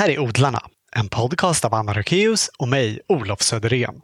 här 0.00 0.10
är 0.10 0.18
Odlarna, 0.18 0.62
en 0.96 1.08
podcast 1.08 1.64
av 1.64 1.74
Anna 1.74 1.92
Rökeus 1.92 2.50
och 2.58 2.68
mig, 2.68 3.00
Olof 3.08 3.42
Söderén. 3.42 3.94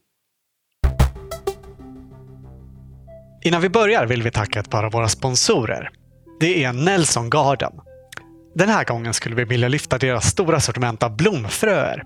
Innan 3.44 3.60
vi 3.60 3.68
börjar 3.68 4.06
vill 4.06 4.22
vi 4.22 4.30
tacka 4.30 4.60
ett 4.60 4.70
par 4.70 4.84
av 4.84 4.92
våra 4.92 5.08
sponsorer. 5.08 5.90
Det 6.40 6.64
är 6.64 6.72
Nelson 6.72 7.30
Garden. 7.30 7.72
Den 8.54 8.68
här 8.68 8.84
gången 8.84 9.14
skulle 9.14 9.36
vi 9.36 9.44
vilja 9.44 9.68
lyfta 9.68 9.98
deras 9.98 10.26
stora 10.26 10.60
sortiment 10.60 11.02
av 11.02 11.16
blomfröer. 11.16 12.02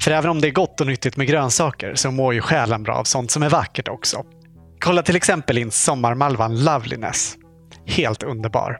För 0.00 0.10
även 0.10 0.30
om 0.30 0.40
det 0.40 0.48
är 0.48 0.52
gott 0.52 0.80
och 0.80 0.86
nyttigt 0.86 1.16
med 1.16 1.26
grönsaker 1.26 1.94
så 1.94 2.10
mår 2.10 2.34
ju 2.34 2.40
själen 2.40 2.82
bra 2.82 2.94
av 2.94 3.04
sånt 3.04 3.30
som 3.30 3.42
är 3.42 3.50
vackert 3.50 3.88
också. 3.88 4.24
Kolla 4.80 5.02
till 5.02 5.16
exempel 5.16 5.58
in 5.58 5.70
sommarmalvan 5.70 6.64
Loveliness. 6.64 7.36
Helt 7.86 8.22
underbar. 8.22 8.76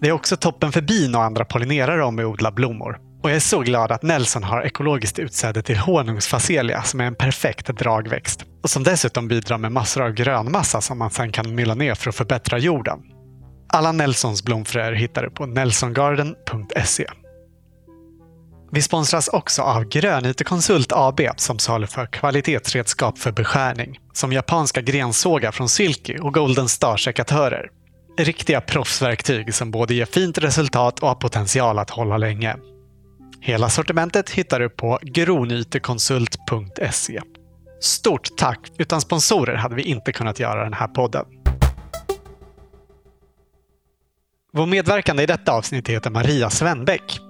Det 0.00 0.08
är 0.08 0.12
också 0.12 0.36
toppen 0.36 0.72
för 0.72 0.80
bin 0.80 1.14
och 1.14 1.22
andra 1.22 1.44
pollinerare 1.44 2.04
om 2.04 2.16
vi 2.16 2.24
odlar 2.24 2.52
blommor. 2.52 3.03
Och 3.24 3.30
jag 3.30 3.36
är 3.36 3.40
så 3.40 3.60
glad 3.60 3.92
att 3.92 4.02
Nelson 4.02 4.44
har 4.44 4.62
ekologiskt 4.62 5.18
utsäde 5.18 5.62
till 5.62 5.76
honungsfacelia 5.76 6.82
som 6.82 7.00
är 7.00 7.04
en 7.04 7.14
perfekt 7.14 7.66
dragväxt. 7.66 8.44
Och 8.62 8.70
som 8.70 8.82
dessutom 8.82 9.28
bidrar 9.28 9.58
med 9.58 9.72
massor 9.72 10.02
av 10.02 10.12
grönmassa 10.12 10.80
som 10.80 10.98
man 10.98 11.10
sen 11.10 11.32
kan 11.32 11.54
mylla 11.54 11.74
ner 11.74 11.94
för 11.94 12.08
att 12.08 12.16
förbättra 12.16 12.58
jorden. 12.58 12.98
Alla 13.68 13.92
Nelsons 13.92 14.44
blomfröer 14.44 14.92
hittar 14.92 15.22
du 15.22 15.30
på 15.30 15.46
nelsongarden.se. 15.46 17.06
Vi 18.72 18.82
sponsras 18.82 19.28
också 19.28 19.62
av 19.62 19.84
Grönytekonsult 19.84 20.92
AB 20.92 21.20
som 21.36 21.58
saluför 21.58 22.06
kvalitetsredskap 22.06 23.18
för 23.18 23.32
beskärning. 23.32 23.98
Som 24.12 24.32
japanska 24.32 24.80
grensågar 24.80 25.52
från 25.52 25.68
Silky 25.68 26.18
och 26.18 26.34
Golden 26.34 26.68
Star-sekatörer. 26.68 27.68
Riktiga 28.18 28.60
proffsverktyg 28.60 29.54
som 29.54 29.70
både 29.70 29.94
ger 29.94 30.06
fint 30.06 30.38
resultat 30.38 31.00
och 31.00 31.08
har 31.08 31.14
potential 31.14 31.78
att 31.78 31.90
hålla 31.90 32.16
länge. 32.16 32.56
Hela 33.46 33.68
sortimentet 33.68 34.30
hittar 34.30 34.60
du 34.60 34.68
på 34.68 34.98
gronytekonsult.se. 35.02 37.20
Stort 37.80 38.36
tack! 38.36 38.58
Utan 38.78 39.00
sponsorer 39.00 39.54
hade 39.54 39.74
vi 39.74 39.82
inte 39.82 40.12
kunnat 40.12 40.40
göra 40.40 40.64
den 40.64 40.72
här 40.72 40.86
podden. 40.86 41.24
Vår 44.52 44.66
medverkande 44.66 45.22
i 45.22 45.26
detta 45.26 45.52
avsnitt 45.52 45.88
heter 45.88 46.10
Maria 46.10 46.50
Svenbäck. 46.50 47.20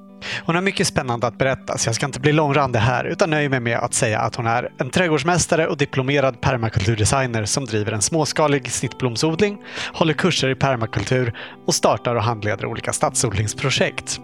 Hon 0.44 0.54
har 0.54 0.62
mycket 0.62 0.86
spännande 0.86 1.26
att 1.26 1.38
berätta, 1.38 1.78
så 1.78 1.88
jag 1.88 1.94
ska 1.94 2.06
inte 2.06 2.20
bli 2.20 2.32
långrandig 2.32 2.80
här 2.80 3.04
utan 3.04 3.30
nöjer 3.30 3.48
mig 3.48 3.60
med 3.60 3.78
att 3.78 3.94
säga 3.94 4.20
att 4.20 4.36
hon 4.36 4.46
är 4.46 4.72
en 4.78 4.90
trädgårdsmästare 4.90 5.66
och 5.66 5.76
diplomerad 5.76 6.40
permakulturdesigner 6.40 7.44
som 7.44 7.64
driver 7.64 7.92
en 7.92 8.02
småskalig 8.02 8.72
snittblomsodling, 8.72 9.58
håller 9.92 10.14
kurser 10.14 10.48
i 10.48 10.54
permakultur 10.54 11.38
och 11.66 11.74
startar 11.74 12.14
och 12.14 12.22
handleder 12.22 12.66
olika 12.66 12.92
stadsodlingsprojekt. 12.92 14.20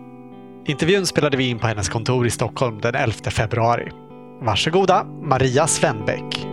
Intervjun 0.66 1.06
spelade 1.06 1.36
vi 1.36 1.48
in 1.48 1.58
på 1.58 1.66
hennes 1.66 1.88
kontor 1.88 2.26
i 2.26 2.30
Stockholm 2.30 2.80
den 2.80 2.94
11 2.94 3.30
februari. 3.30 3.88
Varsågoda, 4.40 5.04
Maria 5.04 5.66
Svenbäck. 5.66 6.46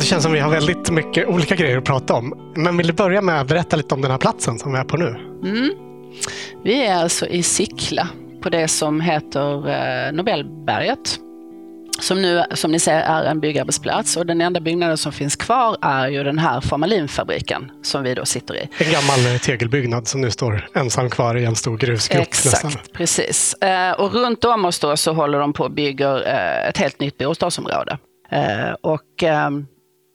Det 0.00 0.06
känns 0.06 0.22
som 0.22 0.32
vi 0.32 0.38
har 0.38 0.50
väldigt 0.50 0.90
mycket 0.90 1.28
olika 1.28 1.54
grejer 1.54 1.78
att 1.78 1.84
prata 1.84 2.14
om. 2.14 2.52
Men 2.56 2.76
vill 2.76 2.86
du 2.86 2.92
börja 2.92 3.22
med 3.22 3.40
att 3.40 3.48
berätta 3.48 3.76
lite 3.76 3.94
om 3.94 4.00
den 4.00 4.10
här 4.10 4.18
platsen 4.18 4.58
som 4.58 4.72
vi 4.72 4.78
är 4.78 4.84
på 4.84 4.96
nu? 4.96 5.16
Mm. 5.44 5.70
Vi 6.64 6.86
är 6.86 6.94
alltså 6.94 7.26
i 7.26 7.42
Sickla 7.42 8.08
på 8.42 8.50
det 8.50 8.68
som 8.68 9.00
heter 9.00 9.68
eh, 9.68 10.12
Nobelberget. 10.12 11.18
Som 12.02 12.22
nu, 12.22 12.44
som 12.54 12.72
ni 12.72 12.78
ser, 12.78 13.00
är 13.00 13.24
en 13.24 13.40
byggarbetsplats 13.40 14.16
och 14.16 14.26
den 14.26 14.40
enda 14.40 14.60
byggnaden 14.60 14.98
som 14.98 15.12
finns 15.12 15.36
kvar 15.36 15.76
är 15.82 16.08
ju 16.08 16.24
den 16.24 16.38
här 16.38 16.60
formalinfabriken 16.60 17.70
som 17.82 18.02
vi 18.02 18.14
då 18.14 18.24
sitter 18.24 18.56
i. 18.56 18.68
En 18.78 18.92
gammal 18.92 19.38
tegelbyggnad 19.38 20.08
som 20.08 20.20
nu 20.20 20.30
står 20.30 20.68
ensam 20.74 21.10
kvar 21.10 21.36
i 21.36 21.44
en 21.44 21.56
stor 21.56 21.76
grusgrop. 21.76 22.22
Exakt, 22.22 22.64
nästan. 22.64 22.82
precis. 22.92 23.54
Eh, 23.54 23.92
och 23.92 24.14
runt 24.14 24.44
om 24.44 24.64
oss 24.64 24.78
då 24.78 24.96
så 24.96 25.12
håller 25.12 25.38
de 25.38 25.52
på 25.52 25.64
och 25.64 25.70
bygger 25.70 26.28
eh, 26.28 26.68
ett 26.68 26.78
helt 26.78 27.00
nytt 27.00 27.18
bostadsområde. 27.18 27.98
Och 28.82 29.22
ehm, 29.22 29.66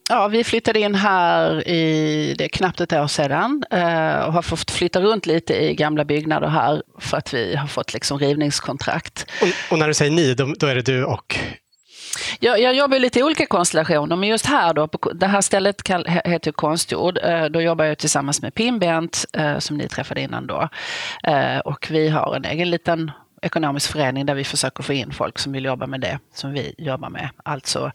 Ja, 0.09 0.27
vi 0.27 0.43
flyttade 0.43 0.79
in 0.79 0.95
här 0.95 1.67
i, 1.67 2.35
det 2.37 2.43
är 2.43 2.47
knappt 2.47 2.81
ett 2.81 2.93
år 2.93 3.07
sedan 3.07 3.63
eh, 3.71 4.19
och 4.19 4.33
har 4.33 4.41
fått 4.41 4.71
flytta 4.71 5.01
runt 5.01 5.25
lite 5.25 5.53
i 5.63 5.75
gamla 5.75 6.05
byggnader 6.05 6.47
här 6.47 6.83
för 6.99 7.17
att 7.17 7.33
vi 7.33 7.55
har 7.55 7.67
fått 7.67 7.93
liksom 7.93 8.19
rivningskontrakt. 8.19 9.25
Och, 9.41 9.71
och 9.71 9.79
när 9.79 9.87
du 9.87 9.93
säger 9.93 10.11
ni, 10.11 10.33
då, 10.33 10.53
då 10.57 10.67
är 10.67 10.75
det 10.75 10.81
du 10.81 11.03
och? 11.03 11.39
Jag, 12.39 12.59
jag 12.59 12.75
jobbar 12.75 12.97
i 12.97 12.99
lite 12.99 13.23
olika 13.23 13.45
konstellationer, 13.45 14.15
men 14.15 14.29
just 14.29 14.45
här 14.45 14.73
då, 14.73 14.87
på, 14.87 15.11
det 15.13 15.27
här 15.27 15.41
stället 15.41 15.83
kall, 15.83 16.05
heter 16.25 16.51
Konstjord. 16.51 17.19
Eh, 17.23 17.45
då 17.45 17.61
jobbar 17.61 17.85
jag 17.85 17.97
tillsammans 17.97 18.41
med 18.41 18.53
Pim 18.53 18.79
Bent, 18.79 19.25
eh, 19.33 19.57
som 19.59 19.77
ni 19.77 19.87
träffade 19.87 20.21
innan 20.21 20.47
då. 20.47 20.69
Och 21.65 21.87
vi 21.89 22.09
har 22.09 22.35
en 22.35 22.45
egen 22.45 22.69
liten 22.69 23.11
ekonomisk 23.41 23.91
förening 23.91 24.25
där 24.25 24.35
vi 24.35 24.43
försöker 24.43 24.83
få 24.83 24.93
in 24.93 25.11
folk 25.11 25.39
som 25.39 25.51
vill 25.51 25.65
jobba 25.65 25.87
med 25.87 26.01
det 26.01 26.19
som 26.33 26.51
vi 26.51 26.75
jobbar 26.77 27.09
med. 27.09 27.29
Alltså 27.43 27.91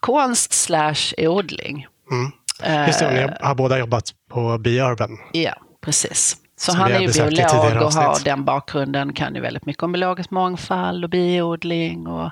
konst 0.00 0.52
slash 0.52 1.14
odling. 1.18 1.86
Mm. 2.10 2.86
Just 2.86 3.00
det, 3.00 3.10
ni 3.10 3.20
har 3.20 3.50
eh, 3.50 3.54
båda 3.54 3.78
jobbat 3.78 4.04
på 4.30 4.58
Biurban. 4.58 5.18
Ja, 5.32 5.54
precis. 5.80 6.36
Så, 6.64 6.76
han 6.76 6.92
är 6.92 7.00
ju 7.00 7.12
biolog 7.12 7.82
och 7.82 7.92
har 7.92 8.24
den 8.24 8.44
bakgrunden, 8.44 9.12
kan 9.12 9.34
ju 9.34 9.40
väldigt 9.40 9.66
mycket 9.66 9.82
om 9.82 9.92
biologisk 9.92 10.30
mångfald 10.30 11.04
och 11.04 11.10
biodling 11.10 12.06
och 12.06 12.30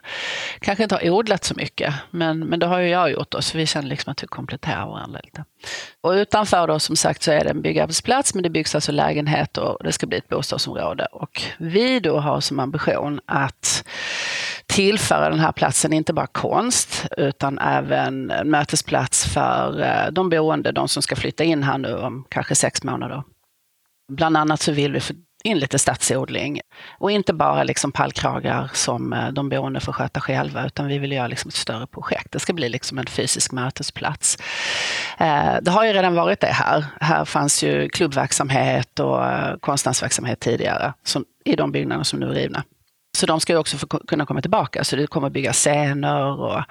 kanske 0.61 0.83
inte 0.83 0.95
har 0.95 1.11
odlat 1.11 1.45
så 1.45 1.55
mycket, 1.55 1.95
men, 2.11 2.39
men 2.39 2.59
det 2.59 2.67
har 2.67 2.79
ju 2.79 2.89
jag 2.89 3.11
gjort 3.11 3.31
då, 3.31 3.43
så 3.43 3.59
vi 3.59 3.67
känner 3.67 3.89
liksom 3.89 4.11
att 4.13 4.23
vi 4.23 4.27
kompletterar 4.27 4.87
varandra 4.87 5.21
lite. 5.25 5.45
Och 6.01 6.11
utanför 6.11 6.67
då 6.67 6.79
som 6.79 6.97
sagt 6.97 7.23
så 7.23 7.31
är 7.31 7.45
det 7.45 7.51
en 7.51 7.63
byggarbetsplats, 7.63 8.35
men 8.35 8.43
det 8.43 8.51
byggs 8.51 8.75
alltså 8.75 8.93
lägenheter 8.93 9.63
och 9.63 9.85
det 9.85 9.93
ska 9.93 10.07
bli 10.07 10.19
ett 10.19 10.29
bostadsområde. 10.29 11.07
Och 11.13 11.43
vi 11.59 12.01
då 12.01 12.19
har 12.19 12.41
som 12.41 12.61
ambition 12.61 13.21
att 13.27 13.85
tillföra 14.67 15.31
den 15.31 15.41
här 15.41 15.53
platsen 15.53 15.93
inte 15.93 16.13
bara 16.13 16.27
konst 16.27 17.07
utan 17.17 17.59
även 17.59 18.31
en 18.31 18.51
mötesplats 18.51 19.27
för 19.27 19.81
eh, 19.81 20.13
de 20.13 20.29
boende, 20.29 20.73
de 20.73 20.89
som 20.89 21.03
ska 21.03 21.17
flytta 21.17 21.45
in 21.45 21.63
här 21.63 21.79
nu 21.79 21.95
om 21.95 22.25
kanske 22.29 22.55
sex 22.55 22.83
månader. 22.83 23.23
Bland 24.17 24.37
annat 24.37 24.61
så 24.61 24.73
vill 24.73 24.93
vi 24.93 25.01
få 25.01 25.15
in 25.45 25.59
lite 25.59 25.79
stadsodling 25.79 26.61
och 26.99 27.11
inte 27.11 27.33
bara 27.33 27.63
liksom 27.63 27.93
pallkragar 27.93 28.71
som 28.75 29.13
eh, 29.13 29.29
de 29.29 29.49
boende 29.49 29.81
får 29.81 29.93
sköta 29.93 30.21
själva 30.21 30.67
utan 30.67 30.87
vi 30.87 30.99
vill 30.99 31.13
göra 31.13 31.27
liksom 31.27 31.49
ett 31.49 31.55
större 31.55 31.87
projekt. 31.87 32.33
Det 32.33 32.41
ska 32.41 32.53
bli 32.53 32.69
liksom 32.69 32.99
en 32.99 33.07
fysisk 33.07 33.53
mötesplats. 33.53 34.39
Eh, 35.19 35.55
det 35.63 35.71
har 35.71 35.85
ju 35.85 35.93
redan 35.93 36.15
varit 36.15 36.41
det 36.41 36.47
här. 36.47 36.85
Här 37.01 37.25
fanns 37.25 37.65
ju 37.65 37.89
klubbverksamhet 37.89 39.01
och 39.01 39.25
eh, 39.25 39.57
konstnärsverksamhet 39.57 40.41
tidigare 40.41 40.93
som, 41.05 41.25
i 41.45 41.57
de 41.57 41.73
byggnader 41.73 42.05
som 42.05 42.21
nu 42.21 42.27
är 42.27 42.35
rivna. 42.35 42.65
Så 43.19 43.27
de 43.27 43.41
ska 43.41 43.53
ju 43.53 43.59
också 43.59 43.77
få 43.79 43.87
kunna 43.87 44.27
komma 44.27 44.41
tillbaka, 44.41 44.85
så 44.85 44.97
det 44.97 45.07
kommer 45.07 45.27
att 45.27 45.33
scener 45.53 46.41
och 46.41 46.63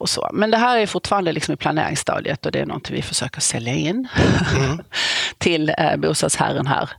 och 0.00 0.08
så. 0.08 0.30
Men 0.32 0.50
det 0.50 0.56
här 0.56 0.78
är 0.78 0.86
fortfarande 0.86 1.32
liksom 1.32 1.54
i 1.54 1.56
planeringsstadiet 1.56 2.46
och 2.46 2.52
det 2.52 2.60
är 2.60 2.66
något 2.66 2.90
vi 2.90 3.02
försöker 3.02 3.40
sälja 3.40 3.74
in 3.74 4.08
mm. 4.56 4.80
till 5.38 5.72
eh, 5.78 5.96
bostadsherren 5.96 6.66
här. 6.66 6.90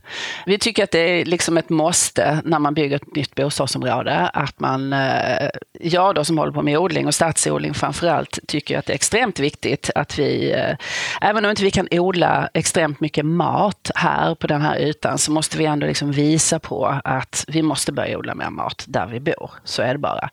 Vi 0.46 0.58
tycker 0.58 0.84
att 0.84 0.90
det 0.90 0.98
är 0.98 1.24
liksom 1.24 1.56
ett 1.56 1.68
måste 1.68 2.40
när 2.44 2.58
man 2.58 2.74
bygger 2.74 2.96
ett 2.96 3.16
nytt 3.16 3.34
bostadsområde 3.34 4.28
att 4.28 4.60
man, 4.60 4.92
eh, 4.92 5.48
jag 5.80 6.14
då 6.14 6.24
som 6.24 6.38
håller 6.38 6.52
på 6.52 6.62
med 6.62 6.78
odling 6.78 7.06
och 7.06 7.14
stadsodling 7.14 7.74
framförallt, 7.74 8.38
tycker 8.48 8.78
att 8.78 8.86
det 8.86 8.92
är 8.92 8.94
extremt 8.94 9.38
viktigt 9.38 9.90
att 9.94 10.18
vi, 10.18 10.52
eh, 10.52 10.76
även 11.20 11.44
om 11.44 11.50
inte 11.50 11.62
vi 11.62 11.70
kan 11.70 11.88
odla 11.90 12.48
extremt 12.54 13.00
mycket 13.00 13.26
mat 13.26 13.90
här 13.94 14.34
på 14.34 14.46
den 14.46 14.62
här 14.62 14.78
ytan, 14.78 15.18
så 15.18 15.32
måste 15.32 15.58
vi 15.58 15.64
ändå 15.64 15.86
liksom 15.86 16.12
visa 16.12 16.58
på 16.58 17.00
att 17.04 17.44
vi 17.48 17.62
måste 17.62 17.92
börja 17.92 18.18
odla 18.18 18.34
mer 18.34 18.50
mat 18.50 18.84
där 18.88 19.06
vi 19.06 19.20
bor. 19.20 19.50
Så 19.64 19.82
är 19.82 19.92
det 19.92 19.98
bara. 19.98 20.28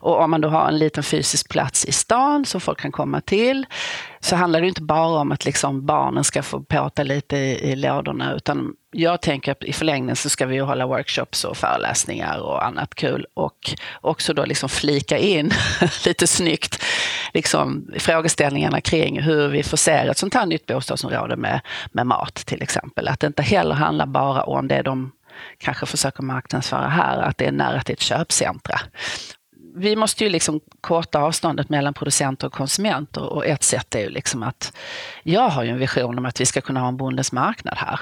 Och 0.00 0.20
om 0.20 0.30
man 0.30 0.40
då 0.40 0.48
har 0.48 0.68
en 0.68 0.78
liten 0.78 1.02
fysisk 1.02 1.48
plats 1.48 1.84
i 1.84 1.92
stan 1.92 2.13
stan 2.14 2.44
som 2.44 2.60
folk 2.60 2.80
kan 2.80 2.92
komma 2.92 3.20
till. 3.20 3.66
Så 4.20 4.36
handlar 4.36 4.60
det 4.60 4.68
inte 4.68 4.82
bara 4.82 5.20
om 5.20 5.32
att 5.32 5.44
liksom 5.44 5.86
barnen 5.86 6.24
ska 6.24 6.42
få 6.42 6.60
påta 6.60 7.02
lite 7.02 7.36
i, 7.36 7.70
i 7.70 7.76
lådorna 7.76 8.34
utan 8.34 8.74
jag 8.92 9.20
tänker 9.20 9.52
att 9.52 9.64
i 9.64 9.72
förlängningen 9.72 10.16
så 10.16 10.28
ska 10.28 10.46
vi 10.46 10.54
ju 10.54 10.62
hålla 10.62 10.86
workshops 10.86 11.44
och 11.44 11.56
föreläsningar 11.56 12.38
och 12.38 12.66
annat 12.66 12.94
kul 12.94 13.26
och 13.34 13.74
också 14.00 14.34
då 14.34 14.44
liksom 14.44 14.68
flika 14.68 15.18
in 15.18 15.50
lite 16.06 16.26
snyggt 16.26 16.82
liksom 17.32 17.90
frågeställningarna 17.98 18.80
kring 18.80 19.22
hur 19.22 19.48
vi 19.48 19.62
förser 19.62 20.08
ett 20.08 20.18
sånt 20.18 20.34
här 20.34 20.46
nytt 20.46 20.66
bostadsområde 20.66 21.36
med, 21.36 21.60
med 21.92 22.06
mat 22.06 22.34
till 22.34 22.62
exempel. 22.62 23.08
Att 23.08 23.20
det 23.20 23.26
inte 23.26 23.42
heller 23.42 23.74
handlar 23.74 24.06
bara 24.06 24.42
om 24.42 24.68
det 24.68 24.82
de 24.82 25.12
kanske 25.58 25.86
försöker 25.86 26.22
marknadsföra 26.22 26.88
här, 26.88 27.22
att 27.22 27.38
det 27.38 27.46
är 27.46 27.52
nära 27.52 27.82
till 27.82 27.92
ett 27.92 28.00
köpcentra 28.00 28.80
vi 29.74 29.96
måste 29.96 30.24
ju 30.24 30.30
liksom 30.30 30.60
korta 30.80 31.18
avståndet 31.18 31.68
mellan 31.68 31.94
producenter 31.94 32.46
och 32.46 32.52
konsumenter 32.52 33.22
och 33.22 33.46
ett 33.46 33.62
sätt 33.62 33.94
är 33.94 34.00
ju 34.00 34.08
liksom 34.08 34.42
att 34.42 34.72
jag 35.22 35.48
har 35.48 35.62
ju 35.64 35.70
en 35.70 35.78
vision 35.78 36.18
om 36.18 36.26
att 36.26 36.40
vi 36.40 36.46
ska 36.46 36.60
kunna 36.60 36.80
ha 36.80 36.88
en 36.88 36.96
bondens 36.96 37.32
marknad 37.32 37.74
här. 37.78 38.00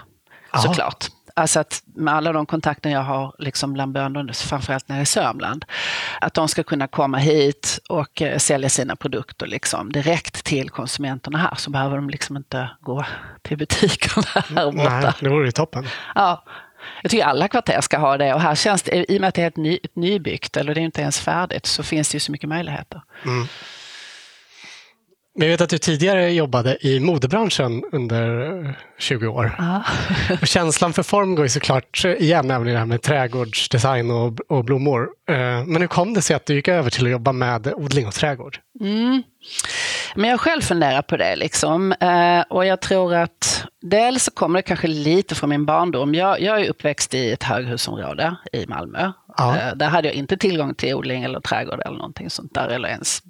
Aha. 0.53 0.63
Såklart. 0.63 1.07
Alltså 1.37 1.61
att 1.61 1.83
med 1.85 2.15
alla 2.15 2.33
de 2.33 2.47
kontakter 2.47 2.91
jag 2.91 3.03
har 3.03 3.35
liksom 3.39 3.73
bland 3.73 3.93
bönder, 3.93 4.33
framförallt 4.33 4.89
nere 4.89 5.03
i 5.03 5.07
Sörmland, 5.07 5.65
att 6.21 6.35
de 6.35 6.49
ska 6.49 6.63
kunna 6.63 6.89
komma 6.89 7.19
hit 7.19 7.79
och 7.89 8.23
eh, 8.23 8.39
sälja 8.39 8.69
sina 8.69 8.97
produkter 8.97 9.47
liksom 9.47 9.93
direkt 9.93 10.45
till 10.45 10.71
konsumenterna 10.71 11.39
här 11.39 11.55
så 11.57 11.71
behöver 11.71 11.97
de 11.97 12.11
liksom 12.11 12.37
inte 12.37 12.71
gå 12.81 13.05
till 13.43 13.59
butikerna 13.59 14.27
här 14.35 14.73
borta. 14.73 15.01
Nej, 15.01 15.13
det 15.21 15.29
vore 15.29 15.47
ju 15.47 15.53
toppen. 15.53 15.87
Ja, 16.15 16.45
jag 17.03 17.11
tycker 17.11 17.25
alla 17.25 17.49
kvarter 17.49 17.81
ska 17.81 17.99
ha 17.99 18.19
det 18.19 18.35
och 18.35 18.41
här 18.41 18.55
känns 18.55 18.83
det, 18.83 19.13
i 19.13 19.17
och 19.17 19.21
med 19.21 19.29
att 19.29 19.35
det 19.35 19.43
är 19.43 19.47
ett 19.47 19.57
ny, 19.57 19.79
nybyggt 19.95 20.57
eller 20.57 20.75
det 20.75 20.81
är 20.81 20.83
inte 20.83 21.01
ens 21.01 21.21
färdigt, 21.21 21.67
så 21.67 21.83
finns 21.83 22.09
det 22.09 22.17
ju 22.17 22.21
så 22.21 22.33
mycket 22.33 22.49
möjligheter. 22.49 23.03
Mm. 23.25 23.47
Men 25.35 25.49
jag 25.49 25.53
vet 25.53 25.61
att 25.61 25.71
du 25.71 25.79
tidigare 25.79 26.33
jobbade 26.33 26.87
i 26.87 27.01
modebranschen 27.01 27.85
under 27.93 28.79
20 28.99 29.27
år. 29.27 29.53
och 30.41 30.47
känslan 30.47 30.93
för 30.93 31.03
form 31.03 31.35
går 31.35 31.45
ju 31.45 31.49
såklart 31.49 32.05
igen 32.05 32.51
även 32.51 32.69
i 32.69 32.73
det 32.73 32.79
här 32.79 32.87
med 32.87 33.03
trädgårdsdesign 33.03 34.11
och, 34.11 34.41
och 34.49 34.65
blommor. 34.65 35.09
Eh, 35.29 35.65
men 35.67 35.77
hur 35.77 35.87
kom 35.87 36.15
det 36.15 36.23
sig 36.23 36.37
att 36.37 36.47
du 36.47 36.55
gick 36.55 36.69
över 36.69 36.91
till 36.91 37.05
att 37.05 37.11
jobba 37.11 37.33
med 37.33 37.73
odling 37.75 38.07
och 38.07 38.15
trädgård? 38.15 38.59
Mm. 38.81 39.23
Men 40.15 40.31
jag 40.31 40.41
själv 40.41 40.61
funderar 40.61 41.03
på 41.03 41.17
det. 41.17 41.37
Liksom. 41.37 41.93
Eh, 41.93 42.41
och 42.51 42.67
jag 42.67 42.81
tror 42.81 43.15
att 43.15 43.65
dels 43.81 44.25
så 44.25 44.31
kommer 44.31 44.59
det 44.59 44.63
kanske 44.63 44.87
lite 44.87 45.35
från 45.35 45.51
min 45.51 45.67
barndom. 45.67 46.15
Jag, 46.15 46.41
jag 46.41 46.61
är 46.61 46.71
uppväxt 46.71 47.15
i 47.15 47.33
ett 47.33 47.43
höghusområde 47.43 48.37
i 48.53 48.67
Malmö. 48.67 49.13
Ja. 49.37 49.57
Eh, 49.57 49.75
där 49.75 49.89
hade 49.89 50.09
jag 50.09 50.15
inte 50.15 50.37
tillgång 50.37 50.75
till 50.75 50.95
odling 50.95 51.25
eller 51.25 51.41
trädgård 51.41 51.81
eller 51.81 51.97
någonting 51.97 52.31
sånt 52.31 52.55
där. 52.55 52.69
Eller 52.69 52.89
ens 52.89 53.23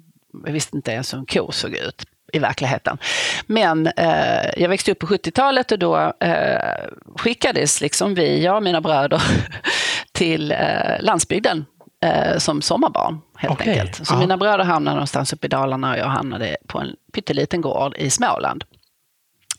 jag 0.45 0.53
visste 0.53 0.77
inte 0.77 0.91
ens 0.91 1.13
hur 1.13 1.17
en 1.17 1.25
ko 1.25 1.51
såg 1.51 1.75
ut 1.75 2.05
i 2.33 2.39
verkligheten. 2.39 2.97
Men 3.45 3.87
eh, 3.87 4.49
jag 4.57 4.69
växte 4.69 4.91
upp 4.91 4.99
på 4.99 5.07
70-talet 5.07 5.71
och 5.71 5.79
då 5.79 6.13
eh, 6.19 6.89
skickades 7.17 7.81
liksom 7.81 8.15
vi, 8.15 8.43
jag 8.43 8.55
och 8.55 8.63
mina 8.63 8.81
bröder, 8.81 9.21
till 10.11 10.51
eh, 10.51 10.57
landsbygden 10.99 11.65
eh, 12.03 12.37
som 12.37 12.61
sommarbarn 12.61 13.21
helt 13.37 13.53
okay. 13.53 13.69
enkelt. 13.69 14.07
Så 14.07 14.13
ja. 14.13 14.19
mina 14.19 14.37
bröder 14.37 14.63
hamnade 14.63 14.95
någonstans 14.95 15.33
uppe 15.33 15.47
i 15.47 15.49
Dalarna 15.49 15.91
och 15.91 15.97
jag 15.97 16.05
hamnade 16.05 16.57
på 16.67 16.79
en 16.79 16.95
pytteliten 17.13 17.61
gård 17.61 17.95
i 17.97 18.09
Småland. 18.09 18.63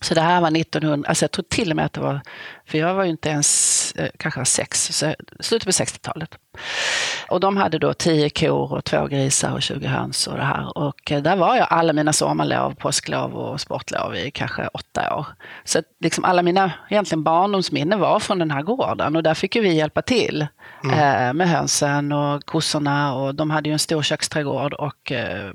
Så 0.00 0.14
det 0.14 0.20
här 0.20 0.40
var 0.40 0.56
1900, 0.56 1.08
alltså 1.08 1.24
jag 1.24 1.30
tror 1.30 1.44
till 1.48 1.70
och 1.70 1.76
med 1.76 1.84
att 1.84 1.92
det 1.92 2.00
var, 2.00 2.20
för 2.66 2.78
jag 2.78 2.94
var 2.94 3.04
ju 3.04 3.10
inte 3.10 3.28
ens, 3.28 3.83
kanske 4.16 4.40
var 4.40 4.44
sex, 4.44 5.04
slutet 5.40 5.64
på 5.64 5.70
60-talet. 5.70 6.38
Och 7.28 7.40
de 7.40 7.56
hade 7.56 7.78
då 7.78 7.94
tio 7.94 8.30
kor 8.30 8.72
och 8.72 8.84
två 8.84 9.06
grisar 9.06 9.52
och 9.52 9.62
20 9.62 9.86
höns 9.86 10.26
och 10.26 10.36
det 10.36 10.44
här. 10.44 10.78
Och 10.78 11.12
eh, 11.12 11.22
där 11.22 11.36
var 11.36 11.56
jag 11.56 11.66
alla 11.70 11.92
mina 11.92 12.12
sommarlov, 12.12 12.74
påsklov 12.74 13.34
och 13.34 13.60
sportlov 13.60 14.16
i 14.16 14.30
kanske 14.30 14.68
åtta 14.68 15.16
år. 15.16 15.26
Så 15.64 15.82
liksom 16.00 16.24
alla 16.24 16.42
mina 16.42 16.72
egentligen 16.90 17.22
barndomsminnen 17.22 18.00
var 18.00 18.20
från 18.20 18.38
den 18.38 18.50
här 18.50 18.62
gården 18.62 19.16
och 19.16 19.22
där 19.22 19.34
fick 19.34 19.56
ju 19.56 19.62
vi 19.62 19.74
hjälpa 19.74 20.02
till 20.02 20.46
mm. 20.84 20.98
eh, 20.98 21.32
med 21.32 21.48
hönsen 21.48 22.12
och 22.12 22.44
kossorna 22.44 23.14
och 23.14 23.34
de 23.34 23.50
hade 23.50 23.68
ju 23.68 23.72
en 23.72 23.78
stor 23.78 24.02
köksträdgård 24.02 24.72
och 24.72 25.12
eh, 25.12 25.52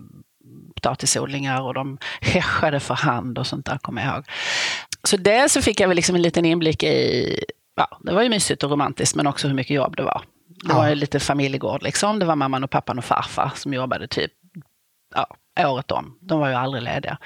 potatisodlingar 0.76 1.62
och 1.62 1.74
de 1.74 1.98
häschade 2.22 2.80
för 2.80 2.94
hand 2.94 3.38
och 3.38 3.48
sånt 3.48 3.66
där, 3.66 3.78
kommer 3.78 4.06
jag 4.06 4.14
ihåg. 4.14 4.26
Så 5.04 5.18
dels 5.18 5.54
så 5.54 5.62
fick 5.62 5.80
jag 5.80 5.88
väl 5.88 5.96
liksom 5.96 6.16
en 6.16 6.22
liten 6.22 6.46
inblick 6.46 6.84
i, 6.84 7.44
ja, 7.80 7.98
det 8.02 8.14
var 8.14 8.22
ju 8.22 8.30
mysigt 8.30 8.64
och 8.64 8.72
romantiskt, 8.72 9.16
men 9.16 9.28
också 9.28 9.48
hur 9.48 9.56
mycket 9.56 9.76
jobb 9.76 9.96
det 9.96 10.04
var. 10.04 10.22
Det 10.68 10.74
var 10.74 10.90
ju 10.90 10.96
lite 10.96 11.20
familjegård 11.20 11.84
liksom. 11.84 12.20
Det 12.20 12.26
var 12.26 12.36
mamman 12.36 12.64
och 12.64 12.70
pappan 12.70 12.98
och 12.98 13.06
farfar 13.06 13.52
som 13.56 13.74
jobbade 13.74 14.08
typ 14.08 14.32
ja, 15.16 15.28
året 15.68 15.92
om. 15.92 16.18
De 16.22 16.40
var 16.40 16.50
ju 16.50 16.56
aldrig 16.56 16.84
lediga. 16.84 17.18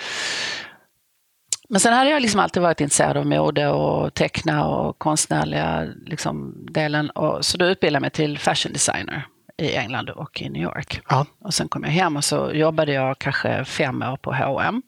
Men 1.69 1.79
sen 1.79 1.93
hade 1.93 2.09
jag 2.09 2.21
liksom 2.21 2.39
alltid 2.39 2.61
varit 2.61 2.81
intresserad 2.81 3.17
av 3.17 3.25
mode 3.25 3.67
och 3.67 4.13
teckna 4.13 4.65
och 4.65 4.99
konstnärliga 4.99 5.87
liksom, 6.05 6.65
delen. 6.71 7.09
Och, 7.09 7.45
så 7.45 7.57
då 7.57 7.65
utbildade 7.65 7.95
jag 7.95 8.01
mig 8.01 8.09
till 8.09 8.39
fashion 8.39 8.73
designer 8.73 9.27
i 9.57 9.75
England 9.75 10.09
och 10.09 10.41
i 10.41 10.49
New 10.49 10.61
York. 10.61 11.01
Ja. 11.09 11.25
Och 11.39 11.53
sen 11.53 11.67
kom 11.67 11.83
jag 11.83 11.89
hem 11.89 12.17
och 12.17 12.23
så 12.23 12.51
jobbade 12.53 12.93
jag 12.93 13.19
kanske 13.19 13.65
fem 13.65 14.01
år 14.01 14.17
på 14.17 14.33
H&M 14.33 14.81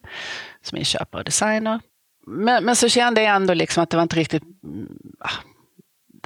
som 0.62 0.78
inköpare 0.78 1.20
och 1.20 1.26
designer. 1.26 1.80
Men, 2.28 2.66
men 2.66 2.76
så 2.76 2.90
kände 2.90 3.22
jag 3.22 3.36
ändå 3.36 3.54
liksom 3.54 3.84
att 3.84 3.90
det 3.90 3.98
var 3.98 4.02
inte 4.04 4.16
riktigt 4.16 4.44
ah, 5.20 5.30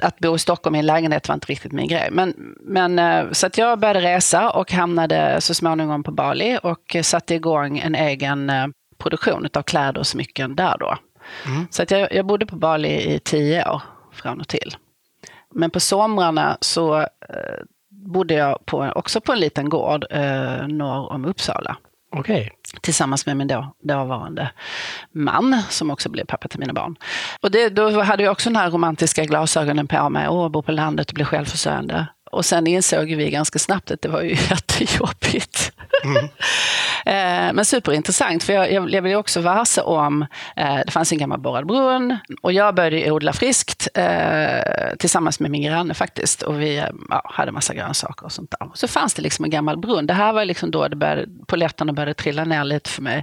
att 0.02 0.18
bo 0.18 0.36
i 0.36 0.38
Stockholm 0.38 0.76
i 0.76 0.78
en 0.78 0.86
lägenhet 0.86 1.28
var 1.28 1.34
inte 1.34 1.46
riktigt 1.46 1.72
min 1.72 1.88
grej. 1.88 2.08
Men, 2.10 2.54
men, 2.60 2.98
eh, 2.98 3.30
så 3.32 3.46
att 3.46 3.58
jag 3.58 3.78
började 3.78 4.00
resa 4.00 4.50
och 4.50 4.72
hamnade 4.72 5.40
så 5.40 5.54
småningom 5.54 6.02
på 6.02 6.12
Bali 6.12 6.58
och 6.62 6.96
satte 7.02 7.34
igång 7.34 7.78
en 7.78 7.94
egen 7.94 8.50
eh, 8.50 8.66
produktion 8.98 9.48
av 9.54 9.62
kläder 9.62 10.00
och 10.00 10.06
smycken 10.06 10.56
där 10.56 10.76
då. 10.80 10.96
Mm. 11.46 11.66
Så 11.70 11.82
att 11.82 11.90
jag, 11.90 12.14
jag 12.14 12.26
bodde 12.26 12.46
på 12.46 12.56
Bali 12.56 13.14
i 13.14 13.18
tio 13.18 13.70
år 13.70 13.82
från 14.12 14.40
och 14.40 14.48
till. 14.48 14.76
Men 15.54 15.70
på 15.70 15.80
somrarna 15.80 16.58
så 16.60 16.98
eh, 16.98 17.06
bodde 17.90 18.34
jag 18.34 18.66
på, 18.66 18.92
också 18.94 19.20
på 19.20 19.32
en 19.32 19.40
liten 19.40 19.68
gård 19.68 20.06
eh, 20.10 20.66
norr 20.66 21.12
om 21.12 21.24
Uppsala. 21.24 21.76
Okay. 22.16 22.48
Tillsammans 22.80 23.26
med 23.26 23.36
min 23.36 23.48
då, 23.48 23.74
dåvarande 23.82 24.50
man 25.12 25.62
som 25.68 25.90
också 25.90 26.08
blev 26.08 26.24
pappa 26.24 26.48
till 26.48 26.60
mina 26.60 26.72
barn. 26.72 26.96
Och 27.42 27.50
det, 27.50 27.68
då 27.68 28.02
hade 28.02 28.22
jag 28.22 28.32
också 28.32 28.48
den 28.48 28.56
här 28.56 28.70
romantiska 28.70 29.24
glasögonen 29.24 29.88
på 29.88 30.08
mig. 30.08 30.28
Åh, 30.28 30.48
bo 30.48 30.62
på 30.62 30.72
landet 30.72 31.08
och 31.08 31.14
bli 31.14 31.24
självförsörjande. 31.24 32.06
Och 32.30 32.44
sen 32.44 32.66
insåg 32.66 33.14
vi 33.14 33.30
ganska 33.30 33.58
snabbt 33.58 33.90
att 33.90 34.02
det 34.02 34.08
var 34.08 34.22
ju 34.22 34.30
jättejobbigt. 34.50 35.72
Mm. 36.04 36.24
Eh, 37.06 37.52
men 37.52 37.64
superintressant, 37.64 38.42
för 38.42 38.52
jag, 38.52 38.90
jag 38.90 39.02
blev 39.02 39.18
också 39.18 39.40
varse 39.40 39.80
om, 39.80 40.26
eh, 40.56 40.78
det 40.86 40.90
fanns 40.90 41.12
en 41.12 41.18
gammal 41.18 41.40
borrad 41.40 41.66
brunn 41.66 42.18
och 42.42 42.52
jag 42.52 42.74
började 42.74 43.10
odla 43.10 43.32
friskt 43.32 43.88
eh, 43.94 44.96
tillsammans 44.98 45.40
med 45.40 45.50
min 45.50 45.62
granne 45.62 45.94
faktiskt. 45.94 46.42
Och 46.42 46.60
vi 46.60 46.84
ja, 47.10 47.22
hade 47.24 47.52
massa 47.52 47.74
grönsaker 47.74 48.24
och 48.24 48.32
sånt 48.32 48.54
där. 48.60 48.70
Så 48.74 48.88
fanns 48.88 49.14
det 49.14 49.22
liksom 49.22 49.44
en 49.44 49.50
gammal 49.50 49.78
brunn. 49.78 50.06
Det 50.06 50.14
här 50.14 50.32
var 50.32 50.44
liksom 50.44 50.70
då 50.70 50.88
det 50.88 50.96
började, 50.96 51.26
poletterna 51.46 51.92
började 51.92 52.14
trilla 52.14 52.44
ner 52.44 52.64
lite 52.64 52.90
för 52.90 53.02
mig. 53.02 53.22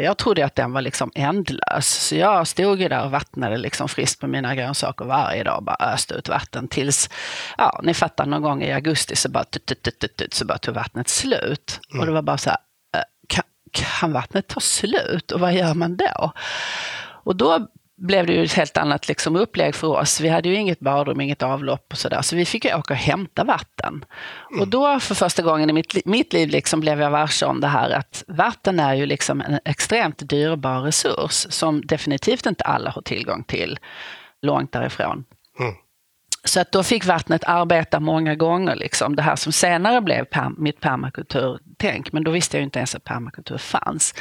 Jag 0.00 0.16
trodde 0.16 0.44
att 0.44 0.54
den 0.54 0.72
var 0.72 0.82
liksom 0.82 1.10
ändlös. 1.14 1.86
Så 1.86 2.16
jag 2.16 2.46
stod 2.46 2.80
ju 2.80 2.88
där 2.88 3.04
och 3.04 3.10
vattnade 3.10 3.56
liksom 3.56 3.88
friskt 3.88 4.20
på 4.20 4.26
mina 4.26 4.54
grönsaker 4.54 5.04
varje 5.04 5.44
dag. 5.44 5.62
Bara 5.62 5.92
öste 5.92 6.14
ut 6.14 6.28
vatten 6.28 6.68
tills, 6.68 7.10
ja, 7.58 7.80
ni 7.82 7.94
fattar, 7.94 8.07
någon 8.16 8.42
gång 8.42 8.62
i 8.62 8.72
augusti 8.72 9.16
så 9.16 9.28
bara, 9.28 9.44
så 10.30 10.44
bara 10.44 10.58
tog 10.58 10.74
vattnet 10.74 11.08
slut. 11.08 11.80
Mm. 11.90 12.00
Och 12.00 12.06
det 12.06 12.12
var 12.12 12.22
bara 12.22 12.38
så 12.38 12.50
här, 12.50 12.58
kan 13.72 14.12
vattnet 14.12 14.48
ta 14.48 14.60
slut 14.60 15.32
och 15.32 15.40
vad 15.40 15.54
gör 15.54 15.74
man 15.74 15.96
då? 15.96 16.32
Och 17.24 17.36
då 17.36 17.68
blev 17.96 18.26
det 18.26 18.32
ju 18.32 18.44
ett 18.44 18.52
helt 18.52 18.76
annat 18.76 19.08
liksom 19.08 19.36
upplägg 19.36 19.74
för 19.74 19.88
oss. 19.88 20.20
Vi 20.20 20.28
hade 20.28 20.48
ju 20.48 20.54
inget 20.54 20.80
badrum, 20.80 21.20
inget 21.20 21.42
avlopp 21.42 21.86
och 21.92 21.98
sådär, 21.98 22.22
så 22.22 22.36
vi 22.36 22.44
fick 22.44 22.64
ju 22.64 22.74
åka 22.74 22.94
och 22.94 23.00
hämta 23.00 23.44
vatten. 23.44 24.04
Mm. 24.50 24.60
Och 24.60 24.68
då 24.68 25.00
för 25.00 25.14
första 25.14 25.42
gången 25.42 25.70
i 25.70 25.72
mitt, 25.72 26.04
mitt 26.04 26.32
liv 26.32 26.48
liksom 26.48 26.80
blev 26.80 27.00
jag 27.00 27.10
varse 27.10 27.46
om 27.46 27.60
det 27.60 27.66
här 27.66 27.90
att 27.90 28.24
vatten 28.28 28.80
är 28.80 28.94
ju 28.94 29.06
liksom 29.06 29.40
en 29.40 29.60
extremt 29.64 30.28
dyrbar 30.28 30.80
resurs 30.80 31.46
som 31.50 31.86
definitivt 31.86 32.46
inte 32.46 32.64
alla 32.64 32.90
har 32.90 33.02
tillgång 33.02 33.44
till 33.44 33.78
långt 34.42 34.72
därifrån. 34.72 35.24
Mm. 35.60 35.74
Så 36.48 36.60
att 36.60 36.72
då 36.72 36.82
fick 36.82 37.04
vattnet 37.04 37.44
arbeta 37.46 38.00
många 38.00 38.34
gånger, 38.34 38.76
liksom. 38.76 39.16
det 39.16 39.22
här 39.22 39.36
som 39.36 39.52
senare 39.52 40.00
blev 40.00 40.24
per, 40.24 40.50
mitt 40.58 40.80
permakulturtänk. 40.80 42.12
Men 42.12 42.24
då 42.24 42.30
visste 42.30 42.56
jag 42.56 42.64
inte 42.64 42.78
ens 42.78 42.94
att 42.94 43.04
permakultur 43.04 43.58
fanns. 43.58 44.14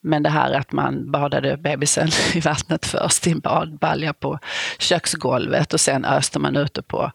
Men 0.00 0.22
det 0.22 0.30
här 0.30 0.52
att 0.52 0.72
man 0.72 1.10
badade 1.10 1.56
bebisen 1.56 2.08
i 2.34 2.40
vattnet 2.40 2.86
först 2.86 3.26
i 3.26 3.30
en 3.30 3.40
badbalja 3.40 4.12
på 4.12 4.38
köksgolvet 4.78 5.74
och 5.74 5.80
sen 5.80 6.04
öste 6.04 6.38
man 6.38 6.56
ute 6.56 6.82
på, 6.82 7.12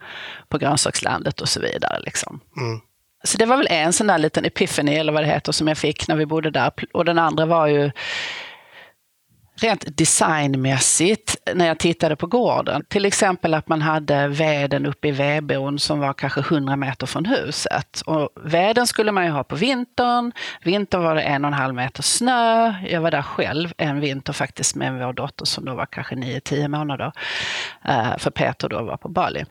på 0.49 0.57
grönsakslandet 0.57 1.41
och 1.41 1.49
så 1.49 1.59
vidare. 1.59 1.99
Liksom. 1.99 2.39
Mm. 2.57 2.79
Så 3.23 3.37
det 3.37 3.45
var 3.45 3.57
väl 3.57 3.67
en 3.69 3.93
sån 3.93 4.07
där 4.07 4.17
liten 4.17 4.45
epiphany, 4.45 4.95
eller 4.95 5.13
vad 5.13 5.23
det 5.23 5.27
heter, 5.27 5.51
som 5.51 5.67
jag 5.67 5.77
fick 5.77 6.07
när 6.07 6.15
vi 6.15 6.25
bodde 6.25 6.51
där. 6.51 6.71
Och 6.93 7.05
den 7.05 7.19
andra 7.19 7.45
var 7.45 7.67
ju 7.67 7.91
rent 9.61 9.97
designmässigt 9.97 11.35
när 11.55 11.67
jag 11.67 11.79
tittade 11.79 12.15
på 12.15 12.27
gården. 12.27 12.83
Till 12.87 13.05
exempel 13.05 13.53
att 13.53 13.67
man 13.67 13.81
hade 13.81 14.27
veden 14.27 14.85
uppe 14.85 15.07
i 15.07 15.11
vedboden 15.11 15.79
som 15.79 15.99
var 15.99 16.13
kanske 16.13 16.39
100 16.39 16.75
meter 16.75 17.07
från 17.07 17.25
huset. 17.25 18.01
Och 18.05 18.29
veden 18.43 18.87
skulle 18.87 19.11
man 19.11 19.25
ju 19.25 19.31
ha 19.31 19.43
på 19.43 19.55
vintern. 19.55 20.31
Vintern 20.63 21.03
var 21.03 21.15
det 21.15 21.21
en 21.21 21.45
och 21.45 21.51
en 21.51 21.57
halv 21.57 21.75
meter 21.75 22.03
snö. 22.03 22.73
Jag 22.89 23.01
var 23.01 23.11
där 23.11 23.21
själv 23.21 23.73
en 23.77 23.99
vinter 23.99 24.33
faktiskt 24.33 24.75
med 24.75 24.99
vår 24.99 25.13
dotter 25.13 25.45
som 25.45 25.65
då 25.65 25.75
var 25.75 25.85
kanske 25.85 26.15
9-10 26.15 26.67
månader. 26.67 27.11
Eh, 27.85 28.17
för 28.17 28.31
Peter 28.31 28.69
då 28.69 28.83
var 28.83 28.97
på 28.97 29.09
Bali. 29.09 29.45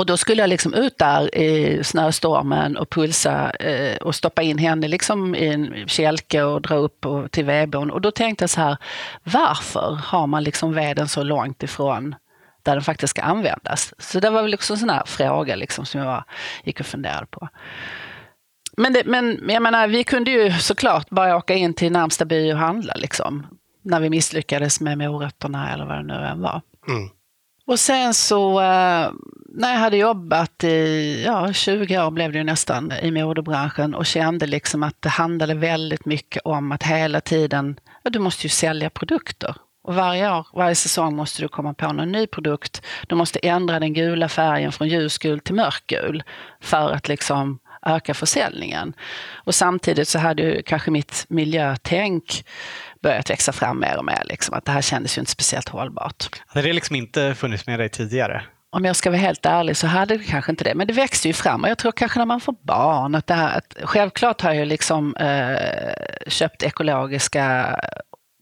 Och 0.00 0.06
då 0.06 0.16
skulle 0.16 0.42
jag 0.42 0.48
liksom 0.48 0.74
ut 0.74 0.98
där 0.98 1.34
i 1.34 1.80
snöstormen 1.84 2.76
och 2.76 2.90
pulsa 2.90 3.50
eh, 3.50 3.96
och 3.96 4.14
stoppa 4.14 4.42
in 4.42 4.58
henne 4.58 4.88
liksom 4.88 5.34
i 5.34 5.46
en 5.46 5.88
kälke 5.88 6.42
och 6.42 6.62
dra 6.62 6.74
upp 6.74 7.06
och, 7.06 7.30
till 7.30 7.44
vedboden. 7.44 7.90
Och 7.90 8.00
då 8.00 8.10
tänkte 8.10 8.42
jag 8.42 8.50
så 8.50 8.60
här, 8.60 8.76
varför 9.24 9.98
har 10.04 10.26
man 10.26 10.44
liksom 10.44 10.74
veden 10.74 11.08
så 11.08 11.22
långt 11.22 11.62
ifrån 11.62 12.14
där 12.62 12.72
den 12.72 12.82
faktiskt 12.82 13.10
ska 13.10 13.22
användas? 13.22 13.94
Så 13.98 14.20
det 14.20 14.30
var 14.30 14.42
väl 14.42 14.54
också 14.54 14.72
en 14.72 14.78
sån 14.78 14.90
här 14.90 15.02
fråga 15.06 15.56
liksom 15.56 15.86
som 15.86 16.00
jag 16.00 16.24
gick 16.64 16.80
och 16.80 16.86
funderade 16.86 17.26
på. 17.26 17.48
Men, 18.76 18.92
det, 18.92 19.02
men 19.06 19.40
jag 19.48 19.62
menar, 19.62 19.88
vi 19.88 20.04
kunde 20.04 20.30
ju 20.30 20.52
såklart 20.52 21.10
bara 21.10 21.36
åka 21.36 21.54
in 21.54 21.74
till 21.74 21.92
närmsta 21.92 22.24
by 22.24 22.52
och 22.52 22.58
handla 22.58 22.94
liksom. 22.94 23.46
När 23.82 24.00
vi 24.00 24.10
misslyckades 24.10 24.80
med 24.80 24.98
morötterna 24.98 25.72
eller 25.72 25.84
vad 25.84 25.96
det 25.96 26.02
nu 26.02 26.26
än 26.26 26.40
var. 26.40 26.60
Mm. 26.88 27.10
Och 27.70 27.80
sen 27.80 28.14
så 28.14 28.60
eh, 28.60 29.10
när 29.48 29.72
jag 29.72 29.78
hade 29.78 29.96
jobbat 29.96 30.64
i 30.64 31.22
ja, 31.26 31.52
20 31.52 31.98
år 31.98 32.10
blev 32.10 32.32
det 32.32 32.38
ju 32.38 32.44
nästan 32.44 32.92
i 32.92 33.10
modebranschen 33.10 33.94
och 33.94 34.06
kände 34.06 34.46
liksom 34.46 34.82
att 34.82 35.02
det 35.02 35.08
handlade 35.08 35.54
väldigt 35.54 36.04
mycket 36.04 36.42
om 36.44 36.72
att 36.72 36.82
hela 36.82 37.20
tiden, 37.20 37.80
ja, 38.02 38.10
du 38.10 38.18
måste 38.18 38.46
ju 38.46 38.48
sälja 38.48 38.90
produkter. 38.90 39.56
Och 39.82 39.94
varje 39.94 40.32
år, 40.32 40.46
varje 40.54 40.74
säsong 40.74 41.16
måste 41.16 41.42
du 41.42 41.48
komma 41.48 41.74
på 41.74 41.92
någon 41.92 42.12
ny 42.12 42.26
produkt. 42.26 42.82
Du 43.08 43.14
måste 43.14 43.38
ändra 43.38 43.80
den 43.80 43.94
gula 43.94 44.28
färgen 44.28 44.72
från 44.72 44.88
ljusgul 44.88 45.40
till 45.40 45.54
mörkgul 45.54 46.22
för 46.60 46.90
att 46.90 47.08
liksom 47.08 47.58
öka 47.86 48.14
försäljningen. 48.14 48.92
Och 49.34 49.54
samtidigt 49.54 50.08
så 50.08 50.18
hade 50.18 50.42
ju 50.42 50.62
kanske 50.62 50.90
mitt 50.90 51.26
miljötänk 51.28 52.44
börjat 53.02 53.30
växa 53.30 53.52
fram 53.52 53.80
mer 53.80 53.98
och 53.98 54.04
mer. 54.04 54.22
Liksom, 54.24 54.54
att 54.54 54.64
det 54.64 54.72
här 54.72 54.82
kändes 54.82 55.18
ju 55.18 55.20
inte 55.20 55.32
speciellt 55.32 55.68
hållbart. 55.68 56.42
Hade 56.46 56.66
det 56.66 56.72
liksom 56.72 56.96
inte 56.96 57.34
funnits 57.34 57.66
med 57.66 57.78
dig 57.78 57.88
tidigare? 57.88 58.42
Om 58.72 58.84
jag 58.84 58.96
ska 58.96 59.10
vara 59.10 59.20
helt 59.20 59.46
ärlig 59.46 59.76
så 59.76 59.86
hade 59.86 60.16
det 60.16 60.24
kanske 60.24 60.52
inte 60.52 60.64
det, 60.64 60.74
men 60.74 60.86
det 60.86 60.92
växte 60.92 61.28
ju 61.28 61.34
fram. 61.34 61.64
Och 61.64 61.70
jag 61.70 61.78
tror 61.78 61.92
kanske 61.92 62.18
när 62.18 62.26
man 62.26 62.40
får 62.40 62.54
barn, 62.62 63.14
att 63.14 63.26
det 63.26 63.34
här, 63.34 63.58
att 63.58 63.76
självklart 63.82 64.40
har 64.40 64.52
jag 64.52 64.68
liksom 64.68 65.16
eh, 65.16 65.58
köpt 66.26 66.62
ekologiska 66.62 67.76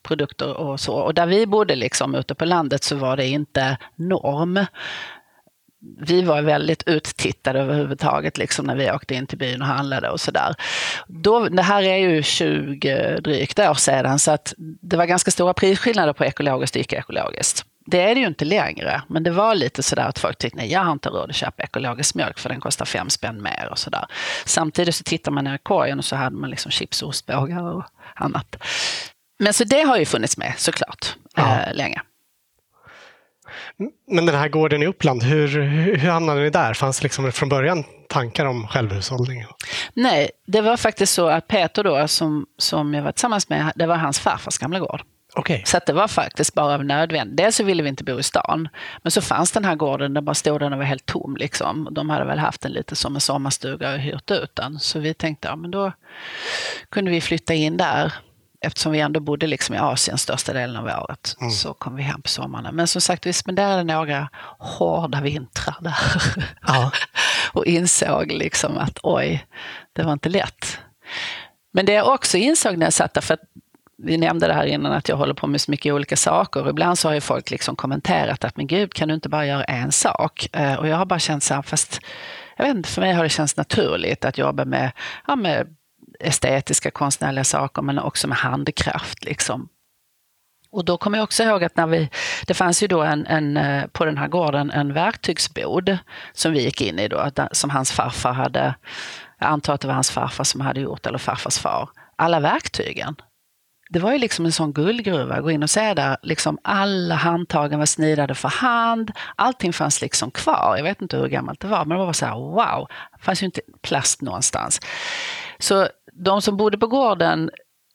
produkter 0.02 0.56
och 0.56 0.80
så. 0.80 0.94
Och 0.94 1.14
där 1.14 1.26
vi 1.26 1.46
bodde 1.46 1.76
liksom 1.76 2.14
ute 2.14 2.34
på 2.34 2.44
landet 2.44 2.84
så 2.84 2.96
var 2.96 3.16
det 3.16 3.26
inte 3.26 3.76
norm. 3.96 4.66
Vi 6.00 6.22
var 6.22 6.42
väldigt 6.42 6.88
uttittade 6.88 7.60
överhuvudtaget 7.60 8.38
liksom 8.38 8.66
när 8.66 8.76
vi 8.76 8.90
åkte 8.90 9.14
in 9.14 9.26
till 9.26 9.38
byn 9.38 9.62
och 9.62 9.68
handlade 9.68 10.10
och 10.10 10.20
sådär. 10.20 10.54
Det 11.50 11.62
här 11.62 11.82
är 11.82 11.96
ju 11.96 12.22
20 12.22 13.20
drygt 13.20 13.58
år 13.58 13.74
sedan 13.74 14.18
så 14.18 14.30
att 14.30 14.54
det 14.58 14.96
var 14.96 15.06
ganska 15.06 15.30
stora 15.30 15.54
prisskillnader 15.54 16.12
på 16.12 16.24
ekologiskt 16.24 16.76
och 16.76 16.82
icke-ekologiskt. 16.82 17.64
Det 17.86 18.00
är 18.00 18.14
det 18.14 18.20
ju 18.20 18.26
inte 18.26 18.44
längre, 18.44 19.02
men 19.08 19.22
det 19.22 19.30
var 19.30 19.54
lite 19.54 19.82
sådär 19.82 20.08
att 20.08 20.18
folk 20.18 20.38
tyckte 20.38 20.58
nej, 20.58 20.72
jag 20.72 20.80
har 20.80 20.92
inte 20.92 21.08
råd 21.08 21.30
att 21.30 21.36
köpa 21.36 21.62
ekologisk 21.62 22.14
mjölk 22.14 22.38
för 22.38 22.48
den 22.48 22.60
kostar 22.60 22.84
fem 22.84 23.10
spänn 23.10 23.42
mer 23.42 23.68
och 23.70 23.78
sådär. 23.78 24.06
Samtidigt 24.44 24.94
så 24.94 25.04
tittar 25.04 25.32
man 25.32 25.44
ner 25.44 25.54
i 25.54 25.58
korgen 25.58 25.98
och 25.98 26.04
så 26.04 26.16
hade 26.16 26.36
man 26.36 26.50
liksom 26.50 26.70
chips 26.70 27.02
och 27.02 27.08
ostbågar 27.08 27.62
och 27.62 27.84
annat. 28.14 28.56
Men 29.38 29.54
så 29.54 29.64
det 29.64 29.82
har 29.82 29.98
ju 29.98 30.04
funnits 30.04 30.36
med 30.36 30.54
såklart 30.56 31.16
ja. 31.36 31.60
äh, 31.60 31.74
länge. 31.74 32.00
Men 34.10 34.26
den 34.26 34.34
här 34.34 34.48
gården 34.48 34.82
i 34.82 34.86
Uppland, 34.86 35.22
hur, 35.22 35.62
hur 35.96 36.10
hamnade 36.10 36.40
ni 36.40 36.50
där? 36.50 36.74
Fanns 36.74 36.98
det 36.98 37.02
liksom 37.02 37.32
från 37.32 37.48
början 37.48 37.84
tankar 38.08 38.46
om 38.46 38.66
självhushållning? 38.68 39.44
Nej, 39.94 40.30
det 40.46 40.60
var 40.60 40.76
faktiskt 40.76 41.14
så 41.14 41.28
att 41.28 41.48
Peter 41.48 41.84
då, 41.84 42.08
som, 42.08 42.46
som 42.58 42.94
jag 42.94 43.02
var 43.02 43.12
tillsammans 43.12 43.48
med, 43.48 43.72
det 43.76 43.86
var 43.86 43.96
hans 43.96 44.18
farfars 44.18 44.58
gamla 44.58 44.78
gård. 44.78 45.02
Okay. 45.36 45.62
Så 45.64 45.80
det 45.86 45.92
var 45.92 46.08
faktiskt 46.08 46.54
bara 46.54 46.74
av 46.74 46.84
nödvändighet. 46.84 47.36
Dels 47.36 47.56
så 47.56 47.64
ville 47.64 47.82
vi 47.82 47.88
inte 47.88 48.04
bo 48.04 48.18
i 48.18 48.22
stan, 48.22 48.68
men 49.02 49.10
så 49.10 49.22
fanns 49.22 49.52
den 49.52 49.64
här 49.64 49.74
gården, 49.74 50.14
den 50.14 50.24
bara 50.24 50.34
stod 50.34 50.60
den 50.60 50.72
och 50.72 50.78
var 50.78 50.84
helt 50.84 51.06
tom. 51.06 51.36
Liksom. 51.36 51.88
De 51.90 52.10
hade 52.10 52.24
väl 52.24 52.38
haft 52.38 52.60
den 52.60 52.72
lite 52.72 52.96
som 52.96 53.14
en 53.14 53.20
sommarstuga 53.20 53.92
och 53.92 53.98
hyrt 53.98 54.30
ut 54.30 54.56
den. 54.56 54.78
Så 54.78 54.98
vi 54.98 55.14
tänkte, 55.14 55.48
ja 55.48 55.56
men 55.56 55.70
då 55.70 55.92
kunde 56.90 57.10
vi 57.10 57.20
flytta 57.20 57.54
in 57.54 57.76
där 57.76 58.12
eftersom 58.60 58.92
vi 58.92 59.00
ändå 59.00 59.20
bodde 59.20 59.46
liksom 59.46 59.74
i 59.74 59.78
Asien 59.78 60.18
största 60.18 60.52
delen 60.52 60.76
av 60.76 60.84
året, 60.84 61.36
mm. 61.40 61.50
så 61.50 61.74
kom 61.74 61.96
vi 61.96 62.02
hem 62.02 62.22
på 62.22 62.28
sommarna. 62.28 62.72
Men 62.72 62.86
som 62.86 63.00
sagt, 63.00 63.26
vi 63.26 63.32
spenderade 63.32 63.84
några 63.84 64.28
hårda 64.58 65.20
vintrar 65.20 65.76
där. 65.80 65.96
Ja. 66.66 66.90
och 67.52 67.66
insåg 67.66 68.32
liksom 68.32 68.78
att 68.78 68.98
oj, 69.02 69.46
det 69.92 70.02
var 70.02 70.12
inte 70.12 70.28
lätt. 70.28 70.78
Men 71.72 71.86
det 71.86 71.92
jag 71.92 72.08
också 72.08 72.36
insåg 72.36 72.76
när 72.76 72.86
jag 72.86 72.92
satt 72.92 73.14
där, 73.14 73.20
för 73.20 73.38
vi 74.02 74.16
nämnde 74.16 74.46
det 74.46 74.54
här 74.54 74.66
innan 74.66 74.92
att 74.92 75.08
jag 75.08 75.16
håller 75.16 75.34
på 75.34 75.46
med 75.46 75.60
så 75.60 75.70
mycket 75.70 75.92
olika 75.92 76.16
saker. 76.16 76.62
Och 76.62 76.70
ibland 76.70 76.98
så 76.98 77.08
har 77.08 77.14
ju 77.14 77.20
folk 77.20 77.50
liksom 77.50 77.76
kommenterat 77.76 78.44
att 78.44 78.56
men 78.56 78.66
gud, 78.66 78.94
kan 78.94 79.08
du 79.08 79.14
inte 79.14 79.28
bara 79.28 79.46
göra 79.46 79.64
en 79.64 79.92
sak? 79.92 80.48
Eh, 80.52 80.74
och 80.74 80.88
jag 80.88 80.96
har 80.96 81.06
bara 81.06 81.18
känt 81.18 81.42
så 81.42 81.54
här, 81.54 81.62
fast 81.62 82.00
jag 82.56 82.64
vet 82.64 82.76
inte, 82.76 82.88
för 82.88 83.00
mig 83.00 83.12
har 83.12 83.22
det 83.22 83.28
känts 83.28 83.56
naturligt 83.56 84.24
att 84.24 84.38
jobba 84.38 84.64
med, 84.64 84.92
ja, 85.26 85.36
med 85.36 85.66
estetiska 86.20 86.90
konstnärliga 86.90 87.44
saker 87.44 87.82
men 87.82 87.98
också 87.98 88.28
med 88.28 88.38
handkraft. 88.38 89.24
Liksom. 89.24 89.68
Och 90.70 90.84
då 90.84 90.96
kommer 90.96 91.18
jag 91.18 91.24
också 91.24 91.42
ihåg 91.42 91.64
att 91.64 91.76
när 91.76 91.86
vi, 91.86 92.10
det 92.46 92.54
fanns 92.54 92.82
ju 92.82 92.86
då 92.86 93.02
en, 93.02 93.26
en, 93.26 93.56
eh, 93.56 93.86
på 93.86 94.04
den 94.04 94.18
här 94.18 94.28
gården 94.28 94.70
en 94.70 94.92
verktygsbod 94.92 95.98
som 96.32 96.52
vi 96.52 96.62
gick 96.62 96.80
in 96.80 96.98
i 96.98 97.08
då, 97.08 97.30
som 97.52 97.70
hans 97.70 97.92
farfar 97.92 98.32
hade, 98.32 98.74
jag 99.38 99.48
antar 99.48 99.74
att 99.74 99.80
det 99.80 99.86
var 99.86 99.94
hans 99.94 100.10
farfar 100.10 100.44
som 100.44 100.60
hade 100.60 100.80
gjort, 100.80 101.06
eller 101.06 101.18
farfars 101.18 101.58
far, 101.58 101.88
alla 102.16 102.40
verktygen. 102.40 103.16
Det 103.90 103.98
var 103.98 104.12
ju 104.12 104.18
liksom 104.18 104.44
en 104.44 104.52
sån 104.52 104.72
guldgruva, 104.72 105.40
gå 105.40 105.50
in 105.50 105.62
och 105.62 105.70
se 105.70 105.94
där, 105.94 106.16
liksom 106.22 106.58
alla 106.64 107.14
handtagen 107.14 107.78
var 107.78 107.86
snidade 107.86 108.34
för 108.34 108.48
hand, 108.48 109.12
allting 109.36 109.72
fanns 109.72 110.00
liksom 110.00 110.30
kvar. 110.30 110.74
Jag 110.76 110.84
vet 110.84 111.02
inte 111.02 111.16
hur 111.16 111.28
gammalt 111.28 111.60
det 111.60 111.68
var, 111.68 111.84
men 111.84 111.98
det 111.98 112.04
var 112.04 112.12
så 112.12 112.26
här 112.26 112.34
wow, 112.34 112.88
det 113.18 113.24
fanns 113.24 113.42
ju 113.42 113.46
inte 113.46 113.60
plast 113.82 114.22
någonstans. 114.22 114.80
Så 115.58 115.88
de 116.12 116.42
som 116.42 116.56
bodde 116.56 116.78
på 116.78 116.86
gården 116.86 117.50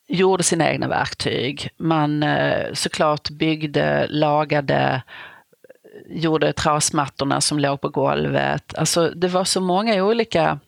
gjorde 0.08 0.43
sina 0.43 0.70
egna 0.70 0.88
verktyg. 0.88 1.70
Man 1.77 2.24
eh, 2.24 2.74
såklart 2.74 3.29
byggde, 3.29 4.08
lagade, 4.10 5.01
gjorde 6.10 6.53
trasmattorna 6.53 7.41
som 7.41 7.60
låg 7.60 7.82
på 7.82 7.89
golvet. 7.89 8.77
Alltså 8.77 9.10
det 9.10 9.27
var 9.27 9.43
så 9.43 9.62
många 9.62 10.03
olika 10.03 10.60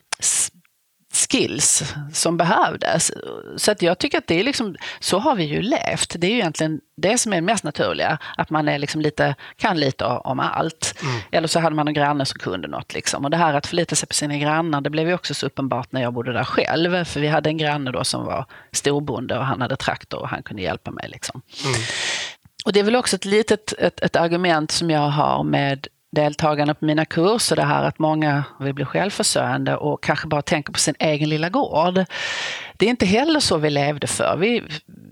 skills 1.15 1.93
som 2.13 2.37
behövdes. 2.37 3.11
Så 3.57 3.71
att 3.71 3.81
jag 3.81 3.97
tycker 3.97 4.17
att 4.17 4.27
det 4.27 4.39
är 4.39 4.43
liksom, 4.43 4.75
så 4.99 5.19
har 5.19 5.35
vi 5.35 5.43
ju 5.43 5.61
levt. 5.61 6.15
Det 6.17 6.27
är 6.27 6.31
ju 6.31 6.37
egentligen 6.37 6.79
det 6.97 7.17
som 7.17 7.33
är 7.33 7.37
det 7.37 7.41
mest 7.41 7.63
naturliga, 7.63 8.17
att 8.37 8.49
man 8.49 8.67
är 8.67 8.79
liksom 8.79 9.01
lite, 9.01 9.35
kan 9.57 9.79
lite 9.79 10.05
om 10.05 10.39
allt. 10.39 10.95
Mm. 11.03 11.21
Eller 11.31 11.47
så 11.47 11.59
hade 11.59 11.75
man 11.75 11.87
en 11.87 11.93
granne 11.93 12.25
som 12.25 12.39
kunde 12.39 12.67
något. 12.67 12.93
Liksom. 12.93 13.25
Och 13.25 13.31
det 13.31 13.37
här 13.37 13.53
att 13.53 13.67
förlita 13.67 13.95
sig 13.95 14.07
på 14.07 14.13
sina 14.13 14.37
grannar, 14.37 14.81
det 14.81 14.89
blev 14.89 15.07
ju 15.07 15.13
också 15.13 15.33
så 15.33 15.45
uppenbart 15.45 15.91
när 15.91 16.01
jag 16.01 16.13
bodde 16.13 16.33
där 16.33 16.43
själv. 16.43 17.05
För 17.05 17.19
vi 17.19 17.27
hade 17.27 17.49
en 17.49 17.57
granne 17.57 17.91
då 17.91 18.03
som 18.03 18.25
var 18.25 18.45
storbonde 18.71 19.37
och 19.37 19.45
han 19.45 19.61
hade 19.61 19.75
traktor 19.75 20.19
och 20.19 20.29
han 20.29 20.43
kunde 20.43 20.61
hjälpa 20.61 20.91
mig. 20.91 21.09
Liksom. 21.09 21.41
Mm. 21.65 21.77
Och 22.65 22.73
det 22.73 22.79
är 22.79 22.83
väl 22.83 22.95
också 22.95 23.15
ett 23.15 23.25
litet 23.25 23.73
ett, 23.77 23.99
ett 23.99 24.15
argument 24.15 24.71
som 24.71 24.89
jag 24.89 25.09
har 25.09 25.43
med 25.43 25.87
deltagarna 26.15 26.73
på 26.73 26.85
mina 26.85 27.05
kurser, 27.05 27.55
det 27.55 27.63
här 27.63 27.83
att 27.83 27.99
många 27.99 28.43
vill 28.59 28.73
bli 28.73 28.85
självförsörjande 28.85 29.75
och 29.75 30.03
kanske 30.03 30.27
bara 30.27 30.41
tänker 30.41 30.73
på 30.73 30.79
sin 30.79 30.95
egen 30.99 31.29
lilla 31.29 31.49
gård. 31.49 32.05
Det 32.77 32.85
är 32.85 32.89
inte 32.89 33.05
heller 33.05 33.39
så 33.39 33.57
vi 33.57 33.69
levde 33.69 34.07
för. 34.07 34.37
Vi, 34.37 34.63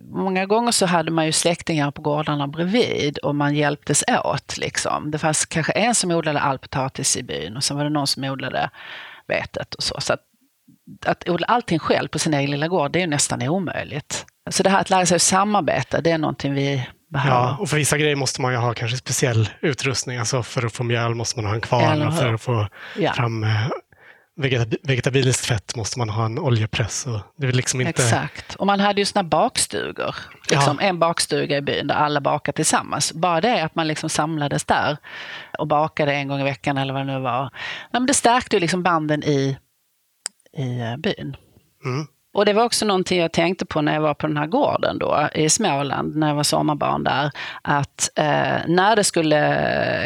många 0.10 0.46
gånger 0.46 0.72
så 0.72 0.86
hade 0.86 1.12
man 1.12 1.26
ju 1.26 1.32
släktingar 1.32 1.92
på 1.92 2.02
gårdarna 2.02 2.48
bredvid 2.48 3.18
och 3.18 3.36
man 3.36 3.56
hjälptes 3.56 4.04
åt. 4.24 4.58
Liksom. 4.58 5.12
Det 5.12 5.18
fanns 5.18 5.46
kanske 5.46 5.72
en 5.72 5.96
som 5.96 6.12
odlade 6.12 6.40
all 6.40 6.60
potatis 6.60 7.18
i 7.18 7.24
byn 7.24 7.58
och 7.58 7.64
sen 7.64 7.78
var 7.78 7.84
det 7.84 7.90
någon 7.90 8.08
som 8.08 8.24
odlade 8.24 8.70
vetet 9.28 9.74
och 9.74 9.84
så. 9.84 9.96
så 10.00 10.14
att, 10.14 10.22
att 11.06 11.30
odla 11.30 11.48
allting 11.48 11.80
själv 11.80 12.08
på 12.08 12.20
sin 12.20 12.34
egen 12.34 12.52
lilla 12.52 12.68
gård, 12.68 12.92
det 12.92 13.02
är 13.02 13.08
nästan 13.08 13.42
omöjligt. 13.42 14.26
Så 14.50 14.64
det 14.64 14.70
här 14.70 14.80
att 14.80 14.90
lära 14.90 15.06
sig 15.06 15.16
att 15.16 15.22
samarbeta, 15.22 16.02
det 16.02 16.12
är 16.12 16.18
någonting 16.18 16.54
vi 16.54 16.88
behöva. 17.14 17.36
Ja, 17.36 17.58
och 17.60 17.70
för 17.70 17.78
vissa 17.78 17.98
grejer 17.98 18.16
måste 18.16 18.42
man 18.42 18.52
ju 18.52 18.58
ha 18.58 18.74
kanske 18.74 18.98
speciell 18.98 19.50
utrustning. 19.62 20.18
Alltså 20.18 20.44
för 20.44 20.66
att 20.66 20.74
få 20.74 20.84
mjöl 20.84 21.16
måste 21.16 21.40
man 21.40 21.46
ha 21.46 21.56
en 21.56 21.62
kvarn 21.62 22.02
och 22.02 22.18
för 22.18 22.34
att 22.34 22.42
få 22.42 22.68
ja. 22.98 23.14
fram 23.14 23.44
eh, 23.44 23.68
vegetabiliskt 24.84 25.46
fett 25.46 25.76
måste 25.76 26.00
man 26.00 26.10
ha 26.10 26.26
en 26.26 26.40
oljepress. 26.40 27.06
Och 27.06 27.20
det 27.38 27.48
är 27.48 27.52
liksom 27.52 27.82
inte... 27.82 28.04
Exakt. 28.04 28.56
Och 28.56 28.66
man 28.66 28.80
hade 28.80 29.02
ju 29.02 29.06
såna 29.06 29.24
bakstugor. 29.24 30.16
Liksom 30.50 30.78
ja. 30.82 30.88
En 30.88 31.00
bakstuga 31.00 31.58
i 31.58 31.62
byn 31.62 31.88
där 31.88 31.96
alla 31.96 32.22
bakade 32.22 32.56
tillsammans. 32.56 33.14
Bara 33.14 33.42
det 33.42 33.64
att 33.64 33.76
man 33.76 33.88
liksom 33.88 34.10
samlades 34.10 34.66
där 34.66 34.98
och 35.60 35.68
bakade 35.68 36.14
en 36.14 36.28
gång 36.28 36.42
i 36.42 36.44
veckan 36.44 36.78
eller 36.78 36.94
vad 36.94 37.02
det 37.08 37.14
nu 37.14 37.20
var. 37.20 37.42
Nej, 37.42 37.50
men 37.92 38.06
det 38.06 38.14
stärkte 38.14 38.56
ju 38.56 38.60
liksom 38.60 38.84
banden 38.84 39.24
i, 39.24 39.58
i 40.58 40.80
eh, 40.80 40.98
byn. 40.98 41.38
Mm. 41.86 42.08
Och 42.34 42.46
det 42.46 42.54
var 42.54 42.64
också 42.64 42.86
någonting 42.86 43.20
jag 43.20 43.32
tänkte 43.32 43.66
på 43.66 43.82
när 43.82 43.94
jag 43.94 44.02
var 44.02 44.14
på 44.14 44.28
den 44.28 44.38
här 44.38 44.48
gården 44.48 45.00
då 45.00 45.30
i 45.34 45.50
Småland, 45.50 46.16
när 46.16 46.28
jag 46.28 46.36
var 46.36 46.44
sommarbarn 46.44 47.04
där, 47.04 47.32
att 47.62 48.10
eh, 48.16 48.58
när 48.68 48.96
det 48.96 49.04
skulle 49.04 49.36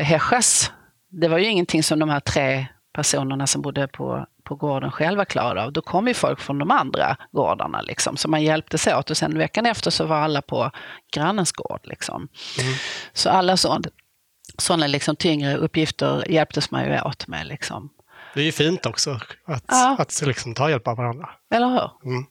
häschas, 0.04 0.72
det 1.10 1.28
var 1.28 1.38
ju 1.38 1.46
ingenting 1.46 1.84
som 1.84 2.00
de 2.00 2.10
här 2.10 2.20
tre 2.20 2.66
personerna 2.94 3.48
som 3.48 3.62
bodde 3.62 3.88
på, 3.88 4.26
på 4.44 4.56
gården 4.56 4.92
själva 4.92 5.26
klarade 5.26 5.64
av. 5.64 5.72
Då 5.74 5.82
kom 5.82 6.08
ju 6.08 6.14
folk 6.14 6.40
från 6.40 6.60
de 6.60 6.72
andra 6.72 7.18
gårdarna, 7.32 7.82
liksom, 7.82 8.18
så 8.18 8.30
man 8.30 8.44
hjälptes 8.44 8.88
åt. 8.88 9.10
Och 9.10 9.18
sen 9.18 9.38
veckan 9.38 9.66
efter 9.66 9.92
så 9.92 10.06
var 10.06 10.18
alla 10.18 10.42
på 10.42 10.72
grannens 11.14 11.52
gård. 11.52 11.80
Liksom. 11.84 12.28
Mm. 12.62 12.74
Så 13.14 13.30
alla 13.30 13.58
sådana 13.58 14.88
liksom, 14.88 15.16
tyngre 15.16 15.58
uppgifter 15.58 16.32
hjälptes 16.32 16.72
man 16.72 16.86
ju 16.86 17.02
åt 17.02 17.28
med. 17.28 17.48
Liksom. 17.48 17.90
Det 18.38 18.44
är 18.44 18.46
ju 18.46 18.52
fint 18.52 18.86
också 18.86 19.20
att, 19.46 19.66
ja. 19.68 19.96
att 20.00 20.22
liksom 20.26 20.54
ta 20.54 20.70
hjälp 20.70 20.88
av 20.88 20.98
varandra. 20.98 21.30
Eller 21.54 21.68
hur? 21.68 22.12
Mm. 22.12 22.26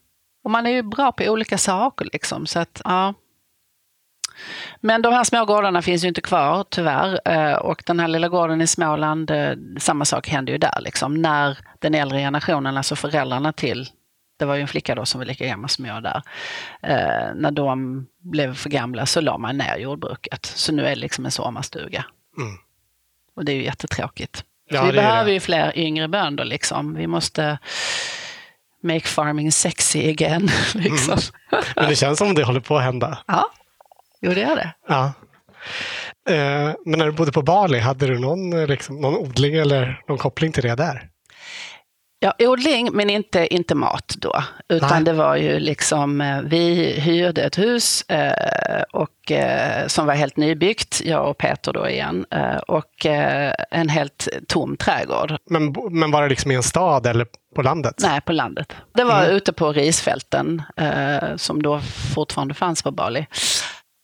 Och 0.44 0.50
man 0.50 0.66
är 0.66 0.70
ju 0.70 0.82
bra 0.82 1.12
på 1.12 1.24
olika 1.24 1.58
saker. 1.58 2.08
Liksom, 2.12 2.46
så 2.46 2.58
att, 2.58 2.80
ja. 2.84 3.14
Men 4.80 5.02
de 5.02 5.12
här 5.12 5.24
små 5.24 5.44
gårdarna 5.44 5.82
finns 5.82 6.04
ju 6.04 6.08
inte 6.08 6.20
kvar 6.20 6.64
tyvärr. 6.70 7.20
Eh, 7.24 7.56
och 7.56 7.82
den 7.86 8.00
här 8.00 8.08
lilla 8.08 8.28
gården 8.28 8.60
i 8.60 8.66
Småland, 8.66 9.30
eh, 9.30 9.52
samma 9.78 10.04
sak 10.04 10.28
hände 10.28 10.52
ju 10.52 10.58
där. 10.58 10.80
Liksom. 10.80 11.14
När 11.14 11.58
den 11.78 11.94
äldre 11.94 12.18
generationen, 12.18 12.76
alltså 12.76 12.96
föräldrarna 12.96 13.52
till, 13.52 13.88
det 14.38 14.44
var 14.44 14.54
ju 14.54 14.60
en 14.60 14.68
flicka 14.68 14.94
då 14.94 15.06
som 15.06 15.18
var 15.18 15.26
lika 15.26 15.46
gammal 15.46 15.70
som 15.70 15.84
jag 15.84 16.02
där, 16.02 16.22
eh, 16.82 17.34
när 17.34 17.50
de 17.50 18.06
blev 18.18 18.54
för 18.54 18.70
gamla 18.70 19.06
så 19.06 19.20
la 19.20 19.38
man 19.38 19.58
ner 19.58 19.76
jordbruket. 19.76 20.46
Så 20.46 20.72
nu 20.72 20.82
är 20.82 20.90
det 20.90 20.96
liksom 20.96 21.24
en 21.24 21.30
sommarstuga. 21.30 22.04
Mm. 22.38 22.56
Och 23.36 23.44
det 23.44 23.52
är 23.52 23.56
ju 23.56 23.64
jättetråkigt. 23.64 24.44
Ja, 24.68 24.84
vi 24.84 24.92
behöver 24.92 25.32
ju 25.32 25.40
fler 25.40 25.78
yngre 25.78 26.08
bönder. 26.08 26.44
Liksom. 26.44 26.94
Vi 26.94 27.06
måste 27.06 27.58
make 28.82 29.06
farming 29.06 29.52
sexy 29.52 30.10
again. 30.10 30.48
Liksom. 30.74 31.18
Mm. 31.52 31.64
Men 31.76 31.88
det 31.88 31.96
känns 31.96 32.18
som 32.18 32.34
det 32.34 32.44
håller 32.44 32.60
på 32.60 32.76
att 32.76 32.84
hända. 32.84 33.18
Ja, 33.26 33.50
jo 34.20 34.34
det 34.34 34.40
gör 34.40 34.56
det. 34.56 34.74
Ja. 34.88 35.12
Eh, 36.28 36.74
men 36.84 36.98
när 36.98 37.06
du 37.06 37.12
bodde 37.12 37.32
på 37.32 37.42
Bali, 37.42 37.78
hade 37.78 38.06
du 38.06 38.18
någon, 38.18 38.66
liksom, 38.66 39.00
någon 39.00 39.16
odling 39.16 39.54
eller 39.54 40.00
någon 40.08 40.18
koppling 40.18 40.52
till 40.52 40.62
det 40.62 40.74
där? 40.74 41.08
Ja, 42.26 42.34
odling, 42.38 42.90
men 42.92 43.10
inte, 43.10 43.54
inte 43.54 43.74
mat 43.74 44.14
då. 44.18 44.42
Utan 44.68 44.88
Nej. 44.90 45.04
det 45.04 45.12
var 45.12 45.36
ju 45.36 45.58
liksom, 45.58 46.20
eh, 46.20 46.40
vi 46.40 46.92
hyrde 47.00 47.42
ett 47.42 47.58
hus 47.58 48.02
eh, 48.08 48.82
och, 48.92 49.32
eh, 49.32 49.86
som 49.86 50.06
var 50.06 50.14
helt 50.14 50.36
nybyggt, 50.36 51.02
jag 51.04 51.30
och 51.30 51.38
Peter 51.38 51.72
då 51.72 51.88
igen, 51.88 52.26
eh, 52.30 52.56
och 52.56 53.06
eh, 53.06 53.52
en 53.70 53.88
helt 53.88 54.28
tom 54.48 54.76
trädgård. 54.76 55.36
Men, 55.50 55.74
men 55.90 56.10
var 56.10 56.22
det 56.22 56.28
liksom 56.28 56.50
i 56.50 56.54
en 56.54 56.62
stad 56.62 57.06
eller 57.06 57.26
på 57.54 57.62
landet? 57.62 57.94
Nej, 57.98 58.20
på 58.20 58.32
landet. 58.32 58.72
Det 58.94 59.04
var 59.04 59.24
mm. 59.24 59.36
ute 59.36 59.52
på 59.52 59.72
risfälten 59.72 60.62
eh, 60.76 61.36
som 61.36 61.62
då 61.62 61.80
fortfarande 62.14 62.54
fanns 62.54 62.82
på 62.82 62.90
Bali. 62.90 63.26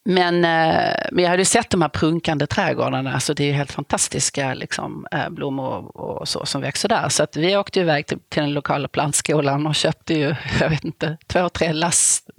Men, 0.04 0.44
eh, 0.44 0.94
men 1.12 1.24
jag 1.24 1.30
hade 1.30 1.44
sett 1.44 1.70
de 1.70 1.82
här 1.82 1.88
prunkande 1.88 2.46
trädgårdarna, 2.46 3.20
så 3.20 3.32
det 3.32 3.50
är 3.50 3.52
helt 3.52 3.72
fantastiska 3.72 4.54
liksom, 4.54 5.06
eh, 5.12 5.28
blommor 5.28 5.96
och 5.96 6.28
så 6.28 6.46
som 6.46 6.60
växer 6.60 6.88
där. 6.88 7.08
Så 7.08 7.22
att 7.22 7.36
vi 7.36 7.56
åkte 7.56 7.80
iväg 7.80 8.06
till, 8.06 8.18
till 8.28 8.42
den 8.42 8.52
lokala 8.52 8.88
plantskolan 8.88 9.66
och 9.66 9.74
köpte 9.74 10.14
ju, 10.14 10.34
jag 10.60 10.70
vet 10.70 10.84
inte, 10.84 11.16
två, 11.26 11.48
tre 11.48 11.72
last, 11.72 12.30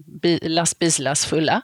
lastbilslass 0.41 1.25
fulla. 1.25 1.61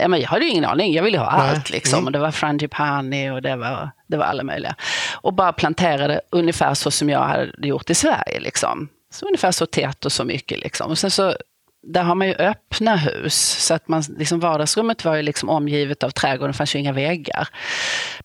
Ja, 0.00 0.08
men 0.08 0.20
jag 0.20 0.28
hade 0.28 0.44
ju 0.44 0.50
ingen 0.50 0.64
aning, 0.64 0.94
jag 0.94 1.02
ville 1.02 1.18
ha 1.18 1.38
Nej. 1.38 1.50
allt. 1.50 1.70
Liksom. 1.70 1.98
Mm. 1.98 2.06
Och 2.06 2.12
det 2.12 2.18
var 2.18 2.30
frangipani 2.30 3.30
och 3.30 3.42
det 3.42 3.56
var, 3.56 3.90
det 4.06 4.16
var 4.16 4.24
alla 4.24 4.42
möjliga. 4.42 4.74
Och 5.14 5.34
bara 5.34 5.52
planterade 5.52 6.20
ungefär 6.30 6.74
så 6.74 6.90
som 6.90 7.08
jag 7.08 7.22
hade 7.22 7.68
gjort 7.68 7.90
i 7.90 7.94
Sverige. 7.94 8.40
Liksom. 8.40 8.88
Så 9.12 9.26
ungefär 9.26 9.52
så 9.52 9.66
tätt 9.66 10.04
och 10.04 10.12
så 10.12 10.24
mycket. 10.24 10.60
Liksom. 10.60 10.90
Och 10.90 10.98
sen 10.98 11.10
så 11.10 11.34
där 11.82 12.02
har 12.02 12.14
man 12.14 12.26
ju 12.26 12.34
öppna 12.34 12.96
hus, 12.96 13.34
så 13.66 13.74
att 13.74 13.88
man, 13.88 14.02
liksom 14.18 14.40
vardagsrummet 14.40 15.04
var 15.04 15.14
ju 15.14 15.22
liksom 15.22 15.48
omgivet 15.48 16.02
av 16.02 16.10
trädgården, 16.10 16.52
det 16.52 16.56
fanns 16.56 16.74
ju 16.74 16.78
inga 16.78 16.92
väggar. 16.92 17.48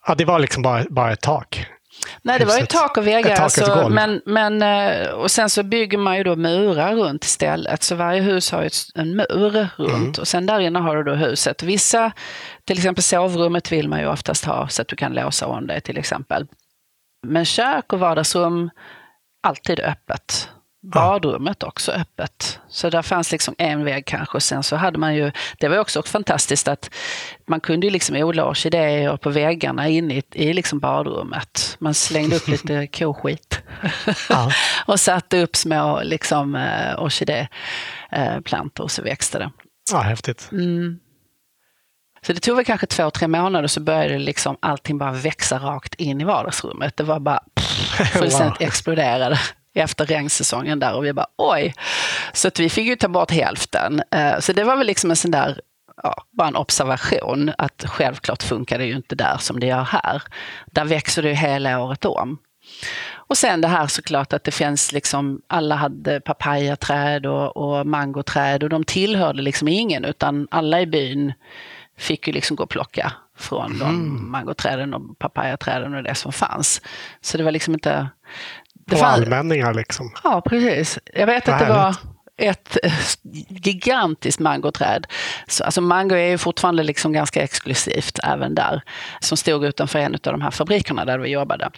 Ja, 0.08 0.16
det 0.16 0.26
var 0.26 0.40
liksom 0.40 0.64
bara, 0.64 0.84
bara 0.90 1.12
ett 1.12 1.22
tak? 1.22 1.68
Nej, 2.22 2.40
det 2.40 2.46
var 2.46 2.58
ju 2.58 2.66
tak 2.66 2.98
och 2.98 3.08
väggar. 3.08 3.42
alltså, 3.42 3.90
men, 3.90 4.22
men, 4.26 4.62
eh, 4.62 5.10
och 5.10 5.32
sen 5.32 5.50
så 5.50 5.64
bygger 5.64 5.98
man 5.98 6.18
ju 6.18 6.24
då 6.24 6.36
murar 6.36 6.96
runt 6.96 7.24
istället. 7.24 7.84
Så 7.84 7.96
varje 7.96 8.22
hus 8.22 8.52
har 8.52 8.64
ju 8.64 8.70
en 8.96 9.16
mur 9.16 9.68
runt 9.78 9.90
mm. 9.90 10.14
och 10.20 10.28
sen 10.28 10.46
där 10.46 10.60
inne 10.60 10.80
har 10.80 10.96
du 10.96 11.04
då 11.04 11.14
huset. 11.14 11.64
Vissa, 11.64 12.12
till 12.66 12.78
exempel 12.78 13.04
sovrummet 13.04 13.72
vill 13.72 13.90
man 13.90 14.00
ju 14.00 14.08
oftast 14.08 14.46
ha 14.46 14.68
så 14.68 14.82
att 14.82 14.88
du 14.88 14.96
kan 14.96 15.14
låsa 15.14 15.48
om 15.48 15.68
det 15.68 15.80
till 15.80 15.98
exempel. 15.98 16.48
Men 17.28 17.46
kök 17.46 17.94
och 17.94 18.00
vardagsrum, 18.00 18.70
alltid 19.44 19.80
öppet 19.80 20.50
badrummet 20.94 21.64
också 21.64 21.92
öppet. 21.92 22.60
Så 22.70 22.90
där 22.90 23.02
fanns 23.02 23.32
liksom 23.32 23.56
en 23.58 23.84
vägg 23.84 24.06
kanske 24.06 24.42
sen 24.42 24.64
så 24.64 24.76
hade 24.76 24.98
man 24.98 25.16
ju, 25.16 25.32
det 25.60 25.68
var 25.68 25.78
också 25.78 26.04
fantastiskt 26.04 26.68
att 26.68 26.90
man 27.48 27.60
kunde 27.60 27.88
ju 27.88 27.92
liksom 27.92 28.16
odla 28.16 28.46
orkidéer 28.46 29.18
på 29.18 29.30
väggarna 29.30 29.88
inne 29.88 30.14
i, 30.14 30.24
i 30.34 30.54
liksom 30.54 30.80
badrummet. 30.80 31.78
Man 31.80 31.94
slängde 31.94 32.36
upp 32.36 32.48
lite 32.48 32.88
koskit 33.00 33.60
ja. 34.30 34.52
och 34.86 35.00
satte 35.00 35.42
upp 35.42 35.56
små 35.56 36.02
liksom, 36.04 36.56
uh, 36.56 37.04
orkidéplantor 37.04 38.84
och 38.84 38.92
så 38.92 39.02
växte 39.02 39.40
det. 39.40 39.52
Ja, 39.92 40.00
häftigt. 40.00 40.50
Mm. 40.52 41.00
Så 42.22 42.34
det 42.34 42.40
tog 42.40 42.56
väl 42.56 42.66
kanske 42.66 42.88
två, 42.88 43.12
tre 43.12 43.28
månader 43.28 43.68
så 43.68 43.80
började 43.80 44.18
liksom 44.18 44.58
allting 44.60 44.98
bara 44.98 45.12
växa 45.12 45.60
rakt 45.60 45.96
in 45.96 46.22
i 46.22 46.24
vardagsrummet. 46.24 46.98
Det 46.98 47.04
var 47.04 47.20
bara 47.20 47.44
pff, 47.56 48.12
fullständigt 48.14 48.62
wow. 48.62 48.68
exploderade 48.68 49.40
efter 49.78 50.06
regnsäsongen 50.06 50.80
där 50.80 50.94
och 50.94 51.06
vi 51.06 51.14
bara 51.14 51.28
oj. 51.38 51.74
Så 52.34 52.48
att 52.48 52.60
vi 52.60 52.70
fick 52.70 52.88
ju 52.88 52.96
ta 52.96 53.08
bort 53.08 53.32
hälften. 53.32 54.02
Eh, 54.12 54.40
så 54.40 54.54
det 54.54 54.64
var 54.64 54.76
väl 54.76 54.88
liksom 54.88 55.10
en 55.10 55.16
sån 55.16 55.32
där 55.32 55.62
ja, 56.04 56.24
bara 56.32 56.48
en 56.48 56.56
observation 56.56 57.52
att 57.58 57.86
självklart 57.88 58.44
funkar 58.44 58.78
det 58.78 58.86
ju 58.86 58.96
inte 58.96 59.16
där 59.16 59.38
som 59.40 59.60
det 59.60 59.68
gör 59.68 59.84
här. 59.84 60.24
Där 60.66 60.86
växer 60.86 61.22
det 61.22 61.30
ju 61.30 61.36
hela 61.36 61.84
året 61.84 62.06
om. 62.06 62.38
Och 63.14 63.38
sen 63.38 63.62
det 63.62 63.68
här 63.68 63.88
såklart 63.88 64.34
att 64.34 64.44
det 64.44 64.52
finns 64.52 64.92
liksom, 64.92 65.42
alla 65.48 65.76
hade 65.76 66.20
papayaträd 66.20 67.26
och, 67.26 67.58
och 67.58 67.88
mangoträd 67.88 68.64
och 68.64 68.70
de 68.70 68.84
tillhörde 68.84 69.42
liksom 69.42 69.68
ingen 69.68 70.06
utan 70.06 70.48
alla 70.52 70.82
i 70.82 70.86
byn 70.86 71.34
fick 71.98 72.28
ju 72.28 72.34
liksom 72.34 72.56
gå 72.56 72.64
och 72.64 72.70
plocka 72.70 73.14
från 73.38 73.66
mm. 73.66 73.80
de 73.80 74.32
mangoträden 74.32 74.94
och 74.94 75.20
papayaträden 75.20 75.94
och 75.94 76.04
det 76.04 76.16
som 76.16 76.32
fanns. 76.32 76.82
Så 77.22 77.38
det 77.38 77.44
var 77.44 77.52
liksom 77.52 77.74
inte, 77.74 78.08
på 78.90 78.98
fann... 78.98 79.14
allmänningar 79.14 79.74
liksom. 79.74 80.12
Ja, 80.24 80.42
precis. 80.42 81.00
Jag 81.14 81.28
vet 81.28 81.48
Vad 81.48 81.56
att 81.56 81.68
det 81.68 81.74
var 81.74 81.96
ett 82.38 82.78
eh, 82.84 82.94
gigantiskt 83.50 84.40
mangoträd. 84.40 85.08
Så, 85.48 85.64
alltså 85.64 85.82
mango 85.82 86.16
är 86.16 86.30
ju 86.30 86.38
fortfarande 86.38 86.84
liksom 86.84 87.14
ganska 87.14 87.42
exklusivt 87.42 88.20
även 88.24 88.56
där. 88.56 88.82
Som 89.20 89.38
stod 89.38 89.66
utanför 89.66 90.00
en 90.00 90.14
av 90.14 90.20
de 90.20 90.42
här 90.42 90.52
fabrikerna 90.52 91.06
där 91.06 91.20
vi 91.20 91.30
jobbade. 91.30 91.70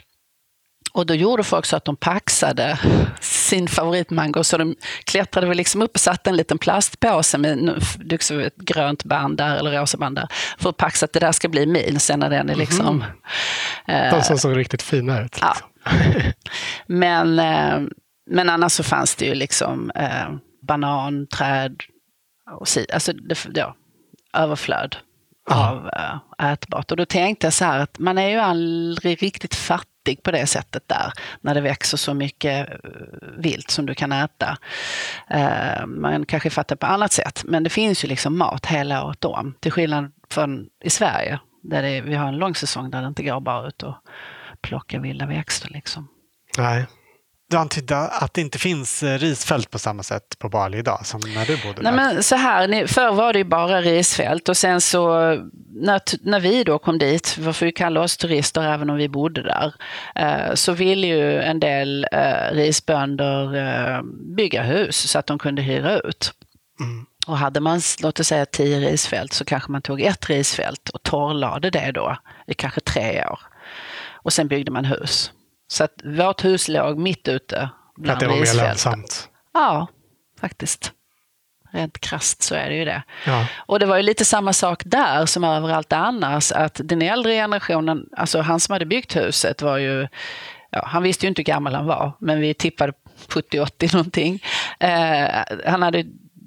Och 0.93 1.05
då 1.05 1.13
gjorde 1.13 1.43
folk 1.43 1.65
så 1.65 1.75
att 1.75 1.85
de 1.85 1.95
paxade 1.95 2.79
sin 3.21 3.67
favoritmango, 3.67 4.43
så 4.43 4.57
de 4.57 4.75
klättrade 5.03 5.47
väl 5.47 5.57
liksom 5.57 5.81
upp 5.81 5.91
och 5.93 5.99
satte 5.99 6.29
en 6.29 6.35
liten 6.35 6.57
plastpåse 6.57 7.37
med 7.37 7.69
ett 8.45 8.55
grönt 8.55 9.03
band 9.03 9.37
där, 9.37 9.55
eller 9.55 9.71
rosa 9.71 9.97
band 9.97 10.15
där, 10.15 10.27
för 10.57 10.69
att 10.69 10.77
paxa 10.77 11.05
att 11.05 11.13
det 11.13 11.19
där 11.19 11.31
ska 11.31 11.49
bli 11.49 11.65
min 11.65 11.99
sen 11.99 12.19
när 12.19 12.29
den 12.29 12.49
är 12.49 12.55
liksom... 12.55 13.03
Mm. 13.87 14.15
De 14.15 14.23
som 14.23 14.37
såg 14.37 14.57
riktigt 14.57 14.81
fina 14.81 15.21
ut. 15.21 15.37
Ja. 15.41 15.55
men, 16.87 17.39
eh, 17.39 17.89
men 18.29 18.49
annars 18.49 18.71
så 18.71 18.83
fanns 18.83 19.15
det 19.15 19.25
ju 19.25 19.35
liksom 19.35 19.91
eh, 19.95 20.29
banan, 20.61 21.27
träd 21.27 21.81
och 22.51 22.67
si, 22.67 22.85
alltså 22.93 23.13
det, 23.13 23.47
ja, 23.53 23.75
överflöd 24.33 24.95
av 25.49 25.89
äh, 25.93 26.51
ätbart. 26.51 26.91
Och 26.91 26.97
då 26.97 27.05
tänkte 27.05 27.47
jag 27.47 27.53
så 27.53 27.65
här 27.65 27.79
att 27.79 27.99
man 27.99 28.17
är 28.17 28.29
ju 28.29 28.37
aldrig 28.37 29.23
riktigt 29.23 29.55
fattig 29.55 30.23
på 30.23 30.31
det 30.31 30.47
sättet 30.47 30.83
där, 30.87 31.13
när 31.41 31.55
det 31.55 31.61
växer 31.61 31.97
så 31.97 32.13
mycket 32.13 32.69
eh, 32.69 32.75
vilt 33.37 33.71
som 33.71 33.85
du 33.85 33.93
kan 33.95 34.11
äta. 34.11 34.57
Uh, 35.33 35.85
man 35.85 36.25
kanske 36.25 36.49
fattar 36.49 36.75
på 36.75 36.85
annat 36.85 37.11
sätt, 37.11 37.43
men 37.45 37.63
det 37.63 37.69
finns 37.69 38.03
ju 38.03 38.07
liksom 38.07 38.37
mat 38.37 38.65
hela 38.65 39.05
året 39.05 39.25
om. 39.25 39.53
Till 39.59 39.71
skillnad 39.71 40.11
från 40.29 40.67
i 40.83 40.89
Sverige, 40.89 41.39
där 41.63 41.81
det, 41.81 42.01
vi 42.01 42.15
har 42.15 42.27
en 42.27 42.37
lång 42.37 42.55
säsong 42.55 42.91
där 42.91 43.01
det 43.01 43.07
inte 43.07 43.23
går 43.23 43.39
bara 43.39 43.67
ut 43.67 43.83
och 43.83 43.95
plocka 44.61 44.99
vilda 44.99 45.25
växter. 45.25 45.69
Liksom. 45.69 46.07
Nej. 46.57 46.85
Du 47.49 47.57
antydde 47.57 47.97
att 47.97 48.33
det 48.33 48.41
inte 48.41 48.59
finns 48.59 49.03
eh, 49.03 49.17
risfält 49.17 49.71
på 49.71 49.79
samma 49.79 50.03
sätt 50.03 50.39
på 50.39 50.49
Bali 50.49 50.77
idag 50.77 51.05
som 51.05 51.21
när 51.35 51.45
du 51.45 51.57
bodde 51.57 51.81
Nej, 51.81 51.91
där. 51.91 51.91
Men 51.91 52.23
så 52.23 52.35
här, 52.35 52.87
förr 52.87 53.11
var 53.11 53.33
det 53.33 53.43
bara 53.43 53.81
risfält 53.81 54.49
och 54.49 54.57
sen 54.57 54.81
så 54.81 55.33
när, 55.73 56.01
när 56.21 56.39
vi 56.39 56.63
då 56.63 56.79
kom 56.79 56.97
dit, 56.97 57.37
vi 57.37 57.53
får 57.53 57.65
ju 57.65 57.71
kalla 57.71 58.01
oss 58.01 58.17
turister 58.17 58.61
även 58.61 58.89
om 58.89 58.95
vi 58.95 59.09
bodde 59.09 59.43
där, 59.43 59.73
eh, 60.15 60.53
så 60.53 60.73
ville 60.73 61.07
ju 61.07 61.41
en 61.41 61.59
del 61.59 62.07
eh, 62.11 62.51
risbönder 62.51 64.01
bygga 64.35 64.63
hus 64.63 65.09
så 65.11 65.19
att 65.19 65.27
de 65.27 65.39
kunde 65.39 65.61
hyra 65.61 65.99
ut. 65.99 66.33
Mm. 66.79 67.05
Och 67.27 67.37
hade 67.37 67.59
man, 67.59 67.81
låt 68.01 68.19
oss 68.19 68.27
säga 68.27 68.45
tio 68.45 68.79
risfält, 68.79 69.33
så 69.33 69.45
kanske 69.45 69.71
man 69.71 69.81
tog 69.81 70.01
ett 70.01 70.29
risfält 70.29 70.89
och 70.89 71.03
torrlade 71.03 71.69
det 71.69 71.91
då 71.91 72.17
i 72.47 72.53
kanske 72.53 72.81
tre 72.81 73.25
år. 73.25 73.39
Och 74.23 74.33
sen 74.33 74.47
byggde 74.47 74.71
man 74.71 74.85
hus. 74.85 75.31
Så 75.67 75.83
att 75.83 75.93
vårt 76.03 76.45
hus 76.45 76.67
låg 76.67 76.97
mitt 76.97 77.27
ute 77.27 77.69
bland 77.95 78.15
Att 78.15 78.19
det 78.19 78.27
var 78.27 78.35
mer 78.35 78.53
lönsamt? 78.53 79.29
Ja, 79.53 79.87
faktiskt. 80.41 80.93
Rent 81.71 81.99
krasst 81.99 82.41
så 82.41 82.55
är 82.55 82.69
det 82.69 82.75
ju 82.75 82.85
det. 82.85 83.03
Ja. 83.25 83.45
Och 83.55 83.79
det 83.79 83.85
var 83.85 83.97
ju 83.97 84.03
lite 84.03 84.25
samma 84.25 84.53
sak 84.53 84.83
där 84.85 85.25
som 85.25 85.43
överallt 85.43 85.93
annars. 85.93 86.51
Att 86.51 86.81
den 86.83 87.01
äldre 87.01 87.33
generationen, 87.33 88.05
alltså 88.17 88.41
han 88.41 88.59
som 88.59 88.73
hade 88.73 88.85
byggt 88.85 89.15
huset 89.15 89.61
var 89.61 89.77
ju, 89.77 90.07
ja, 90.69 90.83
han 90.85 91.03
visste 91.03 91.25
ju 91.25 91.27
inte 91.27 91.39
hur 91.39 91.45
gammal 91.45 91.75
han 91.75 91.85
var, 91.85 92.11
men 92.19 92.39
vi 92.39 92.53
tippade 92.53 92.93
70-80 93.27 93.93
någonting. 93.95 94.43
Eh, 94.79 95.27
han 95.65 95.81
hade 95.81 96.05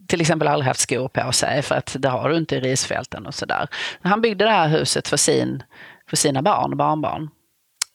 till 0.08 0.20
exempel 0.20 0.48
aldrig 0.48 0.66
haft 0.66 0.80
skor 0.80 1.08
på 1.08 1.32
sig 1.32 1.62
för 1.62 1.74
att 1.74 1.96
det 1.98 2.08
har 2.08 2.28
du 2.28 2.36
inte 2.36 2.56
i 2.56 2.60
risfälten 2.60 3.26
och 3.26 3.34
sådär. 3.34 3.68
Han 4.02 4.20
byggde 4.20 4.44
det 4.44 4.50
här 4.50 4.68
huset 4.68 5.08
för, 5.08 5.16
sin, 5.16 5.62
för 6.08 6.16
sina 6.16 6.42
barn 6.42 6.70
och 6.70 6.76
barnbarn. 6.76 7.30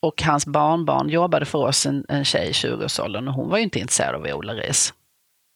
Och 0.07 0.21
hans 0.21 0.45
barnbarn 0.45 1.09
jobbade 1.09 1.45
för 1.45 1.59
oss, 1.59 1.85
en, 1.85 2.05
en 2.09 2.25
tjej 2.25 2.49
i 2.49 2.51
20-årsåldern, 2.51 3.27
och 3.27 3.33
hon 3.33 3.49
var 3.49 3.57
ju 3.57 3.63
inte 3.63 3.79
intresserad 3.79 4.15
av 4.15 4.37
odla 4.37 4.53
ris. 4.53 4.93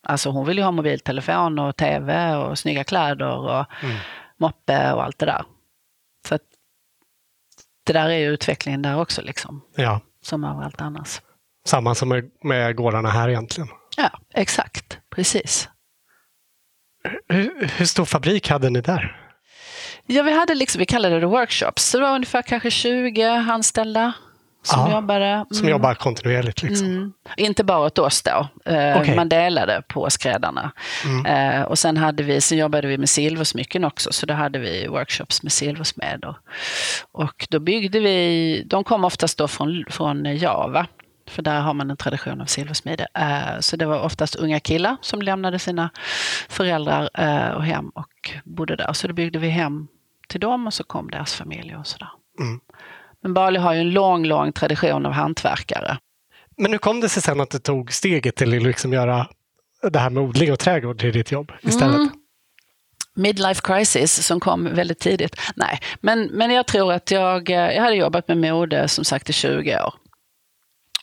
Alltså 0.07 0.29
hon 0.29 0.45
ville 0.45 0.61
ju 0.61 0.65
ha 0.65 0.71
mobiltelefon 0.71 1.59
och 1.59 1.77
tv 1.77 2.35
och 2.35 2.59
snygga 2.59 2.83
kläder 2.83 3.37
och 3.37 3.65
mm. 3.83 3.97
moppe 4.37 4.93
och 4.93 5.03
allt 5.03 5.19
det 5.19 5.25
där. 5.25 5.43
Så 6.27 6.35
att, 6.35 6.41
det 7.85 7.93
där 7.93 8.09
är 8.09 8.17
ju 8.17 8.27
utvecklingen 8.27 8.81
där 8.81 8.99
också, 8.99 9.21
liksom. 9.21 9.61
Ja. 9.75 9.99
Som 10.23 10.43
överallt 10.43 10.81
annars. 10.81 11.21
Samma 11.65 11.95
som 11.95 12.09
med, 12.09 12.31
med 12.43 12.75
gårdarna 12.75 13.09
här 13.09 13.29
egentligen. 13.29 13.69
Ja, 13.97 14.09
exakt. 14.33 14.99
Precis. 15.15 15.69
Hur, 17.29 17.67
hur 17.77 17.85
stor 17.85 18.05
fabrik 18.05 18.49
hade 18.49 18.69
ni 18.69 18.81
där? 18.81 19.17
Ja, 20.05 20.23
vi 20.23 20.33
hade 20.33 20.55
liksom, 20.55 20.79
vi 20.79 20.85
kallade 20.85 21.19
det 21.19 21.25
workshops, 21.25 21.83
så 21.83 21.97
det 21.97 22.03
var 22.03 22.15
ungefär 22.15 22.41
kanske 22.41 22.71
20 22.71 23.23
anställda 23.23 24.13
som 24.63 24.79
ja, 24.79 24.91
jobbade. 24.91 25.25
Mm. 25.25 25.45
Som 25.51 25.69
jobbar 25.69 25.93
kontinuerligt 25.93 26.63
liksom. 26.63 26.87
Mm. 26.87 27.13
Inte 27.37 27.63
bara 27.63 27.79
åt 27.79 27.99
oss 27.99 28.23
då. 28.23 28.47
Eh, 28.65 29.01
okay. 29.01 29.15
Man 29.15 29.29
delade 29.29 29.83
på 29.87 30.09
skräddarna. 30.09 30.71
Mm. 31.05 31.25
Eh, 31.25 31.61
och 31.61 31.79
sen 31.79 31.97
hade 31.97 32.23
vi, 32.23 32.41
sen 32.41 32.57
jobbade 32.57 32.87
vi 32.87 32.97
med 32.97 33.09
silversmycken 33.09 33.83
också, 33.83 34.13
så 34.13 34.25
då 34.25 34.33
hade 34.33 34.59
vi 34.59 34.87
workshops 34.87 35.43
med 35.43 35.51
silversmeder. 35.51 36.35
Och 37.11 37.47
då 37.49 37.59
byggde 37.59 37.99
vi, 37.99 38.63
de 38.65 38.83
kom 38.83 39.03
oftast 39.03 39.37
då 39.37 39.47
från, 39.47 39.85
från 39.89 40.37
Java. 40.37 40.87
För 41.27 41.41
där 41.41 41.59
har 41.59 41.73
man 41.73 41.91
en 41.91 41.97
tradition 41.97 42.41
av 42.41 42.45
silversmide. 42.45 43.07
Eh, 43.13 43.59
så 43.59 43.75
det 43.77 43.85
var 43.85 44.01
oftast 44.01 44.35
unga 44.35 44.59
killar 44.59 44.97
som 45.01 45.21
lämnade 45.21 45.59
sina 45.59 45.89
föräldrar 46.49 47.09
och 47.55 47.63
hem 47.63 47.89
och 47.89 48.31
bodde 48.43 48.75
där. 48.75 48.93
Så 48.93 49.07
då 49.07 49.13
byggde 49.13 49.39
vi 49.39 49.49
hem 49.49 49.87
till 50.27 50.39
dem 50.39 50.67
och 50.67 50.73
så 50.73 50.83
kom 50.83 51.11
deras 51.11 51.33
familjer 51.33 51.79
och 51.79 51.87
sådär. 51.87 52.09
Mm. 52.39 52.59
Men 53.23 53.33
Bali 53.33 53.59
har 53.59 53.73
ju 53.73 53.79
en 53.79 53.89
lång, 53.89 54.25
lång 54.25 54.51
tradition 54.51 55.05
av 55.05 55.11
hantverkare. 55.11 55.97
Men 56.57 56.71
hur 56.71 56.79
kom 56.79 57.01
det 57.01 57.09
sig 57.09 57.23
sen 57.23 57.41
att 57.41 57.49
du 57.49 57.59
tog 57.59 57.93
steget 57.93 58.35
till 58.35 58.57
att 58.57 58.63
liksom 58.63 58.93
göra 58.93 59.27
det 59.91 59.99
här 59.99 60.09
med 60.09 60.23
odling 60.23 60.51
och 60.51 60.59
trädgård 60.59 60.99
till 60.99 61.13
ditt 61.13 61.31
jobb 61.31 61.51
istället? 61.61 61.95
Mm. 61.95 62.09
Midlife 63.15 63.61
crisis 63.63 64.25
som 64.25 64.39
kom 64.39 64.73
väldigt 64.73 64.99
tidigt. 64.99 65.35
Nej, 65.55 65.79
men, 66.01 66.23
men 66.23 66.51
jag 66.51 66.67
tror 66.67 66.93
att 66.93 67.11
jag, 67.11 67.49
jag 67.49 67.81
hade 67.81 67.95
jobbat 67.95 68.27
med 68.27 68.37
mode 68.37 68.87
som 68.87 69.05
sagt 69.05 69.29
i 69.29 69.33
20 69.33 69.79
år. 69.79 69.93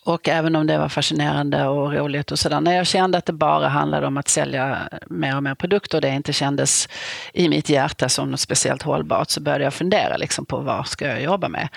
Och 0.08 0.28
även 0.28 0.56
om 0.56 0.66
det 0.66 0.78
var 0.78 0.88
fascinerande 0.88 1.66
och 1.66 1.92
roligt 1.92 2.32
och 2.32 2.38
sådär, 2.38 2.60
när 2.60 2.76
jag 2.76 2.86
kände 2.86 3.18
att 3.18 3.26
det 3.26 3.32
bara 3.32 3.68
handlade 3.68 4.06
om 4.06 4.16
att 4.16 4.28
sälja 4.28 4.88
mer 5.06 5.36
och 5.36 5.42
mer 5.42 5.54
produkter 5.54 5.98
och 5.98 6.02
det 6.02 6.08
inte 6.08 6.32
kändes 6.32 6.88
i 7.32 7.48
mitt 7.48 7.68
hjärta 7.68 8.08
som 8.08 8.30
något 8.30 8.40
speciellt 8.40 8.82
hållbart 8.82 9.30
så 9.30 9.40
började 9.40 9.64
jag 9.64 9.74
fundera 9.74 10.16
liksom 10.16 10.46
på 10.46 10.58
vad 10.58 10.86
ska 10.86 11.06
jag 11.06 11.22
jobba 11.22 11.48
med. 11.48 11.68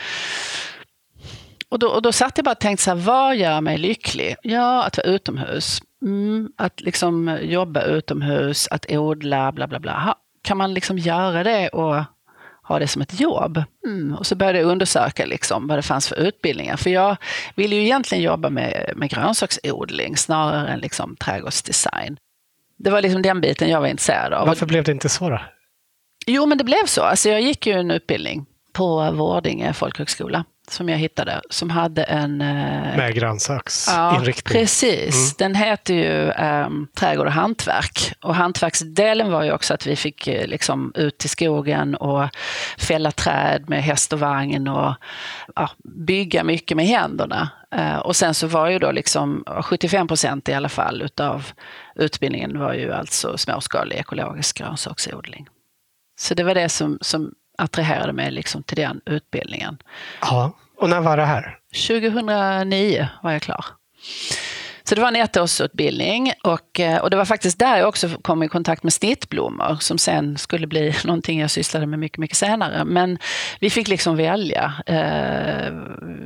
Och 1.70 1.80
då, 1.80 1.88
och 1.88 2.02
då 2.02 2.12
satt 2.12 2.38
jag 2.38 2.46
bara 2.46 2.52
och 2.52 2.60
tänkte 2.60 2.84
så 2.84 2.89
här, 2.89 2.98
vad 2.98 3.36
gör 3.36 3.62
mig 3.62 3.78
lycklig? 3.78 4.36
Ja, 4.44 4.84
att 4.84 4.98
vara 4.98 5.08
utomhus. 5.08 5.82
Mm, 6.02 6.52
att 6.58 6.82
liksom 6.82 7.38
jobba 7.41 7.82
utomhus, 7.82 8.67
att 8.72 8.86
odla, 8.91 9.52
bla 9.52 9.67
bla 9.67 9.80
bla. 9.80 10.15
Kan 10.41 10.58
man 10.58 10.74
liksom 10.74 10.98
göra 10.98 11.44
det 11.44 11.70
och 11.70 12.04
ha 12.63 12.80
det 12.80 12.88
som 12.88 13.02
ett 13.02 13.19
jobb. 13.19 13.63
Mm. 13.86 14.15
Och 14.15 14.28
så 14.28 14.36
började 14.36 14.60
jag 14.60 14.67
undersöka 14.67 15.26
liksom 15.26 15.67
vad 15.67 15.78
det 15.78 15.82
fanns 15.82 16.08
för 16.08 16.15
utbildningar. 16.15 16.78
För 16.78 16.89
jag 16.89 17.17
ville 17.56 17.76
ju 17.76 17.82
egentligen 17.82 18.24
jobba 18.24 18.50
med, 18.50 18.93
med 18.95 19.10
grönsaksodling 19.10 20.17
snarare 20.17 20.67
än 20.67 20.80
liksom 20.80 21.15
trädgårdsdesign. 21.15 22.17
Det 22.78 22.89
var 22.89 23.02
liksom 23.02 23.21
den 23.21 23.41
biten 23.41 23.69
jag 23.69 23.82
var 23.82 23.88
intresserad 23.88 24.34
av. 24.34 24.47
Varför 24.47 24.65
blev 24.65 24.84
det 24.84 24.91
inte 24.91 25.10
så 25.10 25.30
då? 25.30 25.39
Jo, 26.26 26.45
men 26.45 26.58
det 26.58 26.63
blev 26.63 26.86
så. 26.86 27.02
Alltså 27.02 27.30
jag 27.30 27.41
gick 27.41 27.67
ju 27.67 27.74
en 27.74 27.91
utbildning 27.91 28.45
på 28.74 29.12
Vårdinge 29.12 29.74
folkhögskola 29.74 30.45
som 30.73 30.89
jag 30.89 30.97
hittade 30.97 31.41
som 31.49 31.69
hade 31.69 32.03
en... 32.03 32.41
Eh, 32.41 32.97
Med 32.97 33.15
grönsaksinriktning. 33.15 34.60
Ja, 34.60 34.60
precis. 34.60 35.15
Mm. 35.15 35.34
Den 35.38 35.63
heter 35.63 35.93
ju 35.93 36.31
um, 36.65 36.88
Trädgård 36.95 37.27
och 37.27 37.34
hantverk. 37.34 38.13
Och 38.21 38.36
hantverksdelen 38.36 39.31
var 39.31 39.43
ju 39.43 39.51
också 39.51 39.73
att 39.73 39.88
vi 39.88 39.95
fick 39.95 40.27
eh, 40.27 40.47
liksom 40.47 40.91
ut 40.95 41.25
i 41.25 41.27
skogen 41.27 41.95
och 41.95 42.29
fälla 42.77 43.12
träd 43.12 43.69
med 43.69 43.84
häst 43.84 44.13
och 44.13 44.19
vagn 44.19 44.67
och 44.67 44.93
ja, 45.55 45.69
bygga 46.07 46.43
mycket 46.43 46.77
med 46.77 46.86
händerna. 46.86 47.49
Uh, 47.75 47.97
och 47.97 48.15
sen 48.15 48.34
så 48.34 48.47
var 48.47 48.69
ju 48.69 48.79
då 48.79 48.91
liksom 48.91 49.43
75 49.62 50.07
procent 50.07 50.49
i 50.49 50.53
alla 50.53 50.69
fall 50.69 51.01
utav 51.01 51.51
utbildningen 51.95 52.60
var 52.60 52.73
ju 52.73 52.93
alltså 52.93 53.38
småskalig 53.38 53.95
ekologisk 53.95 54.57
grönsaksodling. 54.57 55.47
Så 56.19 56.34
det 56.34 56.43
var 56.43 56.55
det 56.55 56.69
som, 56.69 56.97
som 57.01 57.34
attraherade 57.57 58.13
mig 58.13 58.31
liksom 58.31 58.63
till 58.63 58.77
den 58.77 59.01
utbildningen. 59.05 59.77
Ja, 60.21 60.51
och 60.82 60.89
när 60.89 61.02
var 61.02 61.17
det 61.17 61.26
här? 61.26 61.58
2009 61.88 63.08
var 63.24 63.32
jag 63.32 63.41
klar. 63.41 63.65
Så 64.84 64.96
det 64.96 65.02
var 65.02 65.08
en 65.08 65.15
ettårsutbildning 65.15 66.34
och, 66.44 66.80
eh, 66.80 66.98
och 66.98 67.10
det 67.10 67.17
var 67.17 67.26
faktiskt 67.26 67.60
där 67.60 67.78
jag 67.78 67.88
också 67.88 68.10
kom 68.22 68.44
i 68.44 68.48
kontakt 68.48 68.84
med 68.84 68.94
snittblommor 68.94 69.78
som 69.80 69.98
sen 69.98 70.38
skulle 70.38 70.67
bli 70.67 70.94
någonting 71.06 71.39
jag 71.39 71.52
sysslade 71.52 71.86
med 71.86 72.00
mycket, 72.00 72.17
mycket 72.17 72.38
senare. 72.38 72.86
Men 72.86 73.17
vi 73.60 73.70
fick 73.70 73.88
liksom 73.88 74.17
välja. 74.17 74.74
Eh, 74.86 75.74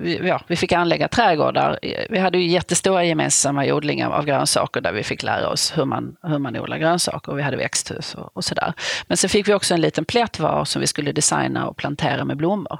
vi, 0.01 0.19
ja, 0.23 0.41
vi 0.47 0.55
fick 0.55 0.71
anlägga 0.71 1.07
trädgårdar. 1.07 1.79
Vi 2.09 2.19
hade 2.19 2.37
ju 2.37 2.47
jättestora 2.47 3.03
gemensamma 3.03 3.65
odlingar 3.65 4.09
av 4.09 4.25
grönsaker 4.25 4.81
där 4.81 4.91
vi 4.91 5.03
fick 5.03 5.23
lära 5.23 5.49
oss 5.49 5.77
hur 5.77 5.85
man, 5.85 6.15
hur 6.23 6.39
man 6.39 6.57
odlar 6.57 6.77
grönsaker. 6.77 7.31
Och 7.31 7.37
vi 7.37 7.43
hade 7.43 7.57
växthus 7.57 8.15
och, 8.15 8.37
och 8.37 8.43
sådär. 8.43 8.73
Men 9.07 9.17
sen 9.17 9.29
fick 9.29 9.47
vi 9.47 9.53
också 9.53 9.73
en 9.73 9.81
liten 9.81 10.05
plätt 10.05 10.39
var 10.39 10.65
som 10.65 10.81
vi 10.81 10.87
skulle 10.87 11.11
designa 11.11 11.67
och 11.67 11.77
plantera 11.77 12.25
med 12.25 12.37
blommor. 12.37 12.79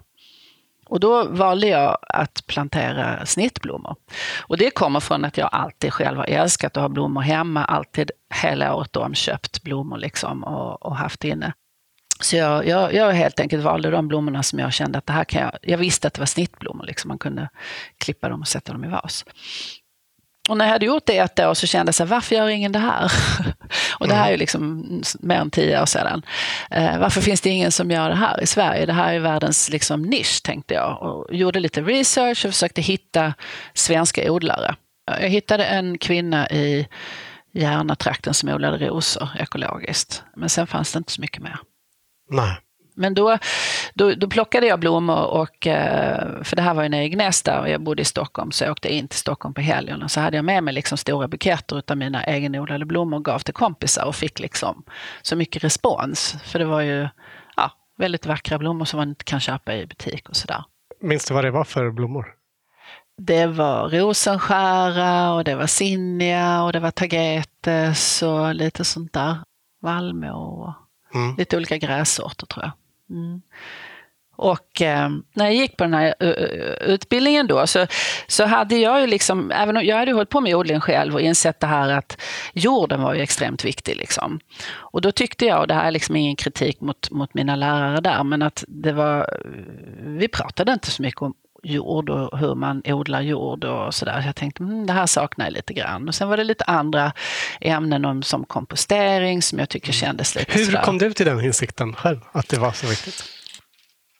Och 0.85 0.99
då 0.99 1.27
valde 1.27 1.67
jag 1.67 1.97
att 2.01 2.47
plantera 2.47 3.25
snittblommor. 3.25 3.95
Och 4.39 4.57
det 4.57 4.69
kommer 4.69 4.99
från 4.99 5.25
att 5.25 5.37
jag 5.37 5.49
alltid 5.51 5.93
själv 5.93 6.17
har 6.17 6.25
älskat 6.25 6.77
att 6.77 6.81
ha 6.81 6.89
blommor 6.89 7.21
hemma, 7.21 7.65
alltid 7.65 8.11
hela 8.43 8.75
året 8.75 8.95
om 8.95 9.13
köpt 9.13 9.63
blommor 9.63 9.97
liksom 9.97 10.43
och, 10.43 10.85
och 10.85 10.95
haft 10.95 11.23
inne. 11.23 11.53
Så 12.19 12.35
jag, 12.35 12.67
jag, 12.67 12.93
jag, 12.93 13.11
helt 13.11 13.39
enkelt 13.39 13.63
valde 13.63 13.89
de 13.89 14.07
blommorna 14.07 14.43
som 14.43 14.59
jag 14.59 14.73
kände 14.73 14.97
att 14.97 15.05
det 15.05 15.13
här 15.13 15.23
kan 15.23 15.41
jag... 15.41 15.51
Jag 15.61 15.77
visste 15.77 16.07
att 16.07 16.13
det 16.13 16.21
var 16.21 16.25
snittblommor, 16.25 16.85
liksom. 16.85 17.07
man 17.07 17.17
kunde 17.17 17.49
klippa 17.97 18.29
dem 18.29 18.41
och 18.41 18.47
sätta 18.47 18.73
dem 18.73 18.85
i 18.85 18.87
vas. 18.87 19.25
Och 20.49 20.57
när 20.57 20.65
jag 20.65 20.71
hade 20.71 20.85
gjort 20.85 21.05
det 21.05 21.17
ett 21.17 21.39
år 21.39 21.53
så 21.53 21.67
kände 21.67 21.87
jag 21.87 21.95
så 21.95 22.03
här, 22.03 22.09
varför 22.09 22.35
gör 22.35 22.47
ingen 22.47 22.71
det 22.71 22.79
här? 22.79 23.11
och 23.99 24.07
det 24.07 24.13
här 24.13 24.27
är 24.27 24.31
ju 24.31 24.37
liksom 24.37 24.87
mer 25.19 25.35
än 25.35 25.51
tio 25.51 25.81
år 25.81 25.85
sedan. 25.85 26.25
Eh, 26.71 26.99
varför 26.99 27.21
finns 27.21 27.41
det 27.41 27.49
ingen 27.49 27.71
som 27.71 27.91
gör 27.91 28.09
det 28.09 28.15
här 28.15 28.43
i 28.43 28.45
Sverige? 28.45 28.85
Det 28.85 28.93
här 28.93 29.13
är 29.13 29.19
världens 29.19 29.69
liksom, 29.69 30.01
nisch, 30.01 30.43
tänkte 30.43 30.73
jag. 30.73 31.01
Och 31.01 31.35
gjorde 31.35 31.59
lite 31.59 31.81
research 31.81 32.45
och 32.45 32.51
försökte 32.51 32.81
hitta 32.81 33.33
svenska 33.73 34.31
odlare. 34.31 34.75
Jag 35.05 35.29
hittade 35.29 35.65
en 35.65 35.97
kvinna 35.97 36.49
i 36.49 36.87
Järnatrakten 37.53 38.33
som 38.33 38.49
odlade 38.49 38.87
rosor 38.87 39.29
ekologiskt. 39.39 40.23
Men 40.35 40.49
sen 40.49 40.67
fanns 40.67 40.93
det 40.93 40.97
inte 40.97 41.11
så 41.11 41.21
mycket 41.21 41.43
mer. 41.43 41.59
Nej. 42.29 42.57
Men 42.95 43.13
då, 43.13 43.37
då, 43.93 44.13
då, 44.15 44.27
plockade 44.27 44.67
jag 44.67 44.79
blommor, 44.79 45.23
och, 45.23 45.67
eh, 45.67 46.43
för 46.43 46.55
det 46.55 46.61
här 46.61 46.73
var 46.73 46.83
ju 46.83 46.89
nere 46.89 47.03
i 47.03 47.09
Gnesta 47.09 47.61
och 47.61 47.69
jag 47.69 47.81
bodde 47.81 48.01
i 48.01 48.05
Stockholm 48.05 48.51
så 48.51 48.63
jag 48.63 48.71
åkte 48.71 48.93
in 48.93 49.07
till 49.07 49.19
Stockholm 49.19 49.53
på 49.53 49.61
helgerna. 49.61 50.09
Så 50.09 50.19
hade 50.19 50.37
jag 50.37 50.45
med 50.45 50.63
mig 50.63 50.73
liksom 50.73 50.97
stora 50.97 51.27
buketter 51.27 51.83
av 51.87 51.97
mina 51.97 52.23
egenodlade 52.23 52.85
blommor 52.85 53.17
och 53.17 53.25
gav 53.25 53.39
till 53.39 53.53
kompisar 53.53 54.05
och 54.05 54.15
fick 54.15 54.39
liksom 54.39 54.83
så 55.21 55.35
mycket 55.35 55.63
respons. 55.63 56.35
För 56.43 56.59
det 56.59 56.65
var 56.65 56.81
ju 56.81 57.07
ja, 57.55 57.71
väldigt 57.97 58.25
vackra 58.25 58.57
blommor 58.57 58.85
som 58.85 58.97
man 58.97 59.09
inte 59.09 59.23
kan 59.23 59.39
köpa 59.39 59.75
i 59.75 59.85
butik 59.85 60.29
och 60.29 60.35
sådär. 60.35 60.63
Minns 61.01 61.25
du 61.25 61.33
vad 61.33 61.43
det 61.43 61.51
var 61.51 61.63
för 61.63 61.91
blommor? 61.91 62.25
Det 63.17 63.47
var 63.47 63.89
rosenskära 63.89 65.33
och 65.33 65.43
det 65.43 65.55
var 65.55 65.67
sinnia 65.67 66.63
och 66.63 66.73
det 66.73 66.79
var 66.79 66.91
tagetes 66.91 68.23
och 68.23 68.55
lite 68.55 68.83
sånt 68.83 69.13
där. 69.13 69.37
Vallmo 69.81 70.31
och 70.31 70.73
mm. 71.15 71.35
lite 71.35 71.57
olika 71.57 71.77
grässorter 71.77 72.45
tror 72.45 72.65
jag. 72.65 72.71
Mm. 73.09 73.41
Och 74.37 74.81
eh, 74.81 75.09
när 75.33 75.45
jag 75.45 75.53
gick 75.53 75.77
på 75.77 75.83
den 75.83 75.93
här 75.93 76.13
uh, 76.23 76.89
utbildningen 76.93 77.47
då 77.47 77.67
så, 77.67 77.87
så 78.27 78.45
hade 78.45 78.75
jag 78.75 79.01
ju 79.01 79.07
liksom, 79.07 79.51
även 79.51 79.77
om 79.77 79.85
jag 79.85 79.97
hade 79.97 80.11
hållit 80.11 80.29
på 80.29 80.41
med 80.41 80.55
odling 80.55 80.79
själv 80.79 81.13
och 81.13 81.21
insett 81.21 81.59
det 81.59 81.67
här 81.67 81.89
att 81.89 82.21
jorden 82.53 83.01
var 83.01 83.13
ju 83.13 83.21
extremt 83.21 83.65
viktig. 83.65 83.95
Liksom. 83.95 84.39
Och 84.73 85.01
då 85.01 85.11
tyckte 85.11 85.45
jag, 85.45 85.59
och 85.59 85.67
det 85.67 85.73
här 85.73 85.87
är 85.87 85.91
liksom 85.91 86.15
ingen 86.15 86.35
kritik 86.35 86.81
mot, 86.81 87.11
mot 87.11 87.33
mina 87.33 87.55
lärare 87.55 88.01
där, 88.01 88.23
men 88.23 88.41
att 88.41 88.63
det 88.67 88.91
var, 88.91 89.39
vi 90.19 90.27
pratade 90.27 90.73
inte 90.73 90.91
så 90.91 91.01
mycket 91.01 91.21
om 91.21 91.33
jord 91.65 92.09
och 92.09 92.39
hur 92.39 92.55
man 92.55 92.81
odlar 92.85 93.21
jord 93.21 93.63
och 93.63 93.93
sådär. 93.93 94.21
Så 94.21 94.27
jag 94.27 94.35
tänkte, 94.35 94.63
mm, 94.63 94.85
det 94.85 94.93
här 94.93 95.05
saknar 95.05 95.45
jag 95.45 95.53
lite 95.53 95.73
grann. 95.73 96.07
Och 96.07 96.15
sen 96.15 96.29
var 96.29 96.37
det 96.37 96.43
lite 96.43 96.63
andra 96.63 97.11
ämnen 97.61 98.05
om, 98.05 98.23
som 98.23 98.45
kompostering 98.45 99.41
som 99.41 99.59
jag 99.59 99.69
tycker 99.69 99.91
kändes 99.93 100.35
lite 100.35 100.51
Hur 100.57 100.65
sådär. 100.65 100.81
kom 100.81 100.97
du 100.97 101.13
till 101.13 101.25
den 101.25 101.41
insikten 101.41 101.93
själv, 101.93 102.19
att 102.31 102.49
det 102.49 102.57
var 102.57 102.71
så 102.71 102.87
viktigt? 102.87 103.23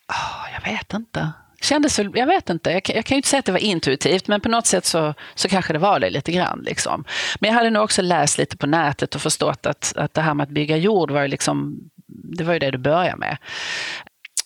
Oh, 0.10 0.54
jag 0.54 0.72
vet 0.72 0.94
inte. 0.94 1.32
Kändes 1.62 2.00
väl, 2.00 2.12
jag 2.14 2.28
vet 2.28 2.50
inte, 2.50 2.72
jag 2.72 2.84
kan, 2.84 2.96
jag 2.96 3.06
kan 3.06 3.16
ju 3.16 3.18
inte 3.18 3.30
säga 3.30 3.40
att 3.40 3.46
det 3.46 3.52
var 3.52 3.60
intuitivt, 3.60 4.28
men 4.28 4.42
på 4.42 4.50
något 4.50 4.66
sätt 4.66 4.86
så, 4.86 5.14
så 5.36 5.50
kanske 5.50 5.74
det 5.74 5.80
var 5.80 6.00
det 6.00 6.10
lite 6.10 6.32
grann. 6.32 6.62
Liksom. 6.66 7.04
Men 7.40 7.50
jag 7.50 7.58
hade 7.58 7.70
nog 7.70 7.84
också 7.84 8.02
läst 8.02 8.38
lite 8.38 8.58
på 8.58 8.68
nätet 8.68 9.16
och 9.16 9.22
förstått 9.22 9.66
att, 9.66 9.94
att 9.96 10.14
det 10.14 10.22
här 10.22 10.34
med 10.34 10.44
att 10.44 10.50
bygga 10.50 10.78
jord 10.78 11.12
var 11.12 11.22
ju 11.22 11.28
liksom, 11.28 11.80
det 12.08 12.44
var 12.44 12.54
ju 12.54 12.60
det 12.60 12.72
du 12.72 12.78
började 12.78 13.18
med. 13.18 13.38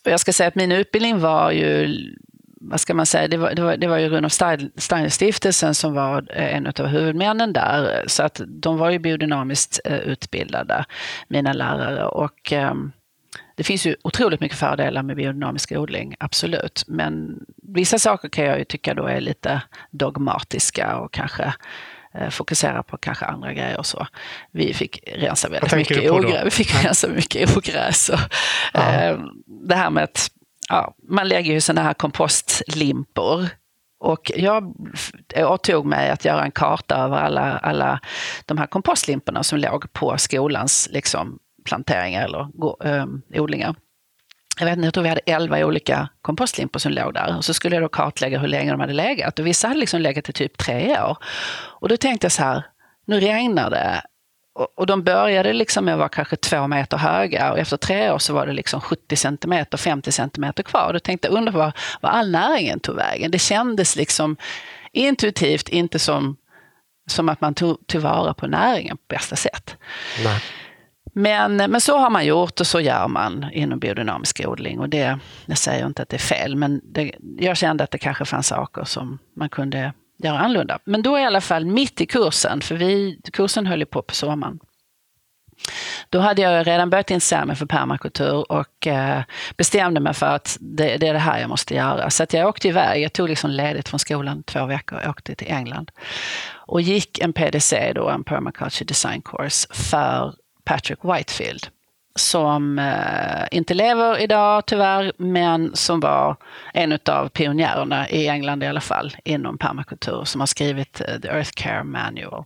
Och 0.05 0.11
jag 0.11 0.19
ska 0.19 0.33
säga 0.33 0.47
att 0.47 0.55
min 0.55 0.71
utbildning 0.71 1.19
var 1.19 1.51
ju 1.51 1.95
vad 2.59 2.79
ska 2.79 2.93
man 2.93 3.05
säga, 3.05 3.27
det 3.27 3.37
var, 3.37 3.53
det 3.53 3.61
var, 3.61 3.77
det 3.77 3.87
var 3.87 3.97
ju 3.97 4.09
Rudolf 4.09 4.33
Steiner-stiftelsen 4.33 5.73
som 5.73 5.93
var 5.93 6.27
eh, 6.29 6.55
en 6.55 6.67
av 6.67 6.85
huvudmännen 6.85 7.53
där. 7.53 8.03
Så 8.07 8.23
att 8.23 8.41
de 8.47 8.77
var 8.77 8.89
ju 8.89 8.99
biodynamiskt 8.99 9.79
eh, 9.85 9.97
utbildade, 9.97 10.85
mina 11.27 11.53
lärare. 11.53 12.05
Och 12.05 12.51
um, 12.51 12.91
det 13.55 13.63
finns 13.63 13.85
ju 13.85 13.95
otroligt 14.01 14.39
mycket 14.39 14.57
fördelar 14.57 15.03
med 15.03 15.15
biodynamisk 15.15 15.71
odling, 15.71 16.15
absolut. 16.19 16.83
Men 16.87 17.45
vissa 17.63 17.99
saker 17.99 18.29
kan 18.29 18.45
jag 18.45 18.59
ju 18.59 18.65
tycka 18.65 18.93
då 18.93 19.05
är 19.05 19.21
lite 19.21 19.61
dogmatiska 19.91 20.97
och 20.97 21.13
kanske 21.13 21.53
fokusera 22.29 22.83
på 22.83 22.97
kanske 22.97 23.25
andra 23.25 23.53
grejer 23.53 23.77
och 23.77 23.85
så. 23.85 24.07
Vi 24.51 24.73
fick 24.73 24.99
rensa 25.15 25.49
väldigt 25.49 25.75
mycket 25.75 26.11
ogräs. 26.11 26.45
Vi 26.45 26.51
fick 26.51 26.85
rensa 26.85 27.07
mycket 27.07 27.57
ogräs. 27.57 28.09
Och, 28.09 28.19
ja. 28.73 28.93
eh, 28.93 29.19
det 29.45 29.75
här 29.75 29.89
med 29.89 30.03
att 30.03 30.31
ja, 30.69 30.93
man 31.09 31.27
lägger 31.27 31.53
ju 31.53 31.61
sådana 31.61 31.81
här 31.81 31.93
kompostlimpor 31.93 33.49
Och 33.99 34.31
jag 34.35 34.75
åtog 35.35 35.85
mig 35.85 36.09
att 36.09 36.25
göra 36.25 36.43
en 36.43 36.51
karta 36.51 36.95
över 36.95 37.17
alla, 37.17 37.57
alla 37.57 37.99
de 38.45 38.57
här 38.57 38.67
kompostlimporna 38.67 39.43
som 39.43 39.59
låg 39.59 39.93
på 39.93 40.17
skolans 40.17 40.89
liksom, 40.91 41.39
planteringar 41.65 42.25
eller 42.25 42.47
um, 43.01 43.21
odlingar. 43.33 43.75
Jag, 44.59 44.65
vet 44.65 44.75
inte, 44.75 44.85
jag 44.87 44.93
tror 44.93 45.03
vi 45.03 45.09
hade 45.09 45.21
elva 45.25 45.65
olika 45.65 46.09
kompostlimpor 46.21 46.79
som 46.79 46.91
låg 46.91 47.13
där. 47.13 47.37
Och 47.37 47.45
så 47.45 47.53
skulle 47.53 47.75
jag 47.75 47.83
då 47.83 47.89
kartlägga 47.89 48.39
hur 48.39 48.47
länge 48.47 48.71
de 48.71 48.79
hade 48.79 48.93
legat. 48.93 49.39
Och 49.39 49.47
vissa 49.47 49.67
hade 49.67 49.79
liksom 49.79 50.01
legat 50.01 50.29
i 50.29 50.33
typ 50.33 50.57
tre 50.57 51.01
år. 51.01 51.17
Och 51.81 51.89
då 51.89 51.97
tänkte 51.97 52.25
jag 52.25 52.31
så 52.31 52.43
här, 52.43 52.63
nu 53.05 53.19
regnar 53.19 53.69
det. 53.69 54.01
Och, 54.53 54.85
de 54.85 55.03
började 55.03 55.53
liksom 55.53 55.85
med 55.85 55.93
att 55.93 55.97
vara 55.97 56.09
kanske 56.09 56.35
två 56.35 56.67
meter 56.67 56.97
höga 56.97 57.51
och 57.51 57.59
efter 57.59 57.77
tre 57.77 58.11
år 58.11 58.17
så 58.17 58.33
var 58.33 58.47
det 58.47 58.53
liksom 58.53 58.81
70 58.81 59.15
centimeter, 59.15 59.77
50 59.77 60.11
centimeter 60.11 60.63
kvar. 60.63 60.87
Och 60.87 60.93
då 60.93 60.99
tänkte 60.99 61.27
jag, 61.27 61.37
undrar 61.37 61.53
var, 61.53 61.73
var 62.01 62.09
all 62.09 62.31
näringen 62.31 62.79
tog 62.79 62.95
vägen. 62.95 63.31
Det 63.31 63.39
kändes 63.39 63.95
liksom 63.95 64.37
intuitivt 64.91 65.69
inte 65.69 65.99
som, 65.99 66.37
som 67.09 67.29
att 67.29 67.41
man 67.41 67.53
tog 67.53 67.87
tillvara 67.87 68.33
på 68.33 68.47
näringen 68.47 68.97
på 68.97 69.03
bästa 69.07 69.35
sätt. 69.35 69.77
Nej. 70.23 70.41
Men, 71.13 71.55
men 71.55 71.81
så 71.81 71.97
har 71.97 72.09
man 72.09 72.25
gjort 72.25 72.59
och 72.59 72.67
så 72.67 72.79
gör 72.79 73.07
man 73.07 73.45
inom 73.53 73.79
biodynamisk 73.79 74.41
odling. 74.45 74.79
Och 74.79 74.89
det, 74.89 75.19
jag 75.45 75.57
säger 75.57 75.85
inte 75.85 76.01
att 76.01 76.09
det 76.09 76.17
är 76.17 76.19
fel, 76.19 76.55
men 76.55 76.81
det, 76.83 77.15
jag 77.37 77.57
kände 77.57 77.83
att 77.83 77.91
det 77.91 77.97
kanske 77.97 78.25
fanns 78.25 78.47
saker 78.47 78.83
som 78.83 79.19
man 79.35 79.49
kunde 79.49 79.93
göra 80.23 80.39
annorlunda. 80.39 80.79
Men 80.83 81.01
då 81.01 81.19
i 81.19 81.23
alla 81.23 81.41
fall 81.41 81.65
mitt 81.65 82.01
i 82.01 82.05
kursen, 82.05 82.61
för 82.61 82.75
vi, 82.75 83.19
kursen 83.33 83.65
höll 83.65 83.79
ju 83.79 83.85
på 83.85 84.01
på 84.01 84.15
sommaren. 84.15 84.59
Då 86.09 86.19
hade 86.19 86.41
jag 86.41 86.67
redan 86.67 86.89
börjat 86.89 87.11
intressera 87.11 87.45
mig 87.45 87.55
för 87.55 87.65
permakultur 87.65 88.51
och 88.51 88.87
eh, 88.87 89.21
bestämde 89.57 89.99
mig 89.99 90.13
för 90.13 90.25
att 90.25 90.57
det, 90.59 90.97
det, 90.97 91.07
är 91.07 91.13
det 91.13 91.19
här 91.19 91.39
jag 91.39 91.49
måste 91.49 91.75
göra. 91.75 92.09
Så 92.09 92.23
att 92.23 92.33
jag 92.33 92.49
åkte 92.49 92.67
iväg, 92.67 93.03
jag 93.03 93.13
tog 93.13 93.29
liksom 93.29 93.51
ledigt 93.51 93.89
från 93.89 93.99
skolan 93.99 94.43
två 94.43 94.65
veckor 94.65 94.99
och 95.03 95.09
åkte 95.09 95.35
till 95.35 95.47
England. 95.47 95.91
Och 96.51 96.81
gick 96.81 97.19
en 97.19 97.33
PDC, 97.33 97.93
då, 97.95 98.09
en 98.09 98.23
Permaculture 98.23 98.85
Design 98.85 99.21
Course, 99.21 99.73
för 99.73 100.33
Patrick 100.63 100.99
Whitefield 101.03 101.67
som 102.19 102.79
eh, 102.79 103.47
inte 103.51 103.73
lever 103.73 104.19
idag 104.19 104.65
tyvärr, 104.65 105.11
men 105.17 105.75
som 105.75 105.99
var 105.99 106.35
en 106.73 106.99
av 107.09 107.29
pionjärerna 107.29 108.09
i 108.09 108.27
England 108.27 108.63
i 108.63 108.67
alla 108.67 108.81
fall 108.81 109.15
inom 109.23 109.57
permakultur 109.57 110.23
som 110.23 110.41
har 110.41 110.45
skrivit 110.45 111.01
eh, 111.01 111.19
The 111.19 111.27
Earth 111.27 111.51
Care 111.55 111.83
Manual. 111.83 112.45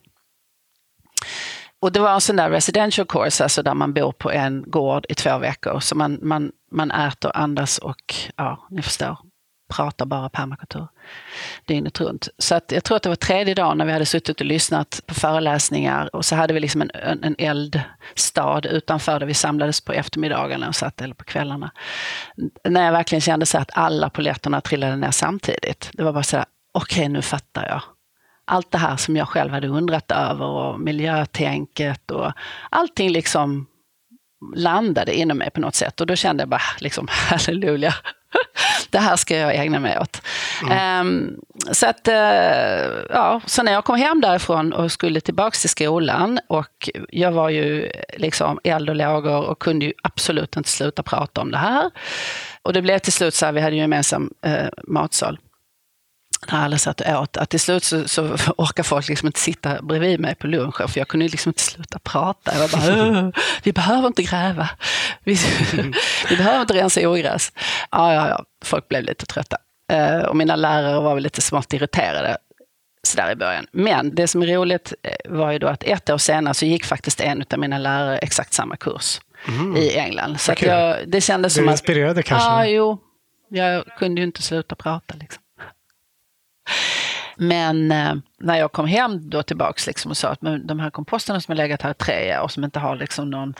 Och 1.79 1.91
det 1.91 1.99
var 1.99 2.13
en 2.13 2.21
sån 2.21 2.36
där 2.36 2.49
residential 2.49 3.07
course, 3.07 3.43
alltså 3.43 3.63
där 3.63 3.73
man 3.73 3.93
bor 3.93 4.12
på 4.12 4.31
en 4.31 4.63
gård 4.67 5.05
i 5.09 5.15
två 5.15 5.38
veckor. 5.38 5.79
Så 5.79 5.95
man, 5.95 6.19
man, 6.21 6.51
man 6.71 6.91
äter, 6.91 7.31
andas 7.36 7.77
och, 7.77 8.15
ja, 8.36 8.67
ni 8.69 8.81
förstår, 8.81 9.17
pratar 9.75 10.05
bara 10.05 10.29
permakultur 10.29 10.88
dygnet 11.65 12.01
runt. 12.01 12.27
Så 12.38 12.55
att 12.55 12.71
jag 12.71 12.83
tror 12.83 12.97
att 12.97 13.03
det 13.03 13.09
var 13.09 13.15
tredje 13.15 13.53
dagen 13.53 13.77
när 13.77 13.86
vi 13.86 13.91
hade 13.91 14.05
suttit 14.05 14.39
och 14.39 14.45
lyssnat 14.45 15.01
på 15.05 15.13
föreläsningar 15.13 16.15
och 16.15 16.25
så 16.25 16.36
hade 16.36 16.53
vi 16.53 16.59
liksom 16.59 16.81
en, 16.81 16.89
en, 16.93 17.23
en 17.23 17.36
eldstad 17.38 18.62
utanför 18.67 19.19
där 19.19 19.27
vi 19.27 19.33
samlades 19.33 19.81
på 19.81 19.93
eftermiddagarna 19.93 20.67
och 20.67 20.75
satt, 20.75 21.01
eller 21.01 21.15
på 21.15 21.23
kvällarna. 21.23 21.71
När 22.63 22.86
jag 22.86 22.91
verkligen 22.91 23.21
kände 23.21 23.45
så 23.45 23.57
att 23.57 23.71
alla 23.73 24.09
poletterna 24.09 24.62
trillade 24.62 24.95
ner 24.95 25.12
samtidigt. 25.12 25.89
Det 25.93 26.03
var 26.03 26.13
bara 26.13 26.23
så 26.23 26.38
här, 26.38 26.45
okej 26.71 26.99
okay, 26.99 27.09
nu 27.09 27.21
fattar 27.21 27.67
jag. 27.67 27.81
Allt 28.45 28.71
det 28.71 28.77
här 28.77 28.95
som 28.95 29.15
jag 29.15 29.27
själv 29.27 29.51
hade 29.51 29.67
undrat 29.67 30.12
över 30.12 30.45
och 30.45 30.79
miljötänket 30.79 32.12
och 32.12 32.31
allting 32.69 33.09
liksom 33.09 33.67
landade 34.56 35.13
inom 35.13 35.38
mig 35.38 35.49
på 35.49 35.60
något 35.60 35.75
sätt. 35.75 36.01
Och 36.01 36.08
då 36.08 36.15
kände 36.15 36.41
jag 36.41 36.49
bara, 36.49 36.62
liksom, 36.79 37.08
halleluja, 37.29 37.93
det 38.89 38.99
här 38.99 39.15
ska 39.15 39.38
jag 39.38 39.56
ägna 39.56 39.79
mig 39.79 39.99
åt. 39.99 40.21
Mm. 40.63 41.08
Um, 41.08 41.39
så 41.71 41.88
att, 41.88 42.08
uh, 42.08 42.13
ja, 43.10 43.41
så 43.45 43.63
när 43.63 43.71
jag 43.71 43.86
kom 43.86 43.95
hem 43.95 44.21
därifrån 44.21 44.73
och 44.73 44.91
skulle 44.91 45.21
tillbaks 45.21 45.62
till 45.62 45.69
skolan 45.69 46.39
och 46.47 46.89
jag 47.10 47.32
var 47.32 47.49
ju 47.49 47.91
liksom 48.17 48.60
eld 48.63 48.89
och 48.89 48.95
lågor 48.95 49.41
och 49.41 49.60
kunde 49.60 49.86
ju 49.86 49.93
absolut 50.03 50.58
inte 50.58 50.69
sluta 50.69 51.03
prata 51.03 51.41
om 51.41 51.51
det 51.51 51.58
här. 51.58 51.91
Och 52.62 52.73
det 52.73 52.82
blev 52.82 52.99
till 52.99 53.13
slut 53.13 53.34
så 53.34 53.45
här, 53.45 53.53
vi 53.53 53.62
hade 53.62 53.75
ju 53.75 53.82
gemensam 53.82 54.34
uh, 54.45 54.67
matsal 54.88 55.39
när 56.51 56.63
alla 56.65 56.77
satt 56.77 57.01
och 57.01 57.21
åt, 57.21 57.38
att 57.38 57.49
till 57.49 57.60
slut 57.60 57.84
så, 57.84 58.08
så 58.08 58.21
orkar 58.58 58.84
folk 58.84 59.10
liksom 59.10 59.27
inte 59.27 59.39
sitta 59.39 59.82
bredvid 59.82 60.19
mig 60.19 60.36
på 60.36 60.47
lunchen 60.47 60.88
för 60.88 60.99
jag 60.99 61.08
kunde 61.08 61.27
liksom 61.27 61.49
inte 61.49 61.62
sluta 61.62 61.99
prata. 61.99 62.60
Jag 62.60 62.69
bara, 62.69 63.32
vi 63.63 63.73
behöver 63.73 64.08
inte 64.08 64.23
gräva. 64.23 64.69
Vi, 65.23 65.34
vi 66.29 66.38
behöver 66.38 66.62
inte 66.62 66.73
rensa 66.73 67.10
ogräs. 67.10 67.51
Ja, 67.91 68.13
ja, 68.13 68.29
ja, 68.29 68.45
folk 68.65 68.88
blev 68.88 69.03
lite 69.03 69.25
trötta. 69.25 69.58
Uh, 69.93 70.25
och 70.25 70.36
mina 70.36 70.56
lärare 70.56 70.99
var 70.99 71.13
väl 71.13 71.23
lite 71.23 71.41
smått 71.41 71.73
irriterade 71.73 72.38
sådär 73.08 73.32
i 73.32 73.36
början. 73.36 73.67
Men 73.71 74.15
det 74.15 74.27
som 74.27 74.41
är 74.43 74.47
roligt 74.47 74.93
eh, 75.03 75.32
var 75.32 75.51
ju 75.51 75.60
då 75.60 75.67
att 75.67 75.84
ett 75.84 76.10
år 76.10 76.17
senare 76.17 76.53
så 76.53 76.65
gick 76.65 76.86
faktiskt 76.86 77.21
en 77.21 77.43
av 77.53 77.60
mina 77.60 77.77
lärare 77.77 78.17
exakt 78.17 78.53
samma 78.53 78.75
kurs 78.75 79.21
mm. 79.47 79.77
i 79.77 79.97
England. 79.97 80.39
Så 80.39 80.51
okay. 80.51 80.69
jag, 80.69 80.97
det 81.08 81.21
kändes 81.21 81.53
som 81.53 81.63
att... 81.63 81.67
Du 81.67 81.71
inspirerade 81.71 82.23
kanske? 82.23 82.49
Ja, 82.49 82.65
jo. 82.65 82.97
Jag 83.49 83.86
kunde 83.97 84.21
ju 84.21 84.27
inte 84.27 84.41
sluta 84.41 84.75
prata. 84.75 85.15
Liksom. 85.19 85.42
Men 87.36 87.91
eh, 87.91 88.13
när 88.39 88.58
jag 88.58 88.71
kom 88.71 88.86
hem 88.86 89.30
då 89.30 89.43
tillbaks 89.43 89.88
liksom 89.88 90.12
och 90.12 90.17
sa 90.17 90.28
att 90.28 90.41
men 90.41 90.67
de 90.67 90.80
här 90.80 90.89
komposterna 90.89 91.41
som 91.41 91.52
har 91.52 91.58
legat 91.58 91.82
här 91.82 91.91
i 91.91 91.93
tre 91.93 92.38
år 92.38 92.43
och 92.43 92.52
som 92.52 92.63
inte 92.63 92.80
har 92.80 92.95
liksom 92.95 93.30
någon, 93.30 93.54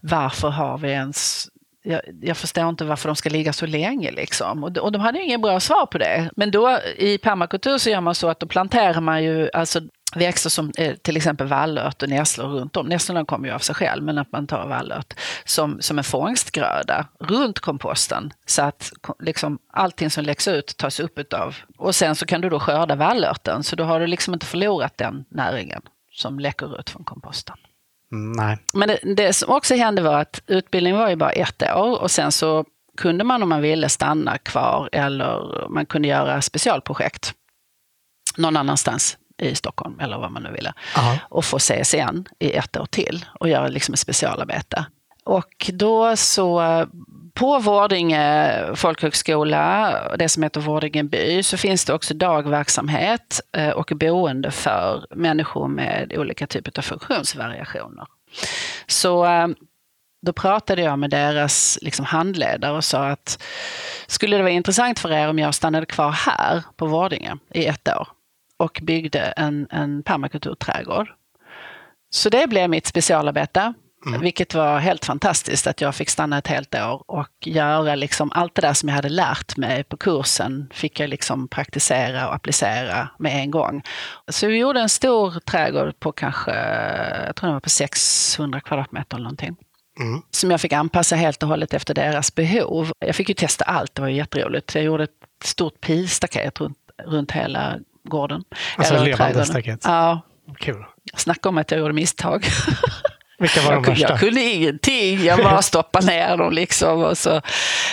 varför 0.00 0.48
har 0.48 0.78
vi 0.78 0.88
ens 0.88 1.48
jag, 1.82 2.00
jag, 2.20 2.36
förstår 2.36 2.68
inte 2.68 2.84
varför 2.84 3.08
de 3.08 3.16
ska 3.16 3.30
ligga 3.30 3.52
så 3.52 3.66
länge. 3.66 4.10
Liksom. 4.10 4.64
Och, 4.64 4.78
och 4.78 4.92
de 4.92 5.00
hade 5.00 5.22
ingen 5.22 5.40
bra 5.40 5.60
svar 5.60 5.86
på 5.86 5.98
det. 5.98 6.30
Men 6.36 6.50
då 6.50 6.78
i 6.96 7.18
permakultur 7.18 7.78
så 7.78 7.90
gör 7.90 8.00
man 8.00 8.14
så 8.14 8.28
att 8.28 8.40
då 8.40 8.46
planterar 8.46 9.00
man 9.00 9.24
ju 9.24 9.50
alltså 9.52 9.80
växter 10.16 10.50
som 10.50 10.72
till 11.02 11.16
exempel 11.16 11.46
vallört 11.46 12.02
och 12.02 12.08
nässlor 12.08 12.46
runt 12.46 12.76
om. 12.76 12.86
Nässlorna 12.86 13.24
kommer 13.24 13.48
ju 13.48 13.54
av 13.54 13.58
sig 13.58 13.74
själv, 13.74 14.04
men 14.04 14.18
att 14.18 14.32
man 14.32 14.46
tar 14.46 14.66
vallört 14.66 15.14
som, 15.44 15.80
som 15.80 15.98
en 15.98 16.04
fångstgröda 16.04 17.06
runt 17.20 17.60
komposten. 17.60 18.32
Så 18.46 18.62
att 18.62 18.92
liksom, 19.18 19.58
allting 19.72 20.10
som 20.10 20.24
läggs 20.24 20.48
ut 20.48 20.76
tas 20.76 21.00
upp 21.00 21.18
utav. 21.18 21.56
Och 21.76 21.94
sen 21.94 22.14
så 22.14 22.26
kan 22.26 22.40
du 22.40 22.48
då 22.48 22.60
skörda 22.60 22.94
vallörten, 22.94 23.62
så 23.62 23.76
då 23.76 23.84
har 23.84 24.00
du 24.00 24.06
liksom 24.06 24.34
inte 24.34 24.46
förlorat 24.46 24.98
den 24.98 25.24
näringen 25.28 25.82
som 26.12 26.38
läcker 26.38 26.80
ut 26.80 26.90
från 26.90 27.04
komposten. 27.04 27.56
Mm, 28.12 28.32
nej. 28.32 28.58
Men 28.74 28.88
det, 28.88 29.14
det 29.16 29.32
som 29.32 29.52
också 29.52 29.74
hände 29.74 30.02
var 30.02 30.20
att 30.20 30.42
utbildningen 30.46 30.98
var 30.98 31.08
ju 31.08 31.16
bara 31.16 31.30
ett 31.30 31.62
år 31.62 32.02
och 32.02 32.10
sen 32.10 32.32
så 32.32 32.64
kunde 32.96 33.24
man 33.24 33.42
om 33.42 33.48
man 33.48 33.62
ville 33.62 33.88
stanna 33.88 34.38
kvar 34.38 34.88
eller 34.92 35.66
man 35.68 35.86
kunde 35.86 36.08
göra 36.08 36.42
specialprojekt 36.42 37.34
någon 38.36 38.56
annanstans 38.56 39.18
i 39.38 39.54
Stockholm 39.54 40.00
eller 40.00 40.18
vad 40.18 40.32
man 40.32 40.42
nu 40.42 40.52
ville. 40.52 40.72
Aha. 40.96 41.18
Och 41.28 41.44
få 41.44 41.58
CSN 41.58 42.24
i 42.38 42.52
ett 42.52 42.76
år 42.76 42.86
till 42.86 43.24
och 43.40 43.48
göra 43.48 43.68
liksom 43.68 43.94
ett 43.94 44.00
specialarbete. 44.00 44.86
Och 45.24 45.70
då 45.72 46.16
så 46.16 46.86
på 47.34 47.58
Vårdinge 47.58 48.52
folkhögskola, 48.74 49.94
det 50.18 50.28
som 50.28 50.42
heter 50.42 50.60
Vårdinge 50.60 51.04
by, 51.04 51.42
så 51.42 51.56
finns 51.56 51.84
det 51.84 51.94
också 51.94 52.14
dagverksamhet 52.14 53.40
eh, 53.52 53.70
och 53.70 53.92
boende 53.94 54.50
för 54.50 55.06
människor 55.10 55.68
med 55.68 56.12
olika 56.16 56.46
typer 56.46 56.72
av 56.78 56.82
funktionsvariationer. 56.82 58.06
Så 58.86 59.24
eh, 59.24 59.46
då 60.26 60.32
pratade 60.32 60.82
jag 60.82 60.98
med 60.98 61.10
deras 61.10 61.78
liksom 61.82 62.04
handledare 62.04 62.76
och 62.76 62.84
sa 62.84 63.08
att 63.08 63.42
skulle 64.06 64.36
det 64.36 64.42
vara 64.42 64.52
intressant 64.52 64.98
för 64.98 65.12
er 65.12 65.28
om 65.28 65.38
jag 65.38 65.54
stannade 65.54 65.86
kvar 65.86 66.10
här 66.10 66.62
på 66.76 66.86
Vårdinge 66.86 67.36
i 67.54 67.66
ett 67.66 67.88
år 67.88 68.08
och 68.56 68.80
byggde 68.82 69.20
en, 69.20 69.68
en 69.70 70.02
permakulturträdgård. 70.02 71.08
Så 72.10 72.28
det 72.28 72.46
blev 72.46 72.70
mitt 72.70 72.86
specialarbete. 72.86 73.74
Mm. 74.06 74.20
Vilket 74.20 74.54
var 74.54 74.78
helt 74.78 75.04
fantastiskt 75.04 75.66
att 75.66 75.80
jag 75.80 75.94
fick 75.94 76.10
stanna 76.10 76.38
ett 76.38 76.46
helt 76.46 76.74
år 76.74 77.02
och 77.06 77.46
göra 77.46 77.94
liksom 77.94 78.32
allt 78.34 78.54
det 78.54 78.62
där 78.62 78.72
som 78.72 78.88
jag 78.88 78.96
hade 78.96 79.08
lärt 79.08 79.56
mig 79.56 79.84
på 79.84 79.96
kursen 79.96 80.70
fick 80.72 81.00
jag 81.00 81.10
liksom 81.10 81.48
praktisera 81.48 82.28
och 82.28 82.34
applicera 82.34 83.08
med 83.18 83.32
en 83.42 83.50
gång. 83.50 83.82
Så 84.28 84.46
vi 84.46 84.58
gjorde 84.58 84.80
en 84.80 84.88
stor 84.88 85.40
trädgård 85.40 86.00
på 86.00 86.12
kanske, 86.12 86.50
jag 87.26 87.36
tror 87.36 87.48
det 87.48 87.52
var 87.52 87.60
på 87.60 87.70
600 87.70 88.60
kvadratmeter 88.60 89.16
eller 89.16 89.24
någonting. 89.24 89.56
Mm. 90.00 90.22
Som 90.30 90.50
jag 90.50 90.60
fick 90.60 90.72
anpassa 90.72 91.16
helt 91.16 91.42
och 91.42 91.48
hållet 91.48 91.74
efter 91.74 91.94
deras 91.94 92.34
behov. 92.34 92.90
Jag 92.98 93.14
fick 93.16 93.28
ju 93.28 93.34
testa 93.34 93.64
allt, 93.64 93.94
det 93.94 94.02
var 94.02 94.08
jätteroligt. 94.08 94.74
Jag 94.74 94.84
gjorde 94.84 95.04
ett 95.04 95.10
stort 95.44 95.80
pilstaket 95.80 96.60
runt, 96.60 96.78
runt 97.04 97.32
hela 97.32 97.78
gården. 98.10 98.44
Alltså 98.76 99.04
levande 99.04 99.44
staket? 99.44 99.80
Ja. 99.84 100.20
Kul. 100.58 100.84
Snacka 101.16 101.48
om 101.48 101.58
att 101.58 101.70
jag 101.70 101.80
gjorde 101.80 101.94
misstag. 101.94 102.46
Vilka 103.38 103.60
var 103.60 103.72
de 103.72 103.84
jag, 103.84 103.90
värsta? 103.90 104.08
Jag 104.08 104.20
kunde 104.20 104.40
ingenting, 104.40 105.24
jag 105.24 105.38
bara 105.38 105.62
stoppade 105.72 106.06
ner 106.06 106.36
dem. 106.36 106.52
Liksom 106.52 107.02
och 107.04 107.18
så. 107.18 107.40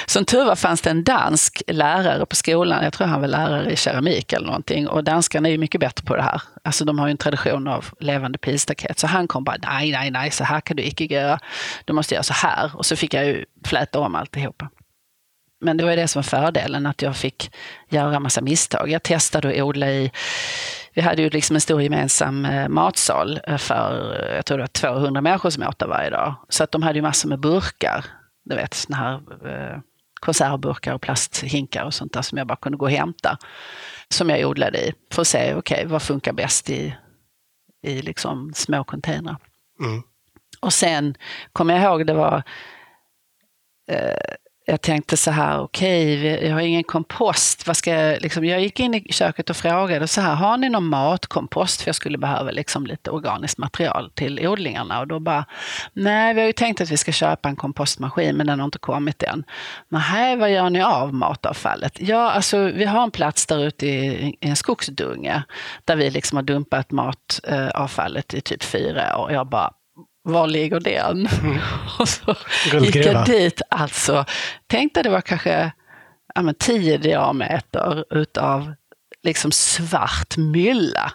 Som 0.06 0.26
tur 0.26 0.45
var 0.45 0.56
fanns 0.56 0.82
det 0.82 0.89
en 0.89 1.04
dansk 1.04 1.63
lärare 1.67 2.26
på 2.26 2.36
skolan, 2.36 2.84
jag 2.84 2.93
tror 2.93 3.08
han 3.08 3.21
var 3.21 3.28
lärare 3.28 3.71
i 3.71 3.76
keramik 3.76 4.34
eller 4.34 4.47
någonting. 4.47 4.88
Och 4.88 5.04
danskarna 5.04 5.47
är 5.47 5.52
ju 5.52 5.58
mycket 5.58 5.82
bättre 5.82 6.06
på 6.06 6.15
det 6.15 6.21
här. 6.21 6.41
Alltså 6.63 6.86
de 6.86 6.99
har 6.99 7.08
ju 7.08 7.12
en 7.12 7.17
tradition 7.17 7.67
av 7.67 7.86
levande 7.99 8.38
pilstaket. 8.38 8.99
Så 8.99 9.08
han 9.08 9.28
kom 9.28 9.43
bara, 9.43 9.58
nej, 9.63 9.91
nej, 9.91 10.12
nej, 10.12 10.32
så 10.32 10.43
här 10.43 10.62
kan 10.62 10.78
du 10.78 10.84
icke 10.84 11.06
göra. 11.06 11.39
Du 11.86 11.93
måste 11.93 12.15
göra 12.15 12.23
så 12.23 12.34
här. 12.34 12.71
Och 12.73 12.86
så 12.86 12.95
fick 12.95 13.13
jag 13.13 13.26
ju 13.26 13.45
fläta 13.65 13.99
om 13.99 14.15
alltihopa. 14.15 14.69
Men 15.63 15.78
det 15.78 15.84
var 15.84 15.95
det 15.95 16.08
som 16.08 16.19
var 16.19 16.23
fördelen, 16.23 16.86
att 16.86 17.02
jag 17.02 17.15
fick 17.15 17.52
göra 17.89 18.19
massa 18.19 18.41
misstag. 18.41 18.89
Jag 18.89 19.04
testade 19.04 19.49
att 19.49 19.62
odla 19.62 19.91
i 19.91 20.12
vi 20.95 21.02
hade 21.02 21.21
ju 21.21 21.30
liksom 21.30 21.56
en 21.56 21.62
stor 21.62 21.82
gemensam 21.82 22.45
eh, 22.45 22.69
matsal 22.69 23.39
för, 23.58 24.17
jag 24.36 24.45
tror 24.45 24.58
det 24.58 24.63
var 24.63 24.67
200 24.67 25.21
människor 25.21 25.49
som 25.49 25.63
åt 25.63 25.80
där 25.80 25.88
varje 25.88 26.10
dag. 26.10 26.36
Så 26.49 26.63
att 26.63 26.71
de 26.71 26.84
hade 26.84 26.95
ju 26.97 27.02
massor 27.02 27.30
med 27.30 27.39
burkar, 27.39 28.06
du 28.45 28.56
vet 28.56 28.73
såna 28.73 28.97
här 28.97 29.13
eh, 29.47 29.80
konservburkar 30.21 30.93
och 30.93 31.02
plasthinkar 31.02 31.86
och 31.86 31.93
sånt 31.93 32.13
där 32.13 32.21
som 32.21 32.38
jag 32.38 32.47
bara 32.47 32.56
kunde 32.56 32.78
gå 32.78 32.86
och 32.86 32.91
hämta. 32.91 33.38
Som 34.10 34.30
jag 34.30 34.49
odlade 34.49 34.88
i 34.88 34.93
för 35.12 35.21
att 35.21 35.28
se, 35.28 35.54
okej, 35.54 35.78
okay, 35.78 35.86
vad 35.86 36.02
funkar 36.02 36.34
bäst 36.34 36.69
i, 36.69 36.95
i 37.84 38.02
liksom 38.02 38.52
små 38.56 38.84
containrar. 38.84 39.38
Mm. 39.80 40.04
Och 40.60 40.73
sen 40.73 41.15
kommer 41.54 41.73
jag 41.73 41.84
ihåg, 41.84 42.08
det 42.08 42.13
var 42.13 42.43
eh, 43.88 44.36
jag 44.65 44.82
tänkte 44.82 45.17
så 45.17 45.32
här, 45.32 45.60
okej, 45.60 46.17
okay, 46.17 46.47
jag 46.47 46.54
har 46.54 46.62
ingen 46.62 46.84
kompost. 46.84 47.67
Vad 47.67 47.78
ska 47.78 47.91
jag, 47.91 48.21
liksom, 48.21 48.45
jag 48.45 48.62
gick 48.62 48.80
in 48.80 48.93
i 48.93 49.13
köket 49.13 49.49
och 49.49 49.56
frågade 49.56 50.08
så 50.08 50.21
här, 50.21 50.36
har 50.36 50.58
ni 50.58 50.69
någon 50.69 50.88
matkompost? 50.88 51.82
För 51.82 51.88
jag 51.88 51.95
skulle 51.95 52.17
behöva 52.17 52.52
liksom 52.52 52.86
lite 52.86 53.12
organiskt 53.12 53.58
material 53.58 54.12
till 54.15 54.47
odlingarna. 54.47 54.99
Och 54.99 55.08
då 55.08 55.19
bara, 55.19 55.45
nej, 55.93 56.34
vi 56.34 56.39
har 56.41 56.47
ju 56.47 56.54
tänkt 56.54 56.82
att 56.82 56.91
vi 56.91 56.97
ska 56.97 57.12
köpa 57.12 57.49
en 57.49 57.56
kompostmaskin, 57.56 58.36
men 58.36 58.47
den 58.47 58.60
har 58.60 58.65
inte 58.65 58.80
kommit 58.80 59.23
än. 59.23 59.43
Nej, 59.89 60.38
vad 60.38 60.52
gör 60.52 60.69
ni 60.69 60.82
av 60.82 61.13
matavfallet? 61.13 61.93
Ja, 61.99 62.32
alltså 62.32 62.58
vi 62.58 62.86
har 62.86 63.04
en 63.04 63.12
plats 63.12 63.45
där 63.45 63.65
ute 63.65 63.88
i, 63.88 64.38
i 64.41 64.49
en 64.49 64.56
skogsdunge, 64.56 65.43
där 65.86 65.95
vi 65.95 66.10
liksom 66.10 66.36
har 66.36 66.43
dumpat 66.43 66.91
matavfallet 66.91 68.34
i 68.34 68.41
typ 68.41 68.63
fyra 68.63 69.17
år. 69.17 69.32
Jag 69.32 69.47
bara, 69.47 69.71
var 70.23 70.47
ligger 70.47 70.79
den? 70.79 71.27
Mm. 71.27 71.59
och 71.99 72.09
så 72.09 72.36
gick 72.79 72.95
jag 72.95 73.25
dit, 73.25 73.62
alltså, 73.69 74.25
tänkte 74.67 75.03
det 75.03 75.09
var 75.09 75.21
kanske 75.21 75.71
ja, 76.36 76.41
men, 76.41 76.55
10 76.55 76.97
diameter 76.97 78.05
utav 78.09 78.73
liksom 79.23 79.51
svart 79.51 80.38
mylla. 80.38 81.13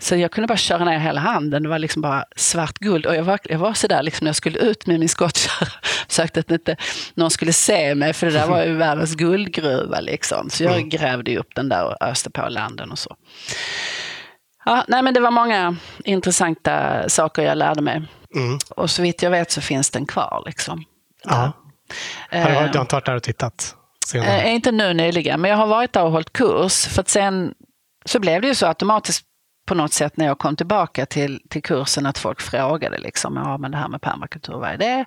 Så 0.00 0.16
jag 0.16 0.32
kunde 0.32 0.48
bara 0.48 0.58
köra 0.58 0.84
ner 0.84 0.98
hela 0.98 1.20
handen, 1.20 1.62
det 1.62 1.68
var 1.68 1.78
liksom 1.78 2.02
bara 2.02 2.24
svart 2.36 2.78
guld. 2.78 3.06
Och 3.06 3.16
jag 3.16 3.22
var, 3.22 3.38
jag 3.44 3.58
var 3.58 3.72
sådär 3.72 4.02
liksom 4.02 4.24
när 4.24 4.28
jag 4.28 4.36
skulle 4.36 4.58
ut 4.58 4.86
med 4.86 5.00
min 5.00 5.08
skottkärra, 5.08 5.68
försökte 6.08 6.40
att 6.40 6.50
inte 6.50 6.76
någon 7.14 7.30
skulle 7.30 7.52
se 7.52 7.94
mig, 7.94 8.12
för 8.12 8.26
det 8.26 8.32
där 8.32 8.46
var 8.46 8.64
ju 8.64 8.72
världens 8.76 9.14
guldgruva 9.14 10.00
liksom. 10.00 10.50
Så 10.50 10.64
jag 10.64 10.76
mm. 10.76 10.88
grävde 10.88 11.38
upp 11.38 11.54
den 11.54 11.68
där 11.68 11.84
och 11.84 12.02
öste 12.02 12.30
på 12.30 12.48
landen 12.48 12.90
och 12.90 12.98
så. 12.98 13.16
Ja, 14.64 14.84
nej 14.88 15.02
men 15.02 15.14
det 15.14 15.20
var 15.20 15.30
många 15.30 15.76
intressanta 16.04 17.08
saker 17.08 17.42
jag 17.42 17.58
lärde 17.58 17.82
mig. 17.82 18.02
Mm. 18.34 18.58
Och 18.76 18.90
så 18.90 19.02
vitt 19.02 19.22
jag 19.22 19.30
vet 19.30 19.50
så 19.50 19.60
finns 19.60 19.90
den 19.90 20.06
kvar. 20.06 20.42
Liksom. 20.46 20.84
Ja. 21.24 21.52
Har 22.30 22.48
du, 22.48 22.54
har 22.54 22.64
inte 22.64 22.78
varit 22.78 23.06
där 23.06 23.16
och 23.16 23.22
tittat? 23.22 23.74
Senare? 24.06 24.42
Äh, 24.42 24.54
inte 24.54 24.72
nu 24.72 24.94
nyligen, 24.94 25.40
men 25.40 25.50
jag 25.50 25.58
har 25.58 25.66
varit 25.66 25.92
där 25.92 26.04
och 26.04 26.12
hållit 26.12 26.32
kurs. 26.32 26.86
För 26.86 27.00
att 27.00 27.08
sen 27.08 27.54
så 28.04 28.20
blev 28.20 28.42
det 28.42 28.48
ju 28.48 28.54
så 28.54 28.66
automatiskt 28.66 29.24
på 29.66 29.74
något 29.74 29.92
sätt 29.92 30.16
när 30.16 30.26
jag 30.26 30.38
kom 30.38 30.56
tillbaka 30.56 31.06
till, 31.06 31.42
till 31.48 31.62
kursen 31.62 32.06
att 32.06 32.18
folk 32.18 32.40
frågade 32.40 32.98
liksom, 32.98 33.36
ja 33.36 33.58
men 33.58 33.70
det 33.70 33.76
här 33.76 33.88
med 33.88 34.00
permakultur, 34.00 34.52
vad 34.52 34.70
är 34.70 34.76
det? 34.76 35.04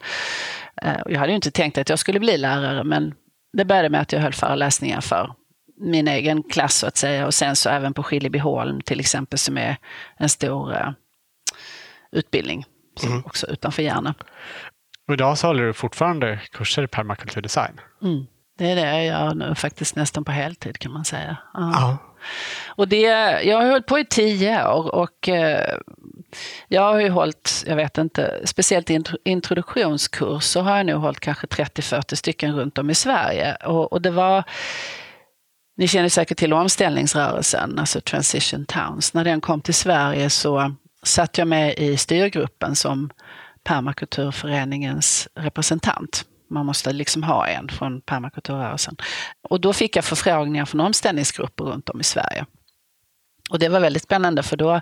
Eh, 0.82 1.02
jag 1.06 1.20
hade 1.20 1.32
ju 1.32 1.36
inte 1.36 1.52
tänkt 1.52 1.78
att 1.78 1.90
jag 1.90 2.00
skulle 2.00 2.20
bli 2.20 2.38
lärare, 2.38 2.84
men 2.84 3.14
det 3.54 3.66
började 3.66 3.90
med 3.90 4.02
att 4.02 4.14
jag 4.14 4.20
höll 4.20 4.34
föreläsningar 4.34 5.02
för 5.02 5.36
min 5.78 6.08
egen 6.08 6.44
klass 6.44 6.76
så 6.76 6.88
att 6.88 6.98
säga 6.98 7.26
och 7.26 7.34
sen 7.34 7.56
så 7.56 7.70
även 7.70 7.94
på 7.94 8.04
Skillebyholm 8.04 8.82
till 8.82 9.00
exempel 9.00 9.40
som 9.40 9.58
är 9.58 9.78
en 10.18 10.30
stor 10.30 10.72
uh, 10.72 10.90
utbildning 12.12 12.66
mm. 13.08 13.24
också 13.26 13.48
utanför 13.48 13.84
Järna. 13.84 14.14
Och 15.08 15.14
idag 15.14 15.38
så 15.38 15.48
håller 15.48 15.64
du 15.64 15.74
fortfarande 15.74 16.40
kurser 16.52 16.84
i 16.84 16.88
permakulturdesign? 16.88 17.80
Mm. 18.02 18.26
Det 18.58 18.72
är 18.72 18.76
det 18.76 18.82
jag 18.82 19.06
gör 19.06 19.34
nu 19.34 19.56
faktiskt 19.56 19.96
nästan 19.96 20.24
på 20.24 20.32
heltid 20.32 20.80
kan 20.80 20.92
man 20.92 21.06
säga. 21.06 21.38
Ja. 21.54 21.98
Och 22.68 22.88
det, 22.88 23.02
jag 23.44 23.58
har 23.58 23.70
hållit 23.70 23.86
på 23.86 24.00
i 24.00 24.06
tio 24.06 24.68
år 24.68 24.96
och 24.96 25.30
eh, 25.30 25.78
jag 26.68 26.82
har 26.82 27.00
ju 27.00 27.10
hållit, 27.10 27.64
jag 27.68 27.76
vet 27.76 27.98
inte, 27.98 28.42
speciellt 28.46 28.90
introduktionskurser 29.24 30.62
har 30.62 30.78
jag 30.78 30.86
nu 30.86 30.94
hållit 30.94 31.20
kanske 31.20 31.48
30-40 31.48 32.16
stycken 32.16 32.56
runt 32.56 32.78
om 32.78 32.90
i 32.90 32.96
Sverige. 32.96 33.56
Och, 33.56 33.94
och 33.94 34.02
det 34.02 34.12
var 34.12 34.44
ni 35.78 35.88
känner 35.88 36.10
säkert 36.10 36.38
till 36.38 36.54
omställningsrörelsen, 36.54 37.80
alltså 37.80 38.02
Transition 38.02 38.66
Towns. 38.66 39.14
När 39.14 39.24
den 39.24 39.42
kom 39.42 39.62
till 39.62 39.74
Sverige 39.74 40.30
så 40.30 40.76
satt 41.04 41.38
jag 41.38 41.48
med 41.48 41.74
i 41.78 41.98
styrgruppen 41.98 42.76
som 42.76 43.10
permakulturföreningens 43.64 45.28
representant. 45.36 46.26
Man 46.50 46.66
måste 46.66 46.94
liksom 46.94 47.24
ha 47.24 47.48
en 47.48 47.70
från 47.70 48.02
permakulturrörelsen. 48.02 48.96
Och 49.50 49.62
då 49.62 49.74
fick 49.74 49.96
jag 49.96 50.06
förfrågningar 50.06 50.66
från 50.66 50.82
omställningsgrupper 50.82 51.64
runt 51.64 51.90
om 51.90 52.02
i 52.02 52.04
Sverige. 52.04 52.46
Och 53.50 53.60
det 53.60 53.70
var 53.70 53.80
väldigt 53.80 54.04
spännande 54.04 54.44
för 54.44 54.58
då 54.58 54.82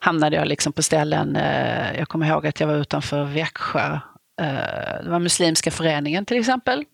hamnade 0.00 0.36
jag 0.36 0.48
liksom 0.48 0.72
på 0.72 0.82
ställen, 0.82 1.36
eh, 1.36 1.98
jag 1.98 2.08
kommer 2.08 2.26
ihåg 2.26 2.46
att 2.46 2.60
jag 2.60 2.66
var 2.66 2.74
utanför 2.74 3.24
Växjö. 3.24 3.98
Eh, 4.40 5.04
det 5.04 5.10
var 5.10 5.18
Muslimska 5.18 5.70
föreningen 5.70 6.24
till 6.24 6.38
exempel, 6.38 6.84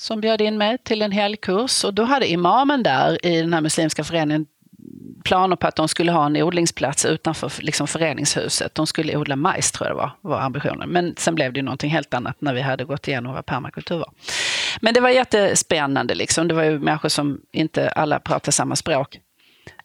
som 0.00 0.20
bjöd 0.20 0.40
in 0.40 0.58
mig 0.58 0.78
till 0.78 1.02
en 1.02 1.12
helgkurs. 1.12 1.84
Och 1.84 1.94
då 1.94 2.04
hade 2.04 2.30
imamen 2.30 2.82
där 2.82 3.26
i 3.26 3.40
den 3.40 3.52
här 3.52 3.60
muslimska 3.60 4.04
föreningen 4.04 4.46
planer 5.24 5.56
på 5.56 5.66
att 5.66 5.76
de 5.76 5.88
skulle 5.88 6.12
ha 6.12 6.26
en 6.26 6.36
odlingsplats 6.36 7.04
utanför 7.04 7.52
liksom 7.58 7.86
föreningshuset. 7.86 8.74
De 8.74 8.86
skulle 8.86 9.16
odla 9.16 9.36
majs, 9.36 9.72
tror 9.72 9.88
jag 9.88 9.96
det 9.96 10.00
var, 10.00 10.10
var 10.20 10.40
ambitionen. 10.40 10.88
Men 10.88 11.14
sen 11.16 11.34
blev 11.34 11.52
det 11.52 11.58
ju 11.58 11.64
någonting 11.64 11.90
helt 11.90 12.14
annat 12.14 12.36
när 12.38 12.54
vi 12.54 12.60
hade 12.60 12.84
gått 12.84 13.08
igenom 13.08 13.34
vad 13.34 13.46
permakultur 13.46 13.98
var. 13.98 14.10
Men 14.80 14.94
det 14.94 15.00
var 15.00 15.08
jättespännande. 15.08 16.14
Liksom. 16.14 16.48
Det 16.48 16.54
var 16.54 16.62
ju 16.62 16.78
människor 16.78 17.08
som 17.08 17.40
inte 17.52 17.88
alla 17.88 18.20
pratade 18.20 18.52
samma 18.52 18.76
språk. 18.76 19.20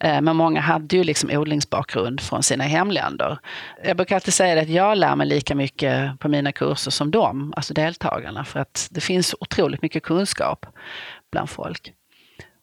Eh, 0.00 0.20
men 0.20 0.36
många 0.36 0.60
hade 0.60 0.96
ju 0.96 1.04
liksom 1.04 1.30
odlingsbakgrund 1.30 2.20
från 2.20 2.42
sina 2.42 2.64
hemländer. 2.64 3.38
Jag 3.84 3.96
brukar 3.96 4.14
alltid 4.14 4.34
säga 4.34 4.62
att 4.62 4.68
jag 4.68 4.98
lär 4.98 5.16
mig 5.16 5.26
lika 5.26 5.54
mycket 5.54 6.18
på 6.18 6.28
mina 6.28 6.52
kurser 6.52 6.90
som 6.90 7.10
de, 7.10 7.52
alltså 7.56 7.74
deltagarna, 7.74 8.44
för 8.44 8.60
att 8.60 8.88
det 8.90 9.00
finns 9.00 9.34
otroligt 9.40 9.82
mycket 9.82 10.02
kunskap 10.02 10.66
bland 11.32 11.50
folk. 11.50 11.92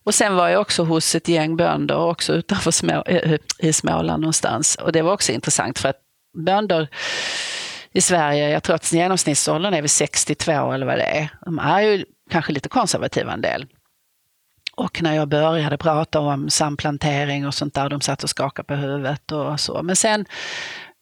Och 0.08 0.16
sen 0.16 0.36
var 0.36 0.50
jag 0.50 0.62
också 0.62 0.84
hos 0.84 1.16
ett 1.16 1.28
gäng 1.28 1.58
bönder 1.58 1.98
också 1.98 2.34
utanför 2.34 2.72
Små, 2.72 3.04
eh, 3.06 3.40
i 3.60 3.74
Småland 3.74 4.22
någonstans. 4.22 4.76
Och 4.76 4.92
det 4.92 5.02
var 5.02 5.14
också 5.14 5.32
intressant 5.32 5.80
för 5.80 5.90
att 5.90 6.00
bönder 6.46 6.88
i 7.92 8.02
Sverige, 8.02 8.50
jag 8.50 8.64
tror 8.64 8.76
att 8.76 8.94
genomsnittsåldern 8.94 9.74
är 9.74 9.82
väl 9.82 9.90
62 9.90 10.72
eller 10.72 10.86
vad 10.86 10.98
det 10.98 11.04
är. 11.04 11.30
De 11.46 11.60
är 11.60 11.82
ju 11.82 12.06
kanske 12.30 12.54
lite 12.54 12.70
konservativa 12.70 13.34
en 13.34 13.42
del. 13.42 13.66
Och 14.76 15.02
när 15.02 15.16
jag 15.16 15.28
började 15.28 15.78
prata 15.78 16.20
om 16.20 16.50
samplantering 16.50 17.48
och 17.48 17.54
sånt 17.54 17.74
där, 17.74 17.90
de 17.90 18.02
satt 18.02 18.24
och 18.24 18.30
skakade 18.30 18.68
på 18.68 18.76
huvudet 18.76 19.32
och 19.32 19.60
så. 19.60 19.84
Men 19.84 19.96
sen 19.96 20.26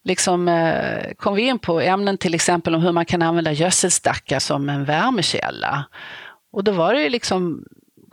liksom, 0.04 0.48
eh, 0.48 1.14
kom 1.18 1.36
vi 1.36 1.42
in 1.42 1.60
på 1.60 1.80
ämnen 1.80 2.18
till 2.18 2.34
exempel 2.34 2.76
om 2.76 2.82
hur 2.82 2.92
man 2.92 3.06
kan 3.06 3.22
använda 3.22 3.52
gödselstackar 3.52 4.40
som 4.40 4.70
en 4.70 4.86
värmekälla. 4.86 5.86
Och 6.52 6.64
då 6.64 6.72
var 6.72 6.94
det 6.94 7.02
ju 7.02 7.10
liksom, 7.10 7.66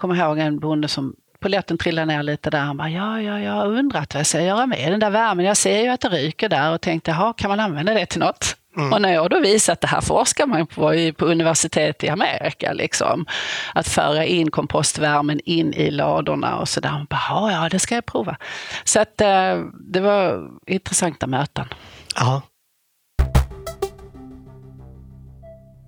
kommer 0.02 0.16
ihåg 0.16 0.38
en 0.38 0.58
bonde 0.58 0.88
som 0.88 1.14
Poletten 1.40 1.78
trillade 1.78 2.06
ner 2.06 2.22
lite 2.22 2.50
där. 2.50 2.58
Han 2.58 2.76
bara, 2.76 2.90
ja, 2.90 3.20
ja, 3.20 3.40
jag 3.40 3.52
har 3.52 3.66
undrat 3.66 4.14
vad 4.14 4.20
jag 4.20 4.26
ska 4.26 4.40
göra 4.40 4.66
med 4.66 4.92
den 4.92 5.00
där 5.00 5.10
värmen. 5.10 5.44
Jag 5.44 5.56
ser 5.56 5.82
ju 5.82 5.88
att 5.88 6.00
det 6.00 6.08
ryker 6.08 6.48
där 6.48 6.74
och 6.74 6.80
tänkte, 6.80 7.10
jaha, 7.10 7.32
kan 7.32 7.48
man 7.48 7.60
använda 7.60 7.94
det 7.94 8.06
till 8.06 8.20
något? 8.20 8.56
Mm. 8.76 8.92
Och 8.92 9.02
när 9.02 9.12
jag 9.12 9.30
då 9.30 9.40
visat 9.40 9.80
det 9.80 9.86
här 9.86 10.00
forskar 10.00 10.46
man 10.46 10.66
på 10.66 11.12
på 11.16 11.24
universitet 11.24 12.04
i 12.04 12.08
Amerika, 12.08 12.72
liksom, 12.72 13.26
att 13.74 13.88
föra 13.88 14.24
in 14.24 14.50
kompostvärmen 14.50 15.40
in 15.44 15.72
i 15.72 15.90
ladorna 15.90 16.56
och 16.58 16.68
sådär. 16.68 16.90
Man 16.90 17.06
bara, 17.10 17.52
ja, 17.52 17.68
det 17.68 17.78
ska 17.78 17.94
jag 17.94 18.06
prova. 18.06 18.36
Så 18.84 19.00
att, 19.00 19.20
eh, 19.20 19.58
det 19.92 20.00
var 20.00 20.48
intressanta 20.66 21.26
möten. 21.26 21.66
Ja. 22.16 22.42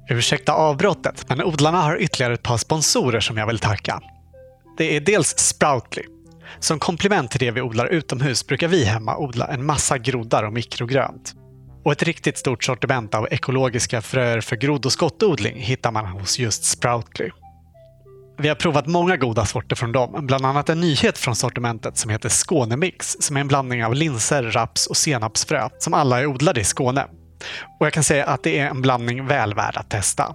Ursäkta 0.08 0.52
avbrottet, 0.52 1.28
men 1.28 1.42
odlarna 1.42 1.82
har 1.82 1.96
ytterligare 1.96 2.34
ett 2.34 2.42
par 2.42 2.56
sponsorer 2.56 3.20
som 3.20 3.36
jag 3.36 3.46
vill 3.46 3.58
tacka. 3.58 4.00
Det 4.78 4.96
är 4.96 5.00
dels 5.00 5.38
Sproutly. 5.38 6.02
Som 6.58 6.78
komplement 6.78 7.30
till 7.30 7.40
det 7.40 7.50
vi 7.50 7.60
odlar 7.60 7.86
utomhus 7.86 8.46
brukar 8.46 8.68
vi 8.68 8.84
hemma 8.84 9.16
odla 9.16 9.46
en 9.46 9.66
massa 9.66 9.98
groddar 9.98 10.42
och 10.42 10.52
mikrogrönt. 10.52 11.34
Och 11.84 11.92
ett 11.92 12.02
riktigt 12.02 12.38
stort 12.38 12.64
sortiment 12.64 13.14
av 13.14 13.28
ekologiska 13.30 14.02
fröer 14.02 14.40
för 14.40 14.56
grodd 14.56 14.86
och 14.86 14.92
skottodling 14.92 15.56
hittar 15.60 15.92
man 15.92 16.06
hos 16.06 16.38
just 16.38 16.64
Sproutly. 16.64 17.30
Vi 18.38 18.48
har 18.48 18.54
provat 18.54 18.86
många 18.86 19.16
goda 19.16 19.44
sorter 19.44 19.76
från 19.76 19.92
dem, 19.92 20.26
bland 20.26 20.46
annat 20.46 20.68
en 20.68 20.80
nyhet 20.80 21.18
från 21.18 21.36
sortimentet 21.36 21.96
som 21.96 22.10
heter 22.10 22.28
Skånemix, 22.28 23.16
som 23.20 23.36
är 23.36 23.40
en 23.40 23.48
blandning 23.48 23.84
av 23.84 23.94
linser, 23.94 24.42
raps 24.42 24.86
och 24.86 24.96
senapsfrö, 24.96 25.68
som 25.78 25.94
alla 25.94 26.20
är 26.20 26.26
odlade 26.26 26.60
i 26.60 26.64
Skåne. 26.64 27.06
Och 27.80 27.86
jag 27.86 27.92
kan 27.92 28.04
säga 28.04 28.26
att 28.26 28.42
det 28.42 28.58
är 28.58 28.66
en 28.66 28.82
blandning 28.82 29.26
väl 29.26 29.54
värd 29.54 29.76
att 29.76 29.90
testa. 29.90 30.34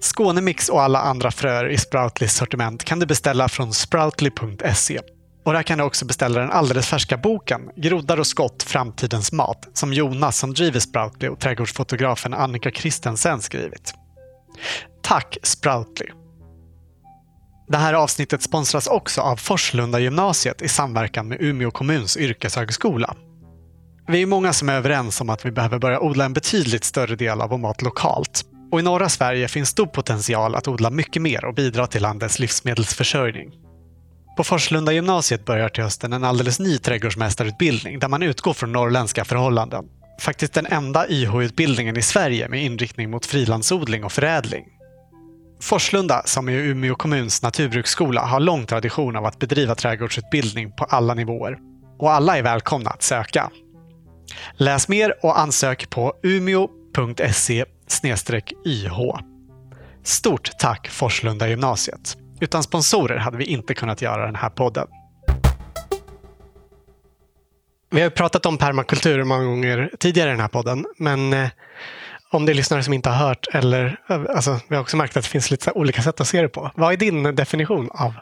Skånemix 0.00 0.68
och 0.68 0.82
alla 0.82 1.00
andra 1.00 1.30
fröer 1.30 1.68
i 1.68 1.78
Sproutlys 1.78 2.34
sortiment 2.34 2.84
kan 2.84 2.98
du 2.98 3.06
beställa 3.06 3.48
från 3.48 3.72
sproutly.se 3.72 5.00
och 5.44 5.52
där 5.52 5.62
kan 5.62 5.78
du 5.78 5.84
också 5.84 6.04
beställa 6.04 6.40
den 6.40 6.50
alldeles 6.50 6.86
färska 6.86 7.16
boken 7.16 7.60
Groddar 7.76 8.20
och 8.20 8.26
skott, 8.26 8.62
framtidens 8.62 9.32
mat 9.32 9.68
som 9.74 9.92
Jonas 9.92 10.38
som 10.38 10.54
driver 10.54 10.80
Sproutly 10.80 11.28
och 11.28 11.40
trädgårdsfotografen 11.40 12.34
Annika 12.34 12.70
Kristensen 12.70 13.42
skrivit. 13.42 13.94
Tack 15.02 15.38
Sproutly! 15.42 16.06
Det 17.68 17.76
här 17.76 17.94
avsnittet 17.94 18.42
sponsras 18.42 18.86
också 18.86 19.20
av 19.20 19.36
Forslunda 19.36 19.98
gymnasiet 19.98 20.62
i 20.62 20.68
samverkan 20.68 21.28
med 21.28 21.40
Umeå 21.40 21.70
kommuns 21.70 22.16
yrkeshögskola. 22.16 23.16
Vi 24.08 24.22
är 24.22 24.26
många 24.26 24.52
som 24.52 24.68
är 24.68 24.74
överens 24.74 25.20
om 25.20 25.30
att 25.30 25.46
vi 25.46 25.50
behöver 25.50 25.78
börja 25.78 26.00
odla 26.00 26.24
en 26.24 26.32
betydligt 26.32 26.84
större 26.84 27.16
del 27.16 27.40
av 27.40 27.50
vår 27.50 27.58
mat 27.58 27.82
lokalt. 27.82 28.44
Och 28.72 28.80
i 28.80 28.82
norra 28.82 29.08
Sverige 29.08 29.48
finns 29.48 29.68
stor 29.68 29.86
potential 29.86 30.54
att 30.54 30.68
odla 30.68 30.90
mycket 30.90 31.22
mer 31.22 31.44
och 31.44 31.54
bidra 31.54 31.86
till 31.86 32.02
landets 32.02 32.38
livsmedelsförsörjning. 32.38 33.52
På 34.36 34.44
Forslunda 34.44 34.92
gymnasiet 34.92 35.44
börjar 35.44 35.68
till 35.68 35.84
hösten 35.84 36.12
en 36.12 36.24
alldeles 36.24 36.60
ny 36.60 36.78
trädgårdsmästarutbildning 36.78 37.98
där 37.98 38.08
man 38.08 38.22
utgår 38.22 38.52
från 38.52 38.72
norrländska 38.72 39.24
förhållanden. 39.24 39.84
Faktiskt 40.20 40.52
den 40.52 40.66
enda 40.66 41.08
YH-utbildningen 41.08 41.96
i 41.96 42.02
Sverige 42.02 42.48
med 42.48 42.64
inriktning 42.64 43.10
mot 43.10 43.26
frilandsodling 43.26 44.04
och 44.04 44.12
förädling. 44.12 44.64
Forslunda, 45.60 46.22
som 46.24 46.48
är 46.48 46.52
Umeå 46.52 46.94
kommuns 46.94 47.42
naturbruksskola, 47.42 48.20
har 48.20 48.40
lång 48.40 48.66
tradition 48.66 49.16
av 49.16 49.24
att 49.24 49.38
bedriva 49.38 49.74
trädgårdsutbildning 49.74 50.72
på 50.72 50.84
alla 50.84 51.14
nivåer. 51.14 51.58
Och 51.98 52.12
alla 52.12 52.38
är 52.38 52.42
välkomna 52.42 52.90
att 52.90 53.02
söka. 53.02 53.50
Läs 54.56 54.88
mer 54.88 55.14
och 55.22 55.38
ansök 55.38 55.90
på 55.90 56.14
umeo.se 56.22 57.64
YH. 58.66 58.98
Stort 60.04 60.50
tack 60.58 60.88
Forslunda 60.88 61.48
gymnasiet! 61.48 62.16
Utan 62.40 62.62
sponsorer 62.62 63.16
hade 63.16 63.36
vi 63.36 63.44
inte 63.44 63.74
kunnat 63.74 64.02
göra 64.02 64.26
den 64.26 64.34
här 64.34 64.50
podden. 64.50 64.88
Vi 67.90 68.00
har 68.00 68.10
pratat 68.10 68.46
om 68.46 68.58
permakultur 68.58 69.24
många 69.24 69.44
gånger 69.44 69.90
tidigare 69.98 70.28
i 70.28 70.32
den 70.32 70.40
här 70.40 70.48
podden, 70.48 70.86
men 70.98 71.32
eh, 71.32 71.48
om 72.30 72.46
det 72.46 72.52
är 72.52 72.54
lyssnare 72.54 72.82
som 72.82 72.92
inte 72.92 73.10
har 73.10 73.28
hört, 73.28 73.46
eller 73.52 74.00
eh, 74.08 74.22
alltså, 74.28 74.60
vi 74.68 74.74
har 74.74 74.82
också 74.82 74.96
märkt 74.96 75.16
att 75.16 75.22
det 75.22 75.28
finns 75.28 75.50
lite 75.50 75.72
olika 75.72 76.02
sätt 76.02 76.20
att 76.20 76.26
se 76.28 76.42
det 76.42 76.48
på. 76.48 76.70
Vad 76.74 76.92
är 76.92 76.96
din 76.96 77.22
definition 77.22 77.90
av 77.90 78.14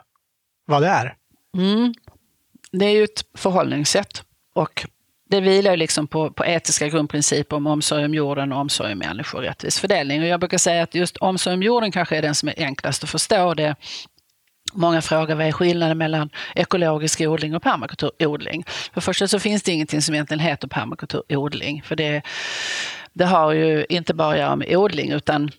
vad 0.67 0.83
det 0.83 0.89
är? 0.89 1.15
Mm. 1.57 1.95
Det 2.73 2.85
är 2.85 2.91
ju 2.91 3.05
ett 3.05 3.21
förhållningssätt 3.39 4.23
och 4.55 4.87
det 5.31 5.41
vilar 5.41 5.77
liksom 5.77 6.07
på, 6.07 6.31
på 6.31 6.45
etiska 6.45 6.89
grundprinciper 6.89 7.57
om 7.57 7.67
omsorg 7.67 8.05
om 8.05 8.15
jorden 8.15 8.53
och 8.53 8.59
omsorg 8.59 8.93
om 8.93 8.99
människor 8.99 9.39
och 9.39 9.45
rättvis 9.45 9.81
fördelning. 9.81 10.23
Och 10.23 10.27
jag 10.27 10.41
brukar 10.41 10.59
säga 10.59 10.83
att 10.83 10.95
just 10.95 11.17
omsorg 11.17 11.55
om 11.55 11.63
jorden 11.63 11.93
kanske 11.93 12.17
är 12.17 12.23
den 12.23 12.35
som 12.35 12.49
är 12.49 12.55
enklast 12.57 13.05
att 13.05 13.11
förstå. 13.11 13.55
Det 13.55 13.75
Många 14.73 15.03
frågar 15.03 15.35
vad 15.35 15.47
är 15.47 15.53
skillnaden 15.53 15.99
mellan 15.99 16.31
ekologisk 16.55 17.21
odling 17.21 17.55
och 17.57 17.63
permakulturodling? 17.63 18.65
För 18.67 18.95
det 18.95 19.01
första 19.01 19.29
så 19.29 19.39
finns 19.39 19.63
det 19.63 19.73
ingenting 19.73 20.03
som 20.03 20.15
egentligen 20.15 20.41
heter 20.41 20.69
permakulturodling. 20.69 21.83
För 21.83 21.97
det, 21.97 22.23
det 23.13 23.25
har 23.25 23.53
ju 23.53 23.87
inte 23.89 24.15
bara 24.15 24.33
att 24.33 24.39
göra 24.39 24.57
med 24.57 24.77
odling 24.77 25.11
utan 25.11 25.51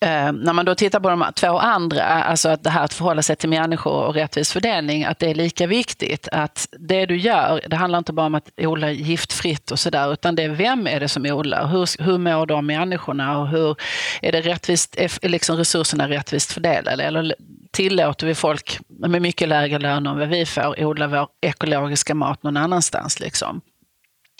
Eh, 0.00 0.32
när 0.32 0.52
man 0.52 0.64
då 0.64 0.74
tittar 0.74 1.00
på 1.00 1.08
de 1.08 1.32
två 1.34 1.58
andra, 1.58 2.04
alltså 2.04 2.48
att 2.48 2.62
det 2.62 2.70
här 2.70 2.84
att 2.84 2.94
förhålla 2.94 3.22
sig 3.22 3.36
till 3.36 3.48
människor 3.48 4.04
och 4.06 4.14
rättvis 4.14 4.52
fördelning, 4.52 5.04
att 5.04 5.18
det 5.18 5.30
är 5.30 5.34
lika 5.34 5.66
viktigt. 5.66 6.28
Att 6.32 6.68
det 6.78 7.06
du 7.06 7.16
gör, 7.16 7.60
det 7.68 7.76
handlar 7.76 7.98
inte 7.98 8.12
bara 8.12 8.26
om 8.26 8.34
att 8.34 8.50
odla 8.56 8.90
giftfritt 8.90 9.70
och 9.70 9.78
sådär, 9.78 10.12
utan 10.12 10.34
det 10.34 10.42
är 10.42 10.48
vem 10.48 10.86
är 10.86 11.00
det 11.00 11.08
som 11.08 11.26
odlar? 11.26 11.66
Hur, 11.66 12.02
hur 12.02 12.18
mår 12.18 12.46
de 12.46 12.66
människorna 12.66 13.38
och 13.38 13.48
hur 13.48 13.76
är 14.22 14.32
det 14.32 14.40
rättvist, 14.40 14.96
är 14.98 15.28
liksom 15.28 15.56
resurserna 15.56 16.08
rättvist 16.08 16.52
fördelade? 16.52 17.04
Eller 17.04 17.34
tillåter 17.70 18.26
vi 18.26 18.34
folk 18.34 18.78
med 18.88 19.22
mycket 19.22 19.48
lägre 19.48 19.78
löner 19.78 20.10
än 20.10 20.18
vad 20.18 20.28
vi 20.28 20.46
får 20.46 20.84
odla 20.84 21.06
vår 21.06 21.28
ekologiska 21.40 22.14
mat 22.14 22.42
någon 22.42 22.56
annanstans? 22.56 23.20
Liksom? 23.20 23.60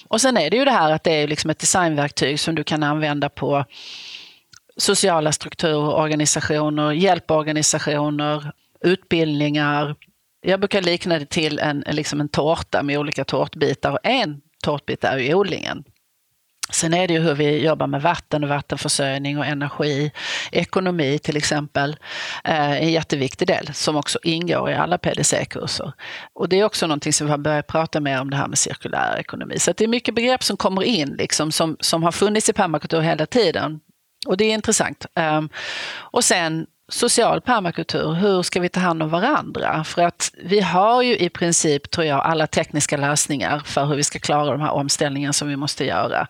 Och 0.08 0.20
sen 0.20 0.36
är 0.36 0.50
det 0.50 0.56
ju 0.56 0.64
det 0.64 0.70
här 0.70 0.92
att 0.92 1.04
det 1.04 1.12
är 1.12 1.28
liksom 1.28 1.50
ett 1.50 1.58
designverktyg 1.58 2.40
som 2.40 2.54
du 2.54 2.64
kan 2.64 2.82
använda 2.82 3.28
på 3.28 3.64
sociala 4.78 5.32
strukturer, 5.32 5.94
organisationer, 5.94 6.92
hjälporganisationer, 6.92 8.52
utbildningar. 8.80 9.96
Jag 10.40 10.60
brukar 10.60 10.82
likna 10.82 11.18
det 11.18 11.26
till 11.26 11.58
en, 11.58 11.84
liksom 11.86 12.20
en 12.20 12.28
tårta 12.28 12.82
med 12.82 12.98
olika 12.98 13.24
tårtbitar 13.24 13.90
och 13.90 13.98
en 14.02 14.40
tårtbit 14.64 15.04
är 15.04 15.18
ju 15.18 15.34
odlingen. 15.34 15.84
Sen 16.70 16.94
är 16.94 17.08
det 17.08 17.14
ju 17.14 17.20
hur 17.20 17.34
vi 17.34 17.64
jobbar 17.64 17.86
med 17.86 18.02
vatten 18.02 18.44
och 18.44 18.50
vattenförsörjning 18.50 19.38
och 19.38 19.46
energi, 19.46 20.12
ekonomi 20.52 21.18
till 21.18 21.36
exempel, 21.36 21.96
eh, 22.44 22.70
är 22.70 22.76
en 22.76 22.92
jätteviktig 22.92 23.48
del 23.48 23.74
som 23.74 23.96
också 23.96 24.18
ingår 24.22 24.70
i 24.70 24.74
alla 24.74 24.98
PDC-kurser. 24.98 25.92
Och 26.32 26.48
det 26.48 26.60
är 26.60 26.64
också 26.64 26.86
någonting 26.86 27.12
som 27.12 27.26
vi 27.26 27.30
har 27.30 27.38
börjat 27.38 27.66
prata 27.66 28.00
mer 28.00 28.20
om 28.20 28.30
det 28.30 28.36
här 28.36 28.48
med 28.48 28.58
cirkulär 28.58 29.16
ekonomi. 29.18 29.58
Så 29.58 29.72
det 29.76 29.84
är 29.84 29.88
mycket 29.88 30.14
begrepp 30.14 30.42
som 30.42 30.56
kommer 30.56 30.82
in 30.82 31.08
liksom, 31.18 31.52
som, 31.52 31.76
som 31.80 32.02
har 32.02 32.12
funnits 32.12 32.48
i 32.48 32.52
permakultur 32.52 33.00
hela 33.00 33.26
tiden 33.26 33.80
och 34.26 34.36
det 34.36 34.44
är 34.44 34.54
intressant. 34.54 35.06
Um, 35.14 35.48
och 35.96 36.24
sen 36.24 36.66
social 36.88 37.40
permakultur, 37.40 38.12
hur 38.12 38.42
ska 38.42 38.60
vi 38.60 38.68
ta 38.68 38.80
hand 38.80 39.02
om 39.02 39.08
varandra? 39.08 39.84
För 39.84 40.02
att 40.02 40.32
vi 40.44 40.60
har 40.60 41.02
ju 41.02 41.16
i 41.16 41.28
princip, 41.28 41.90
tror 41.90 42.06
jag, 42.06 42.20
alla 42.20 42.46
tekniska 42.46 42.96
lösningar 42.96 43.58
för 43.64 43.84
hur 43.84 43.96
vi 43.96 44.04
ska 44.04 44.18
klara 44.18 44.50
de 44.50 44.60
här 44.60 44.70
omställningarna 44.70 45.32
som 45.32 45.48
vi 45.48 45.56
måste 45.56 45.84
göra. 45.84 46.26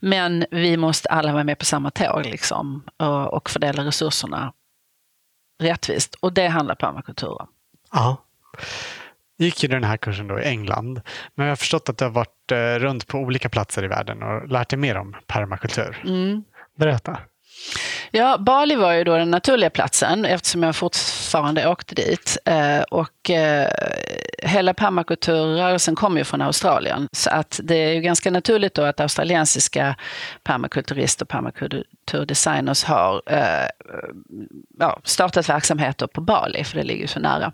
Men 0.00 0.44
vi 0.50 0.76
måste 0.76 1.08
alla 1.08 1.32
vara 1.32 1.44
med 1.44 1.58
på 1.58 1.64
samma 1.64 1.90
tåg 1.90 2.26
liksom, 2.26 2.82
och, 3.32 3.50
fördela 3.50 3.84
resurserna 3.84 4.52
rättvist. 5.62 6.14
Och 6.14 6.32
det 6.32 6.46
handlar 6.46 6.74
permakultur 6.74 7.40
om. 7.40 7.48
Ja. 7.92 8.16
Gick 9.38 9.62
ju 9.62 9.68
den 9.68 9.84
här 9.84 9.96
kursen 9.96 10.28
då 10.28 10.40
i 10.40 10.44
England, 10.44 11.00
men 11.34 11.46
jag 11.46 11.50
har 11.50 11.56
förstått 11.56 11.88
att 11.88 11.98
du 11.98 12.04
har 12.04 12.10
varit 12.10 12.52
eh, 12.52 12.56
runt 12.56 13.06
på 13.06 13.18
olika 13.18 13.48
platser 13.48 13.84
i 13.84 13.88
världen 13.88 14.22
och 14.22 14.48
lärt 14.48 14.68
dig 14.68 14.78
mer 14.78 14.96
om 14.96 15.16
permakultur. 15.26 16.02
Mm. 16.04 16.44
Berätta. 16.78 17.18
Ja, 18.10 18.38
Bali 18.38 18.74
var 18.74 18.92
ju 18.92 19.04
då 19.04 19.16
den 19.16 19.30
naturliga 19.30 19.70
platsen 19.70 20.24
eftersom 20.24 20.62
jag 20.62 20.76
fortfarande 20.76 21.68
åkte 21.68 21.94
dit. 21.94 22.38
Eh, 22.44 22.80
och 22.80 23.30
eh, 23.30 23.68
hela 24.42 24.74
permakulturrörelsen 24.74 25.94
kommer 25.94 26.18
ju 26.18 26.24
från 26.24 26.42
Australien. 26.42 27.08
Så 27.12 27.30
att 27.30 27.60
det 27.62 27.74
är 27.74 27.92
ju 27.92 28.00
ganska 28.00 28.30
naturligt 28.30 28.74
då 28.74 28.82
att 28.82 29.00
australiensiska 29.00 29.96
permakulturister 30.42 31.24
och 31.24 31.28
permakulturdesigners 31.28 32.84
har 32.84 33.22
eh, 33.26 33.68
ja, 34.78 35.00
startat 35.04 35.48
verksamheter 35.48 36.06
på 36.06 36.20
Bali, 36.20 36.64
för 36.64 36.76
det 36.76 36.84
ligger 36.84 37.06
så 37.06 37.20
nära 37.20 37.52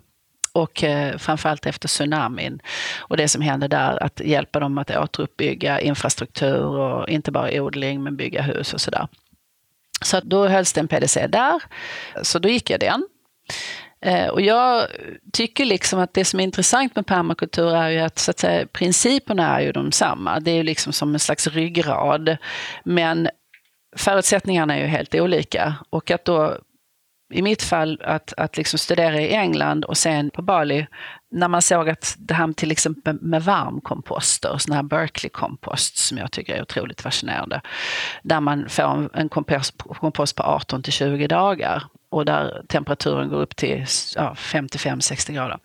och 0.53 0.85
eh, 0.85 1.17
framförallt 1.17 1.67
efter 1.67 1.89
tsunamin 1.89 2.61
och 2.99 3.17
det 3.17 3.29
som 3.29 3.43
hände 3.43 3.69
där, 3.69 4.03
att 4.03 4.21
hjälpa 4.21 4.61
dem 4.61 4.79
att 4.79 4.91
återuppbygga 4.91 5.81
infrastruktur 5.81 6.67
och 6.67 7.09
inte 7.09 7.33
bara 7.33 7.63
odling 7.63 8.03
men 8.03 8.17
bygga 8.17 8.43
hus 8.43 8.75
och 8.75 8.81
sådär. 8.81 9.09
Så 10.01 10.21
då 10.21 10.47
hölls 10.47 10.73
det 10.73 10.81
en 10.81 10.89
PDC 10.89 11.27
där, 11.27 11.63
så 12.23 12.39
då 12.39 12.49
gick 12.49 12.71
jag 12.71 12.81
den. 12.81 13.09
Eh, 14.01 14.29
och 14.29 14.41
jag 14.41 14.87
tycker 15.33 15.65
liksom 15.65 16.01
att 16.01 16.15
det 16.15 16.25
som 16.25 16.41
är 16.41 16.45
intressant 16.45 16.97
med 16.97 17.07
permakultur 17.07 17.75
är 17.75 17.89
ju 17.89 17.99
att, 17.99 18.19
så 18.19 18.31
att 18.31 18.39
säga, 18.39 18.67
principerna 18.67 19.57
är 19.57 19.61
ju 19.61 19.73
de 19.73 19.93
samma. 19.93 20.41
Det 20.41 20.51
är 20.51 20.55
ju 20.55 20.63
liksom 20.63 20.93
som 20.93 21.15
en 21.15 21.21
slags 21.21 21.47
ryggrad. 21.47 22.37
Men 22.85 23.29
förutsättningarna 23.97 24.77
är 24.77 24.81
ju 24.81 24.87
helt 24.87 25.15
olika. 25.15 25.75
Och 25.91 26.11
att 26.11 26.25
då 26.25 26.59
i 27.31 27.43
mitt 27.43 27.63
fall 27.63 28.01
att, 28.05 28.33
att 28.37 28.57
liksom 28.57 28.79
studera 28.79 29.21
i 29.21 29.35
England 29.35 29.85
och 29.85 29.97
sen 29.97 30.31
på 30.31 30.43
Bali, 30.43 30.87
när 31.31 31.49
man 31.49 31.63
såg 31.63 31.89
att 31.89 32.17
det 32.19 32.35
här 32.35 32.53
till 32.53 32.71
exempel 32.71 33.19
med 33.21 33.45
varmkomposter, 33.45 34.59
sådana 34.59 34.77
här 34.77 34.83
Berkeley 34.83 35.31
kompost 35.31 35.97
som 35.97 36.19
jag 36.19 36.33
tycker 36.33 36.55
är 36.55 36.63
otroligt 36.63 37.01
fascinerande, 37.01 37.61
där 38.23 38.41
man 38.41 38.69
får 38.69 39.17
en 39.17 39.29
kompost, 39.29 39.75
kompost 39.79 40.37
på 40.37 40.43
18 40.43 40.83
till 40.83 40.93
20 40.93 41.27
dagar 41.27 41.83
och 42.11 42.25
där 42.25 42.63
temperaturen 42.69 43.29
går 43.29 43.41
upp 43.41 43.57
till 43.57 43.85
ja, 44.17 44.35
55-60 44.37 45.33
grader 45.33 45.59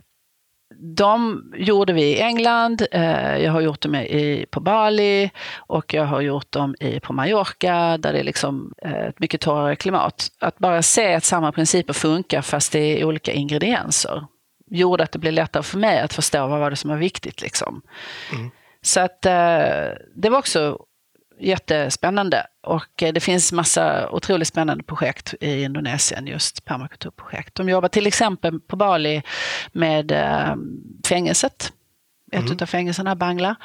de 0.79 1.43
gjorde 1.55 1.93
vi 1.93 2.03
i 2.03 2.21
England, 2.21 2.87
eh, 2.91 3.37
jag 3.37 3.51
har 3.51 3.61
gjort 3.61 3.81
dem 3.81 3.95
i, 3.95 4.45
på 4.51 4.59
Bali 4.59 5.31
och 5.57 5.93
jag 5.93 6.05
har 6.05 6.21
gjort 6.21 6.51
dem 6.51 6.75
i, 6.79 6.99
på 6.99 7.13
Mallorca 7.13 7.97
där 7.97 8.13
det 8.13 8.19
är 8.19 8.23
liksom 8.23 8.73
eh, 8.81 9.05
ett 9.05 9.19
mycket 9.19 9.41
torrare 9.41 9.75
klimat. 9.75 10.27
Att 10.39 10.59
bara 10.59 10.81
se 10.81 11.13
att 11.13 11.23
samma 11.23 11.51
principer 11.51 11.93
funkar 11.93 12.41
fast 12.41 12.71
det 12.71 13.01
är 13.01 13.05
olika 13.05 13.31
ingredienser 13.31 14.23
gjorde 14.67 15.03
att 15.03 15.11
det 15.11 15.19
blev 15.19 15.33
lättare 15.33 15.63
för 15.63 15.77
mig 15.77 15.99
att 15.99 16.13
förstå 16.13 16.47
vad 16.47 16.59
var 16.59 16.69
det 16.69 16.75
som 16.75 16.89
var 16.89 16.97
viktigt. 16.97 17.41
Liksom. 17.41 17.81
Mm. 18.33 18.51
Så 18.81 18.99
att 18.99 19.25
eh, 19.25 19.87
det 20.15 20.29
var 20.29 20.37
också 20.37 20.77
jättespännande. 21.39 22.45
Och 22.63 23.03
eh, 23.03 23.13
det 23.13 23.19
finns 23.19 23.51
massa 23.51 24.09
otroligt 24.09 24.47
spännande 24.47 24.83
projekt 24.83 25.33
i 25.41 25.63
Indonesien, 25.63 26.27
just 26.27 26.65
permakulturprojekt. 26.65 27.55
De 27.55 27.69
jobbar 27.69 27.89
till 27.89 28.07
exempel 28.07 28.59
på 28.59 28.75
Bali 28.75 29.21
med 29.71 30.11
äh, 30.11 30.55
fängelset. 31.07 31.73
Ett 32.31 32.45
mm. 32.45 32.57
av 32.61 32.65
fängelserna, 32.65 33.15
Bangla. 33.15 33.55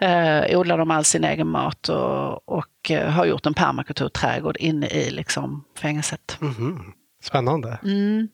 Eh, 0.00 0.58
odlar 0.58 0.78
de 0.78 0.90
all 0.90 1.04
sin 1.04 1.24
egen 1.24 1.48
mat 1.48 1.88
och, 1.88 2.48
och 2.48 2.90
eh, 2.90 3.10
har 3.10 3.26
gjort 3.26 3.46
en 3.46 3.54
permakulturträdgård 3.54 4.56
inne 4.56 4.86
i 4.86 5.10
liksom, 5.10 5.64
fängelset. 5.78 6.38
Mm. 6.40 6.92
Spännande. 7.22 7.78
Mm. 7.82 8.28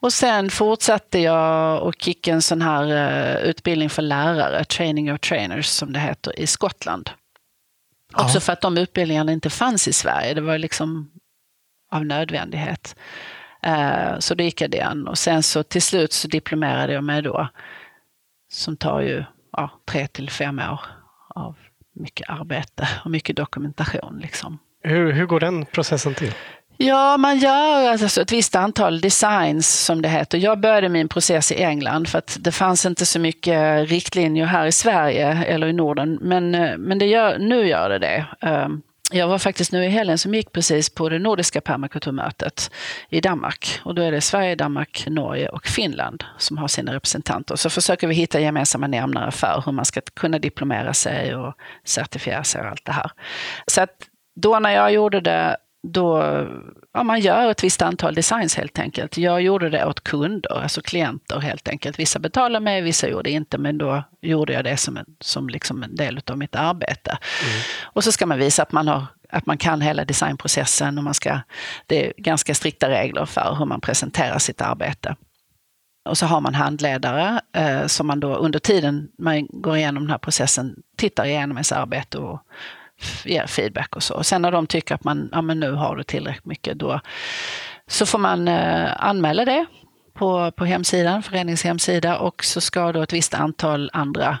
Och 0.00 0.12
sen 0.12 0.50
fortsatte 0.50 1.18
jag 1.18 1.82
och 1.82 2.08
gick 2.08 2.28
en 2.28 2.42
sån 2.42 2.62
här 2.62 2.84
uh, 2.84 3.48
utbildning 3.48 3.90
för 3.90 4.02
lärare, 4.02 4.64
Training 4.64 5.12
of 5.12 5.20
Trainers 5.20 5.66
som 5.66 5.92
det 5.92 5.98
heter, 5.98 6.40
i 6.40 6.46
Skottland. 6.46 7.10
Också 8.12 8.36
ja. 8.36 8.40
för 8.40 8.52
att 8.52 8.60
de 8.60 8.78
utbildningarna 8.78 9.32
inte 9.32 9.50
fanns 9.50 9.88
i 9.88 9.92
Sverige. 9.92 10.34
Det 10.34 10.40
var 10.40 10.58
liksom 10.58 11.10
av 11.90 12.06
nödvändighet. 12.06 12.96
Eh, 13.62 14.18
så 14.18 14.34
då 14.34 14.44
gick 14.44 14.60
jag 14.60 14.70
den 14.70 15.08
och 15.08 15.18
sen 15.18 15.42
så 15.42 15.62
till 15.62 15.82
slut 15.82 16.12
så 16.12 16.28
diplomerade 16.28 16.92
jag 16.92 17.04
mig 17.04 17.22
då. 17.22 17.48
Som 18.52 18.76
tar 18.76 19.00
ju 19.00 19.24
ja, 19.52 19.70
tre 19.86 20.06
till 20.06 20.30
fem 20.30 20.58
år 20.58 20.80
av 21.34 21.56
mycket 21.94 22.30
arbete 22.30 22.88
och 23.04 23.10
mycket 23.10 23.36
dokumentation. 23.36 24.18
Liksom. 24.22 24.58
Hur, 24.82 25.12
hur 25.12 25.26
går 25.26 25.40
den 25.40 25.66
processen 25.66 26.14
till? 26.14 26.34
Ja, 26.82 27.16
man 27.16 27.38
gör 27.38 27.88
alltså 27.88 28.20
ett 28.20 28.32
visst 28.32 28.56
antal 28.56 29.00
designs 29.00 29.84
som 29.84 30.02
det 30.02 30.08
heter. 30.08 30.38
Jag 30.38 30.60
började 30.60 30.88
min 30.88 31.08
process 31.08 31.52
i 31.52 31.62
England 31.62 32.08
för 32.08 32.18
att 32.18 32.36
det 32.40 32.52
fanns 32.52 32.86
inte 32.86 33.06
så 33.06 33.18
mycket 33.18 33.88
riktlinjer 33.88 34.46
här 34.46 34.66
i 34.66 34.72
Sverige 34.72 35.44
eller 35.44 35.66
i 35.66 35.72
Norden. 35.72 36.18
Men, 36.20 36.54
eh, 36.54 36.76
men 36.76 36.98
det 36.98 37.06
gör, 37.06 37.38
nu 37.38 37.68
gör 37.68 37.88
det 37.88 37.98
det. 37.98 38.26
Ehm, 38.40 38.82
jag 39.12 39.28
var 39.28 39.38
faktiskt 39.38 39.72
nu 39.72 39.84
i 39.84 39.88
helgen 39.88 40.18
som 40.18 40.34
gick 40.34 40.52
precis 40.52 40.90
på 40.90 41.08
det 41.08 41.18
nordiska 41.18 41.60
permakulturmötet 41.60 42.70
i 43.08 43.20
Danmark. 43.20 43.80
Och 43.84 43.94
då 43.94 44.02
är 44.02 44.12
det 44.12 44.20
Sverige, 44.20 44.54
Danmark, 44.54 45.04
Norge 45.06 45.48
och 45.48 45.66
Finland 45.66 46.24
som 46.38 46.58
har 46.58 46.68
sina 46.68 46.94
representanter. 46.94 47.56
Så 47.56 47.70
försöker 47.70 48.06
vi 48.06 48.14
hitta 48.14 48.40
gemensamma 48.40 48.86
nämnare 48.86 49.30
för 49.30 49.62
hur 49.66 49.72
man 49.72 49.84
ska 49.84 50.00
kunna 50.00 50.38
diplomera 50.38 50.94
sig 50.94 51.34
och 51.34 51.54
certifiera 51.84 52.44
sig 52.44 52.60
och 52.60 52.66
allt 52.66 52.84
det 52.84 52.92
här. 52.92 53.10
Så 53.66 53.80
att 53.80 53.90
då 54.40 54.58
när 54.58 54.70
jag 54.70 54.92
gjorde 54.92 55.20
det 55.20 55.56
då, 55.82 56.22
ja, 56.92 57.02
man 57.02 57.20
gör 57.20 57.50
ett 57.50 57.64
visst 57.64 57.82
antal 57.82 58.14
designs 58.14 58.56
helt 58.56 58.78
enkelt. 58.78 59.18
Jag 59.18 59.42
gjorde 59.42 59.70
det 59.70 59.86
åt 59.86 60.04
kunder, 60.04 60.62
alltså 60.62 60.82
klienter 60.82 61.38
helt 61.38 61.68
enkelt. 61.68 61.98
Vissa 61.98 62.18
betalade 62.18 62.64
mig, 62.64 62.82
vissa 62.82 63.08
gjorde 63.08 63.30
inte, 63.30 63.58
men 63.58 63.78
då 63.78 64.02
gjorde 64.20 64.52
jag 64.52 64.64
det 64.64 64.76
som 64.76 64.96
en, 64.96 65.06
som 65.20 65.48
liksom 65.48 65.82
en 65.82 65.96
del 65.96 66.20
av 66.26 66.38
mitt 66.38 66.56
arbete. 66.56 67.10
Mm. 67.10 67.62
Och 67.82 68.04
så 68.04 68.12
ska 68.12 68.26
man 68.26 68.38
visa 68.38 68.62
att 68.62 68.72
man, 68.72 68.88
har, 68.88 69.06
att 69.28 69.46
man 69.46 69.58
kan 69.58 69.80
hela 69.80 70.04
designprocessen 70.04 70.98
och 70.98 71.04
man 71.04 71.14
ska, 71.14 71.40
det 71.86 72.06
är 72.06 72.12
ganska 72.16 72.54
strikta 72.54 72.90
regler 72.90 73.26
för 73.26 73.56
hur 73.58 73.64
man 73.66 73.80
presenterar 73.80 74.38
sitt 74.38 74.60
arbete. 74.60 75.16
Och 76.08 76.18
så 76.18 76.26
har 76.26 76.40
man 76.40 76.54
handledare 76.54 77.40
eh, 77.52 77.86
som 77.86 78.06
man 78.06 78.20
då 78.20 78.34
under 78.34 78.58
tiden 78.58 79.08
man 79.18 79.46
går 79.50 79.76
igenom 79.76 80.02
den 80.02 80.10
här 80.10 80.18
processen 80.18 80.76
tittar 80.96 81.24
igenom 81.24 81.56
ens 81.56 81.72
arbete 81.72 82.18
och 82.18 82.40
ger 83.24 83.46
feedback 83.46 83.96
och 83.96 84.02
så. 84.02 84.14
Och 84.14 84.26
sen 84.26 84.42
när 84.42 84.52
de 84.52 84.66
tycker 84.66 84.94
att 84.94 85.04
man, 85.04 85.28
ja 85.32 85.42
men 85.42 85.60
nu 85.60 85.72
har 85.72 85.96
du 85.96 86.02
tillräckligt 86.02 86.46
mycket, 86.46 86.78
då 86.78 87.00
så 87.86 88.06
får 88.06 88.18
man 88.18 88.48
eh, 88.48 89.06
anmäla 89.06 89.44
det 89.44 89.66
på, 90.14 90.50
på 90.50 90.64
hemsidan, 90.64 91.22
föreningens 91.22 91.64
hemsida 91.64 92.18
och 92.18 92.44
så 92.44 92.60
ska 92.60 92.92
då 92.92 93.02
ett 93.02 93.12
visst 93.12 93.34
antal 93.34 93.90
andra 93.92 94.38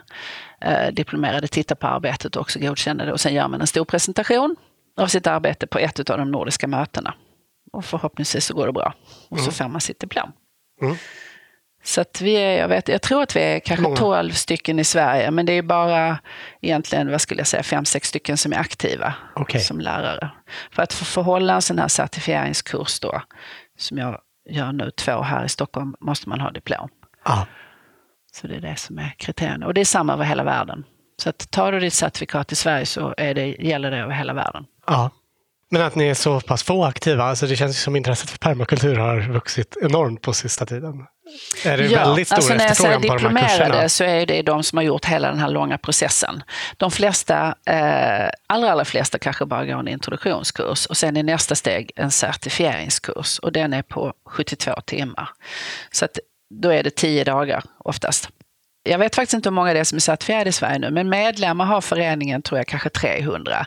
eh, 0.60 0.92
diplomerade 0.92 1.48
titta 1.48 1.74
på 1.74 1.86
arbetet 1.86 2.36
och 2.36 2.42
också 2.42 2.58
godkänna 2.58 3.04
det. 3.04 3.12
Och 3.12 3.20
sen 3.20 3.34
gör 3.34 3.48
man 3.48 3.60
en 3.60 3.66
stor 3.66 3.84
presentation 3.84 4.56
av 4.96 5.06
sitt 5.06 5.26
arbete 5.26 5.66
på 5.66 5.78
ett 5.78 6.10
av 6.10 6.18
de 6.18 6.30
nordiska 6.30 6.66
mötena. 6.66 7.14
Och 7.72 7.84
förhoppningsvis 7.84 8.44
så 8.44 8.54
går 8.54 8.66
det 8.66 8.72
bra. 8.72 8.94
Och 9.28 9.38
så 9.38 9.44
mm. 9.44 9.52
får 9.52 9.68
man 9.68 9.80
sitt 9.80 10.00
diplom. 10.00 10.32
Mm. 10.82 10.96
Så 11.82 12.04
vi 12.20 12.34
är, 12.34 12.58
jag, 12.58 12.68
vet, 12.68 12.88
jag 12.88 13.02
tror 13.02 13.22
att 13.22 13.36
vi 13.36 13.40
är 13.40 13.60
kanske 13.60 13.82
Många. 13.82 13.96
12 13.96 14.30
stycken 14.30 14.78
i 14.78 14.84
Sverige, 14.84 15.30
men 15.30 15.46
det 15.46 15.52
är 15.52 15.62
bara 15.62 16.18
egentligen, 16.60 17.10
vad 17.10 17.20
skulle 17.20 17.40
jag 17.40 17.46
säga, 17.46 17.62
fem 17.62 17.84
sex 17.84 18.08
stycken 18.08 18.36
som 18.36 18.52
är 18.52 18.56
aktiva 18.56 19.14
okay. 19.36 19.60
som 19.60 19.80
lärare. 19.80 20.30
För 20.70 20.82
att 20.82 20.92
få 20.92 21.22
hålla 21.22 21.54
en 21.54 21.62
sån 21.62 21.78
här 21.78 21.88
certifieringskurs 21.88 23.00
då, 23.00 23.22
som 23.78 23.98
jag 23.98 24.20
gör 24.50 24.72
nu 24.72 24.90
två 24.90 25.22
här 25.22 25.44
i 25.44 25.48
Stockholm, 25.48 25.94
måste 26.00 26.28
man 26.28 26.40
ha 26.40 26.50
diplom. 26.50 26.88
Ah. 27.22 27.44
Så 28.32 28.46
det 28.46 28.56
är 28.56 28.60
det 28.60 28.76
som 28.76 28.98
är 28.98 29.14
kriterierna. 29.18 29.66
Och 29.66 29.74
det 29.74 29.80
är 29.80 29.84
samma 29.84 30.12
över 30.12 30.24
hela 30.24 30.44
världen. 30.44 30.84
Så 31.22 31.30
att 31.30 31.50
tar 31.50 31.72
du 31.72 31.80
ditt 31.80 31.92
certifikat 31.94 32.52
i 32.52 32.56
Sverige 32.56 32.86
så 32.86 33.14
är 33.16 33.34
det, 33.34 33.46
gäller 33.46 33.90
det 33.90 33.98
över 33.98 34.12
hela 34.12 34.32
världen. 34.32 34.66
Ja. 34.86 35.10
Men 35.72 35.82
att 35.82 35.94
ni 35.94 36.06
är 36.06 36.14
så 36.14 36.40
pass 36.40 36.62
få 36.62 36.84
aktiva, 36.84 37.24
alltså 37.24 37.46
det 37.46 37.56
känns 37.56 37.82
som 37.82 37.96
intresset 37.96 38.30
för 38.30 38.38
permakultur 38.38 38.96
har 38.96 39.20
vuxit 39.20 39.76
enormt 39.82 40.22
på 40.22 40.32
sista 40.32 40.66
tiden. 40.66 41.06
Är 41.64 41.78
det 41.78 41.86
ja, 41.86 42.04
väldigt 42.04 42.28
stor 42.28 42.36
alltså 42.36 42.54
när 42.54 42.66
jag 42.66 42.76
säger 42.76 42.98
diplomerade 42.98 43.88
så 43.88 44.04
är 44.04 44.26
det 44.26 44.42
de 44.42 44.62
som 44.62 44.76
har 44.76 44.84
gjort 44.84 45.04
hela 45.04 45.28
den 45.28 45.38
här 45.38 45.48
långa 45.48 45.78
processen. 45.78 46.42
De 46.76 46.90
flesta, 46.90 47.54
eh, 47.66 48.30
allra, 48.46 48.72
allra 48.72 48.84
flesta 48.84 49.18
kanske 49.18 49.46
bara 49.46 49.64
går 49.64 49.78
en 49.78 49.88
introduktionskurs 49.88 50.86
och 50.86 50.96
sen 50.96 51.16
är 51.16 51.22
nästa 51.22 51.54
steg 51.54 51.92
en 51.96 52.10
certifieringskurs 52.10 53.38
och 53.38 53.52
den 53.52 53.72
är 53.72 53.82
på 53.82 54.12
72 54.26 54.80
timmar. 54.86 55.28
Så 55.92 56.04
att 56.04 56.18
då 56.54 56.70
är 56.70 56.82
det 56.82 56.90
10 56.90 57.24
dagar 57.24 57.64
oftast. 57.78 58.28
Jag 58.82 58.98
vet 58.98 59.14
faktiskt 59.14 59.34
inte 59.34 59.48
hur 59.48 59.54
många 59.54 59.72
det 59.72 59.80
är 59.80 59.84
som 59.84 59.96
är 59.96 60.00
certifierade 60.00 60.50
i 60.50 60.52
Sverige 60.52 60.78
nu, 60.78 60.90
men 60.90 61.08
medlemmar 61.08 61.64
har 61.64 61.80
föreningen 61.80 62.42
tror 62.42 62.58
jag 62.58 62.66
kanske 62.66 62.88
300. 62.88 63.66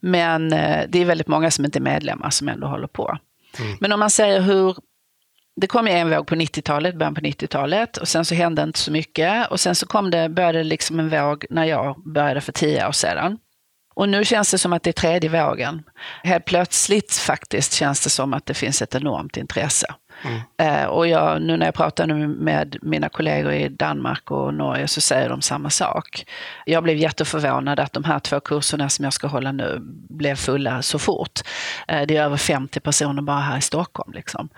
Men 0.00 0.52
eh, 0.52 0.84
det 0.88 0.98
är 0.98 1.04
väldigt 1.04 1.28
många 1.28 1.50
som 1.50 1.64
inte 1.64 1.78
är 1.78 1.80
medlemmar 1.80 2.30
som 2.30 2.48
ändå 2.48 2.66
håller 2.66 2.86
på. 2.86 3.18
Mm. 3.58 3.76
Men 3.80 3.92
om 3.92 4.00
man 4.00 4.10
säger 4.10 4.40
hur 4.40 4.76
det 5.60 5.66
kom 5.66 5.88
en 5.88 6.10
våg 6.10 6.26
på 6.26 6.34
90-talet, 6.34 6.94
början 6.94 7.14
på 7.14 7.20
90-talet 7.20 7.96
och 7.96 8.08
sen 8.08 8.24
så 8.24 8.34
hände 8.34 8.62
inte 8.62 8.78
så 8.78 8.92
mycket 8.92 9.50
och 9.50 9.60
sen 9.60 9.74
så 9.74 9.86
kom 9.86 10.10
det, 10.10 10.28
började 10.28 10.64
liksom 10.64 11.00
en 11.00 11.08
våg 11.08 11.46
när 11.50 11.64
jag 11.64 12.02
började 12.12 12.40
för 12.40 12.52
tio 12.52 12.88
år 12.88 12.92
sedan. 12.92 13.38
Och 13.94 14.08
nu 14.08 14.24
känns 14.24 14.50
det 14.50 14.58
som 14.58 14.72
att 14.72 14.82
det 14.82 14.90
är 14.90 14.92
tredje 14.92 15.30
vågen. 15.30 15.82
Helt 16.22 16.44
plötsligt 16.44 17.12
faktiskt 17.12 17.72
känns 17.72 18.04
det 18.04 18.10
som 18.10 18.34
att 18.34 18.46
det 18.46 18.54
finns 18.54 18.82
ett 18.82 18.94
enormt 18.94 19.36
intresse. 19.36 19.94
Mm. 20.22 20.90
Och 20.90 21.08
jag, 21.08 21.42
nu 21.42 21.56
när 21.56 21.66
jag 21.66 21.74
pratar 21.74 22.06
med 22.26 22.76
mina 22.82 23.08
kollegor 23.08 23.52
i 23.52 23.68
Danmark 23.68 24.30
och 24.30 24.54
Norge 24.54 24.88
så 24.88 25.00
säger 25.00 25.28
de 25.28 25.42
samma 25.42 25.70
sak. 25.70 26.26
Jag 26.66 26.82
blev 26.82 26.96
jätteförvånad 26.96 27.80
att 27.80 27.92
de 27.92 28.04
här 28.04 28.18
två 28.18 28.40
kurserna 28.40 28.88
som 28.88 29.04
jag 29.04 29.12
ska 29.12 29.26
hålla 29.26 29.52
nu 29.52 29.78
blev 30.08 30.34
fulla 30.34 30.82
så 30.82 30.98
fort. 30.98 31.40
Eh, 31.88 32.02
det 32.02 32.16
är 32.16 32.22
över 32.22 32.36
50 32.36 32.80
personer 32.80 33.22
bara 33.22 33.40
här 33.40 33.58
i 33.58 33.60
Stockholm. 33.60 34.12
Liksom. 34.12 34.48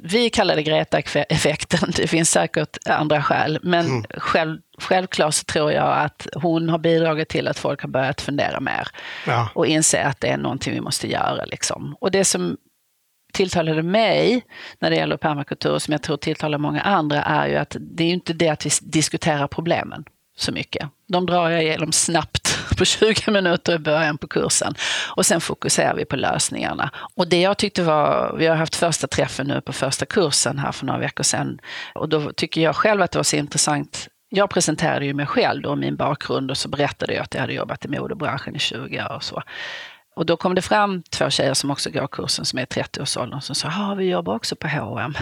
Vi 0.00 0.30
kallar 0.30 0.56
det 0.56 0.62
Greta-effekten, 0.62 1.92
det 1.96 2.06
finns 2.06 2.30
säkert 2.30 2.76
andra 2.86 3.22
skäl, 3.22 3.58
men 3.62 3.86
mm. 3.86 4.04
själv, 4.16 4.58
självklart 4.78 5.34
så 5.34 5.44
tror 5.44 5.72
jag 5.72 5.98
att 5.98 6.26
hon 6.34 6.68
har 6.68 6.78
bidragit 6.78 7.28
till 7.28 7.48
att 7.48 7.58
folk 7.58 7.82
har 7.82 7.88
börjat 7.88 8.20
fundera 8.20 8.60
mer 8.60 8.88
ja. 9.26 9.48
och 9.54 9.66
inse 9.66 10.04
att 10.04 10.20
det 10.20 10.28
är 10.28 10.36
någonting 10.36 10.74
vi 10.74 10.80
måste 10.80 11.08
göra. 11.08 11.44
Liksom. 11.44 11.96
Och 12.00 12.10
det 12.10 12.24
som 12.24 12.56
tilltalade 13.36 13.82
mig 13.82 14.42
när 14.78 14.90
det 14.90 14.96
gäller 14.96 15.16
permakultur, 15.16 15.78
som 15.78 15.92
jag 15.92 16.02
tror 16.02 16.16
tilltalar 16.16 16.58
många 16.58 16.80
andra, 16.80 17.22
är 17.22 17.46
ju 17.46 17.56
att 17.56 17.76
det 17.80 18.04
är 18.04 18.08
inte 18.08 18.32
det 18.32 18.48
att 18.48 18.66
vi 18.66 18.70
diskuterar 18.82 19.46
problemen 19.46 20.04
så 20.36 20.52
mycket. 20.52 20.88
De 21.08 21.26
drar 21.26 21.50
jag 21.50 21.62
igenom 21.62 21.92
snabbt 21.92 22.58
på 22.78 22.84
20 22.84 23.30
minuter 23.30 23.74
i 23.74 23.78
början 23.78 24.18
på 24.18 24.26
kursen. 24.26 24.74
Och 25.16 25.26
sen 25.26 25.40
fokuserar 25.40 25.94
vi 25.94 26.04
på 26.04 26.16
lösningarna. 26.16 26.90
Och 27.14 27.28
det 27.28 27.40
jag 27.40 27.58
tyckte 27.58 27.82
var, 27.82 28.36
vi 28.38 28.46
har 28.46 28.56
haft 28.56 28.76
första 28.76 29.06
träffen 29.06 29.46
nu 29.46 29.60
på 29.60 29.72
första 29.72 30.06
kursen 30.06 30.58
här 30.58 30.72
för 30.72 30.86
några 30.86 31.00
veckor 31.00 31.24
sedan. 31.24 31.58
Och 31.94 32.08
då 32.08 32.32
tycker 32.32 32.60
jag 32.60 32.76
själv 32.76 33.02
att 33.02 33.10
det 33.10 33.18
var 33.18 33.24
så 33.24 33.36
intressant 33.36 34.08
jag 34.28 34.50
presenterade 34.50 35.06
ju 35.06 35.14
mig 35.14 35.26
själv 35.26 35.66
och 35.66 35.78
min 35.78 35.96
bakgrund 35.96 36.50
och 36.50 36.56
så 36.56 36.68
berättade 36.68 37.14
jag 37.14 37.22
att 37.22 37.34
jag 37.34 37.40
hade 37.40 37.52
jobbat 37.52 37.84
i 37.84 37.88
modebranschen 37.88 38.56
i 38.56 38.58
20 38.58 39.02
år 39.02 39.12
och 39.12 39.24
så. 39.24 39.42
Och 40.16 40.26
då 40.26 40.36
kom 40.36 40.54
det 40.54 40.62
fram 40.62 41.02
två 41.02 41.30
tjejer 41.30 41.54
som 41.54 41.70
också 41.70 41.90
går 41.90 42.06
kursen 42.06 42.44
som 42.44 42.58
är 42.58 42.66
30-årsåldern 42.66 43.40
som 43.40 43.54
sa, 43.54 43.68
ja 43.68 43.94
vi 43.94 44.10
jobbar 44.10 44.34
också 44.34 44.56
på 44.56 44.68
H&M. 44.68 45.14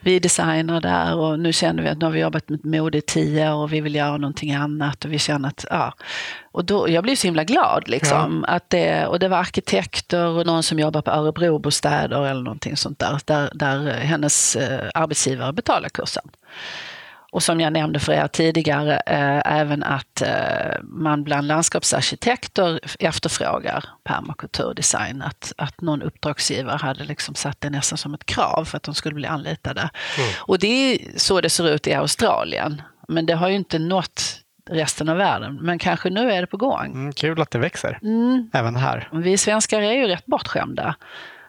Vi 0.00 0.16
är 0.16 0.20
designer 0.20 0.80
där 0.80 1.16
och 1.16 1.38
nu 1.38 1.52
känner 1.52 1.82
vi 1.82 1.88
att 1.88 1.98
nu 1.98 2.04
har 2.04 2.12
vi 2.12 2.20
jobbat 2.20 2.48
med 2.48 2.64
mode 2.64 2.98
i 2.98 3.00
tio 3.00 3.52
år 3.52 3.62
och 3.62 3.72
vi 3.72 3.80
vill 3.80 3.94
göra 3.94 4.16
någonting 4.16 4.52
annat 4.52 5.04
och 5.04 5.12
vi 5.12 5.18
känner 5.18 5.48
att, 5.48 5.64
ja. 5.70 5.94
Och 6.52 6.64
då, 6.64 6.88
jag 6.88 7.04
blev 7.04 7.16
så 7.16 7.26
himla 7.26 7.44
glad 7.44 7.88
liksom. 7.88 8.44
Ja. 8.46 8.54
Att 8.54 8.70
det, 8.70 9.06
och 9.06 9.18
det 9.18 9.28
var 9.28 9.38
arkitekter 9.38 10.26
och 10.26 10.46
någon 10.46 10.62
som 10.62 10.78
jobbar 10.78 11.02
på 11.02 11.10
Örebrobostäder 11.10 12.26
eller 12.26 12.42
någonting 12.42 12.76
sånt 12.76 12.98
där, 12.98 13.20
där, 13.24 13.50
där 13.54 13.90
hennes 13.92 14.56
eh, 14.56 14.90
arbetsgivare 14.94 15.52
betalar 15.52 15.88
kursen. 15.88 16.30
Och 17.32 17.42
som 17.42 17.60
jag 17.60 17.72
nämnde 17.72 17.98
för 17.98 18.12
er 18.12 18.26
tidigare, 18.26 18.96
eh, 18.96 19.52
även 19.52 19.82
att 19.82 20.22
eh, 20.22 20.82
man 20.82 21.24
bland 21.24 21.46
landskapsarkitekter 21.46 22.80
efterfrågar 22.98 23.84
permakulturdesign. 24.04 25.22
Att, 25.22 25.52
att 25.56 25.80
någon 25.80 26.02
uppdragsgivare 26.02 26.76
hade 26.76 27.04
liksom 27.04 27.34
satt 27.34 27.60
det 27.60 27.70
nästan 27.70 27.98
som 27.98 28.14
ett 28.14 28.26
krav 28.26 28.64
för 28.64 28.76
att 28.76 28.82
de 28.82 28.94
skulle 28.94 29.14
bli 29.14 29.26
anlitade. 29.26 29.80
Mm. 29.80 30.30
Och 30.38 30.58
det 30.58 30.66
är 30.66 30.98
så 31.16 31.40
det 31.40 31.50
ser 31.50 31.68
ut 31.68 31.86
i 31.86 31.94
Australien. 31.94 32.82
Men 33.08 33.26
det 33.26 33.34
har 33.34 33.48
ju 33.48 33.54
inte 33.54 33.78
nått 33.78 34.40
resten 34.70 35.08
av 35.08 35.16
världen. 35.16 35.58
Men 35.62 35.78
kanske 35.78 36.10
nu 36.10 36.32
är 36.32 36.40
det 36.40 36.46
på 36.46 36.56
gång. 36.56 36.86
Mm, 36.86 37.12
kul 37.12 37.40
att 37.40 37.50
det 37.50 37.58
växer, 37.58 37.98
mm. 38.02 38.50
även 38.52 38.76
här. 38.76 39.08
Vi 39.12 39.38
svenskar 39.38 39.82
är 39.82 39.92
ju 39.92 40.06
rätt 40.06 40.26
bortskämda 40.26 40.94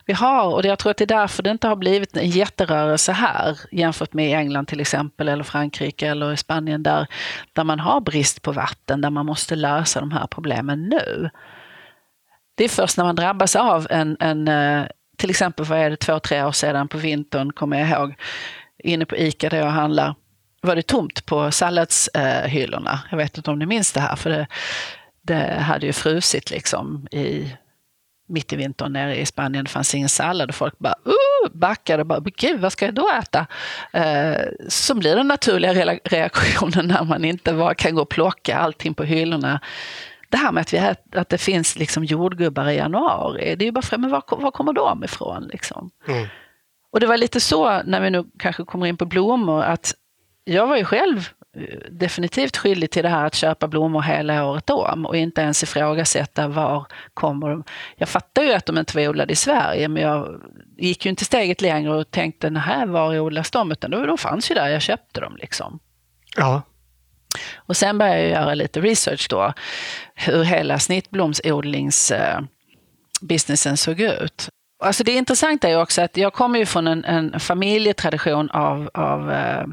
vi 0.05 0.13
har. 0.13 0.53
Och 0.53 0.65
jag 0.65 0.79
tror 0.79 0.91
att 0.91 0.97
det 0.97 1.03
är 1.03 1.19
därför 1.19 1.43
det 1.43 1.49
inte 1.49 1.67
har 1.67 1.75
blivit 1.75 2.17
en 2.17 2.29
jätterörelse 2.29 3.11
här 3.11 3.59
jämfört 3.71 4.13
med 4.13 4.39
England 4.39 4.65
till 4.65 4.79
exempel 4.79 5.29
eller 5.29 5.43
Frankrike 5.43 6.07
eller 6.07 6.35
Spanien 6.35 6.83
där, 6.83 7.07
där 7.53 7.63
man 7.63 7.79
har 7.79 8.01
brist 8.01 8.41
på 8.41 8.51
vatten, 8.51 9.01
där 9.01 9.09
man 9.09 9.25
måste 9.25 9.55
lösa 9.55 9.99
de 9.99 10.11
här 10.11 10.27
problemen 10.27 10.89
nu. 10.89 11.29
Det 12.55 12.63
är 12.63 12.69
först 12.69 12.97
när 12.97 13.05
man 13.05 13.15
drabbas 13.15 13.55
av 13.55 13.87
en, 13.89 14.17
en 14.19 14.47
eh, 14.47 14.85
till 15.17 15.29
exempel 15.29 15.65
vad 15.65 15.79
är 15.79 15.89
det, 15.89 15.95
två, 15.95 16.19
tre 16.19 16.43
år 16.43 16.51
sedan 16.51 16.87
på 16.87 16.97
vintern, 16.97 17.53
kommer 17.53 17.79
jag 17.79 17.89
ihåg, 17.89 18.15
inne 18.83 19.05
på 19.05 19.17
ICA 19.17 19.49
där 19.49 19.57
jag 19.57 19.65
handlar, 19.65 20.15
var 20.61 20.75
det 20.75 20.81
tomt 20.81 21.25
på 21.25 21.51
salladshyllorna. 21.51 22.99
Jag 23.11 23.17
vet 23.17 23.37
inte 23.37 23.51
om 23.51 23.59
ni 23.59 23.65
minns 23.65 23.93
det 23.93 23.99
här, 23.99 24.15
för 24.15 24.29
det, 24.29 24.47
det 25.21 25.59
hade 25.59 25.85
ju 25.85 25.93
frusit 25.93 26.51
liksom 26.51 27.07
i 27.11 27.55
mitt 28.32 28.53
i 28.53 28.55
vintern 28.55 28.93
nere 28.93 29.15
i 29.15 29.25
Spanien. 29.25 29.65
Det 29.65 29.71
fanns 29.71 29.95
ingen 29.95 30.09
sallad 30.09 30.49
och 30.49 30.55
folk 30.55 30.79
bara 30.79 30.95
uh, 31.07 31.51
backade 31.53 32.01
och 32.01 32.07
bara, 32.07 32.19
gud 32.19 32.59
vad 32.59 32.71
ska 32.71 32.86
jag 32.86 32.93
då 32.93 33.09
äta? 33.21 33.47
Eh, 33.93 34.41
så 34.67 34.95
blir 34.95 35.15
den 35.15 35.27
naturliga 35.27 35.73
reaktionen 36.03 36.88
när 36.88 37.03
man 37.03 37.25
inte 37.25 37.53
bara 37.53 37.75
kan 37.75 37.95
gå 37.95 38.01
och 38.01 38.09
plocka 38.09 38.57
allting 38.57 38.93
på 38.93 39.03
hyllorna. 39.03 39.59
Det 40.29 40.38
här 40.38 40.51
med 40.51 40.61
att, 40.61 40.73
vi 40.73 40.77
äter, 40.77 41.19
att 41.19 41.29
det 41.29 41.38
finns 41.38 41.79
liksom 41.79 42.03
jordgubbar 42.03 42.69
i 42.69 42.75
januari, 42.75 43.55
det 43.55 43.63
är 43.63 43.65
ju 43.65 43.71
bara, 43.71 43.97
men 43.97 44.09
var, 44.09 44.23
var 44.27 44.51
kommer 44.51 44.73
de 44.73 45.03
ifrån? 45.03 45.49
Liksom? 45.51 45.91
Mm. 46.07 46.27
Och 46.91 46.99
det 46.99 47.07
var 47.07 47.17
lite 47.17 47.39
så, 47.39 47.82
när 47.84 48.01
vi 48.01 48.09
nu 48.09 48.25
kanske 48.39 48.65
kommer 48.65 48.86
in 48.86 48.97
på 48.97 49.05
blommor, 49.05 49.63
att 49.63 49.93
jag 50.43 50.67
var 50.67 50.77
ju 50.77 50.86
själv 50.86 51.29
definitivt 51.91 52.57
skyldig 52.57 52.91
till 52.91 53.03
det 53.03 53.09
här 53.09 53.25
att 53.25 53.35
köpa 53.35 53.67
blommor 53.67 54.01
hela 54.01 54.45
året 54.45 54.69
om 54.69 55.05
och 55.05 55.17
inte 55.17 55.41
ens 55.41 55.63
ifrågasätta 55.63 56.47
var 56.47 56.85
kommer 57.13 57.49
de. 57.49 57.63
Jag 57.95 58.09
fattar 58.09 58.43
ju 58.43 58.53
att 58.53 58.65
de 58.65 58.77
inte 58.77 58.97
var 58.97 59.07
odlade 59.07 59.33
i 59.33 59.35
Sverige 59.35 59.87
men 59.87 60.03
jag 60.03 60.41
gick 60.77 61.05
ju 61.05 61.09
inte 61.09 61.25
steget 61.25 61.61
längre 61.61 61.93
och 61.93 62.11
tänkte, 62.11 62.49
nej, 62.49 62.87
var 62.87 63.19
odlas 63.19 63.51
de? 63.51 63.71
Utan 63.71 63.91
de, 63.91 64.07
de 64.07 64.17
fanns 64.17 64.51
ju 64.51 64.55
där, 64.55 64.67
jag 64.67 64.81
köpte 64.81 65.21
dem 65.21 65.37
liksom. 65.39 65.79
Ja. 66.37 66.61
Och 67.55 67.77
sen 67.77 67.97
började 67.97 68.21
jag 68.21 68.29
göra 68.29 68.53
lite 68.53 68.81
research 68.81 69.27
då, 69.29 69.53
hur 70.15 70.43
hela 70.43 70.79
snittblomsodlingsbusinessen 70.79 73.77
såg 73.77 73.99
ut. 73.99 74.49
Alltså 74.83 75.03
det 75.03 75.11
intressanta 75.11 75.69
är 75.69 75.81
också 75.81 76.01
att 76.01 76.17
jag 76.17 76.33
kommer 76.33 76.59
ju 76.59 76.65
från 76.65 76.87
en, 76.87 77.05
en 77.05 77.39
familjetradition 77.39 78.49
av, 78.49 78.89
av 78.93 79.31
eh, 79.31 79.65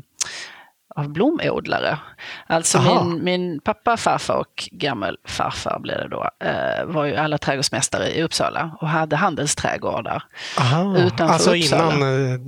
av 0.99 1.09
blomodlare. 1.09 1.99
Alltså 2.47 2.83
min, 2.83 3.25
min 3.25 3.61
pappa, 3.61 3.97
farfar 3.97 4.35
och 4.35 4.69
gammelfarfar 4.73 5.79
blev 5.79 5.99
det 5.99 6.09
då, 6.09 6.31
eh, 6.45 6.85
var 6.85 7.05
ju 7.05 7.17
alla 7.17 7.39
trädgårdsmästare 7.39 8.11
i 8.11 8.23
Uppsala 8.23 8.77
och 8.81 8.89
hade 8.89 9.17
handelsträdgårdar 9.17 10.23
Aha. 10.59 10.97
utanför 10.97 11.35
alltså 11.35 11.57
Uppsala. 11.57 11.95
Innan, 11.95 12.33
eh, 12.33 12.41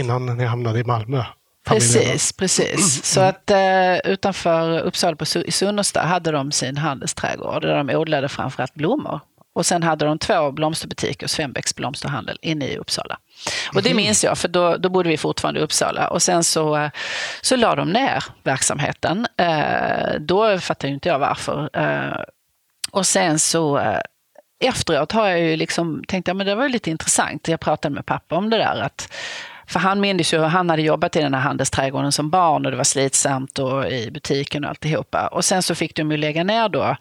innan 0.00 0.26
ni 0.36 0.44
hamnade 0.44 0.78
i 0.78 0.84
Malmö? 0.84 1.24
Precis, 1.66 2.32
precis. 2.32 2.70
Mm. 2.72 3.02
Så 3.02 3.20
att 3.20 3.50
eh, 3.50 4.12
utanför 4.12 4.80
Uppsala 4.80 5.16
på, 5.16 5.24
i 5.24 5.50
Sunnersta 5.50 6.00
hade 6.00 6.30
de 6.30 6.52
sin 6.52 6.76
handelsträdgård 6.76 7.62
där 7.62 7.76
de 7.76 7.96
odlade 7.96 8.28
framförallt 8.28 8.74
blommor. 8.74 9.20
Och 9.54 9.66
sen 9.66 9.82
hade 9.82 10.04
de 10.04 10.18
två 10.18 10.52
blomsterbutiker, 10.52 11.26
Svenbecks 11.26 11.74
blomsterhandel, 11.74 12.38
inne 12.42 12.66
i 12.66 12.76
Uppsala. 12.76 13.18
Och 13.74 13.82
det 13.82 13.88
mhm. 13.88 13.96
minns 13.96 14.24
jag, 14.24 14.38
för 14.38 14.48
då, 14.48 14.76
då 14.76 14.88
bodde 14.88 15.08
vi 15.08 15.16
fortfarande 15.16 15.60
i 15.60 15.62
Uppsala. 15.62 16.08
Och 16.08 16.22
sen 16.22 16.44
så, 16.44 16.90
så 17.42 17.56
la 17.56 17.74
de 17.74 17.92
ner 17.92 18.24
verksamheten. 18.42 19.26
Eh, 19.36 20.14
då 20.20 20.58
fattade 20.58 20.92
inte 20.92 21.08
jag 21.08 21.18
varför. 21.18 21.70
Eh, 21.72 22.22
och 22.90 23.06
sen 23.06 23.38
så 23.38 23.78
eh, 23.78 24.00
efteråt 24.64 25.12
har 25.12 25.28
jag 25.28 25.40
ju 25.40 25.56
liksom 25.56 26.04
tänkt, 26.08 26.28
ja 26.28 26.34
men 26.34 26.46
det 26.46 26.54
var 26.54 26.68
lite 26.68 26.90
intressant. 26.90 27.48
Jag 27.48 27.60
pratade 27.60 27.94
med 27.94 28.06
pappa 28.06 28.36
om 28.36 28.50
det 28.50 28.56
där. 28.56 28.80
att 28.80 29.12
för 29.68 29.80
han 29.80 30.00
minns 30.00 30.34
ju 30.34 30.38
hur 30.38 30.46
han 30.46 30.70
hade 30.70 30.82
jobbat 30.82 31.16
i 31.16 31.20
den 31.20 31.34
här 31.34 31.40
handelsträdgården 31.40 32.12
som 32.12 32.30
barn 32.30 32.64
och 32.64 32.70
det 32.70 32.76
var 32.76 32.84
slitsamt 32.84 33.58
och 33.58 33.86
i 33.86 34.10
butiken 34.10 34.64
och 34.64 34.70
alltihopa. 34.70 35.26
Och 35.26 35.44
sen 35.44 35.62
så 35.62 35.74
fick 35.74 35.96
de 35.96 36.10
ju 36.10 36.16
lägga 36.16 36.44
ner 36.44 36.68
då 36.68 36.96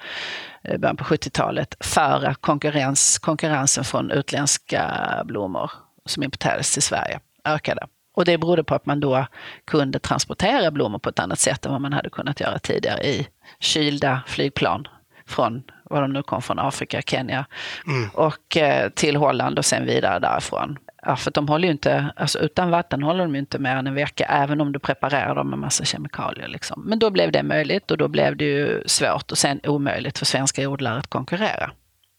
början 0.79 0.97
på 0.97 1.03
70-talet 1.03 1.75
för 1.79 2.33
konkurrens, 2.33 3.19
konkurrensen 3.19 3.83
från 3.83 4.11
utländska 4.11 4.91
blommor 5.25 5.71
som 6.05 6.23
importerades 6.23 6.73
till 6.73 6.81
Sverige 6.81 7.19
ökade. 7.45 7.87
Och 8.15 8.25
det 8.25 8.37
berodde 8.37 8.63
på 8.63 8.75
att 8.75 8.85
man 8.85 8.99
då 8.99 9.25
kunde 9.65 9.99
transportera 9.99 10.71
blommor 10.71 10.99
på 10.99 11.09
ett 11.09 11.19
annat 11.19 11.39
sätt 11.39 11.65
än 11.65 11.71
vad 11.71 11.81
man 11.81 11.93
hade 11.93 12.09
kunnat 12.09 12.39
göra 12.39 12.59
tidigare 12.59 13.03
i 13.03 13.27
kylda 13.59 14.21
flygplan 14.27 14.87
från, 15.25 15.63
var 15.83 16.01
de 16.01 16.13
nu 16.13 16.23
kom 16.23 16.41
från, 16.41 16.59
Afrika, 16.59 17.01
Kenya 17.01 17.45
mm. 17.87 18.09
och 18.13 18.57
eh, 18.57 18.89
till 18.89 19.15
Holland 19.15 19.57
och 19.57 19.65
sen 19.65 19.85
vidare 19.85 20.19
därifrån. 20.19 20.77
Ja, 21.07 21.15
för 21.15 21.31
de 21.31 21.47
håller 21.47 21.67
ju 21.67 21.71
inte, 21.71 22.13
alltså 22.15 22.39
utan 22.39 22.69
vatten 22.69 23.03
håller 23.03 23.23
de 23.23 23.33
ju 23.33 23.39
inte 23.39 23.59
mer 23.59 23.75
än 23.75 23.87
en 23.87 23.93
vecka, 23.93 24.25
även 24.25 24.61
om 24.61 24.71
du 24.71 24.79
preparerar 24.79 25.35
dem 25.35 25.49
med 25.49 25.59
massa 25.59 25.85
kemikalier. 25.85 26.47
Liksom. 26.47 26.83
Men 26.85 26.99
då 26.99 27.09
blev 27.09 27.31
det 27.31 27.43
möjligt 27.43 27.91
och 27.91 27.97
då 27.97 28.07
blev 28.07 28.37
det 28.37 28.45
ju 28.45 28.83
svårt 28.85 29.31
och 29.31 29.37
sen 29.37 29.59
omöjligt 29.63 30.17
för 30.17 30.25
svenska 30.25 30.69
odlare 30.69 30.99
att 30.99 31.07
konkurrera. 31.07 31.71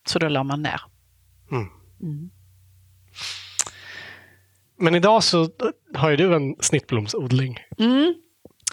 Så 0.08 0.18
då 0.18 0.28
la 0.28 0.42
man 0.42 0.62
ner. 0.62 0.80
Mm. 1.50 1.68
Mm. 2.02 2.30
Men 4.78 4.94
idag 4.94 5.22
så 5.22 5.48
har 5.94 6.10
ju 6.10 6.16
du 6.16 6.34
en 6.34 6.56
snittblomsodling. 6.60 7.58
Mm. 7.78 8.14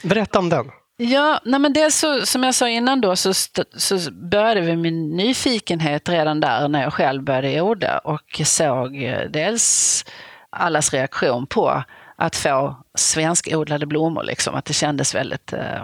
Berätta 0.04 0.40
om 0.40 0.50
den. 0.50 0.66
Ja, 0.98 1.42
nej 1.46 1.60
men 1.60 1.74
dels 1.74 1.96
så, 1.96 2.26
som 2.26 2.44
jag 2.44 2.56
sa 2.56 2.70
innan 2.70 3.02
då 3.02 3.16
så, 3.16 3.34
så 3.78 4.12
började 4.12 4.62
vi 4.62 4.76
med 4.76 4.94
nyfikenhet 4.94 6.10
redan 6.10 6.40
där 6.40 6.68
när 6.68 6.84
jag 6.84 6.94
själv 6.94 7.24
började 7.24 7.62
odla 7.62 7.98
och 7.98 8.42
såg 8.46 9.04
eh, 9.04 9.30
dels 9.30 10.06
allas 10.50 10.94
reaktion 10.94 11.48
på 11.48 11.84
att 12.16 12.36
få 12.36 12.76
svenskodlade 12.98 13.86
blommor, 13.86 14.24
liksom, 14.24 14.56
att 14.56 14.66
det 14.66 14.74
kändes 14.74 15.16
väldigt 15.16 15.54
eh, 15.54 15.84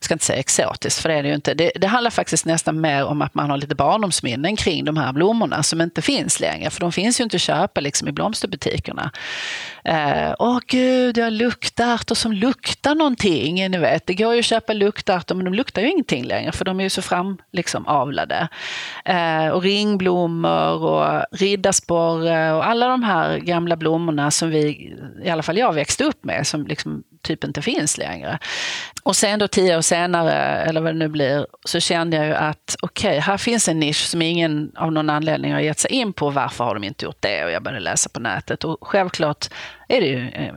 jag 0.00 0.04
ska 0.04 0.14
inte 0.14 0.24
säga 0.24 0.38
exotiskt, 0.38 1.02
för 1.02 1.08
det 1.08 1.14
är 1.14 1.22
det 1.22 1.28
ju 1.28 1.34
inte. 1.34 1.54
Det, 1.54 1.72
det, 1.74 1.86
handlar 1.86 2.10
faktiskt 2.10 2.46
nästan 2.46 2.80
mer 2.80 3.04
om 3.04 3.22
att 3.22 3.34
man 3.34 3.50
har 3.50 3.56
lite 3.56 3.74
barndomsminnen 3.74 4.56
kring 4.56 4.84
de 4.84 4.96
här 4.96 5.12
blommorna 5.12 5.62
som 5.62 5.80
inte 5.80 6.02
finns 6.02 6.40
längre, 6.40 6.70
för 6.70 6.80
de 6.80 6.92
finns 6.92 7.20
ju 7.20 7.24
inte 7.24 7.36
att 7.36 7.40
köpa 7.40 7.80
liksom 7.80 8.08
i 8.08 8.12
blomsterbutikerna. 8.12 9.10
Eh, 9.84 10.34
åh 10.38 10.58
gud, 10.66 11.18
jag 11.18 11.24
har 11.24 11.30
luktarter 11.30 12.14
som 12.14 12.32
luktar 12.32 12.94
någonting. 12.94 13.70
Ni 13.70 13.78
vet, 13.78 14.06
det 14.06 14.14
går 14.14 14.34
ju 14.34 14.38
att 14.38 14.44
köpa 14.44 14.72
luktarter, 14.72 15.34
men 15.34 15.44
de 15.44 15.54
luktar 15.54 15.82
ju 15.82 15.90
ingenting 15.90 16.24
längre, 16.24 16.52
för 16.52 16.64
de 16.64 16.80
är 16.80 16.84
ju 16.84 16.90
så 16.90 17.02
framavlade. 17.02 17.44
liksom, 17.52 17.86
avlade. 17.86 18.48
Eh, 19.04 19.48
och 19.48 19.62
ringblommor 19.62 20.82
och 20.82 21.24
riddarsporre 21.32 22.52
och 22.52 22.66
alla 22.66 22.88
de 22.88 23.02
här 23.02 23.38
gamla 23.38 23.76
blommorna 23.76 24.30
som 24.30 24.50
vi, 24.50 24.94
i 25.24 25.30
alla 25.30 25.42
fall 25.42 25.58
jag 25.58 25.72
växte 25.72 26.04
upp 26.04 26.24
med, 26.24 26.46
som 26.46 26.66
liksom 26.66 27.02
typ 27.22 27.44
inte 27.44 27.62
finns 27.62 27.98
längre. 27.98 28.38
Och 29.02 29.16
sen 29.16 29.38
då 29.38 29.48
tio 29.48 29.76
år 29.76 29.80
senare, 29.80 30.32
eller 30.62 30.80
vad 30.80 30.94
det 30.94 30.98
nu 30.98 31.08
blir, 31.08 31.46
så 31.64 31.80
kände 31.80 32.16
jag 32.16 32.26
ju 32.26 32.34
att 32.34 32.76
okej, 32.82 33.08
okay, 33.08 33.20
här 33.20 33.36
finns 33.36 33.68
en 33.68 33.80
nisch 33.80 34.06
som 34.06 34.22
ingen 34.22 34.72
av 34.76 34.92
någon 34.92 35.10
anledning 35.10 35.52
har 35.52 35.60
gett 35.60 35.78
sig 35.78 35.90
in 35.90 36.12
på. 36.12 36.30
Varför 36.30 36.64
har 36.64 36.74
de 36.74 36.84
inte 36.84 37.04
gjort 37.04 37.20
det? 37.20 37.44
Och 37.44 37.50
jag 37.50 37.62
började 37.62 37.84
läsa 37.84 38.10
på 38.10 38.20
nätet. 38.20 38.64
Och 38.64 38.78
självklart 38.80 39.46
är 39.88 40.00
det 40.00 40.06
ju, 40.06 40.28
eh, 40.28 40.54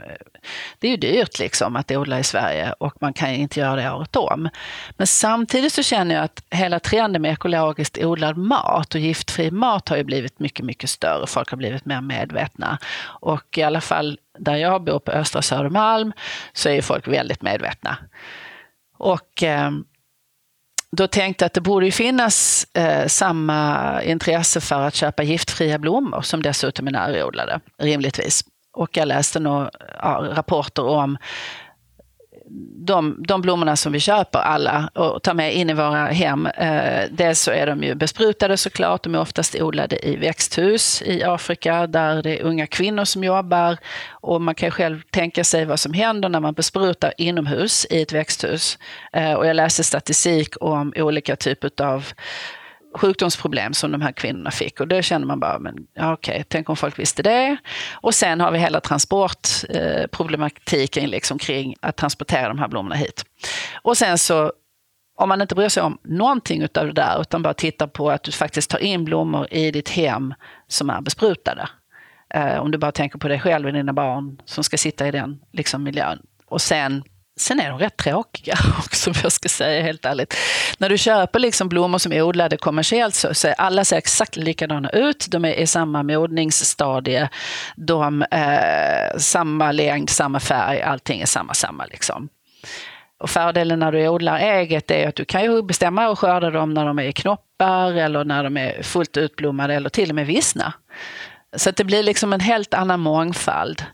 det 0.79 0.87
är 0.87 0.91
ju 0.91 0.97
dyrt 0.97 1.39
liksom 1.39 1.75
att 1.75 1.91
odla 1.91 2.19
i 2.19 2.23
Sverige 2.23 2.73
och 2.79 2.93
man 3.01 3.13
kan 3.13 3.29
inte 3.29 3.59
göra 3.59 3.75
det 3.75 3.91
året 3.91 4.15
om. 4.15 4.49
Men 4.97 5.07
samtidigt 5.07 5.73
så 5.73 5.83
känner 5.83 6.15
jag 6.15 6.23
att 6.23 6.43
hela 6.49 6.79
trenden 6.79 7.21
med 7.21 7.31
ekologiskt 7.31 7.97
odlad 7.97 8.37
mat 8.37 8.95
och 8.95 9.01
giftfri 9.01 9.51
mat 9.51 9.89
har 9.89 9.97
ju 9.97 10.03
blivit 10.03 10.39
mycket, 10.39 10.65
mycket 10.65 10.89
större. 10.89 11.27
Folk 11.27 11.49
har 11.49 11.57
blivit 11.57 11.85
mer 11.85 12.01
medvetna. 12.01 12.77
Och 13.03 13.57
i 13.57 13.63
alla 13.63 13.81
fall 13.81 14.19
där 14.39 14.55
jag 14.55 14.83
bor 14.83 14.99
på 14.99 15.11
Östra 15.11 15.41
Södermalm 15.41 16.13
så 16.53 16.69
är 16.69 16.73
ju 16.73 16.81
folk 16.81 17.07
väldigt 17.07 17.41
medvetna. 17.41 17.97
Och 18.97 19.43
eh, 19.43 19.71
då 20.91 21.07
tänkte 21.07 21.43
jag 21.43 21.47
att 21.47 21.53
det 21.53 21.61
borde 21.61 21.91
finnas 21.91 22.67
eh, 22.73 23.07
samma 23.07 24.01
intresse 24.03 24.61
för 24.61 24.81
att 24.81 24.95
köpa 24.95 25.23
giftfria 25.23 25.79
blommor 25.79 26.21
som 26.21 26.41
dessutom 26.41 26.87
är 26.87 26.91
närodlade, 26.91 27.59
rimligtvis. 27.77 28.43
Och 28.73 28.97
jag 28.97 29.07
läste 29.07 29.39
några 29.39 29.71
ja, 30.01 30.27
rapporter 30.35 30.85
om 30.85 31.17
de, 32.85 33.23
de 33.27 33.41
blommorna 33.41 33.75
som 33.75 33.93
vi 33.93 33.99
köper 33.99 34.39
alla 34.39 34.89
och 34.93 35.23
tar 35.23 35.33
med 35.33 35.55
in 35.55 35.69
i 35.69 35.73
våra 35.73 36.05
hem, 36.05 36.45
eh, 36.45 37.03
dels 37.11 37.41
så 37.41 37.51
är 37.51 37.67
de 37.67 37.83
ju 37.83 37.95
besprutade 37.95 38.57
såklart, 38.57 39.03
de 39.03 39.15
är 39.15 39.19
oftast 39.19 39.55
odlade 39.61 40.07
i 40.07 40.15
växthus 40.15 41.01
i 41.01 41.23
Afrika 41.23 41.87
där 41.87 42.21
det 42.23 42.39
är 42.39 42.43
unga 42.43 42.67
kvinnor 42.67 43.05
som 43.05 43.23
jobbar. 43.23 43.77
Och 44.09 44.41
man 44.41 44.55
kan 44.55 44.71
själv 44.71 45.01
tänka 45.09 45.43
sig 45.43 45.65
vad 45.65 45.79
som 45.79 45.93
händer 45.93 46.29
när 46.29 46.39
man 46.39 46.53
besprutar 46.53 47.13
inomhus 47.17 47.87
i 47.89 48.01
ett 48.01 48.13
växthus. 48.13 48.77
Eh, 49.13 49.33
och 49.33 49.47
jag 49.47 49.55
läste 49.55 49.83
statistik 49.83 50.53
om 50.61 50.93
olika 50.95 51.35
typer 51.35 51.83
av 51.83 52.05
sjukdomsproblem 52.95 53.73
som 53.73 53.91
de 53.91 54.01
här 54.01 54.11
kvinnorna 54.11 54.51
fick. 54.51 54.79
Och 54.79 54.87
då 54.87 55.01
känner 55.01 55.25
man 55.25 55.39
bara, 55.39 55.59
men 55.59 55.75
ja, 55.93 56.13
okej, 56.13 56.45
tänk 56.47 56.69
om 56.69 56.75
folk 56.75 56.99
visste 56.99 57.23
det. 57.23 57.57
Och 57.93 58.15
sen 58.15 58.39
har 58.39 58.51
vi 58.51 58.59
hela 58.59 58.81
transportproblematiken 58.81 61.03
eh, 61.03 61.09
liksom 61.09 61.39
kring 61.39 61.75
att 61.79 61.95
transportera 61.95 62.47
de 62.47 62.59
här 62.59 62.67
blommorna 62.67 62.95
hit. 62.95 63.25
Och 63.81 63.97
sen 63.97 64.17
så 64.17 64.51
om 65.15 65.29
man 65.29 65.41
inte 65.41 65.55
bryr 65.55 65.69
sig 65.69 65.83
om 65.83 65.97
någonting 66.03 66.63
av 66.63 66.85
det 66.85 66.93
där 66.93 67.21
utan 67.21 67.41
bara 67.41 67.53
tittar 67.53 67.87
på 67.87 68.11
att 68.11 68.23
du 68.23 68.31
faktiskt 68.31 68.69
tar 68.69 68.79
in 68.79 69.05
blommor 69.05 69.47
i 69.51 69.71
ditt 69.71 69.89
hem 69.89 70.33
som 70.67 70.89
är 70.89 71.01
besprutade. 71.01 71.69
Eh, 72.33 72.59
om 72.59 72.71
du 72.71 72.77
bara 72.77 72.91
tänker 72.91 73.19
på 73.19 73.27
dig 73.27 73.39
själv 73.39 73.67
och 73.67 73.73
dina 73.73 73.93
barn 73.93 74.41
som 74.45 74.63
ska 74.63 74.77
sitta 74.77 75.07
i 75.07 75.11
den 75.11 75.39
liksom, 75.51 75.83
miljön. 75.83 76.19
Och 76.45 76.61
sen 76.61 77.03
Sen 77.39 77.59
är 77.59 77.69
de 77.69 77.79
rätt 77.79 77.97
tråkiga 77.97 78.57
också, 78.79 79.09
om 79.09 79.15
jag 79.23 79.31
ska 79.31 79.49
säga 79.49 79.83
helt 79.83 80.05
ärligt. 80.05 80.37
När 80.77 80.89
du 80.89 80.97
köper 80.97 81.39
liksom 81.39 81.69
blommor 81.69 81.97
som 81.97 82.13
är 82.13 82.21
odlade 82.21 82.57
kommersiellt 82.57 83.15
så 83.15 83.33
ser 83.33 83.55
alla 83.57 83.85
ser 83.85 83.97
exakt 83.97 84.35
likadana 84.35 84.89
ut. 84.89 85.27
De 85.29 85.45
är 85.45 85.53
i 85.53 85.67
samma 85.67 86.03
modningsstadie, 86.03 87.29
de 87.75 88.21
eh, 88.21 89.17
samma 89.17 89.71
längd, 89.71 90.09
samma 90.09 90.39
färg, 90.39 90.81
allting 90.81 91.21
är 91.21 91.25
samma, 91.25 91.53
samma 91.53 91.85
liksom. 91.85 92.29
Och 93.19 93.29
fördelen 93.29 93.79
när 93.79 93.91
du 93.91 94.07
odlar 94.07 94.39
eget 94.39 94.91
är 94.91 95.07
att 95.07 95.15
du 95.15 95.25
kan 95.25 95.43
ju 95.43 95.61
bestämma 95.61 96.09
och 96.09 96.19
skörda 96.19 96.49
dem 96.49 96.73
när 96.73 96.85
de 96.85 96.99
är 96.99 97.03
i 97.03 97.13
knoppar 97.13 97.93
eller 97.93 98.25
när 98.25 98.43
de 98.43 98.57
är 98.57 98.83
fullt 98.83 99.17
utblommade 99.17 99.73
eller 99.73 99.89
till 99.89 100.09
och 100.09 100.15
med 100.15 100.25
vissna. 100.25 100.73
Så 101.55 101.69
att 101.69 101.75
det 101.75 101.83
blir 101.83 102.03
liksom 102.03 102.33
en 102.33 102.39
helt 102.39 102.73
annan 102.73 102.99
mångfald. 102.99 103.85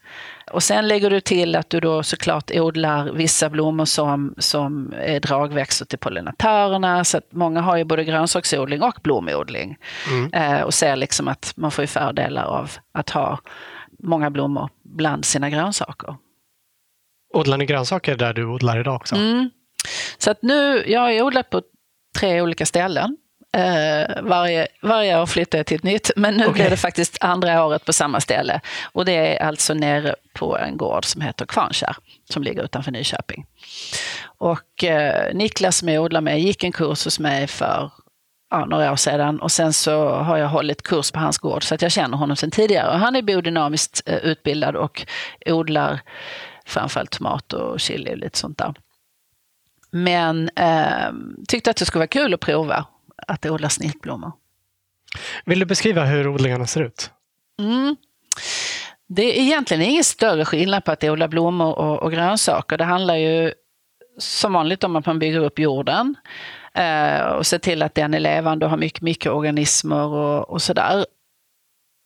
Och 0.51 0.63
sen 0.63 0.87
lägger 0.87 1.09
du 1.09 1.21
till 1.21 1.55
att 1.55 1.69
du 1.69 1.79
då 1.79 2.03
såklart 2.03 2.51
odlar 2.51 3.11
vissa 3.11 3.49
blommor 3.49 3.85
som, 3.85 4.33
som 4.37 4.93
är 4.97 5.19
dragväxter 5.19 5.85
till 5.85 5.99
pollinatörerna. 5.99 7.03
Så 7.03 7.17
att 7.17 7.27
många 7.31 7.61
har 7.61 7.77
ju 7.77 7.83
både 7.83 8.03
grönsaksodling 8.03 8.81
och 8.81 8.99
blomodling. 9.03 9.77
Mm. 10.09 10.33
Eh, 10.33 10.61
och 10.61 10.73
ser 10.73 10.95
liksom 10.95 11.27
att 11.27 11.53
man 11.55 11.71
får 11.71 11.85
fördelar 11.85 12.43
av 12.43 12.71
att 12.91 13.09
ha 13.09 13.39
många 13.99 14.29
blommor 14.29 14.69
bland 14.83 15.25
sina 15.25 15.49
grönsaker. 15.49 16.15
Odlar 17.33 17.57
ni 17.57 17.65
grönsaker 17.65 18.15
där 18.15 18.33
du 18.33 18.45
odlar 18.45 18.79
idag 18.79 18.95
också? 18.95 19.15
Mm. 19.15 19.49
Så 20.17 20.31
att 20.31 20.41
nu, 20.41 20.83
jag 20.87 21.01
har 21.01 21.21
odlat 21.21 21.49
på 21.49 21.61
tre 22.19 22.41
olika 22.41 22.65
ställen. 22.65 23.17
Uh, 23.57 24.23
varje, 24.23 24.67
varje 24.81 25.21
år 25.21 25.25
flyttar 25.25 25.59
jag 25.59 25.65
till 25.65 25.77
ett 25.77 25.83
nytt, 25.83 26.11
men 26.15 26.37
nu 26.37 26.43
okay. 26.43 26.53
blir 26.53 26.69
det 26.69 26.77
faktiskt 26.77 27.17
andra 27.21 27.65
året 27.65 27.85
på 27.85 27.93
samma 27.93 28.21
ställe. 28.21 28.61
Och 28.91 29.05
det 29.05 29.11
är 29.37 29.47
alltså 29.47 29.73
nere 29.73 30.15
på 30.33 30.57
en 30.57 30.77
gård 30.77 31.05
som 31.05 31.21
heter 31.21 31.45
Kvarnkärr, 31.45 31.95
som 32.29 32.43
ligger 32.43 32.63
utanför 32.63 32.91
Nyköping. 32.91 33.45
Och 34.23 34.83
uh, 34.83 35.33
Niklas 35.33 35.77
som 35.77 35.89
jag 35.89 36.03
odlar 36.03 36.21
med 36.21 36.41
gick 36.41 36.63
en 36.63 36.71
kurs 36.71 37.05
hos 37.05 37.19
mig 37.19 37.47
för 37.47 37.91
ja, 38.51 38.65
några 38.65 38.91
år 38.91 38.95
sedan 38.95 39.39
och 39.39 39.51
sen 39.51 39.73
så 39.73 40.09
har 40.09 40.37
jag 40.37 40.47
hållit 40.47 40.83
kurs 40.83 41.11
på 41.11 41.19
hans 41.19 41.37
gård 41.37 41.63
så 41.63 41.75
att 41.75 41.81
jag 41.81 41.91
känner 41.91 42.17
honom 42.17 42.35
sedan 42.35 42.51
tidigare. 42.51 42.93
Och 42.93 42.99
han 42.99 43.15
är 43.15 43.21
biodynamiskt 43.21 44.09
uh, 44.09 44.15
utbildad 44.15 44.75
och 44.75 45.05
odlar 45.45 45.99
framförallt 46.65 47.11
tomat 47.11 47.53
och 47.53 47.79
chili 47.79 48.13
och 48.13 48.17
lite 48.17 48.37
sånt 48.37 48.57
där. 48.57 48.73
Men 49.91 50.49
eh, 50.55 51.11
tyckte 51.47 51.69
att 51.69 51.77
det 51.77 51.85
skulle 51.85 51.99
vara 51.99 52.07
kul 52.07 52.33
att 52.33 52.39
prova 52.39 52.85
att 53.29 53.45
odla 53.45 53.69
sniltblommor. 53.69 54.31
Vill 55.45 55.59
du 55.59 55.65
beskriva 55.65 56.05
hur 56.05 56.27
odlingarna 56.27 56.67
ser 56.67 56.81
ut? 56.81 57.11
Mm. 57.59 57.95
Det 59.07 59.23
är 59.23 59.41
egentligen 59.41 59.83
ingen 59.83 60.03
större 60.03 60.45
skillnad 60.45 60.85
på 60.85 60.91
att 60.91 61.03
odla 61.03 61.27
blommor 61.27 61.79
och, 61.79 62.03
och 62.03 62.11
grönsaker. 62.11 62.77
Det 62.77 62.83
handlar 62.83 63.15
ju 63.15 63.53
som 64.17 64.53
vanligt 64.53 64.83
om 64.83 64.95
att 64.95 65.05
man 65.05 65.19
bygger 65.19 65.39
upp 65.39 65.59
jorden 65.59 66.15
eh, 66.73 67.21
och 67.21 67.47
ser 67.47 67.59
till 67.59 67.81
att 67.81 67.95
den 67.95 68.13
är 68.13 68.19
levande 68.19 68.65
och 68.65 68.69
har 68.69 68.77
mycket 68.77 69.01
mikroorganismer 69.01 70.05
och, 70.05 70.49
och 70.49 70.61
sådär. 70.61 71.05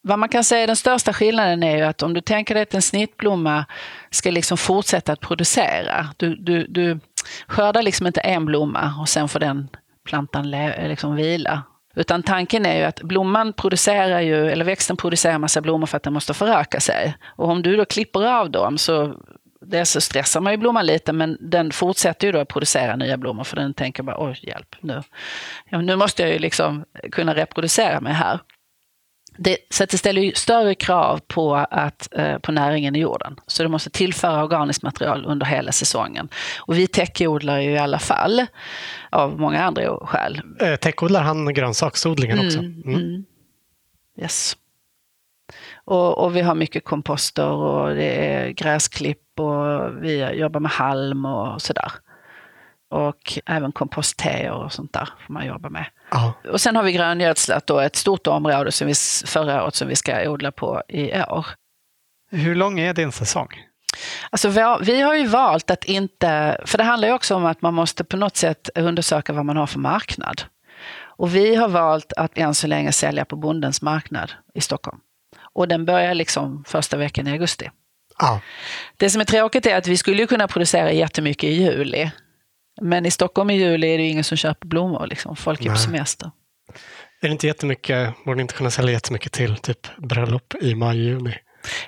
Vad 0.02 0.20
man 0.20 0.30
kan 0.30 0.44
säga 0.44 0.68
den 0.68 0.76
största 0.76 1.14
skillnaden 1.14 1.64
är 1.64 1.78
ju 1.78 1.84
att 1.84 2.04
om 2.04 2.14
du 2.14 2.22
tänker 2.22 2.54
dig 2.54 2.64
att 2.64 2.74
en 2.74 2.82
snittblomma 2.82 3.66
ska 4.10 4.32
liksom 4.32 4.58
fortsätta 4.58 5.14
att 5.14 5.20
producera. 5.20 6.08
Du, 6.18 6.36
du, 6.36 6.68
du 6.68 7.00
skördar 7.48 7.82
liksom 7.82 8.08
inte 8.08 8.22
en 8.22 8.46
blomma 8.46 8.96
och 9.02 9.10
sen 9.10 9.30
får 9.30 9.40
den 9.40 9.70
plantan 10.04 10.52
liksom 10.52 11.16
vila. 11.16 11.64
Utan 11.96 12.24
tanken 12.24 12.66
är 12.66 12.78
ju 12.78 12.84
att 12.84 13.02
blomman 13.02 13.54
producerar 13.54 14.22
ju, 14.22 14.50
eller 14.50 14.66
växten 14.66 14.98
producerar 14.98 15.38
massa 15.38 15.62
blommor 15.62 15.88
för 15.88 15.98
att 15.98 16.04
den 16.04 16.14
måste 16.14 16.34
föröka 16.34 16.80
sig. 16.80 17.16
Och 17.36 17.50
om 17.50 17.62
du 17.62 17.76
då 17.76 17.86
klipper 17.86 18.26
av 18.26 18.52
dem 18.52 18.78
så 18.78 19.16
dels 19.66 19.90
så 19.90 20.02
stressar 20.02 20.42
man 20.42 20.54
ju 20.54 20.58
blomman 20.58 20.86
lite 20.86 21.14
men 21.14 21.38
den 21.42 21.72
fortsätter 21.72 22.28
ju 22.28 22.32
då 22.32 22.40
att 22.40 22.48
producera 22.48 22.96
nya 22.96 23.18
blommor 23.18 23.44
för 23.44 23.56
den 23.56 23.74
tänker 23.74 24.04
bara 24.04 24.26
oj 24.30 24.40
hjälp 24.42 24.76
nu. 24.80 25.02
Ja, 25.70 25.82
nu 25.82 25.96
måste 25.96 26.22
jag 26.22 26.32
ju 26.32 26.40
liksom 26.40 26.86
kunna 27.12 27.36
reproducera 27.36 28.02
mig 28.02 28.14
här. 28.14 28.40
Det, 29.38 29.58
så 29.70 29.86
det 29.86 29.98
ställer 29.98 30.32
större 30.36 30.76
krav 30.76 31.20
på, 31.28 31.56
att, 31.56 32.10
eh, 32.12 32.38
på 32.38 32.52
näringen 32.52 32.96
i 32.96 33.00
jorden. 33.00 33.40
Så 33.48 33.64
du 33.64 33.70
måste 33.70 33.90
tillföra 33.90 34.44
organiskt 34.44 34.84
material 34.84 35.26
under 35.26 35.46
hela 35.46 35.72
säsongen. 35.72 36.30
Och 36.60 36.78
vi 36.78 36.88
täckodlar 36.88 37.60
ju 37.60 37.72
i 37.72 37.78
alla 37.78 38.00
fall, 38.00 38.46
av 39.10 39.40
många 39.40 39.64
andra 39.64 39.98
skäl. 40.02 40.42
Eh, 40.60 40.76
täckodlar 40.76 41.22
han 41.22 41.54
grönsaksodlingen 41.54 42.46
också? 42.46 42.60
Mm, 42.60 42.82
mm. 42.86 42.96
Mm. 42.96 43.26
Yes. 44.22 44.58
Och, 45.86 46.18
och, 46.18 46.36
vi 46.36 46.42
har 46.42 46.56
mycket 46.56 46.86
komposter 46.86 47.48
och 47.48 47.96
det 47.96 48.34
är 48.34 48.50
gräsklipp 48.50 49.40
och 49.40 50.04
vi 50.04 50.32
jobbar 50.34 50.60
med 50.60 50.72
halm 50.72 51.26
och 51.26 51.62
sådär. 51.62 51.92
Och 52.94 53.40
även 53.46 53.72
kompostteer 53.72 54.52
och 54.52 54.74
sånt 54.74 54.94
där 54.94 55.10
får 55.28 55.34
man 55.34 55.46
jobba 55.46 55.70
med. 55.70 55.86
Aha. 56.12 56.34
Och 56.52 56.62
sen 56.62 56.76
har 56.76 56.84
vi 56.84 56.92
gröngödslat 56.92 57.68
då 57.68 57.80
ett 57.80 57.96
stort 57.96 58.28
område 58.28 58.72
som 58.72 58.88
vi, 58.88 58.94
förra 59.26 59.64
året 59.64 59.76
som 59.76 59.88
vi 59.88 59.96
ska 59.96 60.30
odla 60.30 60.52
på 60.52 60.82
i 60.88 61.14
år. 61.22 61.46
Hur 62.32 62.56
lång 62.56 62.80
är 62.80 62.94
din 62.94 63.12
säsong? 63.12 63.48
Alltså 64.30 64.50
vi, 64.50 64.62
har, 64.62 64.80
vi 64.80 65.02
har 65.02 65.16
ju 65.16 65.28
valt 65.28 65.72
att 65.72 65.84
inte, 65.84 66.62
för 66.66 66.78
det 66.78 66.84
handlar 66.84 67.08
ju 67.08 67.14
också 67.14 67.36
om 67.36 67.46
att 67.46 67.62
man 67.62 67.74
måste 67.74 68.04
på 68.04 68.18
något 68.18 68.38
sätt 68.38 68.70
undersöka 68.76 69.34
vad 69.34 69.46
man 69.46 69.58
har 69.58 69.68
för 69.68 69.80
marknad. 69.80 70.42
Och 71.00 71.36
vi 71.36 71.56
har 71.56 71.68
valt 71.68 72.14
att 72.14 72.38
än 72.38 72.54
så 72.54 72.68
länge 72.68 72.92
sälja 72.92 73.26
på 73.26 73.36
Bondens 73.36 73.82
marknad 73.82 74.32
i 74.54 74.62
Stockholm. 74.62 75.00
Och 75.54 75.68
den 75.68 75.86
börjar 75.86 76.14
liksom 76.14 76.64
första 76.68 76.98
veckan 76.98 77.28
i 77.28 77.32
augusti. 77.32 77.70
Ja. 78.20 78.42
Det 78.98 79.10
som 79.10 79.22
är 79.22 79.26
tråkigt 79.26 79.66
är 79.66 79.78
att 79.78 79.88
vi 79.88 79.98
skulle 79.98 80.28
kunna 80.28 80.48
producera 80.48 80.92
jättemycket 80.92 81.50
i 81.50 81.54
juli. 81.54 82.12
Men 82.82 83.06
i 83.06 83.12
Stockholm 83.12 83.50
i 83.50 83.54
juli 83.54 83.94
är 83.94 83.98
det 83.98 84.04
ingen 84.04 84.24
som 84.24 84.38
köper 84.38 84.68
blommor. 84.68 85.08
Liksom. 85.08 85.36
Folk 85.36 85.62
är 85.62 85.66
Nej. 85.66 85.74
på 85.76 85.80
semester. 85.80 86.32
Är 87.22 87.28
det 87.28 87.32
inte 87.32 87.48
jättemycket, 87.48 88.14
borde 88.26 88.42
inte 88.42 88.54
kunna 88.54 88.72
sälja 88.72 88.92
jättemycket 88.92 89.32
till 89.32 89.58
typ 89.58 89.88
bröllop 89.98 90.56
i 90.62 90.76
maj, 90.76 90.98
juni? 90.98 91.36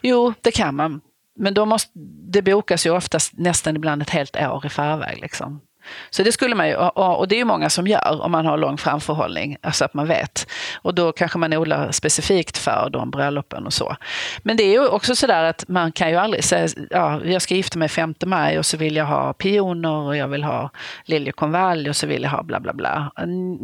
Jo, 0.01 0.33
det 0.41 0.51
kan 0.51 0.75
man. 0.75 1.01
Men 1.35 1.53
då 1.53 1.65
måste, 1.65 1.91
det 2.31 2.41
bokas 2.41 2.85
ju 2.85 2.89
oftast 2.89 3.33
nästan 3.33 3.75
ibland 3.75 4.01
ett 4.01 4.09
helt 4.09 4.35
år 4.35 4.65
i 4.65 4.69
förväg. 4.69 5.21
Liksom. 5.21 5.61
Så 6.09 6.23
det 6.23 6.31
skulle 6.31 6.55
man 6.55 6.67
ju, 6.67 6.75
och 6.75 7.27
det 7.27 7.35
är 7.35 7.37
ju 7.37 7.45
många 7.45 7.69
som 7.69 7.87
gör 7.87 8.21
om 8.21 8.31
man 8.31 8.45
har 8.45 8.57
lång 8.57 8.77
framförhållning, 8.77 9.57
alltså 9.61 9.85
att 9.85 9.93
man 9.93 10.07
vet. 10.07 10.47
Och 10.81 10.95
då 10.95 11.11
kanske 11.11 11.37
man 11.37 11.53
odlar 11.53 11.91
specifikt 11.91 12.57
för 12.57 12.89
de 12.89 13.11
bröllopen 13.11 13.65
och 13.65 13.73
så. 13.73 13.95
Men 14.43 14.57
det 14.57 14.63
är 14.63 14.71
ju 14.71 14.87
också 14.87 15.15
sådär 15.15 15.43
att 15.43 15.65
man 15.67 15.91
kan 15.91 16.09
ju 16.09 16.15
aldrig 16.15 16.43
säga, 16.43 16.67
ja, 16.89 17.21
jag 17.23 17.41
ska 17.41 17.55
gifta 17.55 17.79
mig 17.79 17.89
5 17.89 18.15
maj 18.25 18.59
och 18.59 18.65
så 18.65 18.77
vill 18.77 18.95
jag 18.95 19.05
ha 19.05 19.33
pioner 19.33 19.91
och 19.91 20.17
jag 20.17 20.27
vill 20.27 20.43
ha 20.43 20.69
liljekonvalj 21.05 21.89
och 21.89 21.95
så 21.95 22.07
vill 22.07 22.23
jag 22.23 22.29
ha 22.29 22.43
bla 22.43 22.59
bla 22.59 22.73
bla. 22.73 23.11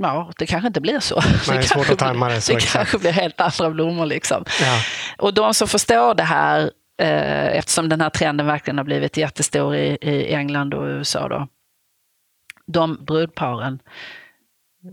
Ja, 0.01 0.31
det 0.37 0.45
kanske 0.45 0.67
inte 0.67 0.81
blir 0.81 0.99
så. 0.99 1.21
Nej, 1.47 1.57
det, 1.57 1.57
är 1.57 1.61
svårt 1.61 1.89
att 1.89 1.99
tajma 1.99 2.29
det 2.29 2.41
så 2.41 2.51
Det 2.51 2.57
exakt. 2.57 2.73
kanske 2.73 2.97
blir 2.97 3.11
helt 3.11 3.41
andra 3.41 3.69
blommor 3.69 4.05
liksom. 4.05 4.45
Ja. 4.61 4.79
Och 5.17 5.33
de 5.33 5.53
som 5.53 5.67
förstår 5.67 6.15
det 6.15 6.23
här, 6.23 6.71
eh, 7.01 7.57
eftersom 7.57 7.89
den 7.89 8.01
här 8.01 8.09
trenden 8.09 8.45
verkligen 8.45 8.77
har 8.77 8.85
blivit 8.85 9.17
jättestor 9.17 9.75
i 9.75 10.33
England 10.33 10.73
och 10.73 10.85
USA 10.85 11.27
då, 11.27 11.47
de 12.71 13.05
brudparen 13.05 13.79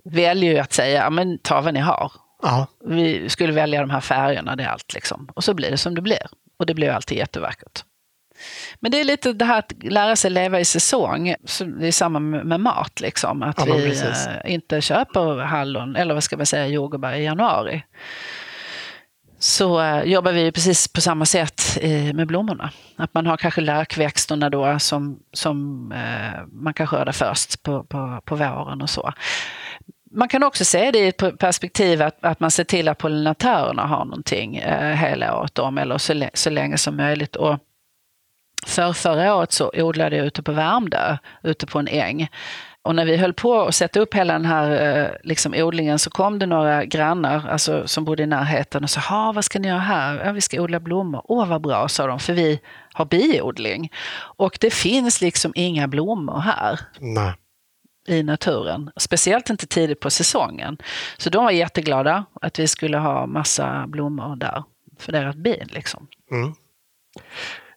väljer 0.05 0.53
ju 0.53 0.59
att 0.59 0.73
säga, 0.73 1.11
men 1.11 1.39
ta 1.39 1.61
vad 1.61 1.75
ni 1.75 1.81
har. 1.81 2.13
Ja. 2.43 2.67
Vi 2.85 3.29
skulle 3.29 3.53
välja 3.53 3.81
de 3.81 3.91
här 3.91 4.01
färgerna, 4.01 4.57
det 4.57 4.63
är 4.63 4.69
allt 4.69 4.95
liksom. 4.95 5.29
Och 5.35 5.45
så 5.45 5.55
blir 5.55 5.71
det 5.71 5.79
som 5.79 5.95
det 5.95 6.01
blir. 6.01 6.27
Och 6.59 6.67
det 6.67 6.75
blir 6.75 6.91
alltid 6.91 7.19
jättevackert. 7.19 7.85
Men 8.81 8.91
det 8.91 9.01
är 9.01 9.05
lite 9.05 9.33
det 9.33 9.45
här 9.45 9.59
att 9.59 9.73
lära 9.83 10.17
sig 10.17 10.31
leva 10.31 10.61
i 10.61 10.65
säsong. 10.65 11.35
Det 11.81 11.87
är 11.87 11.93
samma 11.93 12.19
med 12.19 12.61
mat, 12.61 13.01
liksom. 13.01 13.43
Att 13.43 13.67
ja, 13.67 13.75
vi 13.75 14.01
äh, 14.01 14.53
inte 14.53 14.81
köper 14.81 15.37
hallon, 15.37 15.97
eller 15.97 16.15
vad 16.15 16.25
ska 16.25 16.37
man 16.37 16.47
säga, 16.47 16.67
jordgubbar 16.67 17.13
i 17.13 17.25
januari 17.25 17.83
så 19.39 19.81
uh, 19.81 20.03
jobbar 20.03 20.33
vi 20.33 20.53
precis 20.53 20.89
på 20.89 21.01
samma 21.01 21.25
sätt 21.25 21.79
uh, 21.85 22.13
med 22.13 22.27
blommorna. 22.27 22.71
Att 22.97 23.15
man 23.15 23.27
har 23.27 23.37
kanske 23.37 23.61
lökväxterna 23.61 24.51
då 24.51 24.79
som, 24.79 25.19
som 25.33 25.93
uh, 25.93 26.47
man 26.53 26.75
kan 26.75 26.87
skörda 26.87 27.13
först 27.13 27.63
på, 27.63 27.85
på, 27.85 28.21
på 28.25 28.37
våren 28.37 28.83
och 28.83 28.91
så. 28.91 29.13
Man 30.11 30.29
kan 30.29 30.43
också 30.43 30.65
se 30.65 30.91
det 30.91 30.99
i 30.99 31.09
ett 31.09 31.39
perspektiv 31.39 32.03
att, 32.03 32.25
att 32.25 32.41
man 32.41 32.51
ser 32.51 32.65
till 32.65 32.89
att 32.89 32.99
pollinatörerna 32.99 33.83
har 33.87 34.05
någonting 34.05 34.63
hela 34.95 35.39
året 35.39 35.59
om 35.59 35.79
eller 35.79 35.99
så, 35.99 36.29
så 36.35 36.51
länge 36.51 36.79
som 36.79 36.97
möjligt. 36.97 37.37
Och 37.37 37.59
för 38.67 38.93
förra 38.93 39.35
året 39.35 39.53
så 39.53 39.71
odlade 39.75 40.17
jag 40.17 40.27
ute 40.27 40.43
på 40.43 40.53
Värmdö, 40.53 41.17
ute 41.43 41.67
på 41.67 41.79
en 41.79 41.89
äng. 41.89 42.29
Och 42.83 42.95
när 42.95 43.05
vi 43.05 43.17
höll 43.17 43.33
på 43.33 43.61
att 43.61 43.75
sätta 43.75 44.01
upp 44.01 44.15
hela 44.15 44.33
den 44.33 44.45
här 44.45 44.97
eh, 45.01 45.11
liksom, 45.23 45.55
odlingen 45.55 45.99
så 45.99 46.11
kom 46.11 46.39
det 46.39 46.47
några 46.47 46.85
grannar 46.85 47.49
alltså, 47.49 47.87
som 47.87 48.05
bodde 48.05 48.23
i 48.23 48.27
närheten 48.27 48.85
och 48.85 48.91
sa, 48.91 49.33
vad 49.35 49.45
ska 49.45 49.59
ni 49.59 49.69
göra 49.69 49.79
här? 49.79 50.25
Ja, 50.25 50.33
vi 50.33 50.41
ska 50.41 50.61
odla 50.61 50.81
blommor. 50.81 51.23
Åh, 51.25 51.47
vad 51.47 51.63
bra, 51.63 51.89
sa 51.89 52.07
de, 52.07 52.19
för 52.19 52.33
vi 52.33 52.61
har 52.93 53.05
biodling. 53.05 53.93
Och 54.19 54.59
det 54.61 54.71
finns 54.71 55.21
liksom 55.21 55.53
inga 55.55 55.89
blommor 55.89 56.39
här. 56.39 56.81
Nej 56.99 57.33
i 58.09 58.23
naturen. 58.23 58.91
Speciellt 58.97 59.51
inte 59.51 59.67
tidigt 59.67 60.01
på 60.01 60.11
säsongen. 60.11 60.79
Så 61.17 61.31
de 61.31 61.45
var 61.45 61.51
jätteglada 61.51 62.25
att 62.41 62.59
vi 62.59 62.69
skulle 62.69 62.99
ha 62.99 63.27
massa 63.27 63.87
blommor 63.87 64.37
där 64.37 64.65
för 64.99 65.13
deras 65.13 65.37
bin. 65.37 65.69
Liksom. 65.71 66.07
Mm. 66.31 66.55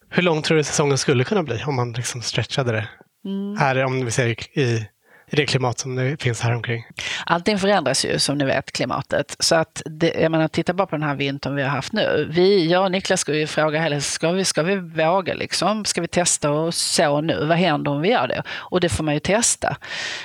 Hur 0.10 0.24
lång 0.24 0.41
tror 0.41 0.58
du 0.58 0.64
säsongen 0.64 0.97
skulle 0.97 1.24
kunna 1.24 1.43
bli 1.43 1.64
om 1.64 1.76
man 1.76 1.91
liksom 1.91 2.22
stretchade 2.22 2.72
det? 2.72 2.88
Mm. 3.26 3.57
Här, 3.57 3.84
om 3.84 4.05
vi 4.05 4.11
ser 4.11 4.59
i 4.59 4.88
i 5.32 5.36
det 5.36 5.45
klimat 5.45 5.80
som 5.80 5.95
det 5.95 6.22
finns 6.22 6.41
här 6.41 6.55
omkring. 6.55 6.86
Allting 7.26 7.59
förändras 7.59 8.05
ju 8.05 8.19
som 8.19 8.38
ni 8.38 8.45
vet, 8.45 8.72
klimatet. 8.72 9.36
Så 9.39 9.55
att 9.55 9.82
det, 9.86 10.13
jag 10.22 10.32
menar, 10.32 10.47
titta 10.47 10.74
bara 10.74 10.88
på 10.88 10.95
den 10.95 11.03
här 11.03 11.15
vintern 11.15 11.55
vi 11.55 11.61
har 11.61 11.69
haft 11.69 11.93
nu. 11.93 12.28
Vi, 12.32 12.67
jag 12.72 12.84
och 12.84 12.91
Niklas 12.91 13.19
ska 13.19 13.34
ju 13.34 13.47
fråga 13.47 13.82
hela 13.82 14.01
ska 14.01 14.32
vi, 14.32 14.45
ska 14.45 14.63
vi 14.63 14.76
våga 14.76 15.34
liksom? 15.34 15.86
Ska 15.86 16.01
vi 16.01 16.07
testa 16.07 16.51
och 16.51 16.74
så 16.74 17.22
nu? 17.22 17.45
Vad 17.45 17.57
händer 17.57 17.91
om 17.91 18.01
vi 18.01 18.09
gör 18.09 18.28
det? 18.28 18.43
Och 18.49 18.80
det 18.80 18.89
får 18.89 19.03
man 19.03 19.13
ju 19.13 19.19
testa. 19.19 19.78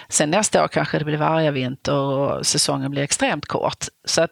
Sen 0.09 0.31
nästa 0.31 0.65
år 0.65 0.69
kanske 0.69 0.99
det 0.99 1.05
blir 1.05 1.17
varje 1.17 1.51
vinter 1.51 1.95
och 1.95 2.47
säsongen 2.47 2.91
blir 2.91 3.03
extremt 3.03 3.47
kort. 3.47 3.85
Så 4.05 4.23
att 4.23 4.31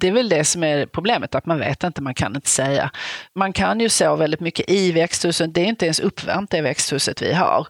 det 0.00 0.08
är 0.08 0.12
väl 0.12 0.28
det 0.28 0.44
som 0.44 0.64
är 0.64 0.86
problemet, 0.86 1.34
att 1.34 1.46
man 1.46 1.58
vet 1.58 1.84
inte, 1.84 2.02
man 2.02 2.14
kan 2.14 2.36
inte 2.36 2.50
säga. 2.50 2.90
Man 3.34 3.52
kan 3.52 3.80
ju 3.80 3.88
så 3.88 4.16
väldigt 4.16 4.40
mycket 4.40 4.70
i 4.70 4.92
växthuset, 4.92 5.54
det 5.54 5.60
är 5.60 5.64
inte 5.64 5.84
ens 5.84 6.00
uppvärmt 6.00 6.50
det 6.50 6.60
växthuset 6.60 7.22
vi 7.22 7.32
har. 7.32 7.66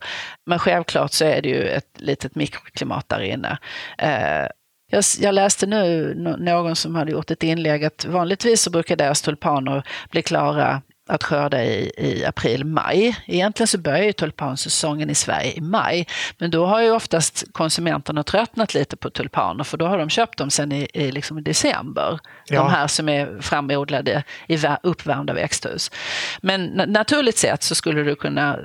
Men 0.47 0.59
självklart 0.59 1.13
så 1.13 1.25
är 1.25 1.43
det 1.43 1.49
ju 1.49 1.69
ett 1.69 1.91
litet 1.97 2.35
mikroklimat 2.35 3.09
där 3.09 3.21
inne. 3.21 3.59
Eh, 3.99 4.49
jag, 4.91 5.05
jag, 5.21 5.35
läste 5.35 5.67
nu 5.67 6.15
någon 6.39 6.77
som 6.77 6.95
hade 6.95 7.13
gjort 7.13 7.31
ett 7.31 7.43
inlägg 7.43 7.85
att 7.85 8.05
vanligtvis 8.05 8.63
så 8.63 8.71
brukar 8.71 8.97
deras 8.97 9.23
tulpaner 9.23 9.83
bli 10.11 10.23
klara 10.23 10.83
att 11.07 11.25
skörda 11.25 11.65
i, 11.65 11.93
i 11.97 12.25
april-maj. 12.25 13.17
Egentligen 13.27 13.69
så 13.69 13.79
börjar 13.79 14.05
ju 14.05 14.13
tulpansäsongen 14.13 15.11
i 15.11 15.15
Sverige 15.15 15.53
i 15.53 15.61
maj, 15.61 16.07
men 16.39 16.51
då 16.51 16.67
har 16.67 16.81
ju 16.81 16.91
oftast 16.91 17.45
konsumenterna 17.53 18.23
tröttnat 18.23 18.75
lite 18.75 18.97
på 18.97 19.11
tulpaner 19.11 19.65
för 19.65 19.77
då 19.77 19.87
har 19.87 19.99
de 19.99 20.11
köpt 20.11 20.39
dem 20.39 20.51
sen 20.51 20.73
i, 20.73 20.89
i 20.95 21.13
liksom 21.13 21.43
december. 21.45 22.19
Ja. 22.47 22.63
De 22.63 22.71
här 22.71 22.87
som 22.87 23.09
är 23.09 23.41
framodlade 23.41 24.23
i 24.49 24.59
uppvärmda 24.83 25.35
växthus. 25.35 25.91
Men 26.43 26.67
naturligt 26.87 27.39
sett 27.39 27.63
så 27.63 27.75
skulle 27.75 28.03
du 28.03 28.15
kunna, 28.17 28.59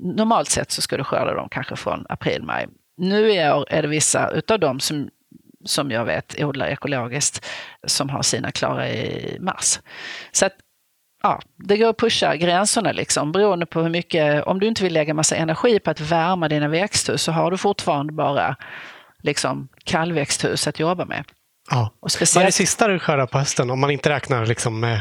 normalt 0.00 0.50
sett 0.50 0.70
så 0.70 0.82
skulle 0.82 1.00
du 1.00 1.04
skörda 1.04 1.34
dem 1.34 1.48
kanske 1.50 1.76
från 1.76 2.06
april-maj. 2.08 2.66
Nu 2.96 3.32
i 3.32 3.50
år 3.50 3.66
är 3.68 3.82
det 3.82 3.88
vissa 3.88 4.30
utav 4.30 4.60
dem 4.60 4.80
som 4.80 5.08
som 5.64 5.90
jag 5.90 6.04
vet 6.04 6.42
odlar 6.42 6.66
ekologiskt 6.66 7.46
som 7.86 8.08
har 8.08 8.22
sina 8.22 8.52
klara 8.52 8.88
i 8.88 9.36
mars. 9.40 9.80
Så 10.32 10.46
att 10.46 10.52
ja, 11.22 11.40
det 11.56 11.76
går 11.76 11.88
att 11.88 11.96
pusha 11.96 12.36
gränserna 12.36 12.92
liksom 12.92 13.32
beroende 13.32 13.66
på 13.66 13.82
hur 13.82 13.90
mycket, 13.90 14.44
om 14.44 14.60
du 14.60 14.66
inte 14.66 14.82
vill 14.82 14.92
lägga 14.92 15.14
massa 15.14 15.36
energi 15.36 15.80
på 15.80 15.90
att 15.90 16.00
värma 16.00 16.48
dina 16.48 16.68
växthus 16.68 17.22
så 17.22 17.32
har 17.32 17.50
du 17.50 17.58
fortfarande 17.58 18.12
bara 18.12 18.56
liksom 19.22 19.68
kallväxthus 19.84 20.66
att 20.66 20.80
jobba 20.80 21.04
med. 21.04 21.24
Ja. 21.70 21.94
Och 22.00 22.12
speciellt... 22.12 22.36
Vad 22.36 22.42
är 22.42 22.46
det 22.46 22.52
sista 22.52 22.88
du 22.88 22.98
skördar 22.98 23.26
på 23.26 23.38
hösten 23.38 23.70
om 23.70 23.80
man 23.80 23.90
inte 23.90 24.10
räknar 24.10 24.46
liksom 24.46 24.80
med 24.80 25.00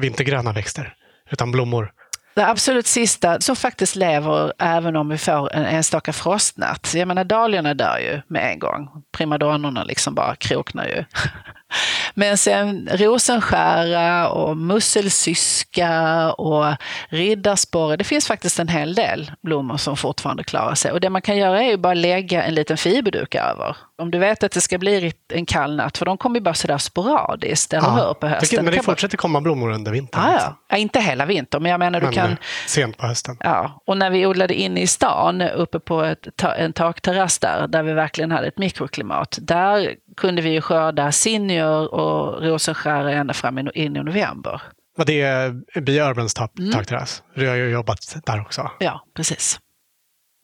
vintergröna 0.00 0.52
växter 0.52 0.94
utan 1.30 1.52
blommor? 1.52 1.92
Det 2.34 2.46
absolut 2.46 2.86
sista 2.86 3.40
som 3.40 3.56
faktiskt 3.56 3.96
lever 3.96 4.52
även 4.58 4.96
om 4.96 5.08
vi 5.08 5.18
får 5.18 5.52
en 5.54 5.64
enstaka 5.64 6.12
frostnatt. 6.12 6.94
Jag 6.94 7.08
menar 7.08 7.24
dahliorna 7.24 7.74
dör 7.74 7.98
ju 7.98 8.20
med 8.28 8.52
en 8.52 8.58
gång. 8.58 8.88
Primadonnorna 9.12 9.84
liksom 9.84 10.14
bara 10.14 10.36
kroknar 10.36 10.86
ju. 10.86 11.04
Men 12.14 12.38
sen 12.38 12.88
rosenskära 12.92 14.28
och 14.28 14.56
musselsyska 14.56 16.32
och 16.32 16.74
riddarsporre. 17.08 17.96
Det 17.96 18.04
finns 18.04 18.26
faktiskt 18.26 18.58
en 18.58 18.68
hel 18.68 18.94
del 18.94 19.32
blommor 19.42 19.76
som 19.76 19.96
fortfarande 19.96 20.44
klarar 20.44 20.74
sig. 20.74 20.92
Och 20.92 21.00
det 21.00 21.10
man 21.10 21.22
kan 21.22 21.36
göra 21.36 21.62
är 21.62 21.70
ju 21.70 21.76
bara 21.76 21.94
lägga 21.94 22.42
en 22.42 22.54
liten 22.54 22.76
fiberduk 22.76 23.34
över. 23.34 23.76
Om 23.98 24.10
du 24.10 24.18
vet 24.18 24.42
att 24.42 24.52
det 24.52 24.60
ska 24.60 24.78
bli 24.78 25.12
en 25.28 25.46
kall 25.46 25.76
natt, 25.76 25.98
för 25.98 26.06
de 26.06 26.18
kommer 26.18 26.36
ju 26.36 26.40
bara 26.40 26.54
sådär 26.54 26.78
sporadiskt, 26.78 27.72
eller 27.72 27.90
hur, 27.90 28.14
på 28.14 28.26
hösten. 28.26 28.64
Men 28.64 28.74
det 28.74 28.82
fortsätter 28.82 29.16
komma 29.16 29.40
blommor 29.40 29.72
under 29.72 29.92
vintern? 29.92 30.22
Ja, 30.24 30.32
ja. 30.40 30.58
ja 30.68 30.76
inte 30.76 31.00
hela 31.00 31.26
vintern, 31.26 31.62
men 31.62 31.70
jag 31.70 31.78
menar 31.78 32.00
du 32.00 32.06
men, 32.06 32.14
kan... 32.14 32.30
Eh, 32.30 32.36
sent 32.66 32.96
på 32.96 33.06
hösten? 33.06 33.36
Ja, 33.40 33.82
och 33.86 33.96
när 33.96 34.10
vi 34.10 34.26
odlade 34.26 34.54
inne 34.54 34.80
i 34.80 34.86
stan, 34.86 35.42
uppe 35.42 35.80
på 35.80 36.02
ett, 36.02 36.42
en 36.58 36.72
takterrass 36.72 37.38
där, 37.38 37.66
där 37.68 37.82
vi 37.82 37.92
verkligen 37.92 38.30
hade 38.30 38.46
ett 38.46 38.58
mikroklimat, 38.58 39.38
där 39.40 39.94
kunde 40.16 40.42
vi 40.42 40.50
ju 40.50 40.60
skörda 40.60 41.12
sinnior 41.58 41.94
och 41.94 42.42
rosenskära 42.42 43.12
ända 43.12 43.34
fram 43.34 43.58
in 43.58 43.70
i 43.74 43.88
november. 43.88 44.62
Och 44.98 45.06
det 45.06 45.20
är 45.20 45.80
Bi 45.80 46.00
Urbans 46.00 46.34
takterrass? 46.34 47.22
Mm. 47.26 47.44
Du 47.44 47.48
har 47.48 47.56
ju 47.56 47.70
jobbat 47.70 48.16
där 48.26 48.40
också. 48.40 48.70
Ja, 48.78 49.04
precis. 49.14 49.60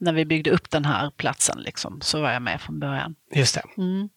När 0.01 0.13
vi 0.13 0.25
byggde 0.25 0.51
upp 0.51 0.71
den 0.71 0.85
här 0.85 1.11
platsen 1.17 1.59
liksom, 1.61 2.01
så 2.01 2.21
var 2.21 2.33
jag 2.33 2.43
med 2.43 2.61
från 2.61 2.81
början. 2.81 3.15
Just 3.35 3.55
det. 3.55 3.63
Mm. 3.83 4.09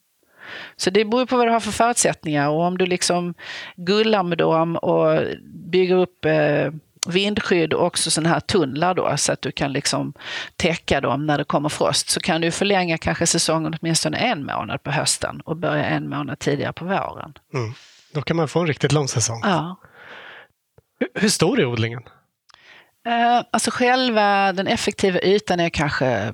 Så 0.75 0.89
det 0.89 1.05
beror 1.05 1.25
på 1.25 1.37
vad 1.37 1.47
du 1.47 1.51
har 1.51 1.59
för 1.59 1.71
förutsättningar 1.71 2.49
och 2.49 2.61
om 2.61 2.77
du 2.77 2.85
liksom 2.85 3.33
gullar 3.75 4.23
med 4.23 4.37
dem 4.37 4.75
och 4.75 5.21
bygger 5.71 5.95
upp 5.95 6.25
eh, 6.25 6.71
vindskydd 7.07 7.73
och 7.73 7.85
också 7.85 8.11
sådana 8.11 8.29
här 8.29 8.39
tunnlar 8.39 8.93
då 8.93 9.17
så 9.17 9.31
att 9.33 9.41
du 9.41 9.51
kan 9.51 9.73
liksom 9.73 10.13
täcka 10.55 11.01
dem 11.01 11.25
när 11.25 11.37
det 11.37 11.43
kommer 11.43 11.69
frost 11.69 12.09
så 12.09 12.19
kan 12.19 12.41
du 12.41 12.51
förlänga 12.51 12.97
kanske 12.97 13.27
säsongen 13.27 13.75
åtminstone 13.81 14.17
en 14.17 14.45
månad 14.45 14.83
på 14.83 14.91
hösten 14.91 15.41
och 15.41 15.57
börja 15.57 15.85
en 15.85 16.09
månad 16.09 16.39
tidigare 16.39 16.73
på 16.73 16.85
våren. 16.85 17.33
Mm. 17.53 17.73
Då 18.13 18.21
kan 18.21 18.37
man 18.37 18.47
få 18.47 18.59
en 18.59 18.67
riktigt 18.67 18.91
lång 18.91 19.07
säsong. 19.07 19.41
Ja. 19.43 19.75
Hur 21.13 21.29
stor 21.29 21.59
är 21.59 21.65
odlingen? 21.65 22.03
Uh, 23.07 23.43
alltså 23.51 23.71
själva 23.71 24.53
den 24.53 24.67
effektiva 24.67 25.19
ytan 25.19 25.59
är 25.59 25.69
kanske 25.69 26.33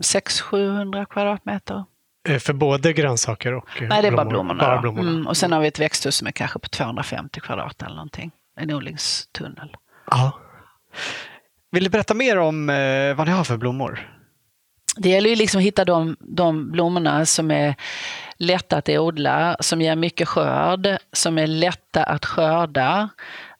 600-700 0.00 1.04
kvadratmeter. 1.04 1.84
Eh, 2.28 2.38
för 2.38 2.52
både 2.52 2.92
grönsaker 2.92 3.54
och 3.54 3.68
blommor? 3.78 3.88
Nej, 3.88 4.02
det 4.02 4.08
är 4.08 4.12
bara 4.12 4.24
blommorna. 4.24 4.64
Bara 4.64 4.80
blommorna. 4.80 5.10
Mm, 5.10 5.26
och 5.26 5.36
sen 5.36 5.52
har 5.52 5.60
vi 5.60 5.68
ett 5.68 5.78
växthus 5.78 6.16
som 6.16 6.26
är 6.26 6.32
kanske 6.32 6.58
på 6.58 6.68
250 6.68 7.40
kvadrat 7.40 7.82
eller 7.82 7.94
någonting 7.94 8.30
en 8.60 8.74
odlingstunnel. 8.74 9.76
Ja. 10.10 10.32
Vill 11.70 11.84
du 11.84 11.90
berätta 11.90 12.14
mer 12.14 12.38
om 12.38 12.70
eh, 12.70 13.14
vad 13.14 13.26
ni 13.26 13.32
har 13.32 13.44
för 13.44 13.56
blommor? 13.56 14.16
Det 14.96 15.08
gäller 15.08 15.30
ju 15.30 15.36
liksom 15.36 15.58
att 15.58 15.64
hitta 15.64 15.84
de, 15.84 16.16
de 16.20 16.72
blommorna 16.72 17.26
som 17.26 17.50
är 17.50 17.74
lätta 18.36 18.76
att 18.76 18.88
odla, 18.88 19.56
som 19.60 19.80
ger 19.80 19.96
mycket 19.96 20.28
skörd, 20.28 20.98
som 21.12 21.38
är 21.38 21.46
lätta 21.46 22.02
att 22.02 22.24
skörda 22.24 23.08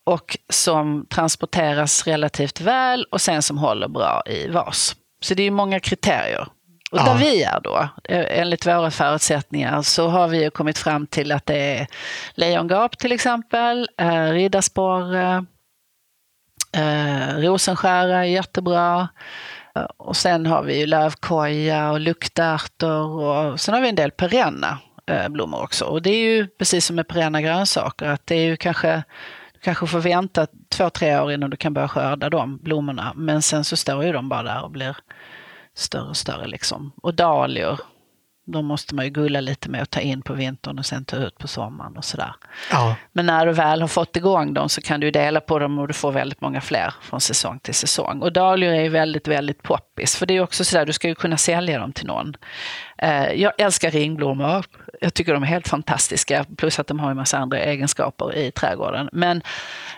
och 0.04 0.38
som 0.48 1.06
transporteras 1.06 2.06
relativt 2.06 2.60
väl 2.60 3.04
och 3.10 3.20
sen 3.20 3.42
som 3.42 3.58
håller 3.58 3.88
bra 3.88 4.22
i 4.26 4.48
vas. 4.48 4.96
Så 5.22 5.34
det 5.34 5.42
är 5.42 5.50
många 5.50 5.80
kriterier. 5.80 6.48
Och 6.90 6.98
ja. 6.98 7.04
där 7.04 7.18
vi 7.18 7.42
är 7.42 7.60
då, 7.60 7.88
enligt 8.08 8.66
våra 8.66 8.90
förutsättningar, 8.90 9.82
så 9.82 10.08
har 10.08 10.28
vi 10.28 10.50
kommit 10.50 10.78
fram 10.78 11.06
till 11.06 11.32
att 11.32 11.46
det 11.46 11.78
är 11.78 11.86
lejongap 12.34 12.98
till 12.98 13.12
exempel, 13.12 13.88
eh, 13.98 14.24
riddarsporre, 14.24 15.44
eh, 16.72 17.36
rosenskära 17.36 18.18
är 18.18 18.24
jättebra. 18.24 19.08
Eh, 19.74 19.86
och 19.96 20.16
sen 20.16 20.46
har 20.46 20.62
vi 20.62 20.80
ju 20.80 20.86
lövkoja 20.86 21.90
och 21.90 22.00
luktärtor 22.00 23.20
och 23.20 23.60
sen 23.60 23.74
har 23.74 23.80
vi 23.80 23.88
en 23.88 23.94
del 23.94 24.10
perenna 24.10 24.78
eh, 25.06 25.28
blommor 25.28 25.62
också. 25.62 25.84
Och 25.84 26.02
det 26.02 26.10
är 26.10 26.24
ju 26.24 26.46
precis 26.46 26.86
som 26.86 26.96
med 26.96 27.08
perenna 27.08 27.42
grönsaker, 27.42 28.06
att 28.06 28.26
det 28.26 28.34
är 28.34 28.44
ju 28.44 28.56
kanske 28.56 29.02
du 29.52 29.60
kanske 29.60 29.86
får 29.86 30.00
vänta 30.00 30.46
två, 30.68 30.90
tre 30.90 31.20
år 31.20 31.32
innan 31.32 31.50
du 31.50 31.56
kan 31.56 31.74
börja 31.74 31.88
skörda 31.88 32.30
de 32.30 32.58
blommorna. 32.58 33.12
Men 33.16 33.42
sen 33.42 33.64
så 33.64 33.76
står 33.76 34.04
ju 34.04 34.12
de 34.12 34.28
bara 34.28 34.42
där 34.42 34.64
och 34.64 34.70
blir 34.70 34.96
större 35.76 36.08
och 36.08 36.16
större. 36.16 36.46
Liksom. 36.46 36.92
Och 37.02 37.14
dahlior, 37.14 37.78
de 38.46 38.66
måste 38.66 38.94
man 38.94 39.04
ju 39.04 39.10
gulla 39.10 39.40
lite 39.40 39.70
med 39.70 39.82
att 39.82 39.90
ta 39.90 40.00
in 40.00 40.22
på 40.22 40.34
vintern 40.34 40.78
och 40.78 40.86
sen 40.86 41.04
ta 41.04 41.16
ut 41.16 41.38
på 41.38 41.48
sommaren 41.48 41.96
och 41.96 42.04
sådär. 42.04 42.34
Ja. 42.70 42.96
Men 43.12 43.26
när 43.26 43.46
du 43.46 43.52
väl 43.52 43.80
har 43.80 43.88
fått 43.88 44.16
igång 44.16 44.54
dem 44.54 44.68
så 44.68 44.80
kan 44.80 45.00
du 45.00 45.10
dela 45.10 45.40
på 45.40 45.58
dem 45.58 45.78
och 45.78 45.88
du 45.88 45.94
får 45.94 46.12
väldigt 46.12 46.40
många 46.40 46.60
fler 46.60 46.94
från 47.02 47.20
säsong 47.20 47.58
till 47.60 47.74
säsong. 47.74 48.22
Och 48.22 48.32
dahlior 48.32 48.72
är 48.72 48.82
ju 48.82 48.88
väldigt, 48.88 49.28
väldigt 49.28 49.62
poppis. 49.62 50.16
För 50.16 50.26
det 50.26 50.34
är 50.36 50.40
också 50.40 50.64
sådär, 50.64 50.86
du 50.86 50.92
ska 50.92 51.08
ju 51.08 51.14
kunna 51.14 51.36
sälja 51.36 51.78
dem 51.78 51.92
till 51.92 52.06
någon. 52.06 52.36
Eh, 53.02 53.32
jag 53.32 53.52
älskar 53.58 53.90
ringblommor. 53.90 54.64
Jag 55.00 55.14
tycker 55.14 55.34
de 55.34 55.42
är 55.42 55.46
helt 55.46 55.68
fantastiska. 55.68 56.46
Plus 56.56 56.78
att 56.78 56.86
de 56.86 57.00
har 57.00 57.10
en 57.10 57.16
massa 57.16 57.38
andra 57.38 57.58
egenskaper 57.58 58.36
i 58.36 58.50
trädgården. 58.50 59.08
Men 59.12 59.42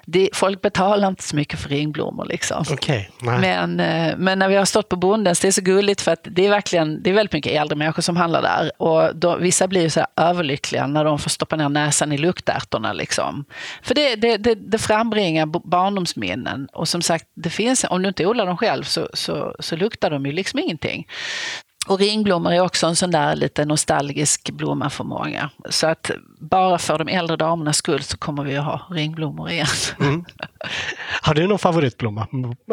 det, 0.05 0.29
folk 0.33 0.61
betalar 0.61 1.09
inte 1.09 1.23
så 1.23 1.37
mycket 1.37 1.61
för 1.61 1.69
ringblommor. 1.69 2.25
Liksom. 2.25 2.65
Okay, 2.73 3.05
men, 3.21 3.81
eh, 3.81 4.17
men 4.17 4.39
när 4.39 4.49
vi 4.49 4.57
har 4.57 4.65
stått 4.65 4.89
på 4.89 4.97
Bondens, 4.97 5.41
det 5.41 5.49
är 5.49 5.53
så 5.53 5.63
gulligt 5.63 6.01
för 6.01 6.13
att 6.13 6.27
det 6.31 6.47
är 6.47 6.51
verkligen 6.51 7.03
det 7.03 7.11
är 7.11 7.15
väldigt 7.15 7.33
mycket 7.33 7.53
äldre 7.53 7.77
människor 7.77 8.03
som 8.03 8.17
handlar 8.17 8.43
där. 8.43 8.73
Och 8.79 9.17
då, 9.17 9.37
vissa 9.37 9.69
blir 9.69 9.89
så 9.89 10.07
överlyckliga 10.17 10.87
när 10.87 11.05
de 11.05 11.19
får 11.19 11.31
stoppa 11.31 11.57
ner 11.57 11.69
näsan 11.69 12.13
i 12.13 12.19
luktärtorna. 12.19 12.93
Liksom. 12.93 13.45
För 13.83 13.95
det, 13.95 14.15
det, 14.15 14.37
det, 14.37 14.55
det 14.55 14.79
frambringar 14.79 15.47
barndomsminnen. 15.47 16.69
Och 16.73 16.89
som 16.89 17.03
sagt, 17.03 17.25
det 17.35 17.51
finns, 17.51 17.85
om 17.91 18.03
du 18.03 18.09
inte 18.09 18.27
odlar 18.27 18.47
dem 18.47 18.57
själv 18.57 18.83
så, 18.83 19.09
så, 19.15 19.57
så 19.59 19.77
luktar 19.77 20.11
de 20.11 20.27
ju 20.27 20.33
liksom 20.33 20.59
ingenting. 20.59 21.07
Och 21.87 21.99
ringblommor 21.99 22.53
är 22.53 22.61
också 22.61 22.87
en 22.87 22.97
sån 22.97 23.11
där 23.11 23.37
lite 23.37 23.65
nostalgisk 23.65 24.51
blomma 24.51 24.91
för 24.91 25.05
många. 25.05 25.51
Så 25.71 25.87
att 25.87 26.11
bara 26.41 26.79
för 26.79 26.99
de 26.99 27.09
äldre 27.09 27.37
damernas 27.37 27.77
skull 27.77 28.03
så 28.03 28.19
kommer 28.19 28.45
vi 28.45 28.57
att 28.57 28.65
ha 28.65 28.87
ringblommor 28.91 29.51
igen. 29.51 29.67
Mm. 30.01 30.25
Har 31.23 31.35
du 31.35 31.47
någon 31.47 31.59
favoritblomma? 31.59 32.27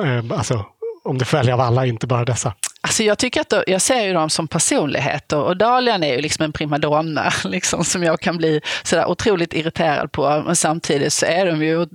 Eh, 0.03 0.38
alltså, 0.38 0.66
om 1.03 1.18
du 1.18 1.26
får 1.26 1.38
välja 1.38 1.53
av 1.53 1.62
alla, 1.62 1.86
inte 1.86 2.07
bara 2.07 2.26
dessa. 2.26 2.53
Alltså 2.82 3.03
jag, 3.03 3.18
tycker 3.18 3.41
att 3.41 3.49
då, 3.49 3.64
jag 3.68 3.82
ser 3.82 4.01
ju 4.01 4.14
dem 4.14 4.30
som 4.30 4.47
personligheter 4.47 5.38
och 5.38 5.57
dahlian 5.57 6.03
är 6.03 6.16
ju 6.16 6.22
liksom 6.22 6.45
en 6.45 6.51
primadonna 6.51 7.32
liksom, 7.45 7.84
som 7.84 8.03
jag 8.03 8.20
kan 8.20 8.38
bli 8.38 8.62
sådär 8.84 9.10
otroligt 9.10 9.53
irriterad 9.53 10.12
på. 10.12 10.43
Men 10.45 10.55
samtidigt 10.55 11.14
så 11.14 11.26
är 11.26 11.45
de 11.45 11.64
ju 11.64 11.88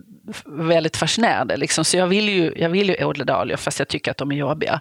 väldigt 0.44 0.96
fascinerande. 0.96 1.56
Liksom. 1.56 1.84
Så 1.84 1.96
jag 1.96 2.06
vill, 2.06 2.28
ju, 2.28 2.54
jag 2.56 2.68
vill 2.68 2.88
ju 2.88 3.04
odla 3.04 3.24
dahlior 3.24 3.56
fast 3.56 3.78
jag 3.78 3.88
tycker 3.88 4.10
att 4.10 4.16
de 4.16 4.32
är 4.32 4.36
jobbiga. 4.36 4.80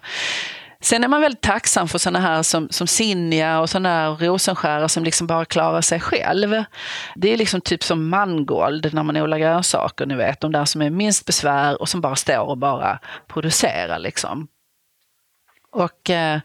Sen 0.84 1.04
är 1.04 1.08
man 1.08 1.20
väldigt 1.20 1.40
tacksam 1.40 1.88
för 1.88 1.98
sådana 1.98 2.20
här 2.20 2.42
som, 2.42 2.68
som 2.70 2.86
Sinja 2.86 3.60
och 3.60 3.70
sådana 3.70 3.88
här 3.88 4.10
rosenskära 4.10 4.88
som 4.88 5.04
liksom 5.04 5.26
bara 5.26 5.44
klarar 5.44 5.80
sig 5.80 6.00
själv. 6.00 6.64
Det 7.14 7.32
är 7.32 7.36
liksom 7.36 7.60
typ 7.60 7.82
som 7.82 8.08
mangold 8.08 8.94
när 8.94 9.02
man 9.02 9.16
odlar 9.16 9.38
grönsaker, 9.38 10.06
ni 10.06 10.14
vet. 10.14 10.40
De 10.40 10.52
där 10.52 10.64
som 10.64 10.82
är 10.82 10.90
minst 10.90 11.26
besvär 11.26 11.80
och 11.80 11.88
som 11.88 12.00
bara 12.00 12.16
står 12.16 12.40
och 12.40 12.58
bara 12.58 12.98
producerar 13.28 13.98
liksom. 13.98 14.48
Och, 15.72 16.10
eh, 16.10 16.40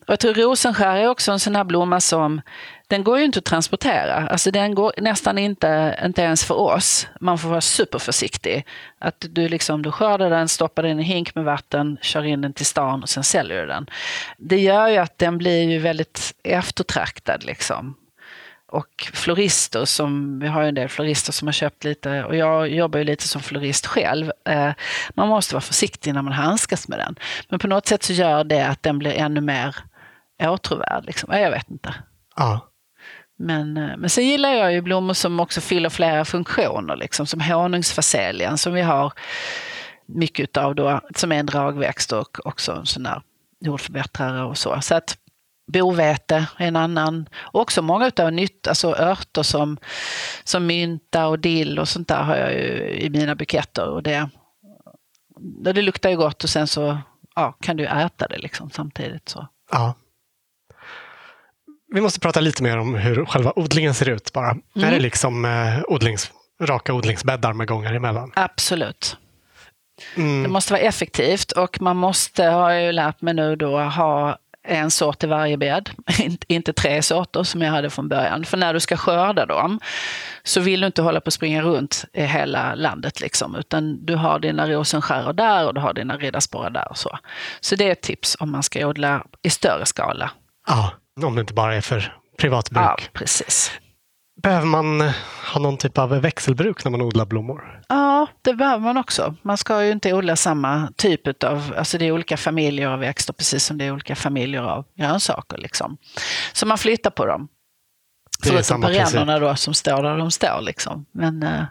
Och 0.00 0.12
jag 0.12 0.20
tror 0.20 0.34
rosenskär 0.34 0.96
är 0.96 1.08
också 1.08 1.32
en 1.32 1.40
sån 1.40 1.56
här 1.56 1.64
blomma 1.64 2.00
som 2.00 2.40
den 2.88 3.04
går 3.04 3.18
ju 3.18 3.24
inte 3.24 3.38
att 3.38 3.44
transportera. 3.44 4.28
Alltså 4.28 4.50
den 4.50 4.74
går 4.74 4.92
nästan 4.96 5.38
inte, 5.38 6.00
inte 6.04 6.22
ens 6.22 6.44
för 6.44 6.54
oss. 6.54 7.06
Man 7.20 7.38
får 7.38 7.48
vara 7.48 7.60
superförsiktig. 7.60 8.66
Att 8.98 9.24
du, 9.30 9.48
liksom, 9.48 9.82
du 9.82 9.92
skördar 9.92 10.30
den, 10.30 10.48
stoppar 10.48 10.82
den 10.82 10.90
i 10.90 11.02
en 11.02 11.06
hink 11.08 11.34
med 11.34 11.44
vatten, 11.44 11.98
kör 12.02 12.24
in 12.24 12.40
den 12.40 12.52
till 12.52 12.66
stan 12.66 13.02
och 13.02 13.08
sen 13.08 13.24
säljer 13.24 13.60
du 13.60 13.66
den. 13.66 13.86
Det 14.36 14.60
gör 14.60 14.88
ju 14.88 14.96
att 14.96 15.18
den 15.18 15.38
blir 15.38 15.70
ju 15.70 15.78
väldigt 15.78 16.34
eftertraktad. 16.42 17.44
Liksom. 17.44 17.94
Och 18.66 19.10
florister, 19.12 19.84
som, 19.84 20.38
vi 20.40 20.46
har 20.46 20.62
ju 20.62 20.68
en 20.68 20.74
del 20.74 20.88
florister 20.88 21.32
som 21.32 21.48
har 21.48 21.52
köpt 21.52 21.84
lite, 21.84 22.24
och 22.24 22.36
jag 22.36 22.68
jobbar 22.68 22.98
ju 22.98 23.04
lite 23.04 23.28
som 23.28 23.42
florist 23.42 23.86
själv. 23.86 24.32
Eh, 24.44 24.72
man 25.14 25.28
måste 25.28 25.54
vara 25.54 25.60
försiktig 25.60 26.14
när 26.14 26.22
man 26.22 26.32
handskas 26.32 26.88
med 26.88 26.98
den. 26.98 27.16
Men 27.48 27.58
på 27.58 27.68
något 27.68 27.86
sätt 27.86 28.02
så 28.02 28.12
gör 28.12 28.44
det 28.44 28.66
att 28.66 28.82
den 28.82 28.98
blir 28.98 29.12
ännu 29.12 29.40
mer 29.40 29.76
åtråvärd. 30.42 31.04
Liksom. 31.04 31.34
Jag 31.38 31.50
vet 31.50 31.70
inte. 31.70 31.94
Ja. 32.36 32.67
Men, 33.38 33.76
eh, 33.76 33.96
men 33.96 34.10
sen 34.10 34.26
gillar 34.26 34.50
jag 34.50 34.72
ju 34.72 34.80
blommor 34.80 35.14
som 35.14 35.40
också 35.40 35.60
fyller 35.60 35.90
flera 35.90 36.24
funktioner, 36.24 36.96
liksom, 36.96 37.26
som 37.26 37.40
honungsfaseljan 37.40 38.58
som 38.58 38.72
vi 38.72 38.82
har 38.82 39.12
mycket 40.06 40.56
av 40.56 40.74
då, 40.74 41.00
som 41.14 41.32
är 41.32 41.36
en 41.36 41.46
dragväxt 41.46 42.12
och 42.12 42.46
också 42.46 42.72
en 42.72 42.86
sån 42.86 43.02
där 43.02 43.22
jordförbättrare 43.60 44.44
och 44.44 44.58
så. 44.58 44.80
Så 44.80 44.94
att 44.94 45.18
bovete 45.72 46.46
är 46.56 46.68
en 46.68 46.76
annan. 46.76 47.28
Och 47.36 47.60
också 47.60 47.82
många 47.82 48.10
av 48.20 48.32
nytt, 48.32 48.66
alltså 48.66 48.94
örter 48.96 49.42
som, 49.42 49.78
som 50.44 50.66
mynta 50.66 51.26
och 51.26 51.38
dill 51.38 51.78
och 51.78 51.88
sånt 51.88 52.08
där 52.08 52.22
har 52.22 52.36
jag 52.36 52.52
ju 52.52 52.90
i 52.90 53.10
mina 53.10 53.34
buketter. 53.34 53.88
Och 53.88 54.02
det, 54.02 54.28
det 55.62 55.82
luktar 55.82 56.10
ju 56.10 56.16
gott 56.16 56.44
och 56.44 56.50
sen 56.50 56.66
så 56.66 56.98
ja, 57.34 57.52
kan 57.60 57.76
du 57.76 57.86
äta 57.86 58.26
det 58.28 58.38
liksom 58.38 58.70
samtidigt. 58.70 59.28
Så. 59.28 59.48
Ja. 59.70 59.94
Vi 61.94 62.00
måste 62.00 62.20
prata 62.20 62.40
lite 62.40 62.62
mer 62.62 62.78
om 62.78 62.94
hur 62.94 63.24
själva 63.24 63.52
odlingen 63.56 63.94
ser 63.94 64.08
ut 64.08 64.32
bara. 64.32 64.50
Mm. 64.50 64.88
Är 64.88 64.90
det 64.90 64.98
liksom 64.98 65.44
eh, 65.44 65.80
odlings, 65.88 66.32
raka 66.62 66.94
odlingsbäddar 66.94 67.52
med 67.52 67.66
gångar 67.68 67.92
emellan? 67.92 68.32
Absolut. 68.36 69.16
Mm. 70.16 70.42
Det 70.42 70.48
måste 70.48 70.72
vara 70.72 70.82
effektivt 70.82 71.52
och 71.52 71.80
man 71.80 71.96
måste, 71.96 72.44
har 72.44 72.70
jag 72.70 72.82
ju 72.82 72.92
lärt 72.92 73.20
mig 73.20 73.34
nu 73.34 73.56
då, 73.56 73.78
ha 73.78 74.38
en 74.68 74.90
sort 74.90 75.24
i 75.24 75.26
varje 75.26 75.56
bädd, 75.56 75.90
inte 76.46 76.72
tre 76.72 77.02
sorter 77.02 77.42
som 77.42 77.62
jag 77.62 77.70
hade 77.70 77.90
från 77.90 78.08
början. 78.08 78.44
För 78.44 78.56
när 78.56 78.74
du 78.74 78.80
ska 78.80 78.96
skörda 78.96 79.46
dem 79.46 79.80
så 80.42 80.60
vill 80.60 80.80
du 80.80 80.86
inte 80.86 81.02
hålla 81.02 81.20
på 81.20 81.28
att 81.28 81.34
springa 81.34 81.62
runt 81.62 82.04
i 82.12 82.22
hela 82.22 82.74
landet 82.74 83.20
liksom, 83.20 83.56
utan 83.56 84.06
du 84.06 84.14
har 84.14 84.38
dina 84.38 84.68
rosenskäror 84.68 85.32
där 85.32 85.66
och 85.66 85.74
du 85.74 85.80
har 85.80 85.94
dina 85.94 86.16
riddarsporrar 86.16 86.70
där 86.70 86.88
och 86.90 86.98
så. 86.98 87.18
Så 87.60 87.76
det 87.76 87.84
är 87.84 87.92
ett 87.92 88.02
tips 88.02 88.36
om 88.40 88.50
man 88.50 88.62
ska 88.62 88.86
odla 88.86 89.24
i 89.42 89.50
större 89.50 89.86
skala. 89.86 90.30
Ja, 90.66 90.92
om 91.26 91.34
det 91.34 91.40
inte 91.40 91.54
bara 91.54 91.74
är 91.74 91.80
för 91.80 92.16
privatbruk. 92.38 92.82
Ja, 92.82 92.96
precis. 93.12 93.72
Behöver 94.42 94.66
man 94.66 95.00
eh, 95.00 95.14
ha 95.52 95.60
någon 95.60 95.76
typ 95.76 95.98
av 95.98 96.10
växelbruk 96.10 96.84
när 96.84 96.90
man 96.90 97.02
odlar 97.02 97.26
blommor? 97.26 97.80
Ja, 97.88 98.26
det 98.42 98.54
behöver 98.54 98.84
man 98.84 98.96
också. 98.96 99.34
Man 99.42 99.56
ska 99.56 99.84
ju 99.84 99.90
inte 99.92 100.12
odla 100.12 100.36
samma 100.36 100.92
typ 100.96 101.44
av, 101.44 101.74
alltså 101.76 101.98
det 101.98 102.04
är 102.04 102.12
olika 102.12 102.36
familjer 102.36 102.88
av 102.88 102.98
växter 102.98 103.32
precis 103.32 103.64
som 103.64 103.78
det 103.78 103.84
är 103.84 103.92
olika 103.92 104.16
familjer 104.16 104.62
av 104.62 104.84
grönsaker. 104.94 105.58
Liksom. 105.58 105.96
Så 106.52 106.66
man 106.66 106.78
flyttar 106.78 107.10
på 107.10 107.26
dem. 107.26 107.48
Förutom 108.42 108.80
perennerna 108.80 109.38
då 109.38 109.56
som 109.56 109.74
står 109.74 110.02
där 110.02 110.16
de 110.16 110.30
står. 110.30 110.60
Liksom. 110.60 111.06
Men, 111.12 111.42
eh, 111.42 111.64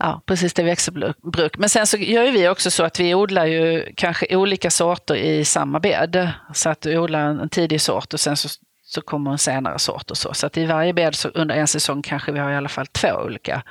Ja, 0.00 0.22
precis, 0.26 0.54
det 0.54 0.62
är 0.62 0.66
växelbruk. 0.66 1.58
Men 1.58 1.68
sen 1.68 1.86
så 1.86 1.96
gör 1.96 2.24
ju 2.24 2.30
vi 2.30 2.48
också 2.48 2.70
så 2.70 2.84
att 2.84 3.00
vi 3.00 3.14
odlar 3.14 3.46
ju 3.46 3.92
kanske 3.96 4.36
olika 4.36 4.70
sorter 4.70 5.14
i 5.14 5.44
samma 5.44 5.80
bädd. 5.80 6.30
Så 6.54 6.70
att 6.70 6.80
du 6.80 6.98
odlar 6.98 7.20
en 7.20 7.48
tidig 7.48 7.80
sort 7.80 8.14
och 8.14 8.20
sen 8.20 8.36
så 8.36 8.48
så 8.90 9.00
kommer 9.00 9.30
en 9.30 9.38
senare 9.38 9.78
sort 9.78 10.10
och 10.10 10.16
så. 10.16 10.34
Så 10.34 10.46
att 10.46 10.56
i 10.56 10.66
varje 10.66 10.92
bädd 10.92 11.14
så 11.14 11.28
under 11.28 11.54
en 11.54 11.68
säsong 11.68 12.02
kanske 12.02 12.32
vi 12.32 12.38
har 12.38 12.50
i 12.50 12.56
alla 12.56 12.68
fall 12.68 12.86
två 12.86 13.08
olika 13.08 13.62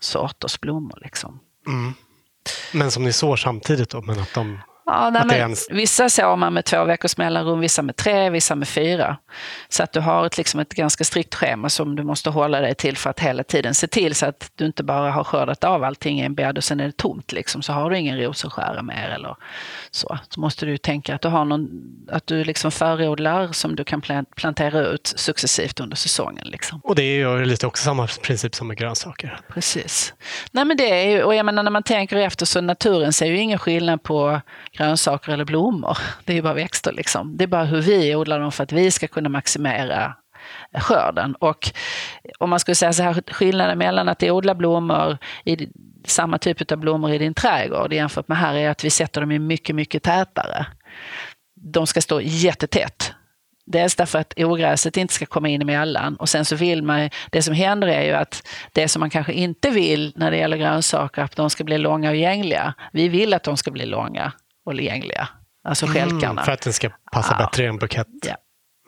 sorters 0.00 0.60
blommor. 0.60 0.98
Liksom. 1.02 1.40
Mm. 1.66 1.94
Men 2.72 2.90
som 2.90 3.04
ni 3.04 3.12
sår 3.12 3.36
samtidigt 3.36 3.90
då? 3.90 4.02
Men 4.02 4.18
att 4.18 4.34
de 4.34 4.58
Ja, 4.92 5.10
nej, 5.10 5.22
men, 5.26 5.36
ens... 5.36 5.66
Vissa 5.70 6.08
sår 6.08 6.36
man 6.36 6.52
med 6.52 6.64
två 6.64 6.84
veckors 6.84 7.16
mellanrum, 7.16 7.60
vissa 7.60 7.82
med 7.82 7.96
tre, 7.96 8.30
vissa 8.30 8.54
med 8.54 8.68
fyra. 8.68 9.16
Så 9.68 9.82
att 9.82 9.92
du 9.92 10.00
har 10.00 10.26
ett, 10.26 10.38
liksom 10.38 10.60
ett 10.60 10.74
ganska 10.74 11.04
strikt 11.04 11.34
schema 11.34 11.68
som 11.68 11.96
du 11.96 12.02
måste 12.02 12.30
hålla 12.30 12.60
dig 12.60 12.74
till 12.74 12.96
för 12.96 13.10
att 13.10 13.20
hela 13.20 13.44
tiden 13.44 13.74
se 13.74 13.86
till 13.86 14.14
så 14.14 14.26
att 14.26 14.50
du 14.54 14.66
inte 14.66 14.82
bara 14.82 15.10
har 15.10 15.24
skördat 15.24 15.64
av 15.64 15.84
allting 15.84 16.20
i 16.20 16.24
en 16.24 16.34
bädd 16.34 16.58
och 16.58 16.64
sen 16.64 16.80
är 16.80 16.86
det 16.86 16.96
tomt. 16.96 17.32
Liksom, 17.32 17.62
så 17.62 17.72
har 17.72 17.90
du 17.90 17.98
ingen 17.98 18.18
rosenskära 18.18 18.82
mer 18.82 19.08
eller 19.08 19.36
så. 19.90 20.18
Så 20.28 20.40
måste 20.40 20.66
du 20.66 20.78
tänka 20.78 21.14
att 21.14 21.22
du, 21.22 21.28
har 21.28 21.44
någon, 21.44 21.68
att 22.10 22.26
du 22.26 22.44
liksom 22.44 22.70
förodlar 22.70 23.52
som 23.52 23.76
du 23.76 23.84
kan 23.84 24.02
plantera 24.36 24.80
ut 24.86 25.12
successivt 25.16 25.80
under 25.80 25.96
säsongen. 25.96 26.46
Liksom. 26.46 26.80
Och 26.84 26.94
det 26.94 27.02
är 27.02 27.16
ju 27.16 27.44
lite 27.44 27.66
också 27.66 27.84
samma 27.84 28.06
princip 28.06 28.54
som 28.54 28.68
med 28.68 28.76
grönsaker. 28.76 29.40
Precis. 29.48 30.14
Nej, 30.50 30.64
men 30.64 30.76
det 30.76 30.84
är 30.84 31.24
och 31.24 31.34
jag 31.34 31.46
menar 31.46 31.62
när 31.62 31.70
man 31.70 31.82
tänker 31.82 32.16
efter 32.16 32.46
så 32.46 32.60
naturen 32.60 33.12
ser 33.12 33.26
ju 33.26 33.38
ingen 33.38 33.58
skillnad 33.58 34.02
på 34.02 34.40
grönsaker 34.82 35.32
eller 35.32 35.44
blommor. 35.44 35.98
Det 36.24 36.32
är 36.32 36.36
ju 36.36 36.42
bara 36.42 36.54
växter 36.54 36.92
liksom. 36.92 37.36
Det 37.36 37.44
är 37.44 37.48
bara 37.48 37.64
hur 37.64 37.80
vi 37.80 38.16
odlar 38.16 38.40
dem 38.40 38.52
för 38.52 38.64
att 38.64 38.72
vi 38.72 38.90
ska 38.90 39.08
kunna 39.08 39.28
maximera 39.28 40.14
skörden. 40.74 41.34
Och 41.34 41.70
om 42.38 42.50
man 42.50 42.60
skulle 42.60 42.74
säga 42.74 42.92
så 42.92 43.02
här, 43.02 43.22
skillnaden 43.32 43.78
mellan 43.78 44.08
att 44.08 44.22
odla 44.22 44.54
blommor 44.54 45.18
i 45.44 45.68
samma 46.04 46.38
typ 46.38 46.72
av 46.72 46.78
blommor 46.78 47.12
i 47.12 47.18
din 47.18 47.34
trädgård 47.34 47.92
jämfört 47.92 48.28
med 48.28 48.38
här 48.38 48.54
är 48.54 48.70
att 48.70 48.84
vi 48.84 48.90
sätter 48.90 49.20
dem 49.20 49.32
i 49.32 49.38
mycket, 49.38 49.76
mycket 49.76 50.02
tätare. 50.02 50.66
De 51.54 51.86
ska 51.86 52.00
stå 52.00 52.20
jättetätt. 52.20 53.12
Dels 53.66 53.94
därför 53.94 54.18
att 54.18 54.34
ogräset 54.36 54.96
inte 54.96 55.14
ska 55.14 55.26
komma 55.26 55.48
in 55.48 55.62
emellan 55.62 56.16
och 56.16 56.28
sen 56.28 56.44
så 56.44 56.56
vill 56.56 56.82
man, 56.82 57.10
det 57.30 57.42
som 57.42 57.54
händer 57.54 57.88
är 57.88 58.02
ju 58.02 58.12
att 58.12 58.48
det 58.72 58.88
som 58.88 59.00
man 59.00 59.10
kanske 59.10 59.32
inte 59.32 59.70
vill 59.70 60.12
när 60.16 60.30
det 60.30 60.36
gäller 60.36 60.56
grönsaker, 60.56 61.22
att 61.22 61.36
de 61.36 61.50
ska 61.50 61.64
bli 61.64 61.78
långa 61.78 62.10
och 62.10 62.16
gängliga. 62.16 62.74
Vi 62.92 63.08
vill 63.08 63.34
att 63.34 63.42
de 63.42 63.56
ska 63.56 63.70
bli 63.70 63.86
långa 63.86 64.32
och 64.66 64.74
längligare. 64.74 65.28
Alltså 65.64 65.86
mm, 65.86 65.94
stjälkarna. 65.94 66.44
för 66.44 66.52
att 66.52 66.60
den 66.60 66.72
ska 66.72 66.90
passa 67.12 67.36
ja. 67.38 67.46
bättre 67.46 67.64
i 67.64 67.66
en 67.66 67.78
bukett. 67.78 68.06
Ja. 68.26 68.36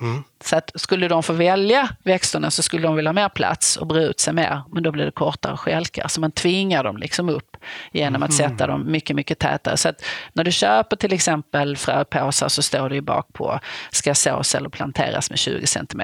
Mm. 0.00 0.24
Så 0.44 0.56
att 0.56 0.70
skulle 0.74 1.08
de 1.08 1.22
få 1.22 1.32
välja 1.32 1.88
växterna 2.04 2.50
så 2.50 2.62
skulle 2.62 2.82
de 2.82 2.96
vilja 2.96 3.08
ha 3.08 3.14
mer 3.14 3.28
plats 3.28 3.76
och 3.76 3.86
bre 3.86 4.04
ut 4.04 4.20
sig 4.20 4.34
mer. 4.34 4.62
Men 4.72 4.82
då 4.82 4.92
blir 4.92 5.04
det 5.04 5.10
kortare 5.10 5.56
stjälkar. 5.56 6.08
Så 6.08 6.20
man 6.20 6.32
tvingar 6.32 6.84
dem 6.84 6.96
liksom 6.96 7.28
upp 7.28 7.56
genom 7.92 8.22
att 8.22 8.30
mm. 8.30 8.50
sätta 8.50 8.66
dem 8.66 8.92
mycket, 8.92 9.16
mycket 9.16 9.38
tätare. 9.38 9.76
Så 9.76 9.88
att 9.88 10.04
när 10.32 10.44
du 10.44 10.52
köper 10.52 10.96
till 10.96 11.12
exempel 11.12 11.76
fröpåsar 11.76 12.48
så 12.48 12.62
står 12.62 12.88
det 12.88 12.94
ju 12.94 13.00
bak 13.00 13.32
på 13.32 13.60
ska 13.90 14.14
sås 14.14 14.54
eller 14.54 14.68
planteras 14.68 15.30
med 15.30 15.38
20 15.38 15.66
cm 15.66 16.02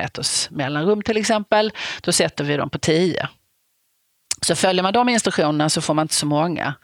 mellanrum 0.51 1.03
till 1.03 1.17
exempel. 1.17 1.73
Då 2.01 2.13
sätter 2.13 2.45
vi 2.45 2.57
dem 2.57 2.71
på 2.71 2.79
10. 2.79 3.29
Så 4.43 4.55
följer 4.55 4.83
man 4.83 4.93
de 4.93 5.09
instruktionerna 5.09 5.69
så 5.69 5.81
får 5.81 5.95
man 5.95 6.05
inte 6.05 6.15
så 6.15 6.27
många. 6.27 6.75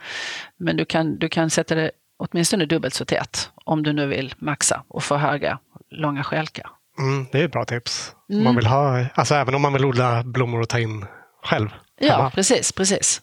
Men 0.57 0.76
du 0.76 0.84
kan, 0.84 1.18
du 1.18 1.28
kan 1.28 1.51
sätta 1.51 1.74
det 1.74 1.91
åtminstone 2.18 2.66
dubbelt 2.66 2.94
så 2.94 3.04
tätt 3.04 3.50
om 3.64 3.82
du 3.82 3.92
nu 3.92 4.06
vill 4.06 4.34
maxa 4.38 4.84
och 4.88 5.02
få 5.04 5.16
höga, 5.16 5.58
långa 5.90 6.24
stjälkar. 6.24 6.70
Mm, 6.98 7.26
det 7.32 7.40
är 7.40 7.44
ett 7.44 7.52
bra 7.52 7.64
tips. 7.64 8.12
Mm. 8.30 8.44
Man 8.44 8.56
vill 8.56 8.66
ha, 8.66 9.06
alltså 9.14 9.34
även 9.34 9.54
om 9.54 9.62
man 9.62 9.72
vill 9.72 9.84
odla 9.84 10.22
blommor 10.24 10.60
och 10.60 10.68
ta 10.68 10.78
in 10.78 11.06
själv. 11.44 11.68
Ja, 12.00 12.16
hemma. 12.16 12.30
precis. 12.30 12.72
precis. 12.72 13.20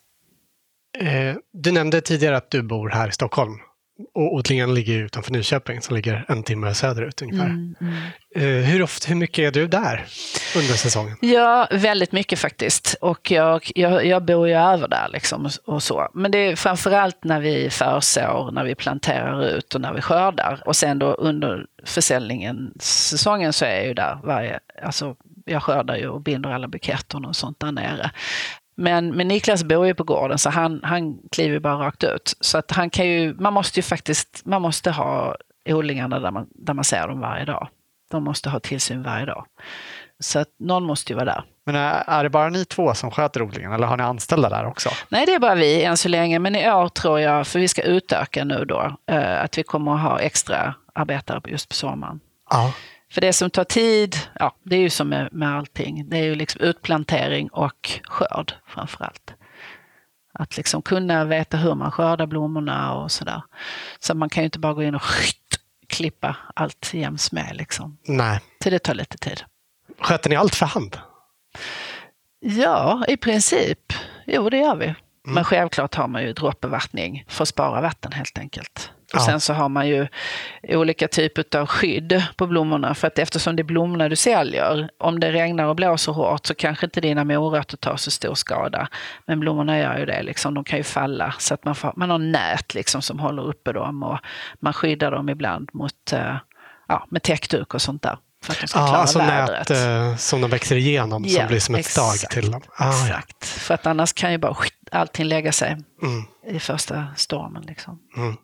Eh, 1.00 1.36
du 1.54 1.72
nämnde 1.72 2.02
tidigare 2.02 2.38
att 2.38 2.52
du 2.52 2.62
bor 2.62 2.90
här 2.90 3.08
i 3.08 3.12
Stockholm. 3.12 3.60
Och 4.14 4.34
odlingen 4.34 4.74
ligger 4.74 5.00
utanför 5.00 5.32
Nyköping 5.32 5.82
som 5.82 5.96
ligger 5.96 6.26
en 6.28 6.44
timme 6.44 6.74
söderut 6.74 7.22
ungefär. 7.22 7.46
Mm, 7.46 7.76
mm. 7.82 7.94
Eh, 8.36 8.70
hur, 8.70 8.82
ofta, 8.82 9.08
hur 9.10 9.16
mycket 9.16 9.40
är 9.40 9.52
du 9.52 9.68
där 9.68 10.06
under 10.56 10.74
säsongen? 10.74 11.18
Ja, 11.22 11.68
väldigt 11.72 12.12
mycket 12.12 12.40
faktiskt. 12.40 12.96
Och 13.02 13.32
jag, 13.32 13.72
jag, 13.76 14.06
jag 14.06 14.26
bor 14.26 14.48
ju 14.48 14.54
över 14.54 14.88
där 14.88 15.10
liksom 15.10 15.50
och 15.66 15.84
så. 15.84 16.10
Men 16.14 16.32
det 16.32 16.38
är 16.38 16.56
framförallt 16.56 17.24
när 17.24 17.40
vi 17.40 17.70
försår, 17.70 18.52
när 18.52 18.64
vi 18.64 18.76
planterar 18.76 19.46
ut 19.46 19.76
och 19.76 19.82
när 19.82 19.94
vi 19.94 20.02
skördar. 20.02 20.64
Och 20.66 20.76
sen 20.76 21.00
då 21.00 21.14
under 21.14 21.66
försäljningen, 21.86 22.74
säsongen 22.80 23.54
så 23.54 23.66
är 23.66 23.76
jag 23.76 23.86
ju 23.86 23.94
där 23.94 24.20
varje, 24.24 24.60
alltså 24.84 25.16
jag 25.46 25.64
skördar 25.64 25.96
ju 25.96 26.08
och 26.08 26.22
binder 26.22 26.50
alla 26.50 26.68
buketterna 26.68 27.28
och 27.28 27.36
sånt 27.36 27.60
där 27.60 27.72
nere. 27.72 28.12
Men, 28.76 29.16
men 29.16 29.28
Niklas 29.28 29.64
bor 29.64 29.86
ju 29.86 29.94
på 29.94 30.04
gården 30.04 30.38
så 30.38 30.50
han, 30.50 30.80
han 30.84 31.18
kliver 31.32 31.60
bara 31.60 31.88
rakt 31.88 32.04
ut. 32.04 32.34
Så 32.40 32.58
att 32.58 32.72
han 32.72 32.90
kan 32.90 33.08
ju, 33.08 33.34
man 33.34 33.54
måste 33.54 33.80
ju 33.80 33.84
faktiskt, 33.84 34.42
man 34.46 34.62
måste 34.62 34.92
ha 34.92 35.36
odlingarna 35.70 36.20
där 36.20 36.32
man, 36.32 36.48
där 36.56 36.74
man 36.74 36.84
ser 36.84 37.08
dem 37.08 37.20
varje 37.20 37.46
dag. 37.46 37.68
De 38.12 38.24
måste 38.24 38.50
ha 38.50 38.60
tillsyn 38.60 39.04
varje 39.04 39.26
dag. 39.26 39.46
Så 40.20 40.40
att 40.40 40.48
någon 40.60 40.84
måste 40.84 41.14
ju 41.14 41.16
vara 41.16 41.26
där. 41.26 41.44
Men 41.66 41.76
är 41.76 42.24
det 42.24 42.30
bara 42.30 42.50
ni 42.50 42.66
två 42.66 42.94
som 42.94 43.12
sköter 43.12 43.42
odlingen 43.42 43.72
eller 43.72 43.88
har 43.88 43.98
ni 43.98 44.04
anställda 44.04 44.50
där 44.50 44.66
också? 44.66 44.90
Nej, 45.10 45.26
det 45.26 45.34
är 45.34 45.40
bara 45.40 45.56
vi 45.56 45.84
än 45.84 45.98
så 45.98 46.10
länge. 46.10 46.40
Men 46.40 46.56
i 46.56 46.72
år 46.72 46.88
tror 46.88 47.20
jag, 47.20 47.48
för 47.48 47.60
vi 47.60 47.68
ska 47.68 47.82
utöka 47.82 48.44
nu 48.44 48.66
då, 48.66 48.98
eh, 49.12 49.42
att 49.44 49.58
vi 49.58 49.64
kommer 49.64 49.94
att 49.96 50.02
ha 50.02 50.20
extra 50.20 50.76
arbetare 50.96 51.42
just 51.48 51.70
på 51.70 51.76
sommaren. 51.76 52.20
Ja. 52.50 52.74
För 53.14 53.22
det 53.22 53.34
som 53.34 53.50
tar 53.50 53.64
tid, 53.64 54.16
ja, 54.40 54.56
det 54.64 54.76
är 54.76 54.80
ju 54.80 54.90
som 54.90 55.10
med, 55.10 55.30
med 55.32 55.58
allting. 55.58 56.10
Det 56.10 56.18
är 56.18 56.24
ju 56.24 56.36
liksom 56.36 56.62
utplantering 56.62 57.50
och 57.50 58.02
skörd 58.04 58.54
framför 58.68 59.04
allt. 59.04 59.34
Att 60.34 60.58
liksom 60.58 60.82
kunna 60.82 61.26
veta 61.26 61.58
hur 61.58 61.76
man 61.76 61.92
skördar 61.92 62.26
blommorna 62.26 62.94
och 62.94 63.12
sådär. 63.12 63.42
Så 64.00 64.16
man 64.16 64.30
kan 64.30 64.44
ju 64.44 64.46
inte 64.46 64.60
bara 64.60 64.74
gå 64.74 64.84
in 64.84 64.96
och 64.96 65.02
klippa 65.88 66.38
allt 66.56 66.94
jäms 66.94 67.32
med. 67.32 67.56
Liksom. 67.56 67.98
Nej. 68.08 68.40
Så 68.64 68.70
det 68.70 68.80
tar 68.80 68.94
lite 68.94 69.18
tid. 69.18 69.44
Sköter 70.00 70.30
ni 70.30 70.36
allt 70.36 70.56
för 70.56 70.66
hand? 70.66 70.98
Ja, 72.40 73.06
i 73.08 73.18
princip. 73.18 73.94
Jo, 74.26 74.50
det 74.50 74.58
gör 74.58 74.76
vi. 74.76 74.86
Mm. 74.86 74.96
Men 75.24 75.44
självklart 75.44 75.96
har 75.96 76.08
man 76.08 76.24
ju 76.24 76.34
droppbevattning 76.34 77.26
för 77.28 77.44
att 77.44 77.50
spara 77.50 77.82
vatten 77.82 78.12
helt 78.12 78.38
enkelt. 78.38 78.92
Och 79.14 79.20
ja. 79.20 79.26
sen 79.26 79.40
så 79.40 79.54
har 79.54 79.70
man 79.70 79.88
ju 79.88 80.08
olika 80.64 81.08
typer 81.08 81.58
av 81.58 81.68
skydd 81.68 82.24
på 82.36 82.48
blommorna. 82.48 82.96
För 82.96 83.08
att 83.08 83.20
eftersom 83.20 83.56
det 83.56 83.62
är 83.62 83.64
blommorna 83.64 84.10
du 84.10 84.16
säljer, 84.16 84.90
om 84.98 85.20
det 85.20 85.32
regnar 85.32 85.66
och 85.66 85.76
blåser 85.76 86.12
hårt 86.12 86.46
så 86.46 86.56
kanske 86.56 86.86
inte 86.86 87.02
dina 87.02 87.24
morötter 87.24 87.78
tar 87.78 87.98
så 87.98 88.12
stor 88.12 88.36
skada. 88.36 88.88
Men 89.28 89.40
blommorna 89.40 89.80
gör 89.80 89.98
ju 89.98 90.06
det, 90.06 90.24
liksom, 90.24 90.54
de 90.54 90.64
kan 90.64 90.78
ju 90.78 90.84
falla. 90.84 91.34
Så 91.40 91.54
att 91.54 91.66
man, 91.66 91.76
får, 91.76 91.94
man 91.96 92.10
har 92.10 92.18
nät 92.18 92.74
liksom, 92.74 93.02
som 93.02 93.20
håller 93.20 93.44
uppe 93.44 93.74
dem 93.74 94.04
och 94.04 94.20
man 94.60 94.74
skyddar 94.74 95.12
dem 95.12 95.30
ibland 95.30 95.70
mot, 95.74 96.14
uh, 96.14 96.38
ja, 96.88 97.08
med 97.10 97.24
täckduk 97.24 97.74
och 97.74 97.82
sånt 97.82 98.02
där. 98.02 98.18
För 98.44 98.54
att 98.54 98.62
de 98.62 98.68
ska 98.68 98.80
ja, 98.80 98.88
klara 98.88 99.02
alltså 99.02 99.20
vädret. 99.20 99.70
nät 99.70 100.12
uh, 100.12 100.16
som 100.18 100.42
de 100.42 100.50
växer 100.50 100.76
igenom, 100.76 101.24
ja, 101.28 101.40
som 101.40 101.48
blir 101.48 101.60
som 101.60 101.76
ett 101.76 101.80
exakt, 101.80 102.20
stag 102.20 102.30
till 102.30 102.52
dem. 102.52 102.62
Ah, 102.76 102.90
exakt, 102.90 103.38
ja. 103.40 103.46
för 103.46 103.74
att 103.74 103.86
annars 103.86 104.14
kan 104.14 104.32
ju 104.32 104.38
bara 104.38 104.56
allting 104.92 105.26
lägga 105.26 105.52
sig 105.52 105.72
mm. 106.02 106.24
i 106.48 106.60
första 106.60 107.06
stormen. 107.16 107.64
Liksom. 107.68 108.00
Mm. 108.18 108.38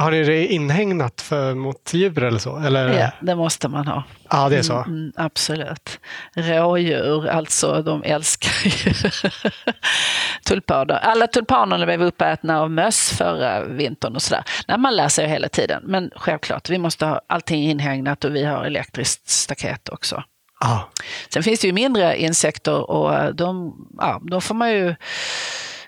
Har 0.00 0.10
ni 0.10 0.24
det 0.24 0.46
inhägnat 0.46 1.20
för, 1.20 1.54
mot 1.54 1.94
djur 1.94 2.22
eller 2.22 2.38
så? 2.38 2.56
Eller? 2.56 3.00
Ja, 3.00 3.10
det 3.20 3.34
måste 3.34 3.68
man 3.68 3.86
ha. 3.86 4.02
Ja, 4.30 4.48
det 4.48 4.56
är 4.56 4.62
så? 4.62 4.76
Mm, 4.76 4.90
mm 4.90 5.12
absolut. 5.16 6.00
Rådjur, 6.36 7.28
alltså, 7.28 7.82
de 7.82 8.02
älskar 8.04 8.50
ju 8.64 8.94
tulpaner. 10.46 10.94
Alla 10.94 11.26
tulpanerna 11.26 11.86
blev 11.86 12.02
uppätna 12.02 12.60
av 12.60 12.70
möss 12.70 13.12
förra 13.18 13.64
vintern 13.64 14.14
och 14.14 14.22
sådär. 14.22 14.44
Nej, 14.68 14.78
man 14.78 14.96
lär 14.96 15.08
sig 15.08 15.28
hela 15.28 15.48
tiden. 15.48 15.82
Men 15.84 16.10
självklart, 16.16 16.70
vi 16.70 16.78
måste 16.78 17.06
ha 17.06 17.20
allting 17.26 17.62
inhägnat 17.62 18.24
och 18.24 18.34
vi 18.34 18.44
har 18.44 18.64
elektriskt 18.64 19.28
staket 19.28 19.88
också. 19.88 20.22
Ah. 20.64 20.78
Sen 21.28 21.42
finns 21.42 21.60
det 21.60 21.66
ju 21.66 21.72
mindre 21.72 22.20
insekter 22.20 22.90
och 22.90 23.34
de, 23.34 23.74
ja, 23.98 24.20
de 24.30 24.40
får 24.40 24.54
man 24.54 24.70
ju 24.70 24.94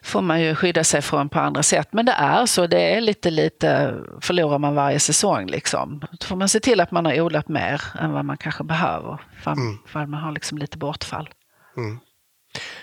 får 0.03 0.21
man 0.23 0.41
ju 0.41 0.55
skydda 0.55 0.85
sig 0.85 1.03
från 1.03 1.29
på 1.29 1.41
andra 1.41 1.63
sätt. 1.63 1.89
Men 1.93 2.07
det 2.07 2.13
är 2.13 2.47
så, 2.47 2.67
det 2.67 2.95
är 2.95 3.01
lite 3.01 3.31
lite, 3.31 3.95
förlorar 4.21 4.59
man 4.59 4.75
varje 4.75 5.01
säsong 5.01 5.47
liksom. 5.47 6.05
Då 6.21 6.27
får 6.27 6.37
man 6.37 6.49
se 6.49 6.61
till 6.61 6.81
att 6.81 6.91
man 6.91 7.07
har 7.07 7.21
odlat 7.21 7.49
mer 7.49 7.83
än 8.01 8.13
vad 8.13 8.25
man 8.25 8.37
kanske 8.37 8.65
behöver. 8.65 9.21
För, 9.43 9.51
mm. 9.51 9.79
för 9.87 10.07
man 10.07 10.23
har 10.23 10.33
liksom 10.33 10.59
lite 10.59 10.79
bortfall. 10.79 11.29
Mm. 11.77 11.99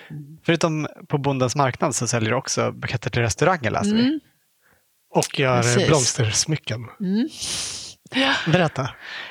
Mm. 0.09 0.37
Förutom 0.45 0.87
på 1.07 1.17
Bondens 1.17 1.55
marknad 1.55 1.95
så 1.95 2.07
säljer 2.07 2.29
du 2.29 2.35
också 2.35 2.71
buketter 2.71 3.09
till 3.09 3.21
restauranger 3.21 3.71
läser 3.71 3.93
vi. 3.93 4.01
Mm. 4.01 4.19
Och 5.15 5.39
gör 5.39 5.61
Precis. 5.61 5.87
blomstersmycken. 5.87 6.87
Mm. 6.99 7.29
Ja. 8.15 8.33
Berätta. 8.51 8.89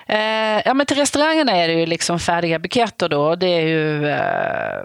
Eh, 0.08 0.62
ja, 0.64 0.74
men 0.74 0.86
till 0.86 0.96
restaurangerna 0.96 1.52
är 1.52 1.68
det 1.68 1.74
ju 1.74 1.86
liksom 1.86 2.18
färdiga 2.18 2.58
buketter 2.58 3.08
då. 3.08 3.36
Det 3.36 3.46
är 3.46 3.66
ju 3.66 4.08
eh, 4.08 4.84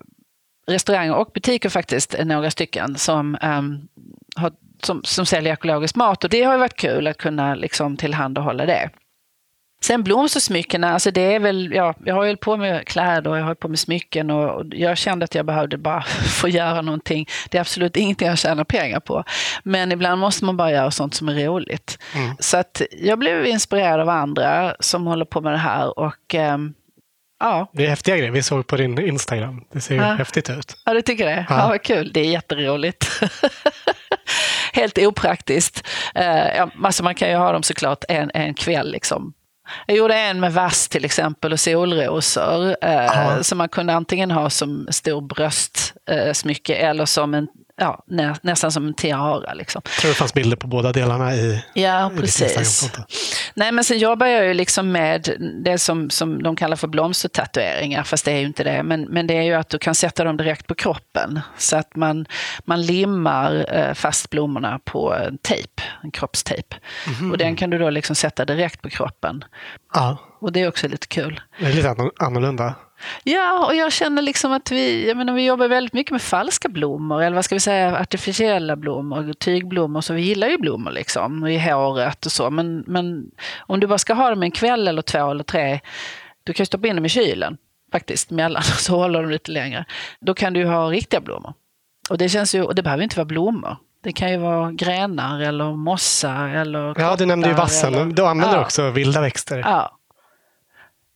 restauranger 0.68 1.16
och 1.16 1.32
butiker 1.34 1.70
faktiskt, 1.70 2.16
några 2.26 2.52
stycken, 2.52 2.96
som, 2.96 3.38
um, 3.42 3.88
har, 4.36 4.52
som, 4.84 5.04
som 5.04 5.26
säljer 5.26 5.54
ekologisk 5.54 5.96
mat. 5.96 6.24
Och 6.24 6.30
det 6.30 6.44
har 6.44 6.54
ju 6.54 6.60
varit 6.60 6.76
kul 6.76 7.08
att 7.08 7.18
kunna 7.18 7.56
liksom 7.56 7.98
tillhandahålla 7.98 8.66
det. 8.66 8.90
Sen 9.84 10.04
blomstersmyckena, 10.04 10.94
alltså 10.94 11.12
det 11.12 11.22
är 11.22 11.40
väl, 11.40 11.74
ja, 11.74 11.94
jag 12.06 12.16
har 12.16 12.24
ju 12.24 12.38
på 12.38 12.58
med 12.58 12.88
kläder 12.88 13.32
och 13.32 13.38
jag 13.38 13.44
har 13.44 13.56
på 13.56 13.68
med 13.68 13.80
smycken 13.80 14.30
och 14.30 14.64
jag 14.72 14.98
kände 14.98 15.24
att 15.24 15.36
jag 15.36 15.46
behövde 15.46 15.78
bara 15.78 16.02
få 16.42 16.50
göra 16.50 16.82
någonting. 16.82 17.28
Det 17.50 17.58
är 17.58 17.62
absolut 17.62 17.98
ingenting 17.98 18.28
jag 18.28 18.38
tjänar 18.38 18.64
pengar 18.64 19.00
på. 19.00 19.24
Men 19.64 19.92
ibland 19.92 20.22
måste 20.22 20.46
man 20.46 20.58
bara 20.58 20.72
göra 20.72 20.92
sånt 20.92 21.14
som 21.14 21.30
är 21.30 21.46
roligt. 21.46 22.00
Mm. 22.16 22.36
Så 22.40 22.58
att 22.58 22.82
jag 22.92 23.20
blev 23.20 23.46
inspirerad 23.46 24.00
av 24.00 24.10
andra 24.10 24.76
som 24.80 25.08
håller 25.08 25.26
på 25.26 25.42
med 25.42 25.54
det 25.54 25.58
här 25.58 26.00
och 26.00 26.36
um, 26.36 26.74
Ja. 27.44 27.70
Det 27.74 27.86
är 27.86 27.90
häftiga 27.90 28.18
grejer. 28.18 28.32
Vi 28.32 28.44
såg 28.44 28.68
på 28.68 28.78
din 28.78 29.00
Instagram. 29.00 29.64
Det 29.72 29.82
ser 29.82 29.96
ju 29.96 30.02
ja. 30.02 30.14
häftigt 30.14 30.50
ut. 30.50 30.78
Ja, 30.86 30.94
du 30.94 31.02
tycker 31.02 31.26
det? 31.26 31.46
Ja, 31.50 31.58
ja 31.58 31.68
vad 31.68 31.82
kul. 31.82 32.12
Det 32.14 32.20
är 32.20 32.26
jätteroligt. 32.26 33.22
Helt 34.74 34.98
opraktiskt. 34.98 35.88
Uh, 36.18 36.56
ja, 36.58 36.70
alltså 36.84 37.04
man 37.04 37.16
kan 37.16 37.30
ju 37.30 37.36
ha 37.36 37.52
dem 37.52 37.64
såklart 37.64 38.04
en, 38.10 38.32
en 38.34 38.54
kväll. 38.54 38.92
Liksom. 38.92 39.34
Jag 39.86 39.98
gjorde 39.98 40.16
en 40.16 40.40
med 40.40 40.54
vass 40.54 40.88
till 40.88 41.06
exempel 41.06 41.54
och 41.54 41.60
solrosor. 41.60 42.76
Uh, 42.86 43.42
som 43.42 43.58
man 43.58 43.70
kunde 43.70 43.94
antingen 43.94 44.32
ha 44.32 44.50
som 44.50 44.88
stor 44.92 45.22
bröstsmycke 45.22 46.74
uh, 46.74 46.90
eller 46.90 47.06
som 47.06 47.34
en 47.34 47.48
ja, 47.76 48.04
nä, 48.08 48.36
nästan 48.42 48.72
som 48.72 48.88
en 48.88 48.94
tiara. 48.94 49.54
Liksom. 49.54 49.82
Jag 49.86 50.02
tror 50.02 50.10
det 50.10 50.16
fanns 50.16 50.34
bilder 50.34 50.58
på 50.58 50.68
båda 50.68 50.92
delarna 50.92 51.36
i 51.36 51.64
Ja, 51.74 52.12
i 52.14 52.18
precis. 52.18 52.92
Nej, 53.54 53.72
men 53.72 53.84
sen 53.84 53.98
jobbar 53.98 54.28
jag 54.28 54.46
ju 54.46 54.54
liksom 54.54 54.92
med 54.92 55.30
det 55.64 55.78
som, 55.78 56.10
som 56.10 56.44
de 56.44 56.56
kallar 56.56 56.76
för 56.76 56.88
blomstertatueringar, 56.88 58.04
fast 58.04 58.26
det 58.26 58.32
är 58.32 58.40
ju 58.40 58.46
inte 58.46 58.64
det. 58.64 58.84
Men, 58.84 59.02
men 59.02 59.28
det 59.28 59.38
är 59.38 59.44
ju 59.44 59.54
att 59.54 59.70
du 59.70 59.80
kan 59.80 59.96
sätta 59.96 60.24
dem 60.24 60.38
direkt 60.38 60.68
på 60.68 60.76
kroppen. 60.76 61.40
Så 61.58 61.78
att 61.78 61.96
man, 61.96 62.26
man 62.66 62.82
limmar 62.82 63.66
eh, 63.70 63.94
fast 63.94 64.30
blommorna 64.30 64.80
på 64.84 65.14
en 65.14 65.38
tejp, 65.38 65.84
en 66.04 66.12
kroppstejp. 66.12 66.76
Mm 67.08 67.20
-hmm. 67.20 67.32
Och 67.32 67.38
den 67.38 67.56
kan 67.56 67.70
du 67.70 67.78
då 67.78 67.90
liksom 67.90 68.16
sätta 68.16 68.46
direkt 68.46 68.82
på 68.82 68.90
kroppen. 68.90 69.44
Ja. 69.94 70.18
Och 70.40 70.52
det 70.52 70.62
är 70.62 70.68
också 70.68 70.88
lite 70.88 71.08
kul. 71.08 71.42
Det 71.60 71.66
är 71.66 71.74
lite 71.74 71.96
annorlunda. 72.20 72.76
Ja, 73.24 73.66
och 73.66 73.76
jag 73.76 73.92
känner 73.92 74.22
liksom 74.22 74.52
att 74.52 74.72
vi, 74.72 75.08
jag 75.08 75.18
menar, 75.18 75.34
vi 75.34 75.46
jobbar 75.46 75.68
väldigt 75.68 75.94
mycket 75.94 76.12
med 76.12 76.22
falska 76.22 76.70
blommor, 76.70 77.24
eller 77.24 77.36
vad 77.36 77.46
ska 77.46 77.56
vi 77.56 77.60
säga, 77.60 77.98
artificiella 77.98 78.76
blommor, 78.76 79.34
tygblommor, 79.34 80.02
så 80.02 80.14
vi 80.14 80.22
gillar 80.22 80.48
ju 80.48 80.58
blommor 80.58 80.92
liksom, 80.92 81.44
och 81.44 81.52
i 81.52 81.60
håret 81.60 82.26
och 82.26 82.32
så. 82.32 82.50
Men, 82.50 82.84
men 82.88 83.26
om 83.60 83.80
du 83.80 83.88
bara 83.88 83.98
ska 83.98 84.14
ha 84.14 84.30
dem 84.30 84.44
en 84.44 84.52
kväll 84.52 84.88
eller 84.88 85.02
två 85.02 85.32
eller 85.32 85.44
tre, 85.44 85.80
du 86.44 86.54
kan 86.54 86.66
stoppa 86.66 86.88
in 86.88 86.96
dem 86.96 87.06
i 87.06 87.10
kylen 87.10 87.58
faktiskt, 87.92 88.32
mellan, 88.32 88.64
så 88.78 88.96
håller 88.96 89.22
de 89.22 89.32
lite 89.32 89.52
längre. 89.52 89.86
Då 90.22 90.34
kan 90.34 90.54
du 90.54 90.60
ju 90.60 90.66
ha 90.66 90.92
riktiga 90.92 91.22
blommor. 91.22 91.54
Och 92.10 92.18
det, 92.18 92.30
känns 92.30 92.56
ju, 92.56 92.64
och 92.64 92.76
det 92.76 92.84
behöver 92.84 93.04
inte 93.04 93.18
vara 93.18 93.26
blommor. 93.26 93.78
Det 94.04 94.12
kan 94.12 94.32
ju 94.32 94.38
vara 94.38 94.72
grenar 94.72 95.40
eller 95.40 95.76
mossa 95.76 96.50
eller 96.50 96.96
Ja, 97.00 97.16
du 97.16 97.26
nämnde 97.26 97.48
ju 97.48 97.54
vassen. 97.54 97.94
Eller, 97.94 98.06
du 98.06 98.26
använder 98.26 98.58
ja. 98.58 98.62
också 98.62 98.90
vilda 98.90 99.22
växter. 99.22 99.58
Ja, 99.58 99.98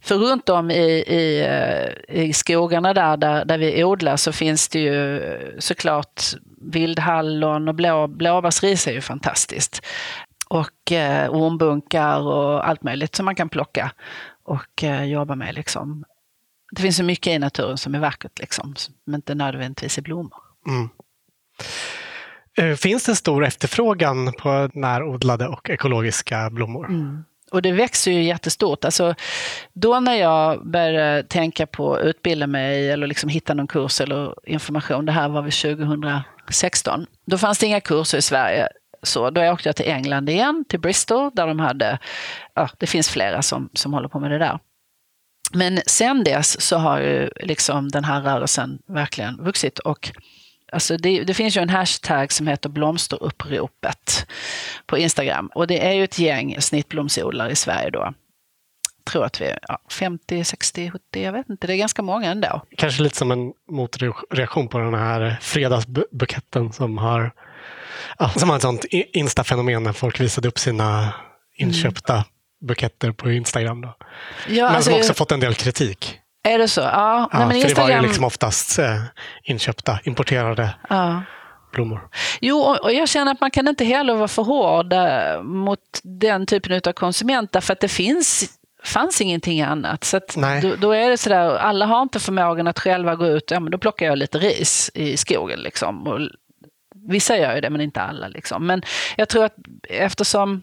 för 0.07 0.15
runt 0.15 0.49
om 0.49 0.71
i, 0.71 1.03
i, 1.07 1.41
eh, 1.41 2.21
i 2.25 2.33
skogarna 2.33 2.93
där, 2.93 3.17
där, 3.17 3.45
där 3.45 3.57
vi 3.57 3.83
odlar 3.83 4.17
så 4.17 4.31
finns 4.31 4.69
det 4.69 4.79
ju 4.79 5.21
såklart 5.59 6.21
vildhallon 6.61 7.67
och 7.67 7.75
blå, 7.75 8.07
blåbärsris 8.07 8.87
är 8.87 8.91
ju 8.91 9.01
fantastiskt. 9.01 9.85
Och 10.49 10.91
eh, 10.91 11.29
ormbunkar 11.29 12.19
och 12.19 12.67
allt 12.67 12.83
möjligt 12.83 13.15
som 13.15 13.25
man 13.25 13.35
kan 13.35 13.49
plocka 13.49 13.91
och 14.43 14.83
eh, 14.83 15.03
jobba 15.03 15.35
med. 15.35 15.55
Liksom. 15.55 16.05
Det 16.71 16.81
finns 16.81 16.97
så 16.97 17.03
mycket 17.03 17.31
i 17.31 17.39
naturen 17.39 17.77
som 17.77 17.95
är 17.95 17.99
vackert, 17.99 18.39
liksom, 18.39 18.75
som 18.75 19.13
inte 19.13 19.35
nödvändigtvis 19.35 19.97
är 19.97 20.01
blommor. 20.01 20.39
Mm. 20.67 20.89
Eh, 22.57 22.75
finns 22.75 23.05
det 23.05 23.11
en 23.11 23.15
stor 23.15 23.45
efterfrågan 23.45 24.33
på 24.33 24.69
närodlade 24.73 25.47
och 25.47 25.69
ekologiska 25.69 26.49
blommor? 26.49 26.85
Mm. 26.85 27.23
Och 27.51 27.61
det 27.61 27.71
växer 27.71 28.11
ju 28.11 28.23
jättestort. 28.23 28.85
Alltså, 28.85 29.15
då 29.73 29.99
när 29.99 30.15
jag 30.15 30.67
började 30.67 31.23
tänka 31.23 31.67
på 31.67 31.93
att 31.93 32.03
utbilda 32.03 32.47
mig 32.47 32.91
eller 32.91 33.07
liksom 33.07 33.29
hitta 33.29 33.53
någon 33.53 33.67
kurs 33.67 34.01
eller 34.01 34.49
information, 34.49 35.05
det 35.05 35.11
här 35.11 35.29
var 35.29 35.41
väl 35.41 35.51
2016, 35.51 37.05
då 37.25 37.37
fanns 37.37 37.59
det 37.59 37.65
inga 37.65 37.81
kurser 37.81 38.17
i 38.17 38.21
Sverige. 38.21 38.67
Så 39.03 39.29
då 39.29 39.51
åkte 39.51 39.69
jag 39.69 39.75
till 39.75 39.91
England 39.91 40.29
igen, 40.29 40.65
till 40.69 40.79
Bristol, 40.79 41.31
där 41.33 41.47
de 41.47 41.59
hade, 41.59 41.99
ja, 42.53 42.69
det 42.77 42.87
finns 42.87 43.09
flera 43.09 43.41
som, 43.41 43.69
som 43.73 43.93
håller 43.93 44.07
på 44.07 44.19
med 44.19 44.31
det 44.31 44.37
där. 44.37 44.59
Men 45.53 45.79
sen 45.85 46.23
dess 46.23 46.61
så 46.61 46.77
har 46.77 46.99
ju 46.99 47.29
liksom 47.35 47.89
den 47.89 48.03
här 48.03 48.21
rörelsen 48.21 48.79
verkligen 48.87 49.43
vuxit 49.43 49.79
och 49.79 50.11
Alltså 50.71 50.97
det, 50.97 51.23
det, 51.23 51.33
finns 51.33 51.57
ju 51.57 51.61
en 51.61 51.69
hashtag 51.69 52.31
som 52.31 52.47
heter 52.47 52.69
blomsteruppropet 52.69 54.27
på 54.85 54.97
Instagram. 54.97 55.49
Och 55.55 55.67
det 55.67 55.87
är 55.87 55.93
ju 55.93 56.03
ett 56.03 56.19
gäng 56.19 56.61
snittblomsodlare 56.61 57.51
i 57.51 57.55
Sverige 57.55 57.89
då. 57.89 57.99
Jag 57.99 59.11
tror 59.11 59.25
att 59.25 59.41
vi 59.41 59.45
är 59.45 59.59
ja, 59.67 59.79
50, 59.89 60.43
60, 60.43 60.91
70, 60.91 61.21
jag 61.21 61.31
vet 61.31 61.49
inte. 61.49 61.67
Det 61.67 61.73
är 61.73 61.77
ganska 61.77 62.01
många 62.01 62.31
ändå. 62.31 62.61
Kanske 62.77 63.03
lite 63.03 63.17
som 63.17 63.31
en 63.31 63.53
motreaktion 63.71 64.67
på 64.67 64.77
den 64.77 64.93
här 64.93 65.37
fredagsbuketten 65.41 66.73
som 66.73 66.97
har, 66.97 67.31
ja, 68.19 68.29
som 68.29 68.49
har 68.49 68.55
ett 68.55 68.61
sånt 68.61 68.85
instafenomen 69.13 69.83
när 69.83 69.93
folk 69.93 70.19
visade 70.19 70.47
upp 70.47 70.59
sina 70.59 71.13
inköpta 71.55 72.13
mm. 72.13 72.25
buketter 72.61 73.11
på 73.11 73.31
Instagram. 73.31 73.81
Då. 73.81 73.95
Ja, 74.47 74.65
Men 74.65 74.75
alltså, 74.75 74.91
som 74.91 74.99
också 74.99 75.13
fått 75.13 75.31
en 75.31 75.39
del 75.39 75.53
kritik. 75.53 76.19
Är 76.47 76.57
det 76.57 76.67
så? 76.67 76.81
Ja. 76.81 77.29
ja 77.31 77.37
Nej, 77.37 77.47
men 77.47 77.57
Instagram... 77.57 77.87
det 77.87 77.93
var 77.93 78.01
ju 78.01 78.07
liksom 78.07 78.23
oftast 78.23 78.79
eh, 78.79 79.01
inköpta, 79.43 79.99
importerade 80.03 80.75
ja. 80.89 81.21
blommor. 81.73 82.09
Jo, 82.41 82.57
och 82.57 82.93
jag 82.93 83.09
känner 83.09 83.31
att 83.31 83.41
man 83.41 83.51
kan 83.51 83.67
inte 83.67 83.85
heller 83.85 84.15
vara 84.15 84.27
för 84.27 84.43
hård 84.43 84.93
eh, 84.93 85.43
mot 85.43 85.79
den 86.03 86.45
typen 86.45 86.81
av 86.87 86.91
konsument 86.91 87.51
därför 87.51 87.73
att 87.73 87.79
det 87.79 87.87
finns 87.87 88.57
fanns 88.83 89.21
ingenting 89.21 89.61
annat. 89.61 90.03
Så 90.03 90.19
då, 90.61 90.75
då, 90.75 90.91
är 90.91 91.09
det 91.09 91.17
sådär, 91.17 91.57
alla 91.57 91.85
har 91.85 92.01
inte 92.01 92.19
förmågan 92.19 92.67
att 92.67 92.79
själva 92.79 93.15
gå 93.15 93.27
ut, 93.27 93.51
ja 93.51 93.59
men 93.59 93.71
då 93.71 93.77
plockar 93.77 94.05
jag 94.05 94.17
lite 94.17 94.37
ris 94.37 94.91
i 94.93 95.17
skogen 95.17 95.59
liksom. 95.59 96.07
Och 96.07 96.19
vissa 97.09 97.37
gör 97.37 97.55
ju 97.55 97.61
det, 97.61 97.69
men 97.69 97.81
inte 97.81 98.01
alla 98.01 98.27
liksom. 98.27 98.67
Men 98.67 98.81
jag 99.17 99.29
tror 99.29 99.45
att 99.45 99.55
eftersom 99.89 100.61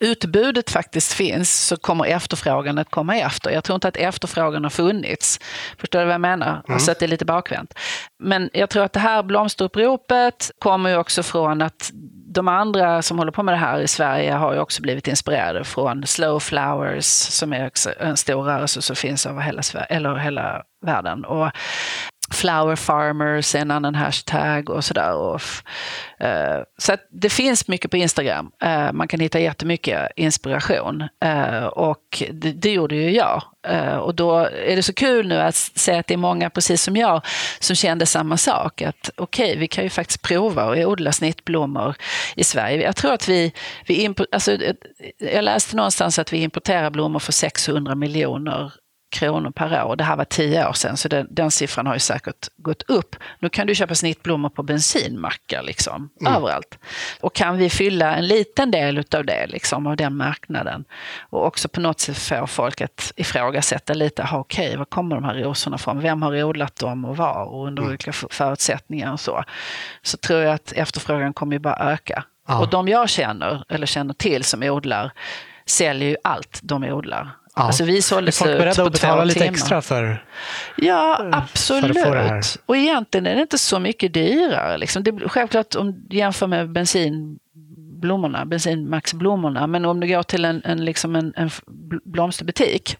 utbudet 0.00 0.70
faktiskt 0.70 1.12
finns 1.12 1.66
så 1.66 1.76
kommer 1.76 2.04
efterfrågan 2.04 2.78
att 2.78 2.90
komma 2.90 3.16
efter. 3.16 3.50
Jag 3.50 3.64
tror 3.64 3.74
inte 3.74 3.88
att 3.88 3.96
efterfrågan 3.96 4.62
har 4.62 4.70
funnits. 4.70 5.40
Förstår 5.78 5.98
du 5.98 6.04
vad 6.04 6.14
jag 6.14 6.20
menar? 6.20 6.50
Mm. 6.50 6.62
Alltså 6.68 6.90
att 6.90 6.98
det 6.98 7.06
är 7.06 7.08
lite 7.08 7.24
bakvänt. 7.24 7.74
Men 8.22 8.50
jag 8.52 8.70
tror 8.70 8.84
att 8.84 8.92
det 8.92 9.00
här 9.00 9.22
blomsteruppropet 9.22 10.50
kommer 10.58 10.90
ju 10.90 10.96
också 10.96 11.22
från 11.22 11.62
att 11.62 11.90
de 12.28 12.48
andra 12.48 13.02
som 13.02 13.18
håller 13.18 13.32
på 13.32 13.42
med 13.42 13.54
det 13.54 13.58
här 13.58 13.80
i 13.80 13.88
Sverige 13.88 14.32
har 14.32 14.52
ju 14.52 14.58
också 14.58 14.82
blivit 14.82 15.08
inspirerade 15.08 15.64
från 15.64 16.06
Slow 16.06 16.40
Flowers 16.40 17.04
som 17.04 17.52
är 17.52 17.70
en 18.00 18.16
stor 18.16 18.42
rörelse 18.42 18.82
som 18.82 18.96
finns 18.96 19.26
över 19.26 19.40
hela, 19.40 19.62
Sverige, 19.62 19.86
eller 19.86 20.16
hela 20.16 20.62
världen. 20.86 21.24
Och 21.24 21.50
Flower 22.36 22.76
Farmers 22.76 23.54
är 23.54 23.58
en 23.58 23.70
annan 23.70 23.94
hashtag 23.94 24.70
och 24.70 24.84
sådär. 24.84 25.34
Uh, 26.24 26.62
så 26.78 26.96
det 27.10 27.30
finns 27.30 27.68
mycket 27.68 27.90
på 27.90 27.96
Instagram. 27.96 28.50
Uh, 28.64 28.92
man 28.92 29.08
kan 29.08 29.20
hitta 29.20 29.40
jättemycket 29.40 30.08
inspiration. 30.16 31.02
Uh, 31.24 31.64
och 31.64 32.22
det, 32.30 32.52
det, 32.52 32.72
gjorde 32.72 32.94
ju 32.94 33.10
jag. 33.10 33.42
och 34.00 34.14
då 34.14 34.36
är 34.38 34.76
det 34.76 34.82
så 34.82 34.92
kul 34.92 35.28
nu 35.28 35.40
att 35.40 35.54
se 35.54 35.98
att 35.98 36.06
det 36.06 36.14
är 36.14 36.18
många, 36.18 36.50
precis 36.50 36.82
som 36.82 36.96
jag, 36.96 37.26
som 37.60 37.76
kände 37.76 38.06
samma 38.06 38.36
sak. 38.36 38.82
Att 38.82 39.10
okej, 39.16 39.46
okay, 39.46 39.58
vi 39.58 39.68
kan 39.68 39.84
ju 39.84 39.90
faktiskt 39.90 40.22
prova 40.22 40.62
att 40.62 40.86
odla 40.86 41.12
snittblommor 41.12 41.94
i 42.36 42.44
Sverige. 42.44 42.82
Jag 42.82 42.96
tror 42.96 43.12
att 43.12 43.28
vi, 43.28 43.52
vi 43.86 44.14
alltså, 44.32 44.58
jag 45.18 45.44
läste 45.44 45.76
någonstans 45.76 46.18
att 46.18 46.32
vi 46.32 46.38
importerar 46.38 46.90
blommor 46.90 47.18
för 47.18 47.32
600 47.32 47.94
miljoner 47.94 48.72
kronor 49.18 49.50
per 49.50 49.84
år. 49.84 49.96
Det 49.96 50.04
här 50.04 50.16
var 50.16 50.24
tio 50.24 50.68
år 50.68 50.72
sedan, 50.72 50.96
så 50.96 51.08
den, 51.08 51.26
den 51.30 51.50
siffran 51.50 51.86
har 51.86 51.94
ju 51.94 52.00
säkert 52.00 52.48
gått 52.56 52.82
upp. 52.82 53.16
Nu 53.38 53.48
kan 53.48 53.66
du 53.66 53.74
köpa 53.74 53.94
snittblommor 53.94 54.48
på 54.48 54.62
bensinmackar 54.62 55.62
liksom, 55.62 56.10
mm. 56.20 56.32
överallt. 56.32 56.78
Och 57.20 57.34
kan 57.34 57.56
vi 57.56 57.70
fylla 57.70 58.14
en 58.14 58.26
liten 58.26 58.70
del 58.70 59.04
av 59.14 59.24
det, 59.24 59.46
liksom, 59.46 59.86
av 59.86 59.96
den 59.96 60.16
marknaden 60.16 60.84
och 61.30 61.46
också 61.46 61.68
på 61.68 61.80
något 61.80 62.00
sätt 62.00 62.18
få 62.18 62.46
folk 62.46 62.80
att 62.80 63.12
ifrågasätta 63.16 63.94
lite, 63.94 64.28
okej, 64.32 64.66
okay, 64.66 64.76
var 64.76 64.84
kommer 64.84 65.14
de 65.14 65.24
här 65.24 65.34
rosorna 65.34 65.76
ifrån? 65.76 66.00
Vem 66.00 66.22
har 66.22 66.42
odlat 66.42 66.76
dem 66.76 67.04
och 67.04 67.16
var 67.16 67.44
och 67.44 67.66
under 67.66 67.82
mm. 67.82 67.90
vilka 67.90 68.12
förutsättningar 68.12 69.12
och 69.12 69.20
så. 69.20 69.44
Så 70.02 70.16
tror 70.16 70.40
jag 70.40 70.54
att 70.54 70.72
efterfrågan 70.72 71.32
kommer 71.32 71.52
ju 71.52 71.58
bara 71.58 71.92
öka. 71.92 72.24
Ja. 72.48 72.60
Och 72.60 72.70
de 72.70 72.88
jag 72.88 73.08
känner, 73.08 73.64
eller 73.68 73.86
känner 73.86 74.14
till 74.14 74.44
som 74.44 74.62
odlar, 74.62 75.12
säljer 75.66 76.08
ju 76.08 76.16
allt 76.24 76.60
de 76.62 76.84
odlar. 76.84 77.30
Ja. 77.56 77.62
Alltså 77.62 77.84
vi 77.84 78.02
sålde 78.02 78.32
slut 78.32 78.52
på 78.52 78.58
beredda 78.58 78.84
att 78.84 78.92
betala 78.92 79.24
lite 79.24 79.40
timmar. 79.40 79.52
extra 79.52 79.82
för 79.82 80.24
Ja, 80.76 81.28
absolut. 81.32 81.98
För 81.98 82.42
och 82.66 82.76
egentligen 82.76 83.26
är 83.26 83.34
det 83.34 83.40
inte 83.40 83.58
så 83.58 83.78
mycket 83.78 84.14
dyrare. 84.14 84.78
Liksom. 84.78 85.02
Det, 85.02 85.28
självklart 85.28 85.74
om 85.74 85.92
du 86.08 86.16
jämför 86.16 86.46
med 86.46 86.72
bensinblommorna, 86.72 88.44
bensinmaxblommorna, 88.44 89.66
men 89.66 89.84
om 89.84 90.00
du 90.00 90.06
går 90.06 90.22
till 90.22 90.44
en, 90.44 90.62
en, 90.64 90.84
liksom 90.84 91.16
en, 91.16 91.32
en 91.36 91.50
blomsterbutik 92.04 92.96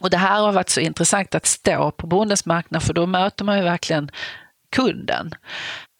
och 0.00 0.10
det 0.10 0.16
här 0.16 0.40
har 0.40 0.52
varit 0.52 0.68
så 0.68 0.80
intressant 0.80 1.34
att 1.34 1.46
stå 1.46 1.90
på 1.90 2.06
bondens 2.06 2.46
marknad 2.46 2.82
för 2.82 2.94
då 2.94 3.06
möter 3.06 3.44
man 3.44 3.58
ju 3.58 3.64
verkligen 3.64 4.10
kunden. 4.70 5.34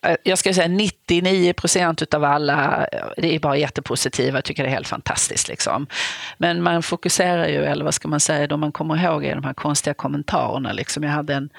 Eh, 0.07 0.17
jag 0.23 0.39
ska 0.39 0.55
säga 0.55 0.69
99 0.69 1.53
procent 1.53 2.15
av 2.15 2.25
alla 2.25 2.87
eh, 2.93 3.07
det 3.17 3.35
är 3.35 3.41
bara 3.41 3.57
jättepositiva, 3.57 4.43
tycker 4.43 4.63
det 4.63 4.69
är 4.69 4.75
helt 4.75 4.89
fantastiskt. 4.89 5.49
Liksom. 5.49 5.87
Men 6.39 6.63
man 6.63 6.83
fokuserar 6.83 7.47
ju, 7.47 7.65
eller 7.65 7.85
vad 7.85 7.95
ska 7.95 8.09
man 8.09 8.21
säga, 8.21 8.47
då 8.47 8.57
man 8.57 8.73
kommer 8.73 9.05
ihåg 9.05 9.25
är 9.25 9.35
de 9.35 9.45
här 9.45 9.55
konstiga 9.55 9.95
kommentarerna. 9.95 10.73
Liksom. 10.73 11.03
Jag 11.03 11.11
hade 11.11 11.35
en, 11.35 11.51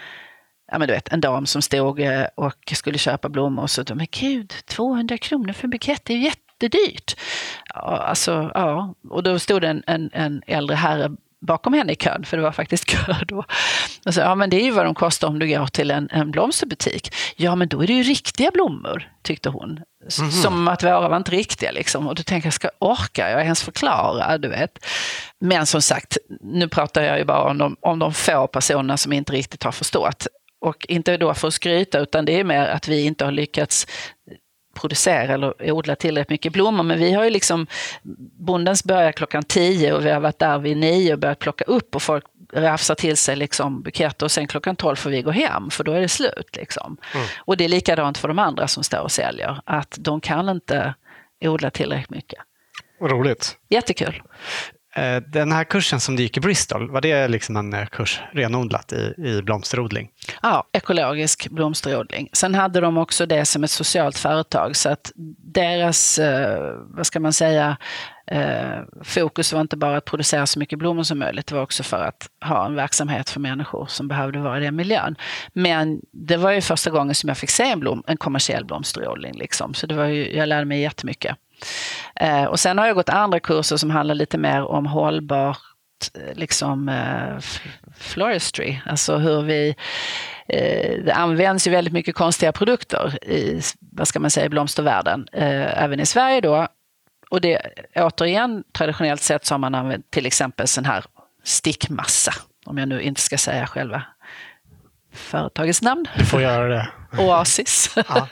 ja, 0.71 0.79
men 0.79 0.87
du 0.87 0.93
vet, 0.93 1.13
en 1.13 1.21
dam 1.21 1.45
som 1.45 1.61
stod 1.61 1.99
eh, 1.99 2.25
och 2.35 2.73
skulle 2.73 2.97
köpa 2.97 3.29
blommor 3.29 3.63
och 3.63 3.69
så, 3.69 3.83
men 3.93 4.07
gud, 4.11 4.53
200 4.65 5.17
kronor 5.17 5.53
för 5.53 5.63
en 5.63 5.69
bukett, 5.69 6.05
det 6.05 6.13
är 6.13 6.17
ju 6.17 6.23
jättedyrt. 6.23 7.15
Ja, 7.73 7.81
alltså, 7.81 8.51
ja. 8.53 8.95
Och 9.09 9.23
då 9.23 9.39
stod 9.39 9.61
det 9.61 9.67
en, 9.67 9.83
en, 9.87 10.09
en 10.13 10.41
äldre 10.47 10.75
herre 10.75 11.11
bakom 11.41 11.73
henne 11.73 11.91
i 11.91 11.95
kön, 11.95 12.25
för 12.25 12.37
det 12.37 12.43
var 12.43 12.51
faktiskt 12.51 12.85
kö 12.89 13.13
då. 13.27 13.43
Och 14.05 14.13
så, 14.13 14.19
ja 14.19 14.35
men 14.35 14.49
det 14.49 14.61
är 14.61 14.63
ju 14.63 14.71
vad 14.71 14.85
de 14.85 14.95
kostar 14.95 15.27
om 15.27 15.39
du 15.39 15.47
går 15.47 15.67
till 15.67 15.91
en, 15.91 16.09
en 16.11 16.31
blomsterbutik. 16.31 17.15
Ja 17.35 17.55
men 17.55 17.67
då 17.67 17.83
är 17.83 17.87
det 17.87 17.93
ju 17.93 18.03
riktiga 18.03 18.51
blommor, 18.51 19.11
tyckte 19.21 19.49
hon. 19.49 19.79
Mm. 20.19 20.31
Som 20.31 20.67
att 20.67 20.83
våra 20.83 21.09
var 21.09 21.17
inte 21.17 21.31
riktiga 21.31 21.71
liksom. 21.71 22.07
Och 22.07 22.15
då 22.15 22.23
tänker 22.23 22.47
jag, 22.47 22.53
ska 22.53 22.69
orka 22.79 23.29
jag 23.29 23.41
ens 23.43 23.63
förklara, 23.63 24.37
du 24.37 24.47
vet. 24.47 24.85
Men 25.39 25.65
som 25.65 25.81
sagt, 25.81 26.17
nu 26.41 26.67
pratar 26.67 27.01
jag 27.01 27.17
ju 27.17 27.25
bara 27.25 27.43
om 27.43 27.57
de, 27.57 27.75
om 27.81 27.99
de 27.99 28.13
få 28.13 28.47
personerna 28.47 28.97
som 28.97 29.13
inte 29.13 29.33
riktigt 29.33 29.63
har 29.63 29.71
förstått. 29.71 30.27
Och 30.61 30.85
inte 30.89 31.17
då 31.17 31.33
för 31.33 31.47
att 31.47 31.53
skryta, 31.53 31.99
utan 31.99 32.25
det 32.25 32.39
är 32.39 32.43
mer 32.43 32.67
att 32.67 32.87
vi 32.87 33.01
inte 33.01 33.25
har 33.25 33.31
lyckats 33.31 33.87
producera 34.79 35.33
eller 35.33 35.71
odla 35.71 35.95
tillräckligt 35.95 36.29
mycket 36.29 36.53
blommor. 36.53 36.83
Men 36.83 36.99
vi 36.99 37.13
har 37.13 37.23
ju 37.23 37.29
liksom, 37.29 37.67
bondens 38.39 38.83
börjar 38.83 39.11
klockan 39.11 39.43
tio 39.43 39.93
och 39.93 40.05
vi 40.05 40.09
har 40.09 40.19
varit 40.19 40.39
där 40.39 40.59
vid 40.59 40.77
nio 40.77 41.13
och 41.13 41.19
börjat 41.19 41.39
plocka 41.39 41.63
upp 41.63 41.95
och 41.95 42.01
folk 42.01 42.23
rafsar 42.53 42.95
till 42.95 43.17
sig 43.17 43.35
liksom 43.35 43.81
buketter 43.81 44.25
och 44.25 44.31
sen 44.31 44.47
klockan 44.47 44.75
tolv 44.75 44.95
får 44.95 45.09
vi 45.09 45.21
gå 45.21 45.31
hem 45.31 45.69
för 45.69 45.83
då 45.83 45.91
är 45.91 46.01
det 46.01 46.09
slut. 46.09 46.55
Liksom. 46.55 46.97
Mm. 47.13 47.27
Och 47.37 47.57
det 47.57 47.65
är 47.65 47.69
likadant 47.69 48.17
för 48.17 48.27
de 48.27 48.39
andra 48.39 48.67
som 48.67 48.83
står 48.83 48.99
och 48.99 49.11
säljer, 49.11 49.61
att 49.65 49.97
de 49.99 50.21
kan 50.21 50.49
inte 50.49 50.93
odla 51.41 51.69
tillräckligt 51.69 52.09
mycket. 52.09 52.39
roligt. 53.01 53.57
Jättekul. 53.69 54.21
Eh, 54.99 55.21
den 55.27 55.51
här 55.51 55.63
kursen 55.63 55.99
som 55.99 56.15
du 56.15 56.23
gick 56.23 56.37
i 56.37 56.39
Bristol, 56.39 56.91
var 56.91 57.01
det 57.01 57.27
liksom 57.27 57.57
en 57.57 57.73
eh, 57.73 57.85
kurs 57.85 58.21
renodlat 58.31 58.93
i, 58.93 59.13
i 59.17 59.41
blomsterodling? 59.41 60.09
Ja, 60.41 60.63
ekologisk 60.71 61.49
blomsterodling. 61.49 62.29
Sen 62.33 62.55
hade 62.55 62.79
de 62.79 62.97
också 62.97 63.25
det 63.25 63.45
som 63.45 63.63
ett 63.63 63.71
socialt 63.71 64.17
företag 64.17 64.75
så 64.75 64.89
att 64.89 65.11
deras, 65.53 66.19
eh, 66.19 66.73
vad 66.87 67.05
ska 67.05 67.19
man 67.19 67.33
säga, 67.33 67.77
fokus 69.03 69.53
var 69.53 69.61
inte 69.61 69.77
bara 69.77 69.97
att 69.97 70.05
producera 70.05 70.45
så 70.45 70.59
mycket 70.59 70.79
blommor 70.79 71.03
som 71.03 71.19
möjligt, 71.19 71.47
det 71.47 71.55
var 71.55 71.61
också 71.61 71.83
för 71.83 72.03
att 72.03 72.29
ha 72.45 72.65
en 72.65 72.75
verksamhet 72.75 73.29
för 73.29 73.39
människor 73.39 73.85
som 73.85 74.07
behövde 74.07 74.39
vara 74.39 74.57
i 74.57 74.63
den 74.63 74.75
miljön. 74.75 75.15
Men 75.53 76.01
det 76.11 76.37
var 76.37 76.51
ju 76.51 76.61
första 76.61 76.89
gången 76.89 77.15
som 77.15 77.27
jag 77.27 77.37
fick 77.37 77.49
se 77.49 77.71
en, 77.71 77.79
blom, 77.79 78.03
en 78.07 78.17
kommersiell 78.17 78.65
blomsterodling. 78.65 79.33
Liksom. 79.37 79.73
Så 79.73 79.87
det 79.87 79.95
var 79.95 80.05
ju, 80.05 80.35
jag 80.35 80.49
lärde 80.49 80.65
mig 80.65 80.81
jättemycket. 80.81 81.35
Eh, 82.15 82.43
och 82.43 82.59
sen 82.59 82.77
har 82.77 82.87
jag 82.87 82.95
gått 82.95 83.09
andra 83.09 83.39
kurser 83.39 83.77
som 83.77 83.89
handlar 83.89 84.15
lite 84.15 84.37
mer 84.37 84.61
om 84.61 84.85
hållbart 84.85 85.57
eh, 86.15 86.37
liksom 86.37 86.89
eh, 86.89 87.39
floristry, 87.97 88.79
alltså 88.85 89.17
hur 89.17 89.41
vi 89.41 89.75
det 91.05 91.13
används 91.13 91.67
ju 91.67 91.71
väldigt 91.71 91.93
mycket 91.93 92.15
konstiga 92.15 92.51
produkter 92.51 93.23
i, 93.23 93.61
vad 93.79 94.07
ska 94.07 94.19
man 94.19 94.31
säga, 94.31 94.49
blomstervärlden, 94.49 95.27
även 95.31 95.99
i 95.99 96.05
Sverige 96.05 96.41
då. 96.41 96.67
Och 97.29 97.41
det, 97.41 97.61
återigen, 97.95 98.63
traditionellt 98.77 99.21
sett 99.21 99.45
så 99.45 99.53
har 99.53 99.59
man 99.59 99.75
använt 99.75 100.11
till 100.11 100.25
exempel 100.25 100.67
sån 100.67 100.85
här 100.85 101.05
stickmassa, 101.43 102.33
om 102.65 102.77
jag 102.77 102.89
nu 102.89 103.01
inte 103.01 103.21
ska 103.21 103.37
säga 103.37 103.67
själva 103.67 104.03
företagets 105.13 105.81
namn. 105.81 106.05
Du 106.17 106.25
får 106.25 106.41
göra 106.41 106.67
det. 106.67 106.87
Oasis. 107.17 107.95
Ja. 108.09 108.27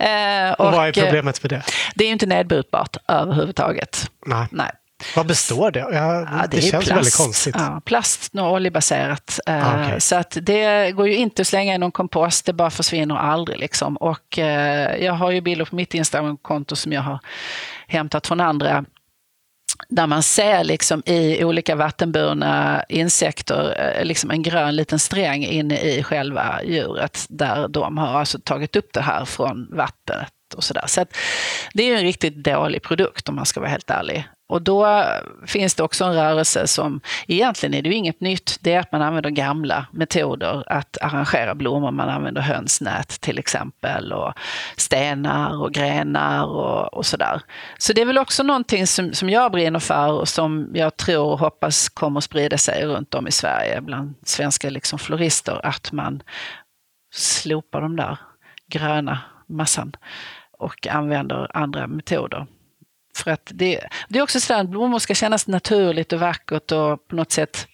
eh, 0.06 0.52
och, 0.52 0.66
och, 0.66 0.72
vad 0.72 0.88
är 0.88 0.92
problemet 0.92 1.42
med 1.42 1.50
det? 1.50 1.62
Det 1.94 2.04
är 2.04 2.06
ju 2.06 2.12
inte 2.12 2.26
nedbrytbart 2.26 2.96
överhuvudtaget. 3.08 4.10
Nej. 4.26 4.46
Nej. 4.50 4.70
Vad 5.16 5.26
består 5.26 5.70
det? 5.70 5.78
Ja, 5.78 5.88
ja, 5.92 6.46
det, 6.50 6.56
det 6.56 6.62
känns 6.62 6.84
plast. 6.84 6.90
väldigt 6.90 7.16
konstigt. 7.16 7.54
Ja, 7.58 7.80
plast 7.84 8.34
och 8.34 8.52
oljebaserat. 8.52 9.40
Eh, 9.46 9.74
ah, 9.74 9.84
okay. 9.84 10.00
Så 10.00 10.16
att 10.16 10.36
det 10.40 10.92
går 10.92 11.08
ju 11.08 11.16
inte 11.16 11.42
att 11.42 11.48
slänga 11.48 11.74
i 11.74 11.78
någon 11.78 11.92
kompost, 11.92 12.46
det 12.46 12.52
bara 12.52 12.70
försvinner 12.70 13.16
aldrig. 13.16 13.58
Liksom. 13.58 13.96
Och 13.96 14.38
eh, 14.38 15.04
jag 15.04 15.12
har 15.12 15.30
ju 15.30 15.40
bilder 15.40 15.64
på 15.64 15.76
mitt 15.76 15.94
Instagram-konto 15.94 16.76
som 16.76 16.92
jag 16.92 17.02
har 17.02 17.18
hämtat 17.86 18.26
från 18.26 18.40
andra 18.40 18.84
där 19.88 20.06
man 20.06 20.22
ser 20.22 20.64
liksom 20.64 21.02
i 21.06 21.44
olika 21.44 21.74
vattenburna 21.74 22.84
insekter 22.88 23.94
eh, 23.98 24.04
liksom 24.04 24.30
en 24.30 24.42
grön 24.42 24.76
liten 24.76 24.98
sträng 24.98 25.44
inne 25.44 25.80
i 25.80 26.02
själva 26.02 26.60
djuret 26.64 27.26
där 27.28 27.68
de 27.68 27.98
har 27.98 28.18
alltså 28.18 28.38
tagit 28.38 28.76
upp 28.76 28.92
det 28.92 29.00
här 29.00 29.24
från 29.24 29.68
vattnet 29.70 30.32
och 30.56 30.64
sådär. 30.64 30.84
Så, 30.86 31.00
så 31.00 31.06
det 31.74 31.82
är 31.82 31.96
en 31.96 32.02
riktigt 32.02 32.36
dålig 32.36 32.82
produkt 32.82 33.28
om 33.28 33.34
man 33.34 33.46
ska 33.46 33.60
vara 33.60 33.70
helt 33.70 33.90
ärlig. 33.90 34.28
Och 34.48 34.62
då 34.62 35.04
finns 35.46 35.74
det 35.74 35.82
också 35.82 36.04
en 36.04 36.14
rörelse 36.14 36.66
som, 36.66 37.00
egentligen 37.26 37.74
är 37.74 37.82
det 37.82 37.88
ju 37.88 37.94
inget 37.94 38.20
nytt, 38.20 38.58
det 38.60 38.72
är 38.72 38.80
att 38.80 38.92
man 38.92 39.02
använder 39.02 39.30
gamla 39.30 39.86
metoder 39.90 40.64
att 40.66 40.98
arrangera 41.02 41.54
blommor. 41.54 41.90
Man 41.90 42.08
använder 42.08 42.42
hönsnät 42.42 43.20
till 43.20 43.38
exempel 43.38 44.12
och 44.12 44.32
stenar 44.76 45.62
och 45.62 45.72
grenar 45.72 46.44
och, 46.44 46.94
och 46.94 47.06
sådär. 47.06 47.40
Så 47.78 47.92
det 47.92 48.00
är 48.00 48.06
väl 48.06 48.18
också 48.18 48.42
någonting 48.42 48.86
som, 48.86 49.12
som 49.12 49.30
jag 49.30 49.52
brinner 49.52 49.80
för 49.80 50.12
och 50.12 50.28
som 50.28 50.70
jag 50.74 50.96
tror 50.96 51.32
och 51.32 51.38
hoppas 51.38 51.88
kommer 51.88 52.18
att 52.18 52.24
sprida 52.24 52.58
sig 52.58 52.86
runt 52.86 53.14
om 53.14 53.28
i 53.28 53.32
Sverige 53.32 53.80
bland 53.80 54.14
svenska 54.24 54.70
liksom 54.70 54.98
florister, 54.98 55.66
att 55.66 55.92
man 55.92 56.22
slopar 57.14 57.80
de 57.80 57.96
där 57.96 58.18
gröna 58.68 59.18
massan 59.48 59.92
och 60.58 60.86
använder 60.86 61.56
andra 61.56 61.86
metoder. 61.86 62.46
För 63.16 63.30
att 63.30 63.50
det, 63.54 63.80
det 64.08 64.18
är 64.18 64.22
också 64.22 64.40
så 64.40 64.54
att 64.54 64.68
blommor 64.68 64.98
ska 64.98 65.14
kännas 65.14 65.46
naturligt 65.46 66.12
och 66.12 66.20
vackert 66.20 66.72
och 66.72 67.08
på 67.08 67.16
något 67.16 67.32
sätt 67.32 67.68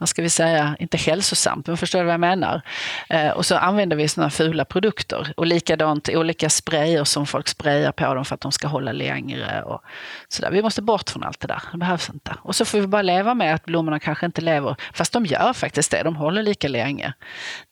vad 0.00 0.08
ska 0.08 0.22
vi 0.22 0.30
säga, 0.30 0.76
inte 0.78 0.96
hälsosamt, 0.96 1.66
men 1.66 1.76
förstår 1.76 1.98
du 1.98 2.04
vad 2.04 2.12
jag 2.12 2.20
menar? 2.20 2.62
Eh, 3.08 3.30
och 3.30 3.46
så 3.46 3.56
använder 3.56 3.96
vi 3.96 4.08
sådana 4.08 4.30
fula 4.30 4.64
produkter. 4.64 5.32
Och 5.36 5.46
likadant 5.46 6.08
olika 6.08 6.50
sprayer 6.50 7.04
som 7.04 7.26
folk 7.26 7.48
sprayar 7.48 7.92
på 7.92 8.14
dem 8.14 8.24
för 8.24 8.34
att 8.34 8.40
de 8.40 8.52
ska 8.52 8.68
hålla 8.68 8.92
längre. 8.92 9.62
Och 9.62 9.82
så 10.28 10.42
där. 10.42 10.50
Vi 10.50 10.62
måste 10.62 10.82
bort 10.82 11.10
från 11.10 11.24
allt 11.24 11.40
det 11.40 11.46
där, 11.46 11.62
det 11.72 11.78
behövs 11.78 12.10
inte. 12.10 12.36
Och 12.42 12.56
så 12.56 12.64
får 12.64 12.80
vi 12.80 12.86
bara 12.86 13.02
leva 13.02 13.34
med 13.34 13.54
att 13.54 13.64
blommorna 13.64 13.98
kanske 13.98 14.26
inte 14.26 14.40
lever, 14.40 14.76
fast 14.92 15.12
de 15.12 15.26
gör 15.26 15.52
faktiskt 15.52 15.90
det, 15.90 16.02
de 16.02 16.16
håller 16.16 16.42
lika 16.42 16.68
länge. 16.68 17.12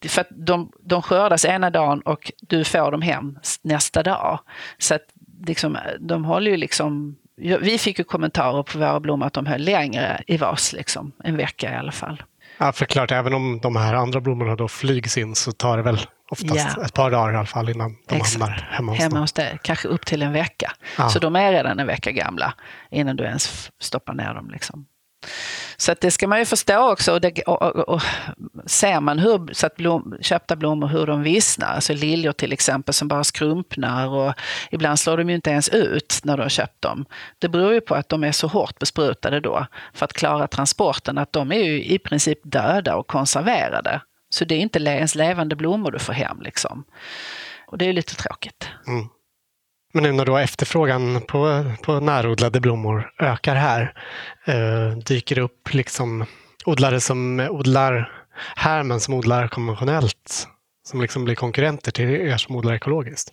För 0.08 0.20
att 0.20 0.28
de, 0.30 0.72
de 0.82 1.02
skördas 1.02 1.44
ena 1.44 1.70
dagen 1.70 2.00
och 2.00 2.32
du 2.40 2.64
får 2.64 2.90
dem 2.90 3.02
hem 3.02 3.38
nästa 3.62 4.02
dag. 4.02 4.40
Så 4.78 4.94
att 4.94 5.02
liksom, 5.46 5.78
de 6.00 6.24
håller 6.24 6.50
ju 6.50 6.56
liksom 6.56 7.16
vi 7.60 7.78
fick 7.78 7.98
ju 7.98 8.04
kommentarer 8.04 8.62
på 8.62 8.78
våra 8.78 9.00
blommor 9.00 9.26
att 9.26 9.32
de 9.32 9.46
höll 9.46 9.60
längre 9.60 10.22
i 10.26 10.36
vas, 10.36 10.72
liksom, 10.72 11.12
en 11.24 11.36
vecka 11.36 11.72
i 11.72 11.76
alla 11.76 11.92
fall. 11.92 12.22
Ja, 12.58 12.72
för 12.72 12.84
klart, 12.84 13.12
även 13.12 13.34
om 13.34 13.58
de 13.62 13.76
här 13.76 13.94
andra 13.94 14.20
blommorna 14.20 14.56
då 14.56 14.68
flygs 14.68 15.18
in 15.18 15.34
så 15.34 15.52
tar 15.52 15.76
det 15.76 15.82
väl 15.82 16.00
oftast 16.30 16.76
ja. 16.76 16.84
ett 16.84 16.94
par 16.94 17.10
dagar 17.10 17.32
i 17.32 17.36
alla 17.36 17.46
fall 17.46 17.68
innan 17.68 17.96
de 18.08 18.16
Exakt. 18.16 18.42
hamnar 18.42 18.68
hemma 18.70 18.92
hos 18.92 19.00
Hemma 19.00 19.20
hos 19.20 19.32
dig, 19.32 19.58
kanske 19.62 19.88
upp 19.88 20.06
till 20.06 20.22
en 20.22 20.32
vecka. 20.32 20.72
Ja. 20.98 21.08
Så 21.08 21.18
de 21.18 21.36
är 21.36 21.52
redan 21.52 21.78
en 21.78 21.86
vecka 21.86 22.12
gamla 22.12 22.54
innan 22.90 23.16
du 23.16 23.24
ens 23.24 23.70
stoppar 23.80 24.14
ner 24.14 24.34
dem. 24.34 24.50
Liksom. 24.50 24.86
Så 25.76 25.92
att 25.92 26.00
det 26.00 26.10
ska 26.10 26.28
man 26.28 26.38
ju 26.38 26.44
förstå 26.44 26.92
också. 26.92 27.12
Och, 27.12 27.20
det, 27.20 27.42
och, 27.42 27.62
och, 27.62 27.88
och 27.88 28.02
ser 28.66 29.00
man 29.00 29.18
hur, 29.18 29.54
så 29.54 29.66
att 29.66 29.76
blom, 29.76 30.16
köpta 30.20 30.56
blommor 30.56 30.86
hur 30.86 31.06
de 31.06 31.22
vissnar, 31.22 31.68
alltså 31.68 31.92
liljor 31.92 32.32
till 32.32 32.52
exempel 32.52 32.94
som 32.94 33.08
bara 33.08 33.24
skrumpnar 33.24 34.08
och 34.08 34.34
ibland 34.70 34.98
slår 34.98 35.16
de 35.16 35.28
ju 35.28 35.34
inte 35.34 35.50
ens 35.50 35.68
ut 35.68 36.20
när 36.24 36.36
du 36.36 36.42
har 36.42 36.48
köpt 36.50 36.82
dem. 36.82 37.04
Det 37.38 37.48
beror 37.48 37.72
ju 37.72 37.80
på 37.80 37.94
att 37.94 38.08
de 38.08 38.24
är 38.24 38.32
så 38.32 38.46
hårt 38.46 38.78
besprutade 38.78 39.40
då 39.40 39.66
för 39.94 40.04
att 40.04 40.12
klara 40.12 40.46
transporten 40.46 41.18
att 41.18 41.32
de 41.32 41.52
är 41.52 41.64
ju 41.64 41.84
i 41.84 41.98
princip 41.98 42.38
döda 42.42 42.96
och 42.96 43.06
konserverade. 43.06 44.00
Så 44.30 44.44
det 44.44 44.54
är 44.54 44.58
inte 44.58 44.78
ens 44.78 45.14
levande 45.14 45.56
blommor 45.56 45.90
du 45.90 45.98
får 45.98 46.12
hem 46.12 46.40
liksom. 46.42 46.84
Och 47.66 47.78
det 47.78 47.84
är 47.84 47.92
lite 47.92 48.14
tråkigt. 48.14 48.68
Mm. 48.86 49.08
Men 49.92 50.02
nu 50.02 50.12
när 50.12 50.24
då 50.24 50.36
efterfrågan 50.36 51.20
på, 51.20 51.64
på 51.82 52.00
närodlade 52.00 52.60
blommor 52.60 53.10
ökar 53.18 53.54
här, 53.54 53.94
eh, 54.44 54.98
dyker 54.98 55.34
det 55.36 55.42
upp 55.42 55.74
liksom 55.74 56.24
odlare 56.64 57.00
som 57.00 57.40
odlar 57.40 58.12
här 58.56 58.82
men 58.82 59.00
som 59.00 59.14
odlar 59.14 59.48
konventionellt, 59.48 60.48
som 60.88 61.02
liksom 61.02 61.24
blir 61.24 61.34
konkurrenter 61.34 61.92
till 61.92 62.10
er 62.10 62.36
som 62.36 62.56
odlar 62.56 62.74
ekologiskt? 62.74 63.32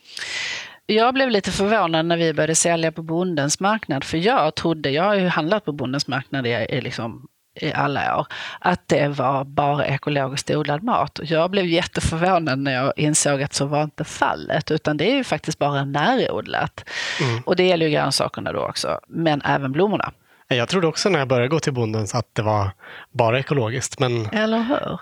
Jag 0.85 1.13
blev 1.13 1.29
lite 1.29 1.51
förvånad 1.51 2.05
när 2.05 2.17
vi 2.17 2.33
började 2.33 2.55
sälja 2.55 2.91
på 2.91 3.01
bondens 3.01 3.59
marknad, 3.59 4.03
för 4.03 4.17
jag 4.17 4.55
trodde, 4.55 4.89
jag 4.89 5.03
har 5.03 5.15
ju 5.15 5.27
handlat 5.27 5.65
på 5.65 5.71
bondens 5.71 6.07
marknad 6.07 6.47
i, 6.47 6.49
i 6.49 6.81
liksom 6.81 7.27
i 7.55 7.73
alla 7.73 8.19
år, 8.19 8.27
att 8.59 8.87
det 8.87 9.07
var 9.07 9.43
bara 9.43 9.85
ekologiskt 9.85 10.51
odlad 10.51 10.83
mat. 10.83 11.19
Jag 11.23 11.51
blev 11.51 11.65
jätteförvånad 11.65 12.59
när 12.59 12.73
jag 12.73 12.93
insåg 12.95 13.43
att 13.43 13.53
så 13.53 13.65
var 13.65 13.83
inte 13.83 14.03
fallet, 14.03 14.71
utan 14.71 14.97
det 14.97 15.11
är 15.11 15.15
ju 15.15 15.23
faktiskt 15.23 15.59
bara 15.59 15.85
närodlat. 15.85 16.89
Mm. 17.21 17.41
Och 17.45 17.55
det 17.55 17.63
gäller 17.63 17.85
ju 17.85 17.91
grönsakerna 17.91 18.51
då 18.51 18.59
också, 18.59 18.99
men 19.07 19.41
även 19.41 19.71
blommorna. 19.71 20.11
Jag 20.47 20.69
trodde 20.69 20.87
också 20.87 21.09
när 21.09 21.19
jag 21.19 21.27
började 21.27 21.47
gå 21.47 21.59
till 21.59 21.73
bondens 21.73 22.15
att 22.15 22.35
det 22.35 22.41
var 22.41 22.71
bara 23.11 23.39
ekologiskt. 23.39 23.99
Men 23.99 24.23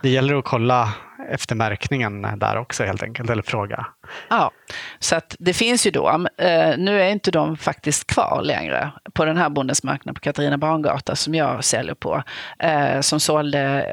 det 0.01 0.09
gäller 0.09 0.35
att 0.35 0.45
kolla 0.45 0.93
efter 1.29 1.55
märkningen 1.55 2.21
där 2.21 2.57
också 2.57 2.83
helt 2.83 3.03
enkelt, 3.03 3.29
eller 3.29 3.43
fråga. 3.43 3.85
Ja, 4.29 4.51
så 4.99 5.15
att 5.15 5.35
det 5.39 5.53
finns 5.53 5.87
ju 5.87 5.91
då. 5.91 6.09
Eh, 6.37 6.77
nu 6.77 7.01
är 7.01 7.09
inte 7.09 7.31
de 7.31 7.57
faktiskt 7.57 8.07
kvar 8.07 8.41
längre 8.43 8.91
på 9.13 9.25
den 9.25 9.37
här 9.37 9.49
bondens 9.49 9.83
marknad 9.83 10.15
på 10.15 10.21
Katarina 10.21 10.57
Barngata 10.57 11.15
som 11.15 11.35
jag 11.35 11.63
säljer 11.63 11.95
på. 11.95 12.23
Eh, 12.59 13.01
som 13.01 13.19
sålde 13.19 13.85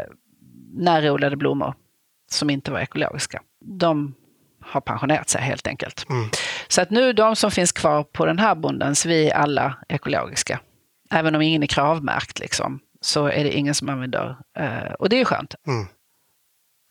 närodlade 0.72 1.36
blommor 1.36 1.74
som 2.30 2.50
inte 2.50 2.70
var 2.70 2.80
ekologiska. 2.80 3.42
De 3.64 4.14
har 4.60 4.80
pensionerat 4.80 5.28
sig 5.28 5.42
helt 5.42 5.66
enkelt. 5.66 6.06
Mm. 6.10 6.30
Så 6.68 6.82
att 6.82 6.90
nu 6.90 7.12
de 7.12 7.36
som 7.36 7.50
finns 7.50 7.72
kvar 7.72 8.02
på 8.02 8.26
den 8.26 8.38
här 8.38 8.54
bondens, 8.54 9.06
vi 9.06 9.30
är 9.30 9.34
alla 9.34 9.74
ekologiska. 9.88 10.60
Även 11.10 11.34
om 11.34 11.42
ingen 11.42 11.62
är 11.62 11.66
kravmärkt 11.66 12.38
liksom, 12.38 12.80
så 13.00 13.26
är 13.26 13.44
det 13.44 13.52
ingen 13.52 13.74
som 13.74 13.88
använder. 13.88 14.36
Eh, 14.58 14.92
och 14.98 15.08
det 15.08 15.20
är 15.20 15.24
skönt. 15.24 15.54
Mm. 15.66 15.86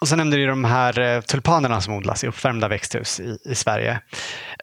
Och 0.02 0.08
så 0.08 0.16
nämnde 0.16 0.38
du 0.38 0.48
de 0.48 0.66
här 0.66 1.00
eh, 1.00 1.22
tulpanerna 1.22 1.82
som 1.82 1.94
odlas 1.94 2.24
i 2.24 2.28
uppvärmda 2.28 2.68
växthus 2.68 3.20
i, 3.20 3.38
i 3.46 3.56
Sverige. 3.56 3.92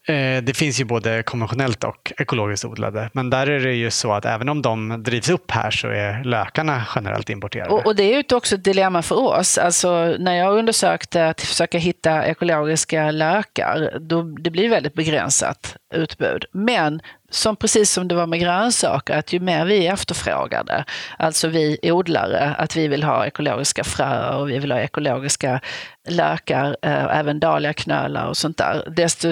Eh, 0.04 0.42
det 0.42 0.56
finns 0.56 0.80
ju 0.80 0.84
både 0.84 1.22
konventionellt 1.22 1.84
och 1.84 2.12
ekologiskt 2.18 2.64
odlade, 2.64 3.10
men 3.12 3.30
där 3.30 3.46
är 3.46 3.60
det 3.60 3.72
ju 3.72 3.90
så 3.90 4.12
att 4.12 4.24
även 4.24 4.48
om 4.48 4.62
de 4.62 5.02
drivs 5.02 5.28
upp 5.28 5.50
här 5.50 5.70
så 5.70 5.88
är 5.88 6.24
lökarna 6.24 6.82
generellt 6.94 7.30
importerade. 7.30 7.70
Och, 7.70 7.86
och 7.86 7.96
det 7.96 8.02
är 8.02 8.16
ju 8.16 8.36
också 8.36 8.54
ett 8.54 8.64
dilemma 8.64 9.02
för 9.02 9.16
oss. 9.16 9.58
Alltså, 9.58 10.16
när 10.18 10.34
jag 10.34 10.58
undersökte 10.58 11.28
att 11.28 11.40
försöka 11.40 11.78
hitta 11.78 12.26
ekologiska 12.26 13.10
lökar, 13.10 13.98
då 14.00 14.22
det 14.22 14.50
blir 14.50 14.68
väldigt 14.68 14.94
begränsat 14.94 15.76
utbud. 15.94 16.44
Men 16.52 17.00
som 17.30 17.56
precis 17.56 17.90
som 17.90 18.08
det 18.08 18.14
var 18.14 18.26
med 18.26 18.40
grönsaker, 18.40 19.18
att 19.18 19.32
ju 19.32 19.40
mer 19.40 19.64
vi 19.64 19.86
efterfrågade, 19.86 20.84
alltså 21.18 21.48
vi 21.48 21.78
odlare, 21.82 22.54
att 22.58 22.76
vi 22.76 22.88
vill 22.88 23.02
ha 23.02 23.26
ekologiska 23.26 23.84
fröer 23.84 24.36
och 24.36 24.50
vi 24.50 24.58
vill 24.58 24.72
ha 24.72 24.78
ekologiska 24.78 25.60
lökar, 26.08 26.76
eh, 26.82 27.18
även 27.18 27.40
dahliaknölar 27.40 28.26
och 28.26 28.36
sånt 28.36 28.58
där, 28.58 28.84
desto 28.96 29.28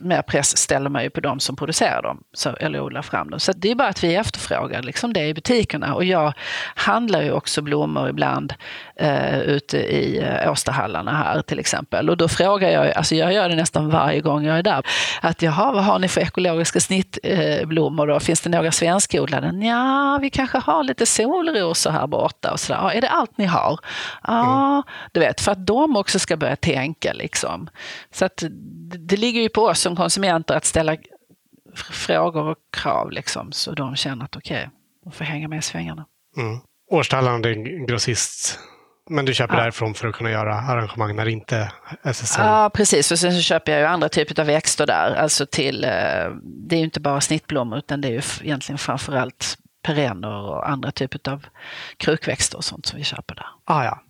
mer 0.00 0.22
press 0.22 0.56
ställer 0.56 0.90
man 0.90 1.02
ju 1.02 1.10
på 1.10 1.20
de 1.20 1.40
som 1.40 1.56
producerar 1.56 2.02
dem, 2.02 2.20
så, 2.32 2.50
eller 2.50 2.80
odlar 2.80 3.02
fram 3.02 3.30
dem. 3.30 3.40
Så 3.40 3.52
det 3.52 3.70
är 3.70 3.74
bara 3.74 3.88
att 3.88 4.04
vi 4.04 4.14
efterfrågar 4.14 4.82
liksom 4.82 5.12
det 5.12 5.26
i 5.26 5.34
butikerna. 5.34 5.94
Och 5.94 6.04
jag 6.04 6.32
handlar 6.74 7.22
ju 7.22 7.32
också 7.32 7.62
blommor 7.62 8.08
ibland 8.08 8.54
eh, 8.96 9.40
ute 9.40 9.78
i 9.78 10.18
eh, 10.18 10.52
Åstahallarna 10.52 11.12
här 11.12 11.42
till 11.42 11.58
exempel. 11.58 12.10
Och 12.10 12.16
då 12.16 12.28
frågar 12.28 12.70
jag, 12.70 12.92
alltså 12.96 13.14
jag 13.14 13.32
gör 13.32 13.48
det 13.48 13.56
nästan 13.56 13.90
varje 13.90 14.20
gång 14.20 14.44
jag 14.44 14.58
är 14.58 14.62
där, 14.62 14.86
att 15.20 15.42
jaha, 15.42 15.72
vad 15.72 15.84
har 15.84 15.98
ni 15.98 16.08
för 16.08 16.20
ekologiska 16.20 16.80
snittblommor 16.80 18.06
då? 18.06 18.20
Finns 18.20 18.40
det 18.40 18.50
några 18.50 18.72
svenskodlade? 18.72 19.66
Ja, 19.66 20.18
vi 20.22 20.30
kanske 20.30 20.58
har 20.58 20.84
lite 20.84 21.06
solrosor 21.06 21.90
här 21.90 22.06
borta 22.06 22.52
och 22.52 22.60
sådär. 22.60 22.80
Ja, 22.80 22.92
är 22.92 23.00
det 23.00 23.08
allt 23.08 23.38
ni 23.38 23.44
har? 23.44 23.78
Ja, 24.26 24.72
mm. 24.72 24.82
du 25.12 25.20
vet, 25.20 25.40
för 25.40 25.52
att 25.52 25.66
de 25.66 25.96
också 25.96 26.09
ska 26.18 26.36
börja 26.36 26.56
tänka 26.56 27.12
liksom. 27.12 27.68
Så 28.10 28.24
att 28.24 28.44
det 28.98 29.16
ligger 29.16 29.40
ju 29.40 29.48
på 29.48 29.62
oss 29.62 29.80
som 29.80 29.96
konsumenter 29.96 30.54
att 30.54 30.64
ställa 30.64 30.96
frågor 31.92 32.44
och 32.44 32.58
krav 32.72 33.10
liksom, 33.10 33.52
så 33.52 33.72
de 33.72 33.96
känner 33.96 34.24
att 34.24 34.36
okej, 34.36 34.56
okay, 34.56 34.68
de 35.04 35.12
får 35.12 35.24
hänga 35.24 35.48
med 35.48 35.58
i 35.58 35.62
svängarna. 35.62 36.06
Mm. 36.36 36.60
Årstallarna, 36.90 37.38
det 37.38 37.50
är 37.50 37.86
grossist 37.86 38.58
men 39.10 39.24
du 39.24 39.34
köper 39.34 39.54
ja. 39.54 39.60
därifrån 39.60 39.94
för 39.94 40.08
att 40.08 40.14
kunna 40.14 40.30
göra 40.30 40.54
arrangemang 40.54 41.16
när 41.16 41.24
det 41.24 41.30
inte 41.30 41.72
är 42.02 42.12
säsong? 42.12 42.46
Ja, 42.46 42.70
precis. 42.74 43.12
Och 43.12 43.18
sen 43.18 43.32
så 43.32 43.40
köper 43.40 43.72
jag 43.72 43.80
ju 43.80 43.86
andra 43.86 44.08
typer 44.08 44.40
av 44.40 44.46
växter 44.46 44.86
där. 44.86 45.14
Alltså 45.14 45.46
till, 45.46 45.84
eh, 45.84 45.90
det 46.42 46.76
är 46.76 46.78
ju 46.78 46.84
inte 46.84 47.00
bara 47.00 47.20
snittblommor 47.20 47.78
utan 47.78 48.00
det 48.00 48.08
är 48.08 48.12
ju 48.12 48.22
egentligen 48.42 48.78
framförallt 48.78 49.58
perenner 49.82 50.32
och 50.32 50.68
andra 50.68 50.90
typer 50.90 51.32
av 51.32 51.46
krukväxter 51.96 52.58
och 52.58 52.64
sånt 52.64 52.86
som 52.86 52.98
vi 52.98 53.04
köper 53.04 53.34
där. 53.34 53.46
Ah, 53.64 53.84
ja. 53.84 54.02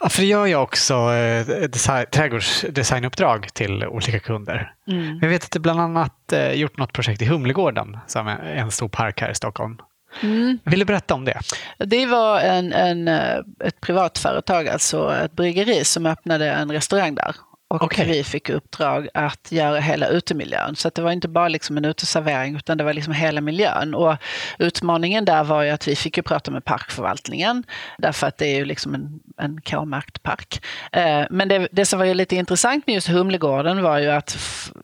Ja, 0.00 0.08
för 0.08 0.22
det 0.22 0.28
gör 0.28 0.46
jag 0.46 0.62
också 0.62 0.94
eh, 0.94 1.46
design, 1.68 2.06
trädgårdsdesignuppdrag 2.10 3.54
till 3.54 3.84
olika 3.84 4.18
kunder. 4.18 4.72
Mm. 4.88 5.18
Jag 5.22 5.28
vet 5.28 5.44
att 5.44 5.50
du 5.50 5.58
bland 5.58 5.80
annat 5.80 6.32
eh, 6.32 6.52
gjort 6.52 6.78
något 6.78 6.92
projekt 6.92 7.22
i 7.22 7.24
Humlegården, 7.24 7.98
som 8.06 8.28
är 8.28 8.38
en 8.38 8.70
stor 8.70 8.88
park 8.88 9.20
här 9.20 9.30
i 9.30 9.34
Stockholm. 9.34 9.76
Mm. 10.22 10.58
Vill 10.64 10.78
du 10.78 10.84
berätta 10.84 11.14
om 11.14 11.24
det? 11.24 11.40
Det 11.78 12.06
var 12.06 12.40
en, 12.40 12.72
en, 12.72 13.08
eh, 13.08 13.38
ett 13.64 13.80
privat 13.80 14.18
företag, 14.18 14.68
alltså 14.68 15.14
ett 15.14 15.32
bryggeri 15.32 15.84
som 15.84 16.06
öppnade 16.06 16.50
en 16.50 16.72
restaurang 16.72 17.14
där. 17.14 17.34
Och 17.74 17.82
okay. 17.82 18.06
vi 18.06 18.24
fick 18.24 18.50
uppdrag 18.50 19.08
att 19.14 19.52
göra 19.52 19.80
hela 19.80 20.08
utemiljön. 20.08 20.76
Så 20.76 20.90
det 20.94 21.02
var 21.02 21.12
inte 21.12 21.28
bara 21.28 21.48
liksom 21.48 21.76
en 21.76 21.84
uteservering 21.84 22.56
utan 22.56 22.78
det 22.78 22.84
var 22.84 22.92
liksom 22.92 23.12
hela 23.12 23.40
miljön. 23.40 23.94
Och 23.94 24.16
utmaningen 24.58 25.24
där 25.24 25.44
var 25.44 25.62
ju 25.62 25.70
att 25.70 25.88
vi 25.88 25.96
fick 25.96 26.16
ju 26.16 26.22
prata 26.22 26.50
med 26.50 26.64
parkförvaltningen. 26.64 27.64
Därför 27.98 28.26
att 28.26 28.38
det 28.38 28.46
är 28.46 28.56
ju 28.56 28.64
liksom 28.64 28.94
en, 28.94 29.20
en 29.36 29.60
K-märkt 29.60 30.22
park. 30.22 30.64
Eh, 30.92 31.24
men 31.30 31.48
det, 31.48 31.68
det, 31.72 31.86
som 31.86 31.98
var 31.98 32.06
ju 32.06 32.14
lite 32.14 32.36
intressant 32.36 32.86
med 32.86 32.94
just 32.94 33.08
Humlegården 33.08 33.82
var 33.82 33.98
ju 33.98 34.10
att 34.10 34.38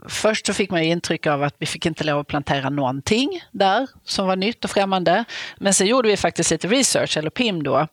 först 0.09 0.47
så 0.47 0.55
fick 0.55 0.71
man 0.71 0.83
intryck 0.83 1.27
av 1.27 1.43
att 1.43 1.55
vi 1.59 1.67
fick 1.67 1.87
inte 1.87 2.05
lov 2.05 2.19
att 2.19 2.27
plantera 2.27 2.71
någonting 2.71 3.41
där 3.51 3.87
som 4.05 4.27
var 4.27 4.37
nytt 4.37 4.65
och 4.65 4.71
främmande. 4.71 5.25
Men 5.57 5.75
sen 5.75 5.87
gjorde 5.87 6.09
vi 6.09 6.17
faktiskt 6.17 6.51
lite 6.51 6.69
research, 6.69 7.17
eller 7.17 7.31
PIM 7.31 7.63
då, 7.63 7.87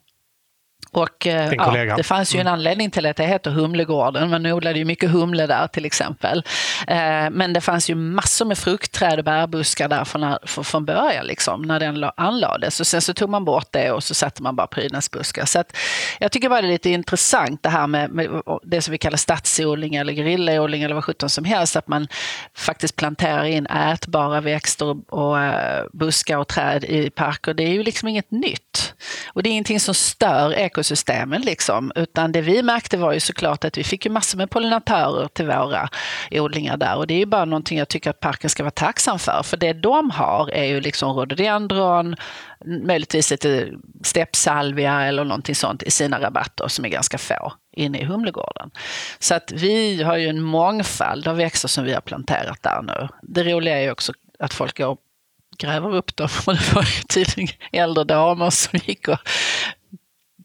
och 0.92 1.28
eh, 1.28 1.54
ja, 1.54 1.96
det 1.98 2.04
fanns 2.04 2.36
ju 2.36 2.40
en 2.40 2.48
mm. 2.48 2.54
anledning 2.54 2.92
till 2.92 3.06
att 3.06 3.18
det 3.18 3.24
heter 3.24 3.52
Humlegården. 3.52 4.30
Man 4.30 4.46
odlade 4.46 4.80
ju 4.80 4.86
mycket 4.86 5.12
humle 5.12 5.48
där 5.48 5.68
till 5.68 5.86
exempel. 5.86 6.44
Eh, 6.88 7.30
men 7.32 7.54
det 7.54 7.62
fanns 7.62 7.90
ju 7.90 7.96
massor 7.96 8.46
med 8.46 8.58
fruktträd 8.58 9.20
och 9.20 9.26
bärbuskar 9.26 9.88
där 9.88 10.04
från, 10.04 10.38
från 10.46 10.86
början, 10.86 11.26
liksom, 11.26 11.62
när 11.62 11.80
den 11.80 12.10
anlades. 12.18 12.80
Och 12.80 12.88
sen 12.88 13.02
så 13.02 13.14
tog 13.14 13.30
man 13.30 13.46
bort 13.46 13.68
det 13.72 13.92
och 13.92 14.04
så 14.04 14.14
satte 14.14 14.44
man 14.44 14.56
bara 14.56 14.68
prydnadsbuskar. 14.68 15.46
Så 15.46 15.60
att, 15.60 15.78
jag 16.20 16.32
tycker 16.32 16.50
bara 16.50 16.62
det 16.62 16.68
är 16.68 16.72
lite 16.72 16.90
intressant 16.90 17.64
det 17.64 17.70
här 17.70 17.88
med, 17.88 18.10
med 18.10 18.42
det 18.64 18.82
som 18.82 18.92
vi 18.92 18.98
kallar 18.98 19.18
stadsodling 19.18 19.96
eller 19.96 20.14
gerillaodling 20.14 20.84
eller 20.84 20.96
vad 20.96 21.04
sjutton 21.04 21.30
som 21.30 21.46
helst. 21.46 21.76
Att 21.76 21.88
man 21.88 22.08
faktiskt 22.58 22.96
planterar 22.96 23.44
in 23.44 23.66
ätbara 23.66 24.42
växter 24.42 24.86
och, 24.86 25.14
och 25.14 25.38
uh, 25.38 25.52
buskar 25.94 26.38
och 26.38 26.48
träd 26.48 26.84
i 26.84 27.10
parker. 27.10 27.54
Det 27.54 27.64
är 27.64 27.74
ju 27.74 27.84
liksom 27.84 28.08
inget 28.08 28.32
nytt. 28.32 28.94
Och 29.28 29.44
det 29.44 29.50
är 29.50 29.52
ingenting 29.52 29.80
som 29.80 29.94
stör 29.94 30.52
ekosystemen 30.68 31.42
liksom, 31.42 31.92
utan 31.96 32.32
det 32.32 32.42
vi 32.42 32.64
märkte 32.64 32.98
var 32.98 33.14
ju 33.14 33.20
såklart 33.20 33.66
att 33.66 33.78
vi 33.78 33.84
fick 33.84 34.06
ju 34.06 34.12
massor 34.12 34.38
med 34.38 34.50
pollinatörer 34.50 35.28
till 35.28 35.46
våra 35.46 35.90
odlingar 36.32 36.78
där 36.78 36.98
och 36.98 37.08
det 37.08 37.14
är 37.14 37.20
ju 37.20 37.26
bara 37.26 37.46
någonting 37.46 37.78
jag 37.78 37.88
tycker 37.88 38.10
att 38.10 38.20
parken 38.20 38.50
ska 38.50 38.64
vara 38.64 38.72
tacksam 38.72 39.20
för, 39.20 39.44
för 39.44 39.58
det 39.58 39.74
de 39.74 40.12
har 40.12 40.50
är 40.52 40.66
ju 40.66 40.82
liksom 40.82 41.14
rhododendron, 41.14 42.16
möjligtvis 42.66 43.32
lite 43.32 43.70
steppsalvia 44.04 45.02
eller 45.02 45.24
någonting 45.24 45.56
sånt 45.56 45.84
i 45.84 45.92
sina 45.92 46.20
rabatter 46.20 46.68
som 46.68 46.86
är 46.86 46.90
ganska 46.90 47.18
få 47.18 47.54
inne 47.72 48.00
i 48.00 48.04
Humlegården. 48.04 48.72
Så 49.20 49.36
att 49.36 49.52
vi 49.52 50.04
har 50.04 50.18
ju 50.18 50.28
en 50.28 50.42
mångfald 50.42 51.28
av 51.28 51.38
växter 51.38 51.68
som 51.68 51.84
vi 51.84 51.94
har 51.94 52.02
planterat 52.02 52.64
där 52.64 52.82
nu. 52.82 53.08
Det 53.22 53.44
roliga 53.44 53.78
är 53.78 53.82
ju 53.82 53.92
också 53.92 54.14
att 54.40 54.54
folk 54.54 54.78
går 54.78 54.98
gräver 55.58 55.96
upp 55.96 56.16
dem. 56.16 56.30
Och 56.48 56.54
det 56.54 56.74
var 56.74 56.82
ju 56.82 57.04
tydligen 57.08 57.56
äldre 57.72 58.04
damer 58.04 58.50
som 58.50 58.80
gick 58.86 59.08
och 59.08 59.20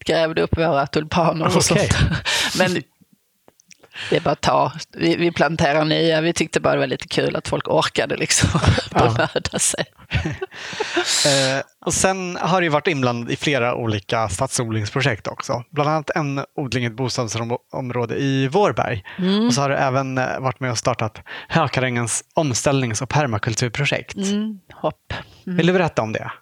grävde 0.04 0.42
upp 0.42 0.58
våra 0.58 0.86
tulpaner 0.86 1.44
och 1.44 1.56
okay. 1.56 1.62
sånt. 1.62 1.96
Men 2.58 2.82
det 4.10 4.16
är 4.16 4.20
bara 4.20 4.30
att 4.30 4.40
ta. 4.40 4.72
Vi, 4.96 5.16
vi 5.16 5.32
planterar 5.32 5.84
nya. 5.84 6.20
Vi 6.20 6.32
tyckte 6.32 6.60
bara 6.60 6.72
det 6.72 6.78
var 6.78 6.86
lite 6.86 7.08
kul 7.08 7.36
att 7.36 7.48
folk 7.48 7.68
orkade 7.68 8.16
liksom 8.16 8.60
bemöda 8.90 9.58
sig. 9.58 9.84
eh, 11.26 11.62
och 11.84 11.94
sen 11.94 12.38
har 12.40 12.60
du 12.60 12.68
varit 12.68 12.86
inblandad 12.86 13.30
i 13.30 13.36
flera 13.36 13.74
olika 13.74 14.28
stadsodlingsprojekt 14.28 15.26
också. 15.26 15.64
Bland 15.70 15.90
annat 15.90 16.10
en 16.10 16.44
odling 16.56 16.84
i 16.84 16.86
ett 16.86 16.96
bostadsområde 16.96 18.16
i 18.16 18.48
Vårberg. 18.48 19.04
Mm. 19.18 19.46
Och 19.46 19.54
så 19.54 19.60
har 19.60 19.68
du 19.68 19.76
även 19.76 20.18
eh, 20.18 20.40
varit 20.40 20.60
med 20.60 20.70
och 20.70 20.78
startat 20.78 21.18
Hökarängens 21.48 22.24
omställnings 22.34 23.02
och 23.02 23.08
permakulturprojekt. 23.08 24.16
Mm, 24.16 24.60
hopp. 24.72 25.12
Mm. 25.46 25.56
Vill 25.56 25.66
du 25.66 25.72
berätta 25.72 26.02
om 26.02 26.12
det? 26.12 26.32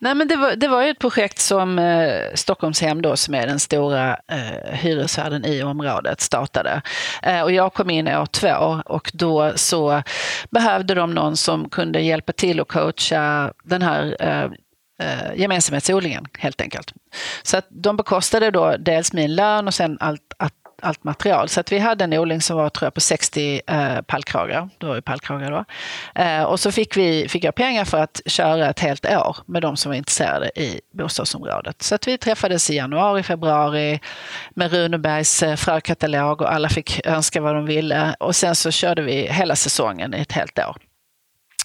Nej, 0.00 0.14
men 0.14 0.28
det, 0.28 0.36
var, 0.36 0.56
det 0.56 0.68
var 0.68 0.82
ju 0.82 0.90
ett 0.90 0.98
projekt 0.98 1.38
som 1.38 1.78
eh, 1.78 2.20
Stockholmshem, 2.34 3.02
då, 3.02 3.16
som 3.16 3.34
är 3.34 3.46
den 3.46 3.60
stora 3.60 4.10
eh, 4.10 4.72
hyresvärden 4.72 5.44
i 5.44 5.62
området, 5.62 6.20
startade. 6.20 6.82
Eh, 7.22 7.42
och 7.42 7.52
jag 7.52 7.74
kom 7.74 7.90
in 7.90 8.08
år 8.08 8.26
två 8.26 8.82
och 8.84 9.10
då 9.14 9.52
så 9.56 10.02
behövde 10.50 10.94
de 10.94 11.14
någon 11.14 11.36
som 11.36 11.68
kunde 11.68 12.00
hjälpa 12.00 12.32
till 12.32 12.60
och 12.60 12.68
coacha 12.68 13.52
den 13.64 13.82
här 13.82 14.16
eh, 14.20 14.44
eh, 15.02 15.34
gemensamhetsodlingen 15.36 16.26
helt 16.38 16.60
enkelt. 16.60 16.92
Så 17.42 17.56
att 17.56 17.66
de 17.70 17.96
bekostade 17.96 18.50
då 18.50 18.76
dels 18.78 19.12
min 19.12 19.34
lön 19.34 19.66
och 19.66 19.74
sen 19.74 19.96
allt, 20.00 20.32
att 20.38 20.54
allt 20.82 21.04
material. 21.04 21.48
Så 21.48 21.60
att 21.60 21.72
vi 21.72 21.78
hade 21.78 22.04
en 22.04 22.12
odling 22.12 22.40
som 22.40 22.56
var 22.56 22.68
tror 22.68 22.86
jag, 22.86 22.94
på 22.94 23.00
60 23.00 23.60
eh, 23.66 24.00
pallkragar. 24.00 24.68
Det 24.78 24.86
var 24.86 24.94
ju 24.94 25.02
pallkragar 25.02 25.50
då. 25.50 25.64
Eh, 26.22 26.42
och 26.42 26.60
så 26.60 26.72
fick, 26.72 26.96
vi, 26.96 27.28
fick 27.28 27.44
jag 27.44 27.54
pengar 27.54 27.84
för 27.84 27.98
att 27.98 28.20
köra 28.26 28.70
ett 28.70 28.80
helt 28.80 29.06
år 29.06 29.36
med 29.46 29.62
de 29.62 29.76
som 29.76 29.90
var 29.90 29.96
intresserade 29.96 30.50
i 30.60 30.80
bostadsområdet. 30.92 31.82
Så 31.82 31.94
att 31.94 32.08
vi 32.08 32.18
träffades 32.18 32.70
i 32.70 32.76
januari, 32.76 33.22
februari 33.22 34.00
med 34.50 34.72
Runebergs 34.72 35.42
eh, 35.42 35.56
frökatalog 35.56 36.40
och 36.40 36.52
alla 36.52 36.68
fick 36.68 37.06
önska 37.06 37.40
vad 37.40 37.54
de 37.54 37.66
ville. 37.66 38.14
Och 38.20 38.36
sen 38.36 38.54
så 38.54 38.70
körde 38.70 39.02
vi 39.02 39.26
hela 39.32 39.56
säsongen 39.56 40.14
i 40.14 40.20
ett 40.20 40.32
helt 40.32 40.58
år. 40.58 40.76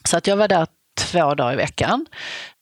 Så 0.04 0.18
att 0.18 0.28
jag 0.28 0.38
var 0.38 0.48
där 0.48 0.68
två 0.96 1.34
dagar 1.34 1.54
i 1.54 1.56
veckan. 1.56 2.06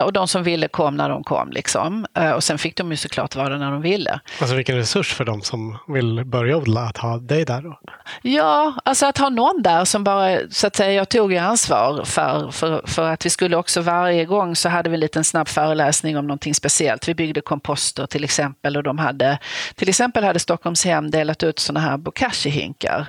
Och 0.03 0.14
de 0.14 0.28
som 0.28 0.44
ville 0.44 0.68
kom 0.68 0.95
när 0.95 1.10
de 1.10 1.24
kom. 1.24 1.52
Liksom. 1.52 2.06
Eh, 2.14 2.32
och 2.32 2.44
sen 2.44 2.58
fick 2.58 2.78
de 2.78 2.91
ju 2.91 2.98
såklart 2.98 3.36
vara 3.36 3.58
när 3.58 3.72
de 3.72 3.82
ville. 3.82 4.20
Alltså 4.40 4.56
vilken 4.56 4.76
resurs 4.76 5.14
för 5.14 5.26
de 5.26 5.41
som 5.41 5.78
vill 5.88 6.26
börja 6.26 6.58
odla 6.58 6.82
att 6.82 6.98
ha 6.98 7.18
dig 7.18 7.45
där 7.45 7.62
då? 7.62 7.80
Ja, 8.22 8.74
alltså 8.86 9.06
att 9.06 9.18
ha 9.18 9.30
någon 9.30 9.62
där 9.62 9.86
som 9.86 10.03
bara, 10.03 10.38
så 10.49 10.68
att 10.68 10.76
säga, 10.76 10.94
jag 10.94 11.10
tog 11.10 11.32
ju 11.32 11.38
ansvar 11.38 12.03
för, 12.06 12.52
för, 12.52 12.82
för 12.88 13.10
att 13.10 13.26
vi 13.26 13.30
skulle 13.30 13.56
också 13.56 13.82
varje 13.82 14.26
gång 14.26 14.56
så 14.56 14.70
hade 14.70 14.90
vi 14.90 14.94
en 14.94 14.99
liten 14.99 15.24
snabb 15.24 15.48
föreläsning 15.48 16.18
om 16.18 16.28
någonting 16.28 16.56
speciellt. 16.56 17.08
Vi 17.08 17.16
byggde 17.16 17.41
komposter 17.41 18.06
till 18.06 18.24
exempel 18.24 18.78
och 18.78 18.84
de 18.84 18.98
hade, 18.99 19.40
till 19.76 19.90
exempel 19.90 20.24
hade 20.24 20.40
Stockholmshem 20.40 21.12
delat 21.12 21.44
ut 21.44 21.60
sådana 21.60 21.80
här 21.80 21.98
bokashi-hinkar 21.98 23.06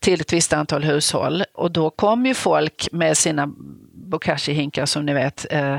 till 0.00 0.20
ett 0.20 0.32
visst 0.32 0.52
antal 0.52 0.84
hushåll 0.84 1.44
och 1.54 1.70
då 1.70 1.90
kom 1.90 2.26
ju 2.26 2.34
folk 2.34 2.88
med 2.92 3.16
sina 3.16 3.48
bokashi-hinkar 4.10 4.86
som 4.86 5.06
ni 5.06 5.12
vet 5.12 5.46
eh, 5.50 5.78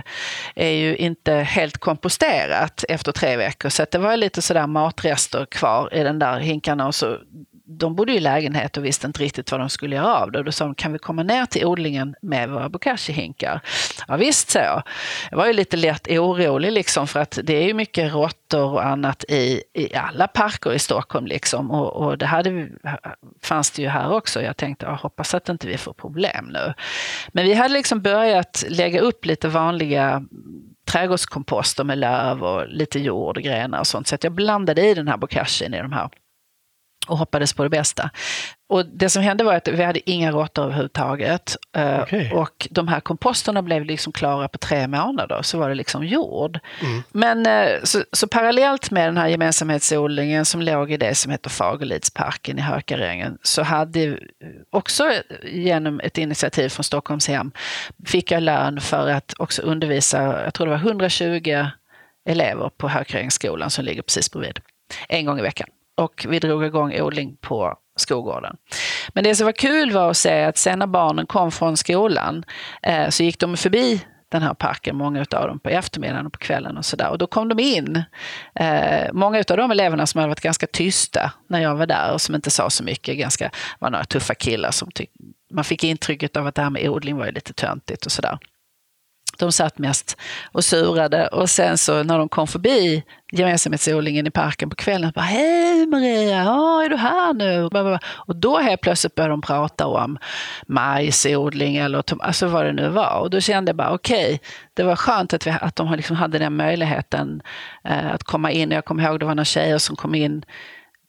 är 0.56 0.72
ju 0.72 0.96
inte 0.96 1.34
helt 1.34 1.78
komposterat 1.78 2.84
efter 2.90 3.12
tre 3.12 3.38
veckor. 3.38 3.70
Så 3.70 3.86
det 3.92 3.98
var 3.98 4.18
lite 4.18 4.42
sådär 4.42 4.68
matrester 4.68 5.46
kvar 5.46 5.94
i 5.94 6.04
den 6.04 6.20
där 6.20 6.40
hinkarna. 6.40 6.88
Och 6.88 6.96
så 6.96 7.18
de 7.78 7.96
bodde 7.96 8.14
i 8.14 8.20
lägenhet 8.20 8.78
och 8.78 8.86
visste 8.86 9.08
inte 9.08 9.24
riktigt 9.24 9.52
vad 9.52 9.60
de 9.60 9.70
skulle 9.70 9.96
göra 9.96 10.16
av 10.16 10.32
det. 10.32 10.40
Och 10.40 10.46
då 10.46 10.52
sa 10.52 10.66
de, 10.66 10.76
kan 10.76 10.94
vi 10.94 11.00
komma 11.00 11.24
ner 11.24 11.46
till 11.46 11.66
odlingen 11.66 12.16
med 12.22 12.50
våra 12.50 12.70
bokashi-hinkar? 12.70 13.60
Ja 14.08 14.16
visst, 14.16 14.50
sa 14.50 14.60
jag. 14.60 14.84
Jag 15.32 15.38
var 15.38 15.48
ju 15.48 15.54
lite 15.54 15.78
lätt 15.78 16.08
orolig 16.08 16.72
liksom 16.72 17.08
för 17.08 17.20
att 17.20 17.40
det 17.44 17.54
är 17.54 17.68
ju 17.68 17.74
mycket 17.74 18.14
råttor 18.14 18.72
och 18.74 18.86
annat 18.86 19.24
i, 19.24 19.64
i 19.74 19.96
alla 19.96 20.28
parker 20.28 20.74
i 20.74 20.80
Stockholm 20.80 21.26
liksom. 21.26 21.72
Och, 21.72 21.94
och 21.94 22.18
det 22.18 22.26
hade, 22.26 22.68
fanns 23.44 23.72
det 23.72 23.82
ju 23.82 23.88
här 23.88 24.12
också. 24.12 24.42
Jag 24.42 24.58
tänkte, 24.58 24.86
jag 24.86 24.96
hoppas 24.96 25.34
att 25.34 25.50
inte 25.50 25.68
vi 25.68 25.78
får 25.78 25.94
problem 25.94 26.46
nu. 26.46 26.74
Men 27.28 27.46
vi 27.46 27.54
hade 27.54 27.74
liksom 27.74 28.02
börjat 28.02 28.64
lägga 28.70 29.02
upp 29.02 29.26
lite 29.26 29.48
vanliga 29.48 30.24
trädgårdskomposter 30.92 31.84
med 31.84 31.98
löv 31.98 32.44
och 32.44 32.68
lite 32.68 33.00
jord 33.00 33.38
och 33.38 33.44
grenar 33.44 33.80
och 33.80 33.88
sånt. 33.88 34.08
Så 34.08 34.16
att 34.16 34.24
jag 34.24 34.34
blandade 34.34 34.88
i 34.88 34.94
den 34.94 35.08
här 35.08 35.18
bokashin 35.18 35.74
i 35.74 35.78
de 35.78 35.92
här 35.92 36.10
och 37.08 37.18
hoppades 37.18 37.54
på 37.54 37.64
det 37.64 37.70
bästa. 37.70 38.10
Och 38.70 38.86
det 38.86 39.10
som 39.10 39.24
hände 39.24 39.44
var 39.44 39.54
att 39.54 39.68
vi 39.68 39.84
hade 39.84 40.10
inga 40.10 40.32
råttor 40.32 40.64
överhuvudtaget. 40.64 41.56
Eh, 41.76 42.02
okay. 42.02 42.32
Och 42.32 42.68
de 42.72 42.88
här 42.88 43.00
komposterna 43.00 43.62
blev 43.62 43.86
liksom 43.86 44.14
klara 44.14 44.48
på 44.48 44.58
tre 44.58 44.88
månader, 44.88 45.42
så 45.42 45.58
var 45.58 45.70
det 45.70 45.76
liksom 45.76 46.06
jord. 46.06 46.60
Mm. 46.82 47.04
Men 47.12 47.46
eh, 47.46 47.84
så, 47.84 48.04
så, 48.12 48.28
parallellt 48.28 48.92
med 48.92 49.08
den 49.08 49.18
här 49.18 49.28
gemensamhetsodlingen 49.28 50.46
som 50.46 50.62
låg 50.62 50.92
i 50.92 50.98
det 50.98 51.16
som 51.16 51.32
heter 51.32 51.50
Fagerlidsparken 51.50 52.60
i 52.60 52.62
Hökarängen 52.62 53.38
så 53.44 53.64
hade 53.64 54.20
också 54.70 55.12
genom 55.44 56.00
ett 56.00 56.18
initiativ 56.18 56.70
från 56.70 56.84
Stockholmshem 56.84 57.52
fick 58.06 58.32
jag 58.32 58.44
lön 58.44 58.82
för 58.82 59.10
att 59.10 59.34
också 59.38 59.62
undervisa, 59.62 60.44
jag 60.44 60.54
tror 60.54 60.68
det 60.68 60.72
var 60.72 60.80
120 60.80 61.66
elever 62.30 62.70
på 62.78 62.88
Hökarängsskolan 62.88 63.70
som 63.70 63.86
ligger 63.86 64.02
precis 64.02 64.32
bredvid, 64.32 64.60
en 65.10 65.26
gång 65.26 65.40
i 65.40 65.42
veckan 65.42 65.68
och 66.02 66.26
vi 66.30 66.40
drog 66.40 66.66
igång 66.66 67.02
odling 67.02 67.38
på 67.42 67.78
Skogården. 67.96 68.56
Men 69.14 69.24
det 69.24 69.36
som 69.36 69.46
var 69.46 69.52
kul 69.52 69.92
var 69.92 70.10
att 70.10 70.18
se 70.18 70.44
att 70.44 70.58
sen 70.58 70.80
när 70.80 70.88
barnen 70.88 71.26
kom 71.26 71.52
från 71.52 71.78
skolan 71.78 72.44
eh, 72.82 73.10
så 73.10 73.24
gick 73.24 73.40
de 73.40 73.58
förbi 73.58 74.06
den 74.30 74.42
här 74.42 74.54
parken, 74.54 74.96
många 74.96 75.20
av 75.20 75.48
dem 75.48 75.60
på 75.60 75.70
eftermiddagen 75.70 76.26
och 76.26 76.34
på 76.34 76.40
kvällen 76.40 76.78
och 76.78 76.86
sådär. 76.86 77.10
Och 77.10 77.18
då 77.18 77.28
kom 77.28 77.48
de 77.48 77.60
in. 77.60 78.04
Eh, 78.56 79.14
många 79.14 79.38
av 79.38 79.58
de 79.58 79.72
eleverna 79.72 80.08
som 80.08 80.20
hade 80.20 80.30
varit 80.30 80.42
ganska 80.42 80.68
tysta 80.68 81.32
när 81.48 81.62
jag 81.62 81.76
var 81.76 81.86
där 81.86 82.14
och 82.14 82.22
som 82.22 82.36
inte 82.36 82.52
sa 82.52 82.70
så 82.70 82.84
mycket, 82.84 83.18
ganska, 83.18 83.52
var 83.80 83.90
några 83.90 84.06
tuffa 84.06 84.36
killar 84.36 84.72
som 84.72 84.92
tyckte 84.92 85.18
man 85.52 85.64
fick 85.64 85.84
intrycket 85.84 86.38
av 86.38 86.48
att 86.48 86.56
det 86.56 86.62
här 86.62 86.70
med 86.70 86.90
odling 86.90 87.18
var 87.18 87.32
lite 87.32 87.54
töntigt 87.54 88.06
och 88.06 88.12
sådär. 88.12 88.38
De 89.42 89.52
satt 89.52 89.78
mest 89.78 90.18
och 90.52 90.64
surade 90.64 91.28
och 91.28 91.50
sen 91.50 91.78
så 91.78 92.04
när 92.04 92.18
de 92.18 92.30
kom 92.30 92.48
förbi 92.48 93.04
gemensamhetsodlingen 93.32 94.28
i 94.28 94.32
parken 94.32 94.70
på 94.70 94.76
kvällen, 94.76 95.12
bara, 95.16 95.22
hej 95.22 95.88
Maria, 95.88 96.44
oh, 96.44 96.86
är 96.86 96.90
du 96.90 96.96
här 96.96 97.34
nu? 97.34 97.70
Och 98.28 98.36
då 98.36 98.60
helt 98.60 98.82
plötsligt 98.82 99.16
började 99.16 99.34
de 99.34 99.42
prata 99.42 99.88
om 99.88 100.18
majsodling 100.68 101.76
eller 101.76 102.04
alltså 102.24 102.48
vad 102.48 102.66
det 102.66 102.74
nu 102.74 102.90
var. 102.90 103.20
Och 103.20 103.30
då 103.30 103.40
kände 103.40 103.70
jag 103.70 103.76
bara, 103.76 103.92
okej, 103.92 104.26
okay, 104.26 104.40
det 104.74 104.84
var 104.84 104.96
skönt 104.96 105.34
att, 105.34 105.48
vi, 105.48 105.52
att 105.62 105.76
de 105.76 105.94
liksom 105.94 106.16
hade 106.16 106.40
den 106.40 106.56
möjligheten 106.56 107.42
eh, 107.84 108.14
att 108.14 108.24
komma 108.24 108.52
in. 108.52 108.72
Jag 108.72 108.86
kommer 108.86 109.04
ihåg 109.04 109.20
det 109.20 109.26
var 109.26 109.36
några 109.36 109.46
tjejer 109.46 109.78
som 109.78 109.96
kom 109.96 110.16
in 110.16 110.46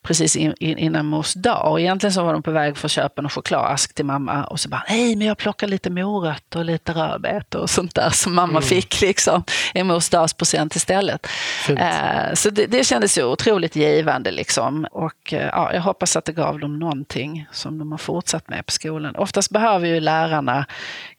precis 0.03 0.37
in, 0.37 0.55
in, 0.61 0.79
innan 0.79 1.07
mors 1.07 1.35
dag. 1.35 1.71
Och 1.71 1.81
egentligen 1.81 2.13
så 2.13 2.25
var 2.25 2.33
de 2.33 2.43
på 2.43 2.51
väg 2.51 2.77
för 2.77 2.87
att 2.87 2.93
köpa 2.93 3.23
en 3.23 3.29
chokladask 3.29 3.95
till 3.95 4.05
mamma 4.05 4.45
och 4.45 4.61
så 4.61 4.69
bara, 4.69 4.85
nej 4.89 5.17
men 5.17 5.27
jag 5.27 5.39
plockar 5.39 5.67
lite 5.67 5.91
morötter 5.91 6.59
och 6.59 6.65
lite 6.65 6.93
rödbetor 6.93 7.61
och 7.61 7.71
sånt 7.71 7.95
där 7.95 8.11
som 8.11 8.35
mamma 8.35 8.51
mm. 8.51 8.63
fick 8.63 9.01
liksom 9.01 9.45
en 9.75 9.87
mors 9.87 10.09
dagspresent 10.09 10.77
istället. 10.77 11.27
Eh, 11.69 12.35
så 12.35 12.51
det, 12.51 12.67
det 12.67 12.85
kändes 12.85 13.19
ju 13.19 13.25
otroligt 13.25 13.77
givande 13.77 14.31
liksom. 14.31 14.87
Och 14.91 15.33
eh, 15.33 15.47
ja, 15.47 15.75
jag 15.75 15.81
hoppas 15.81 16.17
att 16.17 16.25
det 16.25 16.33
gav 16.33 16.59
dem 16.59 16.79
någonting 16.79 17.47
som 17.53 17.79
de 17.79 17.91
har 17.91 17.99
fortsatt 17.99 18.49
med 18.49 18.67
på 18.67 18.73
skolan. 18.73 19.17
Oftast 19.17 19.51
behöver 19.51 19.87
ju 19.87 20.01
lärarna 20.01 20.67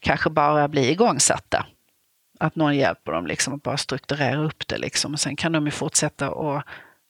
kanske 0.00 0.30
bara 0.30 0.68
bli 0.68 0.90
igångsatta 0.90 1.66
att 2.40 2.56
någon 2.56 2.76
hjälper 2.76 3.12
dem 3.12 3.26
liksom 3.26 3.54
att 3.54 3.62
bara 3.62 3.76
strukturera 3.76 4.44
upp 4.44 4.68
det. 4.68 4.78
Liksom. 4.78 5.12
Och 5.12 5.20
sen 5.20 5.36
kan 5.36 5.52
de 5.52 5.64
ju 5.64 5.70
fortsätta 5.70 6.30
och, 6.30 6.62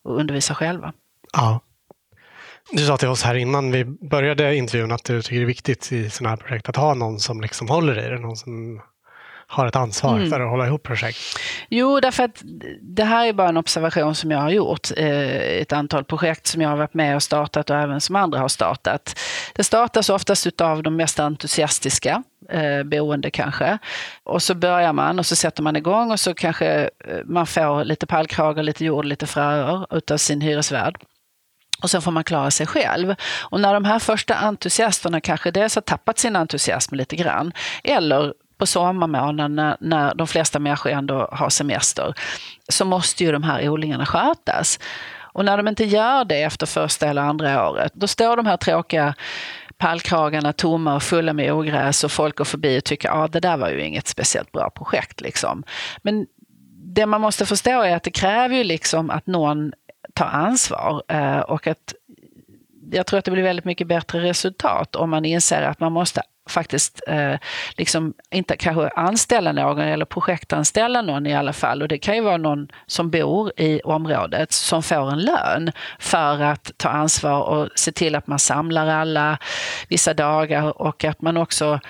och 0.04 0.20
undervisa 0.20 0.54
själva. 0.54 0.92
Ja. 1.36 1.60
Du 2.72 2.86
sa 2.86 2.96
till 2.96 3.08
oss 3.08 3.22
här 3.22 3.34
innan 3.34 3.70
vi 3.70 3.84
började 3.84 4.56
intervjun 4.56 4.92
att 4.92 5.04
du 5.04 5.22
tycker 5.22 5.36
det 5.36 5.44
är 5.44 5.46
viktigt 5.46 5.92
i 5.92 6.10
sådana 6.10 6.30
här 6.30 6.36
projekt 6.36 6.68
att 6.68 6.76
ha 6.76 6.94
någon 6.94 7.20
som 7.20 7.40
liksom 7.40 7.68
håller 7.68 8.06
i 8.06 8.08
det, 8.10 8.18
någon 8.18 8.36
som 8.36 8.80
har 9.46 9.66
ett 9.66 9.76
ansvar 9.76 10.16
mm. 10.16 10.30
för 10.30 10.40
att 10.40 10.50
hålla 10.50 10.66
ihop 10.66 10.82
projekt? 10.82 11.18
Jo, 11.68 12.00
därför 12.00 12.24
att 12.24 12.42
det 12.80 13.04
här 13.04 13.26
är 13.26 13.32
bara 13.32 13.48
en 13.48 13.56
observation 13.56 14.14
som 14.14 14.30
jag 14.30 14.38
har 14.38 14.50
gjort. 14.50 14.88
Eh, 14.96 15.60
ett 15.60 15.72
antal 15.72 16.04
projekt 16.04 16.46
som 16.46 16.62
jag 16.62 16.68
har 16.68 16.76
varit 16.76 16.94
med 16.94 17.16
och 17.16 17.22
startat 17.22 17.70
och 17.70 17.76
även 17.76 18.00
som 18.00 18.16
andra 18.16 18.38
har 18.38 18.48
startat. 18.48 19.20
Det 19.54 19.64
startas 19.64 20.10
oftast 20.10 20.60
av 20.60 20.82
de 20.82 20.96
mest 20.96 21.20
entusiastiska 21.20 22.22
eh, 22.50 22.82
boende 22.82 23.30
kanske. 23.30 23.78
Och 24.24 24.42
så 24.42 24.54
börjar 24.54 24.92
man 24.92 25.18
och 25.18 25.26
så 25.26 25.36
sätter 25.36 25.62
man 25.62 25.76
igång 25.76 26.12
och 26.12 26.20
så 26.20 26.34
kanske 26.34 26.90
eh, 27.04 27.18
man 27.24 27.46
får 27.46 27.84
lite 27.84 28.06
pallkragar, 28.06 28.62
lite 28.62 28.84
jord, 28.84 29.04
lite 29.04 29.26
fröer 29.26 29.96
utav 29.96 30.16
sin 30.16 30.40
hyresvärd. 30.40 30.98
Och 31.82 31.90
sen 31.90 32.02
får 32.02 32.10
man 32.10 32.24
klara 32.24 32.50
sig 32.50 32.66
själv. 32.66 33.14
Och 33.42 33.60
när 33.60 33.74
de 33.74 33.84
här 33.84 33.98
första 33.98 34.34
entusiasterna 34.34 35.20
kanske 35.20 35.50
dels 35.50 35.74
har 35.74 35.82
tappat 35.82 36.18
sin 36.18 36.36
entusiasm 36.36 36.94
lite 36.94 37.16
grann, 37.16 37.52
eller 37.84 38.34
på 38.58 38.66
sommarmånaderna 38.66 39.76
när 39.80 40.14
de 40.14 40.26
flesta 40.26 40.58
människor 40.58 40.90
ändå 40.90 41.28
har 41.32 41.50
semester, 41.50 42.14
så 42.68 42.84
måste 42.84 43.24
ju 43.24 43.32
de 43.32 43.42
här 43.42 43.68
odlingarna 43.68 44.06
skötas. 44.06 44.78
Och 45.34 45.44
när 45.44 45.56
de 45.56 45.68
inte 45.68 45.84
gör 45.84 46.24
det 46.24 46.42
efter 46.42 46.66
första 46.66 47.06
eller 47.08 47.22
andra 47.22 47.70
året, 47.70 47.92
då 47.94 48.06
står 48.06 48.36
de 48.36 48.46
här 48.46 48.56
tråkiga 48.56 49.14
pallkragarna 49.78 50.52
tomma 50.52 50.94
och 50.94 51.02
fulla 51.02 51.32
med 51.32 51.52
ogräs 51.52 52.04
och 52.04 52.12
folk 52.12 52.36
går 52.36 52.44
förbi 52.44 52.78
och 52.78 52.84
tycker 52.84 53.08
att 53.08 53.16
ah, 53.16 53.28
det 53.28 53.40
där 53.40 53.56
var 53.56 53.68
ju 53.68 53.84
inget 53.84 54.08
speciellt 54.08 54.52
bra 54.52 54.70
projekt. 54.70 55.20
Liksom. 55.20 55.64
Men 56.02 56.26
det 56.94 57.06
man 57.06 57.20
måste 57.20 57.46
förstå 57.46 57.82
är 57.82 57.96
att 57.96 58.02
det 58.02 58.10
kräver 58.10 58.56
ju 58.56 58.64
liksom 58.64 59.10
att 59.10 59.26
någon 59.26 59.72
tar 60.14 60.26
ansvar 60.26 61.02
eh, 61.08 61.38
och 61.38 61.66
att 61.66 61.94
jag 62.90 63.06
tror 63.06 63.18
att 63.18 63.24
det 63.24 63.30
blir 63.30 63.42
väldigt 63.42 63.64
mycket 63.64 63.86
bättre 63.86 64.20
resultat 64.20 64.96
om 64.96 65.10
man 65.10 65.24
inser 65.24 65.62
att 65.62 65.80
man 65.80 65.92
måste 65.92 66.22
faktiskt 66.48 67.00
eh, 67.08 67.34
liksom 67.76 68.14
inte 68.30 68.56
kanske 68.56 68.88
anställa 68.88 69.52
någon 69.52 69.78
eller 69.78 70.04
projektanställa 70.04 71.02
någon 71.02 71.26
i 71.26 71.34
alla 71.34 71.52
fall. 71.52 71.82
Och 71.82 71.88
det 71.88 71.98
kan 71.98 72.14
ju 72.14 72.20
vara 72.20 72.36
någon 72.36 72.68
som 72.86 73.10
bor 73.10 73.52
i 73.56 73.80
området 73.80 74.52
som 74.52 74.82
får 74.82 75.12
en 75.12 75.18
lön 75.18 75.72
för 75.98 76.42
att 76.42 76.70
ta 76.76 76.88
ansvar 76.88 77.40
och 77.40 77.68
se 77.74 77.92
till 77.92 78.14
att 78.14 78.26
man 78.26 78.38
samlar 78.38 78.86
alla 78.86 79.38
vissa 79.88 80.14
dagar 80.14 80.82
och 80.82 81.04
att 81.04 81.22
man 81.22 81.36
också 81.36 81.80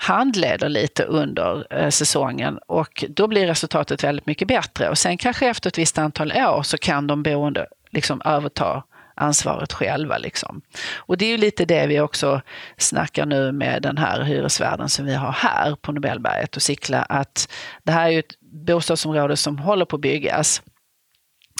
handleder 0.00 0.68
lite 0.68 1.04
under 1.04 1.66
eh, 1.70 1.88
säsongen 1.88 2.58
och 2.66 3.04
då 3.08 3.26
blir 3.26 3.46
resultatet 3.46 4.04
väldigt 4.04 4.26
mycket 4.26 4.48
bättre. 4.48 4.88
Och 4.88 4.98
sen 4.98 5.18
kanske 5.18 5.48
efter 5.48 5.70
ett 5.70 5.78
visst 5.78 5.98
antal 5.98 6.32
år 6.32 6.62
så 6.62 6.78
kan 6.78 7.06
de 7.06 7.22
boende 7.22 7.66
liksom 7.90 8.22
överta 8.24 8.82
ansvaret 9.14 9.72
själva. 9.72 10.18
Liksom. 10.18 10.60
Och 10.96 11.18
det 11.18 11.24
är 11.24 11.30
ju 11.30 11.36
lite 11.36 11.64
det 11.64 11.86
vi 11.86 12.00
också 12.00 12.40
snackar 12.76 13.26
nu 13.26 13.52
med 13.52 13.82
den 13.82 13.98
här 13.98 14.22
hyresvärden 14.22 14.88
som 14.88 15.04
vi 15.06 15.14
har 15.14 15.32
här 15.32 15.74
på 15.74 15.92
Nobelberget 15.92 16.56
och 16.56 16.62
Sickla, 16.62 17.02
att 17.02 17.52
det 17.82 17.92
här 17.92 18.06
är 18.06 18.12
ju 18.12 18.18
ett 18.18 18.40
bostadsområde 18.40 19.36
som 19.36 19.58
håller 19.58 19.84
på 19.84 19.96
att 19.96 20.02
byggas. 20.02 20.62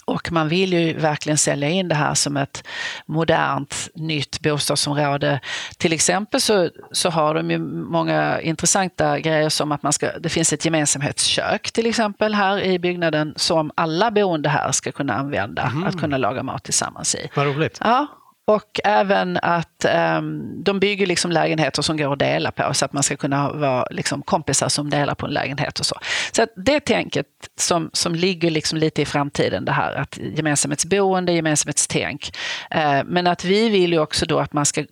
Och 0.09 0.33
man 0.33 0.49
vill 0.49 0.73
ju 0.73 0.93
verkligen 0.99 1.39
sälja 1.39 1.69
in 1.69 1.89
det 1.89 1.95
här 1.95 2.15
som 2.15 2.37
ett 2.37 2.65
modernt 3.07 3.89
nytt 3.95 4.41
bostadsområde. 4.41 5.41
Till 5.77 5.93
exempel 5.93 6.41
så, 6.41 6.71
så 6.93 7.11
har 7.11 7.35
de 7.35 7.51
ju 7.51 7.59
många 7.59 8.41
intressanta 8.41 9.19
grejer 9.19 9.49
som 9.49 9.73
att 9.73 9.83
man 9.83 9.93
ska, 9.93 10.19
det 10.19 10.29
finns 10.29 10.53
ett 10.53 10.65
gemensamhetskök 10.65 11.71
till 11.73 11.87
exempel 11.87 12.35
här 12.35 12.61
i 12.61 12.79
byggnaden 12.79 13.35
som 13.37 13.71
alla 13.75 14.11
boende 14.11 14.49
här 14.49 14.73
ska 14.73 14.93
kunna 14.93 15.15
använda, 15.15 15.63
mm. 15.63 15.85
att 15.85 16.01
kunna 16.01 16.17
laga 16.17 16.43
mat 16.43 16.65
tillsammans 16.65 17.15
i. 17.15 17.31
Vad 17.35 17.47
roligt. 17.47 17.79
Ja, 17.81 18.07
och 18.49 18.81
även 18.85 19.39
att 19.43 19.87
um, 20.19 20.65
de 20.65 20.81
bygger 20.81 21.07
liksom 21.07 21.33
lägenheter 21.33 21.83
som 21.83 21.97
går 21.97 22.13
att 22.13 22.19
dela 22.19 22.51
på 22.51 22.75
så 22.75 22.85
att 22.85 22.93
man 22.93 23.03
ska 23.03 23.17
kunna 23.17 23.53
vara 23.53 23.87
liksom 23.91 24.23
kompisar 24.23 24.69
som 24.69 24.91
delar 24.91 25.15
på 25.15 25.27
en 25.27 25.33
lägenhet 25.33 25.79
och 25.81 25.87
så. 25.87 25.97
Så 26.33 26.43
att 26.43 26.49
det 26.57 26.81
tänket 26.81 27.27
som, 27.57 27.91
som 27.93 28.15
ligger 28.15 28.51
liksom 28.51 28.79
lite 28.79 29.03
i 29.03 29.05
framtiden, 29.05 29.65
det 29.65 29.73
här 29.73 29.93
att 29.95 30.19
gemensamhetsboende, 30.19 31.33
gemensamhetstänk. 31.33 32.37
Uh, 32.75 33.03
men 33.07 33.27
att 33.27 33.45
vi 33.45 33.69
vill 33.69 33.93
ju 33.93 33.99
också 33.99 34.27
då 34.27 34.39
att 34.39 34.53
man 34.53 34.67
ska 34.67 34.85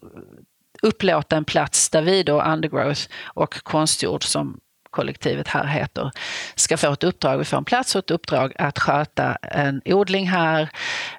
upplåta 0.82 1.36
en 1.36 1.44
plats 1.44 1.90
där 1.90 2.02
vi 2.02 2.22
då, 2.22 2.42
Undergrowth 2.42 3.02
och 3.24 3.54
Konstgjord 3.54 4.24
som 4.24 4.60
kollektivet 4.96 5.48
här 5.48 5.66
heter, 5.66 6.10
ska 6.54 6.76
få 6.76 6.92
ett 6.92 7.04
uppdrag. 7.04 7.38
Vi 7.38 7.44
får 7.44 7.56
en 7.56 7.64
plats 7.64 7.94
och 7.94 7.98
ett 7.98 8.10
uppdrag 8.10 8.52
att 8.58 8.78
sköta 8.78 9.36
en 9.42 9.82
odling 9.84 10.28
här, 10.28 10.62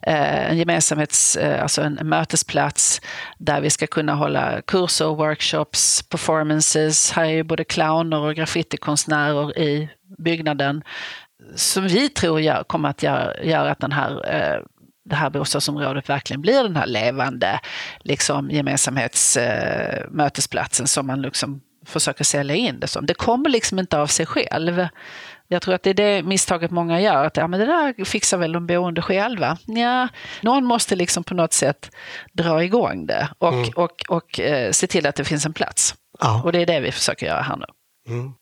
eh, 0.02 0.50
en 0.50 0.58
gemensamhets, 0.58 1.36
eh, 1.36 1.62
alltså 1.62 1.82
en 1.82 2.00
mötesplats 2.04 3.02
där 3.38 3.62
vi 3.62 3.70
ska 3.70 3.88
kunna 3.88 4.14
hålla 4.14 4.62
kurser, 4.62 5.16
workshops, 5.16 6.04
performances. 6.04 7.12
Här 7.12 7.26
är 7.26 7.30
ju 7.30 7.44
både 7.44 7.64
clowner 7.64 8.20
och 8.20 8.36
graffitikonstnärer 8.36 9.60
i 9.60 9.90
byggnaden 10.18 10.84
som 11.56 11.88
vi 11.88 12.10
tror 12.10 12.42
gör, 12.42 12.64
kommer 12.64 12.90
att 12.90 13.04
göra, 13.04 13.44
göra 13.44 13.72
att 13.72 13.80
den 13.80 13.92
här 13.92 14.36
eh, 14.36 14.62
det 15.10 15.16
här 15.16 15.30
bostadsområdet 15.30 16.10
verkligen 16.10 16.42
blir 16.42 16.64
den 16.64 16.76
här 16.76 16.88
levande 16.88 17.60
liksom, 18.00 18.52
gemensamhetsmötesplatsen 18.52 20.88
som 20.88 21.08
man 21.08 21.22
liksom 21.22 21.62
försöker 21.88 22.24
sälja 22.24 22.56
in 22.56 22.80
det 22.80 22.88
som. 22.88 23.06
Det 23.06 23.14
kommer 23.14 23.50
liksom 23.50 23.80
inte 23.80 24.00
av 24.00 24.08
sig 24.08 24.26
själv. 24.26 24.88
Jag 25.48 25.62
tror 25.62 25.74
att 25.74 25.84
det 25.84 25.90
är 25.90 25.94
det 25.94 26.24
misstaget 26.24 26.72
många 26.72 27.02
gör, 27.02 27.26
att 27.26 27.38
ja, 27.38 27.48
men 27.48 27.60
det 27.60 27.66
där 27.66 28.06
fixar 28.06 28.38
väl 28.38 28.52
de 28.52 28.68
boende 28.68 29.02
själva. 29.02 29.58
Ja, 29.66 30.08
någon 30.42 30.66
måste 30.66 30.96
liksom 30.96 31.24
på 31.24 31.34
något 31.34 31.54
sätt 31.54 31.92
dra 32.34 32.64
igång 32.64 33.06
det 33.06 33.30
och, 33.38 33.54
mm. 33.54 33.70
och, 33.76 33.84
och, 33.84 34.18
och 34.18 34.40
eh, 34.40 34.72
se 34.72 34.88
till 34.88 35.08
att 35.08 35.16
det 35.16 35.24
finns 35.24 35.46
en 35.46 35.54
plats. 35.54 35.96
Ja. 36.20 36.42
Och 36.44 36.52
det 36.52 36.60
är 36.60 36.66
det 36.66 36.80
vi 36.80 36.92
försöker 36.92 37.26
göra 37.26 37.42
här 37.42 37.58
nu. 37.58 37.66
Mm. 38.14 38.34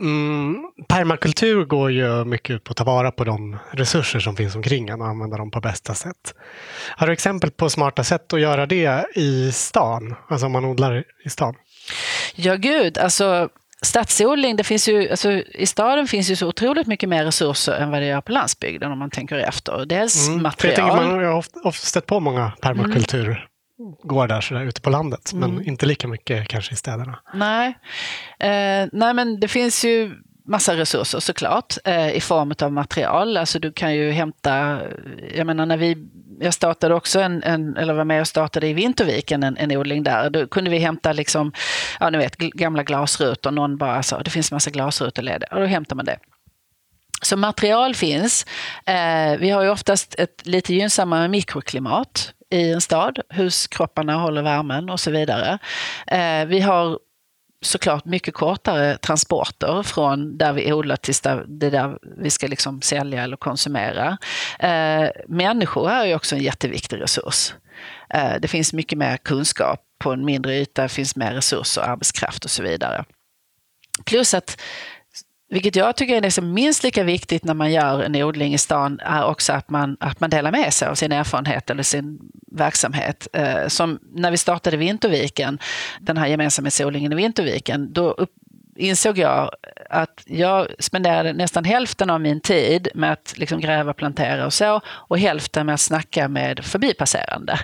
Mm, 0.00 0.56
permakultur 0.88 1.64
går 1.64 1.90
ju 1.90 2.24
mycket 2.24 2.54
ut 2.54 2.64
på 2.64 2.70
att 2.70 2.76
ta 2.76 2.84
vara 2.84 3.10
på 3.10 3.24
de 3.24 3.58
resurser 3.70 4.20
som 4.20 4.36
finns 4.36 4.54
omkring 4.54 4.88
en 4.88 5.00
och 5.00 5.06
använda 5.06 5.36
dem 5.36 5.50
på 5.50 5.60
bästa 5.60 5.94
sätt. 5.94 6.34
Har 6.96 7.06
du 7.06 7.12
exempel 7.12 7.50
på 7.50 7.70
smarta 7.70 8.04
sätt 8.04 8.32
att 8.32 8.40
göra 8.40 8.66
det 8.66 9.04
i 9.14 9.52
stan? 9.52 10.14
Alltså 10.28 10.46
om 10.46 10.52
man 10.52 10.64
odlar 10.64 11.04
i 11.24 11.30
stan? 11.30 11.54
Ja, 12.34 12.56
gud. 12.56 12.98
Alltså, 12.98 13.48
stadsodling, 13.82 14.56
det 14.56 14.64
finns 14.64 14.88
ju, 14.88 15.10
alltså, 15.10 15.32
i 15.32 15.66
staden 15.66 16.06
finns 16.06 16.30
ju 16.30 16.36
så 16.36 16.48
otroligt 16.48 16.86
mycket 16.86 17.08
mer 17.08 17.24
resurser 17.24 17.72
än 17.72 17.90
vad 17.90 18.02
det 18.02 18.06
gör 18.06 18.20
på 18.20 18.32
landsbygden 18.32 18.92
om 18.92 18.98
man 18.98 19.10
tänker 19.10 19.36
efter. 19.36 19.86
Dels 19.86 20.28
mm, 20.28 20.42
material. 20.42 20.78
Jag, 20.78 20.98
tänker, 20.98 21.16
man 21.16 21.24
har 21.24 21.64
ofta 21.64 21.72
stött 21.72 22.06
på 22.06 22.20
många 22.20 22.52
permakulturgårdar 22.60 24.34
mm. 24.34 24.42
sådär, 24.42 24.62
ute 24.62 24.80
på 24.80 24.90
landet, 24.90 25.32
mm. 25.32 25.54
men 25.54 25.66
inte 25.66 25.86
lika 25.86 26.08
mycket 26.08 26.48
kanske 26.48 26.74
i 26.74 26.76
städerna. 26.76 27.18
Nej, 27.34 27.68
eh, 28.38 28.88
nej 28.92 29.14
men 29.14 29.40
det 29.40 29.48
finns 29.48 29.84
ju 29.84 30.14
massa 30.44 30.76
resurser 30.76 31.20
såklart 31.20 31.76
eh, 31.84 32.16
i 32.16 32.20
form 32.20 32.54
av 32.62 32.72
material. 32.72 33.36
Alltså 33.36 33.58
du 33.58 33.72
kan 33.72 33.94
ju 33.94 34.10
hämta, 34.10 34.80
jag 35.34 35.46
menar 35.46 35.66
när 35.66 35.76
vi, 35.76 35.96
jag 36.40 36.54
startade 36.54 36.94
också 36.94 37.20
en, 37.20 37.42
en 37.42 37.76
eller 37.76 37.94
var 37.94 38.04
med 38.04 38.20
och 38.20 38.28
startade 38.28 38.68
i 38.68 38.72
Vinterviken 38.72 39.42
en, 39.42 39.56
en 39.56 39.76
odling 39.76 40.02
där. 40.02 40.30
Då 40.30 40.46
kunde 40.46 40.70
vi 40.70 40.78
hämta 40.78 41.12
liksom, 41.12 41.52
ja 42.00 42.10
ni 42.10 42.18
vet 42.18 42.36
gamla 42.36 42.82
glasrutor, 42.82 43.50
någon 43.50 43.76
bara 43.76 44.02
sa 44.02 44.22
det 44.22 44.30
finns 44.30 44.52
massa 44.52 44.70
glasrutor 44.70 45.22
lediga 45.22 45.48
och 45.52 45.60
då 45.60 45.66
hämtar 45.66 45.96
man 45.96 46.04
det. 46.04 46.18
Så 47.22 47.36
material 47.36 47.94
finns. 47.94 48.46
Eh, 48.86 49.38
vi 49.38 49.50
har 49.50 49.62
ju 49.62 49.70
oftast 49.70 50.14
ett 50.18 50.46
lite 50.46 50.74
gynnsammare 50.74 51.28
mikroklimat 51.28 52.32
i 52.50 52.72
en 52.72 52.80
stad. 52.80 53.18
Huskropparna 53.28 54.14
håller 54.14 54.42
värmen 54.42 54.90
och 54.90 55.00
så 55.00 55.10
vidare. 55.10 55.58
Eh, 56.06 56.46
vi 56.46 56.60
har 56.60 56.98
såklart 57.62 58.04
mycket 58.04 58.34
kortare 58.34 58.96
transporter 58.96 59.82
från 59.82 60.38
där 60.38 60.52
vi 60.52 60.72
odlar 60.72 60.96
till 60.96 61.14
det 61.46 61.70
där 61.70 61.98
vi 62.18 62.30
ska 62.30 62.46
liksom 62.46 62.82
sälja 62.82 63.22
eller 63.22 63.36
konsumera. 63.36 64.18
Eh, 64.58 65.08
människor 65.28 65.90
är 65.90 66.06
ju 66.06 66.14
också 66.14 66.36
en 66.36 66.42
jätteviktig 66.42 67.00
resurs. 67.00 67.54
Eh, 68.14 68.34
det 68.40 68.48
finns 68.48 68.72
mycket 68.72 68.98
mer 68.98 69.16
kunskap 69.16 69.80
på 69.98 70.12
en 70.12 70.24
mindre 70.24 70.56
yta, 70.56 70.82
det 70.82 70.88
finns 70.88 71.16
mer 71.16 71.32
resurser, 71.32 71.82
arbetskraft 71.82 72.44
och 72.44 72.50
så 72.50 72.62
vidare. 72.62 73.04
Plus 74.04 74.34
att 74.34 74.60
vilket 75.52 75.76
jag 75.76 75.96
tycker 75.96 76.16
är 76.16 76.20
liksom 76.20 76.52
minst 76.52 76.82
lika 76.82 77.04
viktigt 77.04 77.44
när 77.44 77.54
man 77.54 77.72
gör 77.72 78.02
en 78.02 78.16
odling 78.16 78.54
i 78.54 78.58
stan 78.58 79.00
är 79.00 79.24
också 79.24 79.52
att 79.52 79.70
man, 79.70 79.96
att 80.00 80.20
man 80.20 80.30
delar 80.30 80.52
med 80.52 80.74
sig 80.74 80.88
av 80.88 80.94
sin 80.94 81.12
erfarenhet 81.12 81.70
eller 81.70 81.82
sin 81.82 82.18
verksamhet. 82.52 83.28
Eh, 83.32 83.66
som 83.68 83.98
när 84.14 84.30
vi 84.30 84.36
startade 84.36 84.76
Vinterviken, 84.76 85.58
den 86.00 86.16
här 86.16 86.26
gemensamhetsodlingen 86.26 87.12
i 87.12 87.14
Vinterviken, 87.14 87.92
då 87.92 88.10
upp, 88.10 88.30
insåg 88.76 89.18
jag 89.18 89.50
att 89.90 90.22
jag 90.26 90.66
spenderade 90.78 91.32
nästan 91.32 91.64
hälften 91.64 92.10
av 92.10 92.20
min 92.20 92.40
tid 92.40 92.88
med 92.94 93.12
att 93.12 93.34
liksom 93.36 93.60
gräva, 93.60 93.92
plantera 93.92 94.46
och 94.46 94.52
så 94.52 94.80
och 94.86 95.18
hälften 95.18 95.66
med 95.66 95.74
att 95.74 95.80
snacka 95.80 96.28
med 96.28 96.64
förbipasserande. 96.64 97.58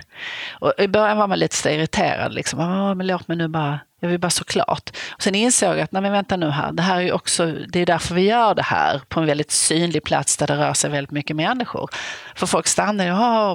Och 0.59 0.73
I 0.77 0.87
början 0.87 1.17
var 1.17 1.27
man 1.27 1.39
lite 1.39 1.55
så 1.55 1.69
irriterad. 1.69 2.33
Liksom, 2.33 2.59
men 2.97 3.07
låt 3.07 3.27
mig 3.27 3.37
nu 3.37 3.47
bara 3.47 3.79
jag 3.99 4.09
vill 4.09 4.19
bara 4.19 4.29
såklart. 4.29 4.89
Och 5.09 5.23
sen 5.23 5.35
insåg 5.35 5.69
jag 5.69 5.79
att, 5.79 5.91
nej 5.91 6.01
men 6.01 6.11
vänta 6.11 6.35
nu 6.37 6.49
här, 6.49 6.71
det 6.71 6.81
här 6.81 6.97
är 6.97 7.01
ju 7.01 7.11
också, 7.11 7.45
det 7.45 7.79
är 7.79 7.85
därför 7.85 8.15
vi 8.15 8.21
gör 8.21 8.55
det 8.55 8.63
här 8.63 9.01
på 9.07 9.19
en 9.19 9.25
väldigt 9.25 9.51
synlig 9.51 10.03
plats 10.03 10.37
där 10.37 10.47
det 10.47 10.55
rör 10.55 10.73
sig 10.73 10.89
väldigt 10.89 11.11
mycket 11.11 11.35
människor. 11.35 11.89
För 12.35 12.47
folk 12.47 12.67
stannar 12.67 13.05
ju, 13.05 13.11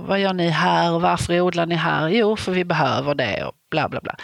vad 0.07 0.21
gör 0.21 0.33
ni 0.33 0.49
här 0.49 0.93
och 0.93 1.03
varför 1.03 1.41
odlar 1.41 1.67
ni 1.67 1.75
här? 1.75 2.09
Jo, 2.09 2.37
för 2.37 2.53
vi 2.53 2.65
behöver 2.65 3.15
det 3.15 3.45
och 3.45 3.53
bla 3.71 3.89
bla 3.89 4.01
bla. 4.01 4.17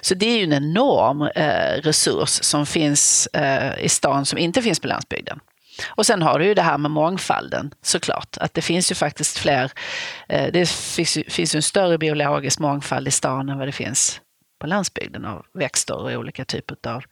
Så 0.00 0.14
det 0.14 0.26
är 0.26 0.38
ju 0.38 0.44
en 0.44 0.52
enorm 0.52 1.22
eh, 1.22 1.82
resurs 1.82 2.30
som 2.42 2.66
finns 2.66 3.26
eh, 3.26 3.84
i 3.84 3.88
stan 3.88 4.26
som 4.26 4.38
inte 4.38 4.62
finns 4.62 4.80
på 4.80 4.88
landsbygden. 4.88 5.40
Och 5.88 6.06
sen 6.06 6.22
har 6.22 6.38
du 6.38 6.46
ju 6.46 6.54
det 6.54 6.62
här 6.62 6.78
med 6.78 6.90
mångfalden 6.90 7.70
såklart, 7.82 8.36
att 8.40 8.54
det 8.54 8.62
finns 8.62 8.90
ju 8.90 8.94
faktiskt 8.94 9.38
fler, 9.38 9.72
eh, 10.28 10.52
det 10.52 10.68
finns 10.68 11.18
finns 11.28 11.54
ju 11.54 11.56
en 11.56 11.62
större 11.62 11.98
biologisk 11.98 12.58
mångfald 12.58 13.08
i 13.08 13.10
stan 13.10 13.48
än 13.48 13.58
vad 13.58 13.68
det 13.68 13.72
finns 13.72 14.20
på 14.64 14.68
landsbygden 14.68 15.24
av 15.24 15.46
växter 15.54 15.94
och 15.94 16.10
olika 16.10 16.44
typer 16.44 16.76
av 16.90 17.04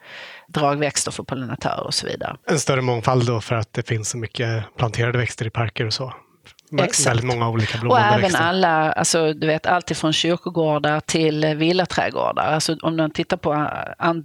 dragväxter 0.48 1.10
för 1.10 1.22
pollinatörer 1.22 1.86
och 1.86 1.94
så 1.94 2.06
vidare. 2.06 2.36
En 2.46 2.58
större 2.58 2.80
mångfald 2.80 3.26
då 3.26 3.40
för 3.40 3.54
att 3.54 3.72
det 3.72 3.88
finns 3.88 4.10
så 4.10 4.18
mycket 4.18 4.76
planterade 4.76 5.18
växter 5.18 5.46
i 5.46 5.50
parker 5.50 5.86
och 5.86 5.92
så? 5.92 6.12
Exakt. 6.78 7.06
Väldigt 7.06 7.26
många 7.26 7.48
olika 7.48 7.78
blommande 7.78 8.08
Och 8.08 8.12
även 8.12 8.22
växter. 8.22 8.44
alla, 8.44 8.92
alltså, 8.92 9.32
du 9.32 9.46
vet 9.46 9.66
allt 9.66 9.90
ifrån 9.90 10.12
kyrkogårdar 10.12 11.00
till 11.00 11.46
villaträdgårdar. 11.46 12.42
Alltså, 12.42 12.76
om 12.82 12.96
man 12.96 13.10
tittar 13.10 13.36
på 13.36 13.52
an, 13.98 14.24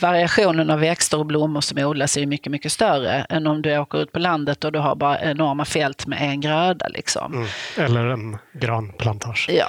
variationen 0.00 0.70
av 0.70 0.80
växter 0.80 1.18
och 1.18 1.26
blommor 1.26 1.60
som 1.60 1.78
odlas 1.78 2.16
är 2.16 2.26
mycket, 2.26 2.50
mycket 2.52 2.72
större 2.72 3.12
än 3.12 3.46
om 3.46 3.62
du 3.62 3.78
åker 3.78 4.02
ut 4.02 4.12
på 4.12 4.18
landet 4.18 4.64
och 4.64 4.72
du 4.72 4.78
har 4.78 4.94
bara 4.94 5.20
enorma 5.20 5.64
fält 5.64 6.06
med 6.06 6.22
en 6.22 6.40
gröda. 6.40 6.88
Liksom. 6.88 7.34
Mm. 7.34 7.48
Eller 7.76 8.06
en 8.06 8.38
granplantage. 8.52 9.46
Ja, 9.50 9.66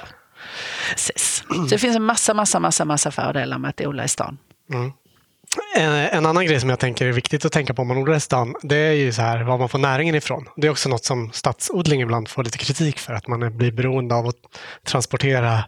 precis. 0.90 1.44
Så 1.48 1.54
det 1.70 1.78
finns 1.78 1.96
en 1.96 2.02
massa, 2.02 2.34
massa, 2.34 2.60
massa, 2.60 2.84
massa 2.84 3.10
fördelar 3.10 3.58
med 3.58 3.68
att 3.68 3.80
odla 3.80 4.04
i 4.04 4.08
stan. 4.08 4.38
Mm. 4.72 4.92
En, 5.76 6.26
annan 6.26 6.46
grej 6.46 6.60
som 6.60 6.70
jag 6.70 6.78
tänker 6.78 7.06
är 7.06 7.12
viktigt 7.12 7.44
att 7.44 7.52
tänka 7.52 7.74
på 7.74 7.82
om 7.82 7.88
man 7.88 7.98
odlar 7.98 8.16
i 8.16 8.20
stan, 8.20 8.54
det 8.62 8.76
är 8.76 8.92
ju 8.92 9.12
så 9.12 9.22
här 9.22 9.42
var 9.42 9.58
man 9.58 9.68
får 9.68 9.78
näringen 9.78 10.14
ifrån. 10.14 10.46
Det 10.56 10.66
är 10.66 10.70
också 10.70 10.88
något 10.88 11.04
som 11.04 11.32
stadsodling 11.32 12.00
ibland 12.00 12.28
får 12.28 12.44
lite 12.44 12.58
kritik 12.58 12.98
för, 12.98 13.12
att 13.12 13.26
man 13.26 13.56
blir 13.56 13.72
beroende 13.72 14.14
av 14.14 14.26
att 14.26 14.36
transportera 14.86 15.64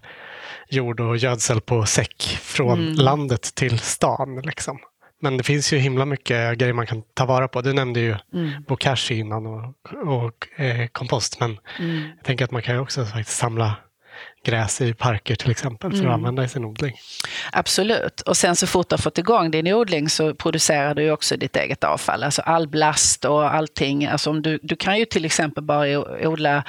jord 0.69 1.01
och 1.01 1.17
gödsel 1.17 1.61
på 1.61 1.87
säck 1.87 2.39
från 2.43 2.81
mm. 2.81 2.95
landet 2.95 3.55
till 3.55 3.79
stan. 3.79 4.41
Liksom. 4.45 4.79
Men 5.21 5.37
det 5.37 5.45
finns 5.45 5.73
ju 5.73 5.79
himla 5.79 6.05
mycket 6.05 6.59
grejer 6.59 6.73
man 6.73 6.87
kan 6.87 7.03
ta 7.15 7.25
vara 7.25 7.49
på. 7.49 7.61
Du 7.61 7.73
nämnde 7.73 8.01
ju 8.01 8.17
mm. 8.35 8.63
bokashi 8.69 9.19
innan 9.19 9.47
och, 9.47 9.75
och 10.07 10.61
eh, 10.61 10.87
kompost, 10.87 11.41
men 11.41 11.59
mm. 11.79 12.03
jag 12.17 12.25
tänker 12.25 12.45
att 12.45 12.51
man 12.51 12.63
kan 12.63 12.75
ju 12.75 12.81
också 12.81 13.05
faktiskt 13.05 13.39
samla 13.39 13.77
gräs 14.44 14.81
i 14.81 14.94
parker 14.94 15.35
till 15.35 15.51
exempel 15.51 15.90
för 15.90 15.98
att 15.98 16.02
mm. 16.02 16.14
använda 16.14 16.44
i 16.44 16.48
sin 16.48 16.64
odling. 16.64 16.94
Absolut. 17.52 18.20
Och 18.20 18.36
sen 18.36 18.56
så 18.56 18.66
fort 18.66 18.89
du 18.89 18.94
har 18.94 18.98
fått 18.98 19.19
igång 19.19 19.51
din 19.51 19.73
odling 19.73 20.09
så 20.09 20.35
producerar 20.35 20.94
du 20.94 21.10
också 21.10 21.36
ditt 21.36 21.56
eget 21.56 21.85
avfall. 21.85 22.23
Alltså 22.23 22.43
all 22.43 22.69
blast 22.69 23.24
och 23.24 23.55
allting. 23.55 24.06
Alltså 24.06 24.31
om 24.31 24.43
du, 24.43 24.59
du 24.62 24.77
kan 24.77 24.98
ju 24.98 25.05
till 25.05 25.24
exempel 25.24 25.64
bara 25.64 25.98
odla 26.28 26.64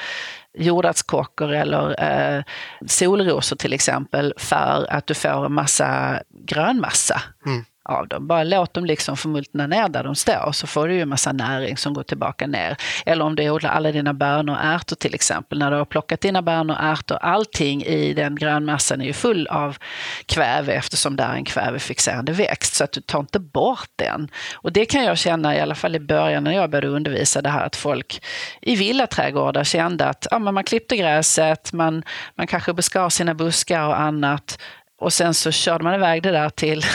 jordärtskockor 0.58 1.52
eller 1.52 2.04
eh, 2.04 2.44
solrosor 2.88 3.56
till 3.56 3.74
exempel 3.74 4.34
för 4.38 4.88
att 4.90 5.08
du 5.08 5.14
får 5.14 5.46
en 5.46 5.54
massa 5.54 6.22
grönmassa. 6.46 7.22
Mm 7.46 7.66
av 7.86 8.08
dem. 8.08 8.28
Bara 8.28 8.44
låt 8.44 8.74
dem 8.74 8.86
liksom 8.86 9.18
förmultna 9.18 9.68
ner 9.68 9.90
där 9.90 10.04
de 10.04 10.16
står 10.16 10.52
så 10.52 10.68
får 10.68 10.88
du 10.88 10.94
ju 10.94 11.02
en 11.02 11.10
massa 11.10 11.32
näring 11.32 11.78
som 11.78 11.94
går 11.94 12.04
tillbaka 12.04 12.48
ner. 12.48 12.78
Eller 13.06 13.26
om 13.26 13.36
du 13.36 13.50
odlar 13.50 13.70
alla 13.70 13.92
dina 13.92 14.14
bönor 14.14 14.54
och 14.54 14.64
ärtor 14.64 14.96
till 14.96 15.16
exempel. 15.16 15.60
När 15.60 15.72
du 15.72 15.78
har 15.78 15.86
plockat 15.86 16.22
dina 16.22 16.42
bönor 16.42 16.76
och 16.76 16.84
ärtor, 16.84 17.18
allting 17.22 17.84
i 17.84 18.14
den 18.14 18.36
grönmassan 18.36 19.02
är 19.02 19.06
ju 19.06 19.14
full 19.14 19.48
av 19.48 19.78
kväve 20.26 20.74
eftersom 20.74 21.16
det 21.16 21.24
är 21.24 21.34
en 21.34 21.46
kvävefixerande 21.46 22.32
växt. 22.32 22.76
Så 22.76 22.84
att 22.84 22.92
du 22.92 23.02
tar 23.02 23.20
inte 23.20 23.40
bort 23.40 23.90
den. 23.96 24.30
Och 24.56 24.72
det 24.72 24.86
kan 24.86 25.04
jag 25.04 25.18
känna, 25.18 25.56
i 25.56 25.60
alla 25.60 25.76
fall 25.76 25.96
i 25.96 26.00
början 26.00 26.44
när 26.44 26.52
jag 26.52 26.70
började 26.70 26.88
undervisa 26.88 27.42
det 27.42 27.50
här 27.50 27.66
att 27.66 27.76
folk 27.76 28.24
i 28.62 28.76
villaträdgårdar 28.76 29.64
kände 29.64 30.06
att 30.06 30.28
ja, 30.32 30.40
men 30.40 30.54
man 30.54 30.64
klippte 30.64 30.98
gräset, 30.98 31.74
man, 31.74 32.04
man 32.36 32.48
kanske 32.48 32.74
beskar 32.74 33.10
sina 33.10 33.34
buskar 33.34 33.88
och 33.88 34.00
annat 34.00 34.58
och 35.04 35.14
sen 35.14 35.34
så 35.34 35.52
körde 35.52 35.84
man 35.84 35.96
iväg 35.96 36.24
det 36.24 36.32
där 36.32 36.50
till, 36.50 36.86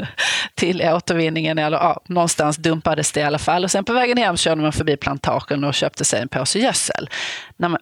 till 0.54 0.82
återvinningen, 0.82 1.58
eller 1.58 1.78
ja, 1.78 2.00
någonstans 2.08 2.56
dumpades 2.56 3.12
det 3.12 3.20
i 3.20 3.22
alla 3.22 3.38
fall. 3.38 3.64
Och 3.64 3.70
sen 3.70 3.84
på 3.84 3.92
vägen 3.92 4.18
hem 4.18 4.36
körde 4.36 4.62
man 4.62 4.72
förbi 4.72 4.96
plantagen 4.96 5.64
och 5.64 5.74
köpte 5.74 6.04
sig 6.04 6.22
en 6.22 6.28
påse 6.28 6.58
gödsel. 6.58 7.10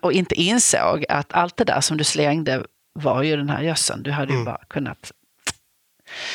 och 0.00 0.12
inte 0.12 0.34
insåg 0.34 1.04
att 1.08 1.32
allt 1.32 1.56
det 1.56 1.64
där 1.64 1.80
som 1.80 1.96
du 1.96 2.04
slängde 2.04 2.62
var 2.94 3.22
ju 3.22 3.36
den 3.36 3.48
här 3.48 3.62
gödseln. 3.62 4.02
Du 4.02 4.10
hade 4.10 4.32
ju 4.32 4.34
mm. 4.34 4.44
bara 4.44 4.60
kunnat 4.68 5.12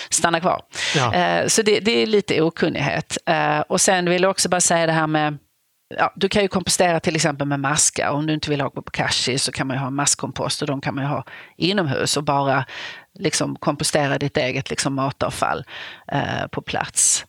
stanna 0.09 0.39
kvar. 0.39 0.61
Ja. 0.95 1.13
Eh, 1.13 1.47
så 1.47 1.61
det, 1.61 1.79
det, 1.79 1.91
är 1.91 2.05
lite 2.05 2.41
okunnighet. 2.41 3.17
Eh, 3.25 3.59
och 3.59 3.81
sen 3.81 4.09
vill 4.09 4.21
jag 4.21 4.31
också 4.31 4.49
bara 4.49 4.61
säga 4.61 4.85
det 4.85 4.91
här 4.91 5.07
med 5.07 5.37
Ja, 5.97 6.13
du 6.15 6.29
kan 6.29 6.41
ju 6.41 6.47
kompostera 6.47 6.99
till 6.99 7.15
exempel 7.15 7.47
med 7.47 7.59
maskar. 7.59 8.09
Om 8.09 8.25
du 8.25 8.33
inte 8.33 8.49
vill 8.49 8.61
ha 8.61 8.69
bokashi 8.69 9.37
så 9.37 9.51
kan 9.51 9.67
man 9.67 9.77
ju 9.77 9.81
ha 9.81 9.89
maskkompost 9.89 10.61
och 10.61 10.67
de 10.67 10.81
kan 10.81 10.95
man 10.95 11.03
ju 11.03 11.09
ha 11.09 11.23
inomhus 11.57 12.17
och 12.17 12.23
bara 12.23 12.65
liksom 13.13 13.55
kompostera 13.55 14.17
ditt 14.17 14.37
eget 14.37 14.69
liksom 14.69 14.93
matavfall 14.93 15.65
eh, 16.11 16.47
på 16.51 16.61
plats. 16.61 17.25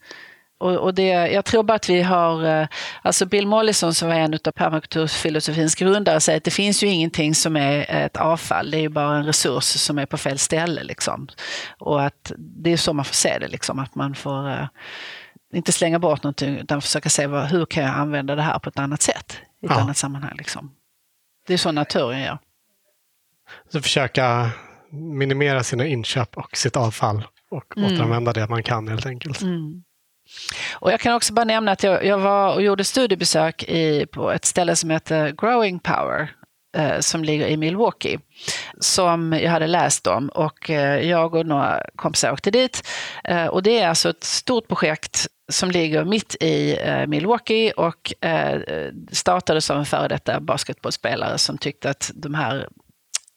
Och, 0.60 0.76
och, 0.76 0.94
det, 0.94 1.08
jag 1.08 1.44
tror 1.44 1.62
bara 1.62 1.74
att 1.74 1.88
vi 1.88 2.02
har, 2.02 2.44
eh, 2.46 2.68
alltså 3.02 3.26
Bill 3.26 3.46
Mollison 3.46 3.94
som 3.94 4.08
var 4.08 4.14
en 4.14 4.34
av 4.34 4.50
permakulturfilosofins 4.50 5.74
grundare 5.74 6.20
säger 6.20 6.36
att 6.36 6.44
det 6.44 6.50
finns 6.50 6.82
ju 6.82 6.86
ingenting 6.86 7.34
som 7.34 7.56
är 7.56 7.90
ett 7.90 8.16
avfall, 8.16 8.70
det 8.70 8.78
är 8.78 8.80
ju 8.80 8.88
bara 8.88 9.16
en 9.16 9.26
resurs 9.26 9.64
som 9.64 9.98
är 9.98 10.06
på 10.06 10.16
fel 10.16 10.38
ställe. 10.38 10.82
Liksom. 10.82 11.28
Och 11.78 12.02
att 12.02 12.32
det 12.38 12.72
är 12.72 12.76
så 12.76 12.92
man 12.92 13.04
får 13.04 13.14
se 13.14 13.38
det, 13.38 13.48
liksom, 13.48 13.78
att 13.78 13.94
man 13.94 14.14
får 14.14 14.50
eh, 14.50 14.66
inte 15.52 15.72
slänga 15.72 15.98
bort 15.98 16.22
någonting 16.22 16.56
utan 16.56 16.82
försöka 16.82 17.08
se 17.08 17.26
vad, 17.26 17.46
hur 17.46 17.66
kan 17.66 17.82
jag 17.82 17.94
använda 17.94 18.34
det 18.34 18.42
här 18.42 18.58
på 18.58 18.68
ett 18.68 18.78
annat 18.78 19.02
sätt, 19.02 19.38
i 19.62 19.66
ett 19.66 19.72
ja. 19.74 19.80
annat 19.80 19.96
sammanhang. 19.96 20.34
Liksom. 20.38 20.74
Det 21.46 21.52
är 21.52 21.58
så 21.58 21.72
naturen 21.72 22.20
gör. 22.20 22.38
Så 23.72 23.82
försöka 23.82 24.50
minimera 24.90 25.62
sina 25.62 25.86
inköp 25.86 26.36
och 26.36 26.56
sitt 26.56 26.76
avfall 26.76 27.24
och 27.50 27.76
mm. 27.76 27.92
återanvända 27.92 28.32
det 28.32 28.48
man 28.48 28.62
kan 28.62 28.88
helt 28.88 29.06
enkelt. 29.06 29.42
Mm. 29.42 29.82
Och 30.74 30.92
jag 30.92 31.00
kan 31.00 31.14
också 31.14 31.32
bara 31.32 31.44
nämna 31.44 31.72
att 31.72 31.82
jag, 31.82 32.04
jag 32.04 32.18
var 32.18 32.54
och 32.54 32.62
gjorde 32.62 32.84
studiebesök 32.84 33.62
i, 33.62 34.06
på 34.06 34.30
ett 34.30 34.44
ställe 34.44 34.76
som 34.76 34.90
heter 34.90 35.30
Growing 35.30 35.78
Power 35.78 36.30
eh, 36.76 36.98
som 37.00 37.24
ligger 37.24 37.46
i 37.46 37.56
Milwaukee, 37.56 38.18
som 38.78 39.32
jag 39.32 39.50
hade 39.50 39.66
läst 39.66 40.06
om. 40.06 40.28
Och 40.28 40.70
eh, 40.70 41.08
jag 41.08 41.34
och 41.34 41.46
några 41.46 41.82
kompisar 41.96 42.32
åkte 42.32 42.50
dit. 42.50 42.88
Eh, 43.24 43.46
och 43.46 43.62
det 43.62 43.78
är 43.78 43.88
alltså 43.88 44.10
ett 44.10 44.24
stort 44.24 44.68
projekt 44.68 45.26
som 45.50 45.70
ligger 45.70 46.04
mitt 46.04 46.36
i 46.40 46.78
eh, 46.80 47.06
Milwaukee 47.06 47.72
och 47.72 48.24
eh, 48.24 48.60
startades 49.12 49.70
av 49.70 49.78
en 49.78 49.86
före 49.86 50.08
detta 50.08 50.40
basketbollspelare 50.40 51.38
som 51.38 51.58
tyckte 51.58 51.90
att 51.90 52.10
de 52.14 52.34
här 52.34 52.68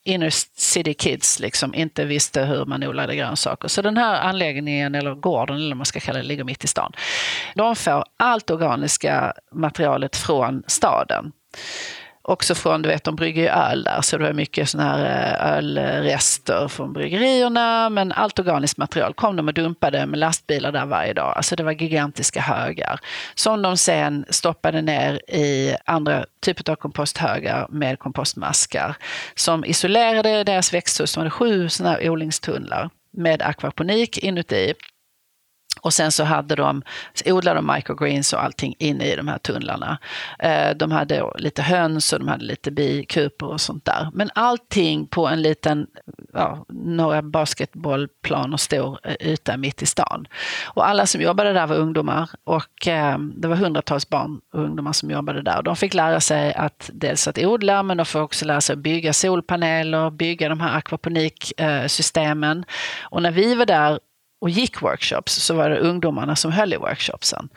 inner 0.05 0.29
city 0.55 0.93
kids 0.93 1.39
liksom 1.39 1.73
inte 1.73 2.05
visste 2.05 2.43
hur 2.43 2.65
man 2.65 2.83
odlade 2.83 3.15
grönsaker. 3.15 3.67
Så 3.67 3.81
den 3.81 3.97
här 3.97 4.21
anläggningen, 4.21 4.95
eller 4.95 5.15
gården 5.15 5.55
eller 5.55 5.69
vad 5.69 5.77
man 5.77 5.85
ska 5.85 5.99
kalla 5.99 6.19
det, 6.19 6.25
ligger 6.25 6.43
mitt 6.43 6.63
i 6.63 6.67
stan. 6.67 6.91
De 7.55 7.75
får 7.75 8.03
allt 8.17 8.51
organiska 8.51 9.33
materialet 9.51 10.15
från 10.15 10.63
staden 10.67 11.31
också 12.25 12.55
från, 12.55 12.81
du 12.81 12.89
vet 12.89 13.03
de 13.03 13.15
brygger 13.15 13.41
ju 13.41 13.49
öl 13.49 13.83
där, 13.83 14.01
så 14.01 14.17
det 14.17 14.23
var 14.23 14.33
mycket 14.33 14.69
sådana 14.69 14.89
här 14.89 15.05
eh, 15.05 15.57
ölrester 15.57 16.67
från 16.67 16.93
bryggerierna. 16.93 17.89
Men 17.89 18.11
allt 18.11 18.39
organiskt 18.39 18.77
material 18.77 19.13
kom 19.13 19.35
de 19.35 19.47
och 19.47 19.53
dumpade 19.53 20.05
med 20.05 20.19
lastbilar 20.19 20.71
där 20.71 20.85
varje 20.85 21.13
dag. 21.13 21.33
Alltså 21.37 21.55
det 21.55 21.63
var 21.63 21.71
gigantiska 21.71 22.41
högar. 22.41 22.99
Som 23.35 23.61
de 23.61 23.77
sen 23.77 24.25
stoppade 24.29 24.81
ner 24.81 25.13
i 25.27 25.75
andra 25.85 26.25
typer 26.41 26.71
av 26.71 26.75
komposthögar 26.75 27.67
med 27.69 27.99
kompostmaskar. 27.99 28.95
Som 29.35 29.65
isolerade 29.65 30.43
deras 30.43 30.73
växthus. 30.73 31.13
De 31.13 31.19
hade 31.19 31.29
sju 31.29 31.69
sådana 31.69 31.95
här 31.95 32.09
odlingstunnlar 32.09 32.89
med 33.17 33.41
akvaponik 33.41 34.17
inuti. 34.17 34.73
Och 35.83 35.93
sen 35.93 36.11
så 36.11 36.23
hade 36.23 36.55
de, 36.55 36.81
odlade 37.25 37.57
de 37.57 37.73
microgreens 37.75 38.33
och 38.33 38.43
allting 38.43 38.75
inne 38.79 39.05
i 39.05 39.15
de 39.15 39.27
här 39.27 39.37
tunnlarna. 39.37 39.97
Eh, 40.39 40.69
de 40.75 40.91
hade 40.91 41.31
lite 41.37 41.61
höns 41.61 42.13
och 42.13 42.19
de 42.19 42.27
hade 42.27 42.45
lite 42.45 42.71
bikupor 42.71 43.47
och 43.49 43.61
sånt 43.61 43.85
där. 43.85 44.09
Men 44.13 44.29
allting 44.35 45.07
på 45.07 45.27
en 45.27 45.41
liten, 45.41 45.87
ja, 46.33 46.65
några 46.69 47.21
basketbollplan 47.21 48.53
och 48.53 48.59
stor 48.59 48.99
eh, 49.03 49.15
yta 49.27 49.57
mitt 49.57 49.81
i 49.81 49.85
stan. 49.85 50.27
Och 50.65 50.87
alla 50.87 51.05
som 51.05 51.21
jobbade 51.21 51.53
där 51.53 51.67
var 51.67 51.75
ungdomar 51.75 52.29
och 52.43 52.87
eh, 52.87 53.17
det 53.17 53.47
var 53.47 53.55
hundratals 53.55 54.09
barn 54.09 54.41
och 54.53 54.59
ungdomar 54.59 54.93
som 54.93 55.11
jobbade 55.11 55.41
där. 55.41 55.57
Och 55.57 55.63
de 55.63 55.75
fick 55.75 55.93
lära 55.93 56.19
sig 56.19 56.53
att 56.53 56.89
dels 56.93 57.27
att 57.27 57.37
odla 57.37 57.83
men 57.83 57.97
de 57.97 58.05
fick 58.05 58.21
också 58.21 58.45
lära 58.45 58.61
sig 58.61 58.73
att 58.73 58.79
bygga 58.79 59.13
solpaneler, 59.13 60.09
bygga 60.09 60.49
de 60.49 60.59
här 60.59 60.77
akvaponiksystemen. 60.77 62.65
Och 63.01 63.21
när 63.21 63.31
vi 63.31 63.55
var 63.55 63.65
där 63.65 63.99
och 64.43 64.49
gick 64.49 64.81
workshops 64.81 65.33
så 65.33 65.53
var 65.53 65.69
det 65.69 65.79
ungdomarna 65.79 66.35
som 66.35 66.51
höll 66.51 66.73
i 66.73 66.77
workshopsen. 66.77 67.49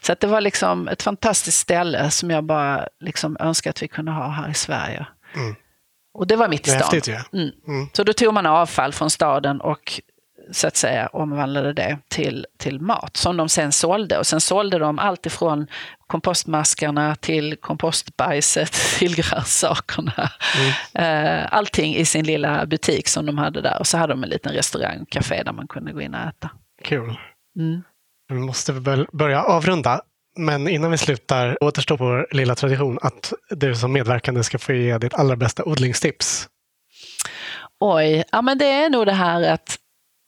Så 0.00 0.12
att 0.12 0.20
det 0.20 0.26
var 0.26 0.40
liksom 0.40 0.88
ett 0.88 1.02
fantastiskt 1.02 1.58
ställe 1.58 2.10
som 2.10 2.30
jag 2.30 2.44
bara 2.44 2.88
liksom 3.00 3.36
önskar 3.40 3.70
att 3.70 3.82
vi 3.82 3.88
kunde 3.88 4.12
ha 4.12 4.28
här 4.28 4.50
i 4.50 4.54
Sverige. 4.54 5.06
Mm. 5.34 5.54
Och 6.14 6.26
det 6.26 6.36
var 6.36 6.48
mitt 6.48 6.66
i 6.66 6.70
stan. 6.70 6.80
Häftigt, 6.82 7.06
ja. 7.06 7.38
mm. 7.38 7.50
Mm. 7.68 7.88
Så 7.92 8.04
då 8.04 8.12
tog 8.12 8.34
man 8.34 8.46
avfall 8.46 8.92
från 8.92 9.10
staden 9.10 9.60
och 9.60 10.00
så 10.50 10.66
att 10.66 10.76
säga 10.76 11.06
omvandlade 11.06 11.72
det 11.72 11.98
till, 12.08 12.46
till 12.58 12.80
mat 12.80 13.16
som 13.16 13.36
de 13.36 13.48
sen 13.48 13.72
sålde. 13.72 14.18
Och 14.18 14.26
sen 14.26 14.40
sålde 14.40 14.78
de 14.78 14.98
allt 14.98 15.26
ifrån 15.26 15.66
kompostmaskarna 16.06 17.14
till 17.14 17.56
kompostbajset 17.56 18.72
till 18.98 19.16
grönsakerna. 19.16 20.30
Mm. 20.94 21.40
Eh, 21.40 21.48
allting 21.52 21.96
i 21.96 22.04
sin 22.04 22.24
lilla 22.24 22.66
butik 22.66 23.08
som 23.08 23.26
de 23.26 23.38
hade 23.38 23.60
där. 23.60 23.78
Och 23.78 23.86
så 23.86 23.98
hade 23.98 24.12
de 24.12 24.24
en 24.24 24.30
liten 24.30 24.52
restaurang, 24.52 25.06
café 25.08 25.42
där 25.42 25.52
man 25.52 25.68
kunde 25.68 25.92
gå 25.92 26.00
in 26.00 26.14
och 26.14 26.20
äta. 26.20 26.50
Kul. 26.84 27.18
Mm. 27.58 27.82
Vi 28.28 28.38
måste 28.38 28.72
börja 29.12 29.42
avrunda. 29.42 30.00
Men 30.36 30.68
innan 30.68 30.90
vi 30.90 30.98
slutar 30.98 31.64
återstår 31.64 31.96
vår 31.96 32.26
lilla 32.30 32.54
tradition 32.54 32.98
att 33.02 33.32
du 33.50 33.74
som 33.74 33.92
medverkande 33.92 34.42
ska 34.44 34.58
få 34.58 34.72
ge 34.72 34.98
ditt 34.98 35.14
allra 35.14 35.36
bästa 35.36 35.64
odlingstips. 35.64 36.48
Oj, 37.80 38.24
ja 38.32 38.42
men 38.42 38.58
det 38.58 38.64
är 38.64 38.90
nog 38.90 39.06
det 39.06 39.12
här 39.12 39.42
att 39.42 39.78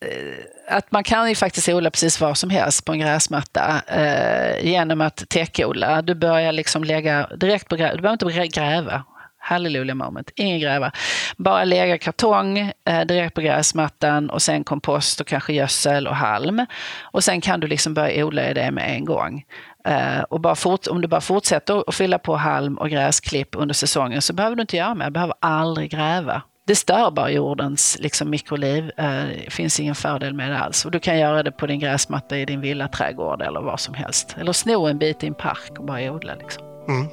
Eh, 0.05 0.76
att 0.76 0.93
man 0.93 1.05
kan 1.05 1.28
ju 1.28 1.35
faktiskt 1.35 1.68
odla 1.68 1.90
precis 1.90 2.20
vad 2.20 2.39
som 2.39 2.51
helst 2.51 2.85
på 2.85 2.93
en 2.93 2.98
gräsmatta 2.98 3.82
eh, 3.86 4.66
genom 4.66 5.01
att 5.01 5.28
täckodla. 5.28 6.02
Du 6.02 6.14
börjar 6.14 6.52
liksom 6.52 6.85
lägga 6.85 7.28
direkt 7.36 7.68
på 7.68 7.76
Du 7.76 7.82
behöver 7.82 8.12
inte 8.12 8.60
gräva. 8.60 9.05
Halleluja 9.39 9.94
moment. 9.94 10.31
Ingen 10.36 10.60
gräva. 10.60 10.93
Bara 11.36 11.64
lägga 11.64 11.98
kartong 11.98 12.59
eh, 12.59 13.01
direkt 13.06 13.35
på 13.35 13.40
gräsmattan 13.40 14.31
och 14.31 14.43
sen 14.43 14.64
kompost 14.64 15.20
och 15.20 15.26
kanske 15.26 15.52
gödsel 15.52 16.06
och 16.06 16.16
halm. 16.16 16.66
Och 17.02 17.24
sen 17.24 17.40
kan 17.40 17.60
du 17.60 17.66
liksom 17.66 17.94
börja 17.94 18.26
odla 18.26 18.51
i 18.51 18.55
det 18.55 18.70
med 18.70 18.90
en 18.90 19.05
gång. 19.05 19.44
Eh, 19.89 20.20
och 20.20 20.40
bara 20.40 20.55
fort, 20.55 20.86
om 20.86 21.01
du 21.01 21.09
bara 21.09 21.20
fortsätter 21.20 21.85
att 21.89 21.94
fylla 21.94 22.18
på 22.18 22.36
halm 22.36 22.78
och 22.78 22.90
gräsklipp 22.90 23.48
under 23.56 23.74
säsongen 23.74 24.22
så 24.22 24.32
behöver 24.32 24.56
du 24.56 24.62
inte 24.62 24.76
göra 24.76 24.94
mer. 24.94 25.05
Du 25.05 25.10
behöver 25.10 25.35
aldrig 25.40 25.90
gräva 25.90 26.43
det 26.66 26.74
stör 26.74 27.11
bara 27.11 27.31
jordens 27.31 27.99
liksom, 28.01 28.31
mikroliv. 28.31 28.91
Eh, 28.97 29.05
det 29.45 29.51
finns 29.51 29.81
ingen 29.81 29.95
fördel 29.95 30.35
med 30.35 30.51
det 30.51 30.59
alls. 30.59 30.85
Och 30.85 30.91
du 30.91 30.99
kan 30.99 31.19
göra 31.19 31.43
det 31.43 31.53
på 31.53 31.66
din 31.66 31.81
gräsmatta 31.81 32.39
i 32.39 32.45
din 32.45 32.61
villaträdgård 32.61 33.43
eller 33.43 33.61
vad 33.61 33.81
som 33.81 33.95
helst. 33.95 34.36
Eller 34.41 34.53
sno 34.53 34.86
en 34.86 34.99
bit 34.99 35.24
i 35.24 35.27
en 35.27 35.35
park 35.35 35.78
och 35.78 35.85
bara 35.85 36.12
odla. 36.12 36.35
Liksom. 36.35 36.62
Mm. 36.89 37.07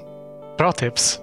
Bra 0.58 0.72
tips. 0.72 1.20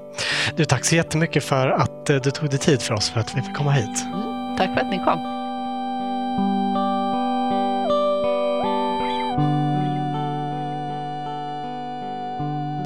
Du, 0.57 0.65
tack 0.65 0.85
så 0.85 0.95
jättemycket 0.95 1.45
för 1.45 1.69
att 1.69 2.11
eh, 2.11 2.17
du 2.17 2.31
tog 2.31 2.51
dig 2.51 2.59
tid 2.59 2.83
för 2.83 2.95
oss 2.95 3.11
för 3.11 3.21
att 3.21 3.37
vi 3.37 3.43
fick 3.43 3.55
komma 3.55 3.71
hit. 3.71 4.05
Mm. 4.05 4.57
Tack 4.57 4.75
för 4.75 4.81
att 4.81 4.91
ni 4.91 4.99
kom. 4.99 5.35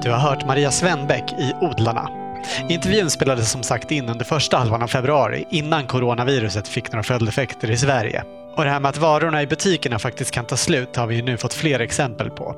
Du 0.03 0.11
har 0.11 0.19
hört 0.19 0.47
Maria 0.47 0.71
Svenbeck 0.71 1.33
i 1.33 1.53
Odlarna 1.61 2.22
Intervjun 2.69 3.11
spelades 3.11 3.51
som 3.51 3.63
sagt 3.63 3.91
in 3.91 4.09
under 4.09 4.25
första 4.25 4.57
halvan 4.57 4.83
av 4.83 4.89
februari 4.89 5.45
innan 5.51 5.87
coronaviruset 5.87 6.69
fick 6.69 6.93
några 6.93 7.03
följdeffekter 7.03 7.71
i 7.71 7.77
Sverige. 7.77 8.25
Och 8.57 8.65
det 8.65 8.71
här 8.71 8.81
med 8.81 8.89
att 8.89 8.99
varorna 8.99 9.43
i 9.43 9.47
butikerna 9.47 9.99
faktiskt 9.99 10.31
kan 10.31 10.45
ta 10.45 10.57
slut 10.57 10.97
har 10.97 11.07
vi 11.07 11.15
ju 11.15 11.23
nu 11.23 11.37
fått 11.37 11.55
fler 11.55 11.81
exempel 11.81 12.31
på. 12.31 12.57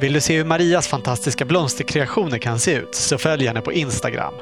Vill 0.00 0.12
du 0.12 0.20
se 0.20 0.36
hur 0.36 0.44
Marias 0.44 0.88
fantastiska 0.88 1.44
blomsterkreationer 1.44 2.38
kan 2.38 2.58
se 2.58 2.74
ut 2.74 2.94
så 2.94 3.18
följ 3.18 3.46
henne 3.46 3.60
på 3.60 3.72
Instagram. 3.72 4.34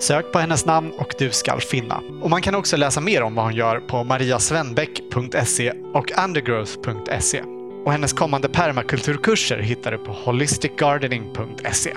Sök 0.00 0.32
på 0.32 0.38
hennes 0.38 0.66
namn 0.66 0.92
och 0.98 1.14
du 1.18 1.30
ska 1.30 1.58
finna. 1.60 2.00
Och 2.22 2.30
man 2.30 2.42
kan 2.42 2.54
också 2.54 2.76
läsa 2.76 3.00
mer 3.00 3.22
om 3.22 3.34
vad 3.34 3.44
hon 3.44 3.54
gör 3.54 3.80
på 3.80 4.04
mariasvenbeck.se 4.04 5.72
och 5.94 6.10
undergrowth.se. 6.24 7.42
Och 7.84 7.92
hennes 7.92 8.12
kommande 8.12 8.48
permakulturkurser 8.48 9.58
hittar 9.58 9.92
du 9.92 9.98
på 9.98 10.12
holisticgardening.se. 10.12 11.90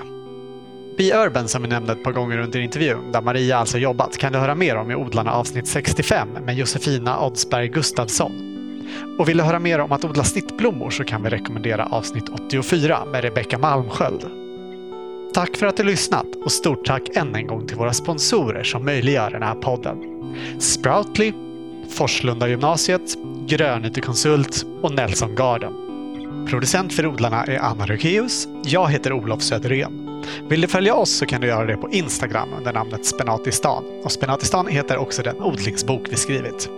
Be 1.00 1.26
Urban 1.26 1.48
som 1.48 1.62
vi 1.62 1.68
nämnde 1.68 1.92
ett 1.92 2.02
par 2.02 2.12
gånger 2.12 2.38
under 2.38 2.60
intervjun, 2.60 3.12
där 3.12 3.20
Maria 3.20 3.56
alltså 3.56 3.78
jobbat, 3.78 4.18
kan 4.18 4.32
du 4.32 4.38
höra 4.38 4.54
mer 4.54 4.76
om 4.76 4.90
i 4.90 4.94
Odlarna 4.94 5.32
avsnitt 5.32 5.66
65 5.66 6.28
med 6.46 6.54
Josefina 6.54 7.20
Oddsberg 7.20 7.68
Gustafsson. 7.68 8.32
Och 9.18 9.28
vill 9.28 9.36
du 9.36 9.42
höra 9.42 9.58
mer 9.58 9.78
om 9.78 9.92
att 9.92 10.04
odla 10.04 10.24
snittblommor 10.24 10.90
så 10.90 11.04
kan 11.04 11.22
vi 11.22 11.30
rekommendera 11.30 11.86
avsnitt 11.86 12.28
84 12.28 13.04
med 13.04 13.24
Rebecka 13.24 13.58
Malmsköld. 13.58 14.26
Tack 15.34 15.56
för 15.56 15.66
att 15.66 15.76
du 15.76 15.84
lyssnat 15.84 16.26
och 16.44 16.52
stort 16.52 16.86
tack 16.86 17.16
än 17.16 17.34
en 17.34 17.46
gång 17.46 17.66
till 17.66 17.76
våra 17.76 17.92
sponsorer 17.92 18.62
som 18.62 18.84
möjliggör 18.84 19.30
den 19.30 19.42
här 19.42 19.54
podden. 19.54 19.98
Sproutly, 20.58 21.32
Forslunda 21.88 22.48
gymnasiet, 22.48 23.16
Grönytekonsult 23.46 24.66
och 24.82 24.94
Nelson 24.94 25.34
Garden. 25.34 25.72
Producent 26.50 26.92
för 26.92 27.06
odlarna 27.06 27.44
är 27.44 27.58
Anna 27.58 27.86
Rökeus. 27.86 28.48
Jag 28.64 28.88
heter 28.88 29.12
Olof 29.12 29.42
Söderén. 29.42 30.09
Vill 30.48 30.60
du 30.60 30.68
följa 30.68 30.94
oss 30.94 31.10
så 31.10 31.26
kan 31.26 31.40
du 31.40 31.46
göra 31.46 31.66
det 31.66 31.76
på 31.76 31.90
Instagram 31.90 32.48
under 32.58 32.72
namnet 32.72 33.06
Spenatistan. 33.06 33.84
Och 34.04 34.12
Spenatistan 34.12 34.66
heter 34.66 34.96
också 34.96 35.22
den 35.22 35.40
odlingsbok 35.40 36.02
vi 36.10 36.16
skrivit. 36.16 36.70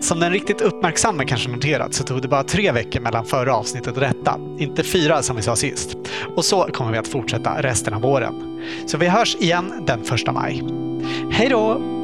Som 0.00 0.20
den 0.20 0.32
riktigt 0.32 0.60
uppmärksamma 0.60 1.24
kanske 1.24 1.50
noterat 1.50 1.94
så 1.94 2.04
tog 2.04 2.22
det 2.22 2.28
bara 2.28 2.44
tre 2.44 2.72
veckor 2.72 3.00
mellan 3.00 3.24
förra 3.24 3.56
avsnittet 3.56 3.94
och 3.94 4.00
detta. 4.00 4.40
Inte 4.58 4.82
fyra 4.82 5.22
som 5.22 5.36
vi 5.36 5.42
sa 5.42 5.56
sist. 5.56 5.96
Och 6.36 6.44
så 6.44 6.64
kommer 6.64 6.92
vi 6.92 6.98
att 6.98 7.08
fortsätta 7.08 7.62
resten 7.62 7.94
av 7.94 8.00
våren. 8.00 8.60
Så 8.86 8.98
vi 8.98 9.08
hörs 9.08 9.36
igen 9.36 9.84
den 9.86 10.04
första 10.04 10.32
maj. 10.32 10.62
Hej 11.32 11.48
då! 11.48 11.99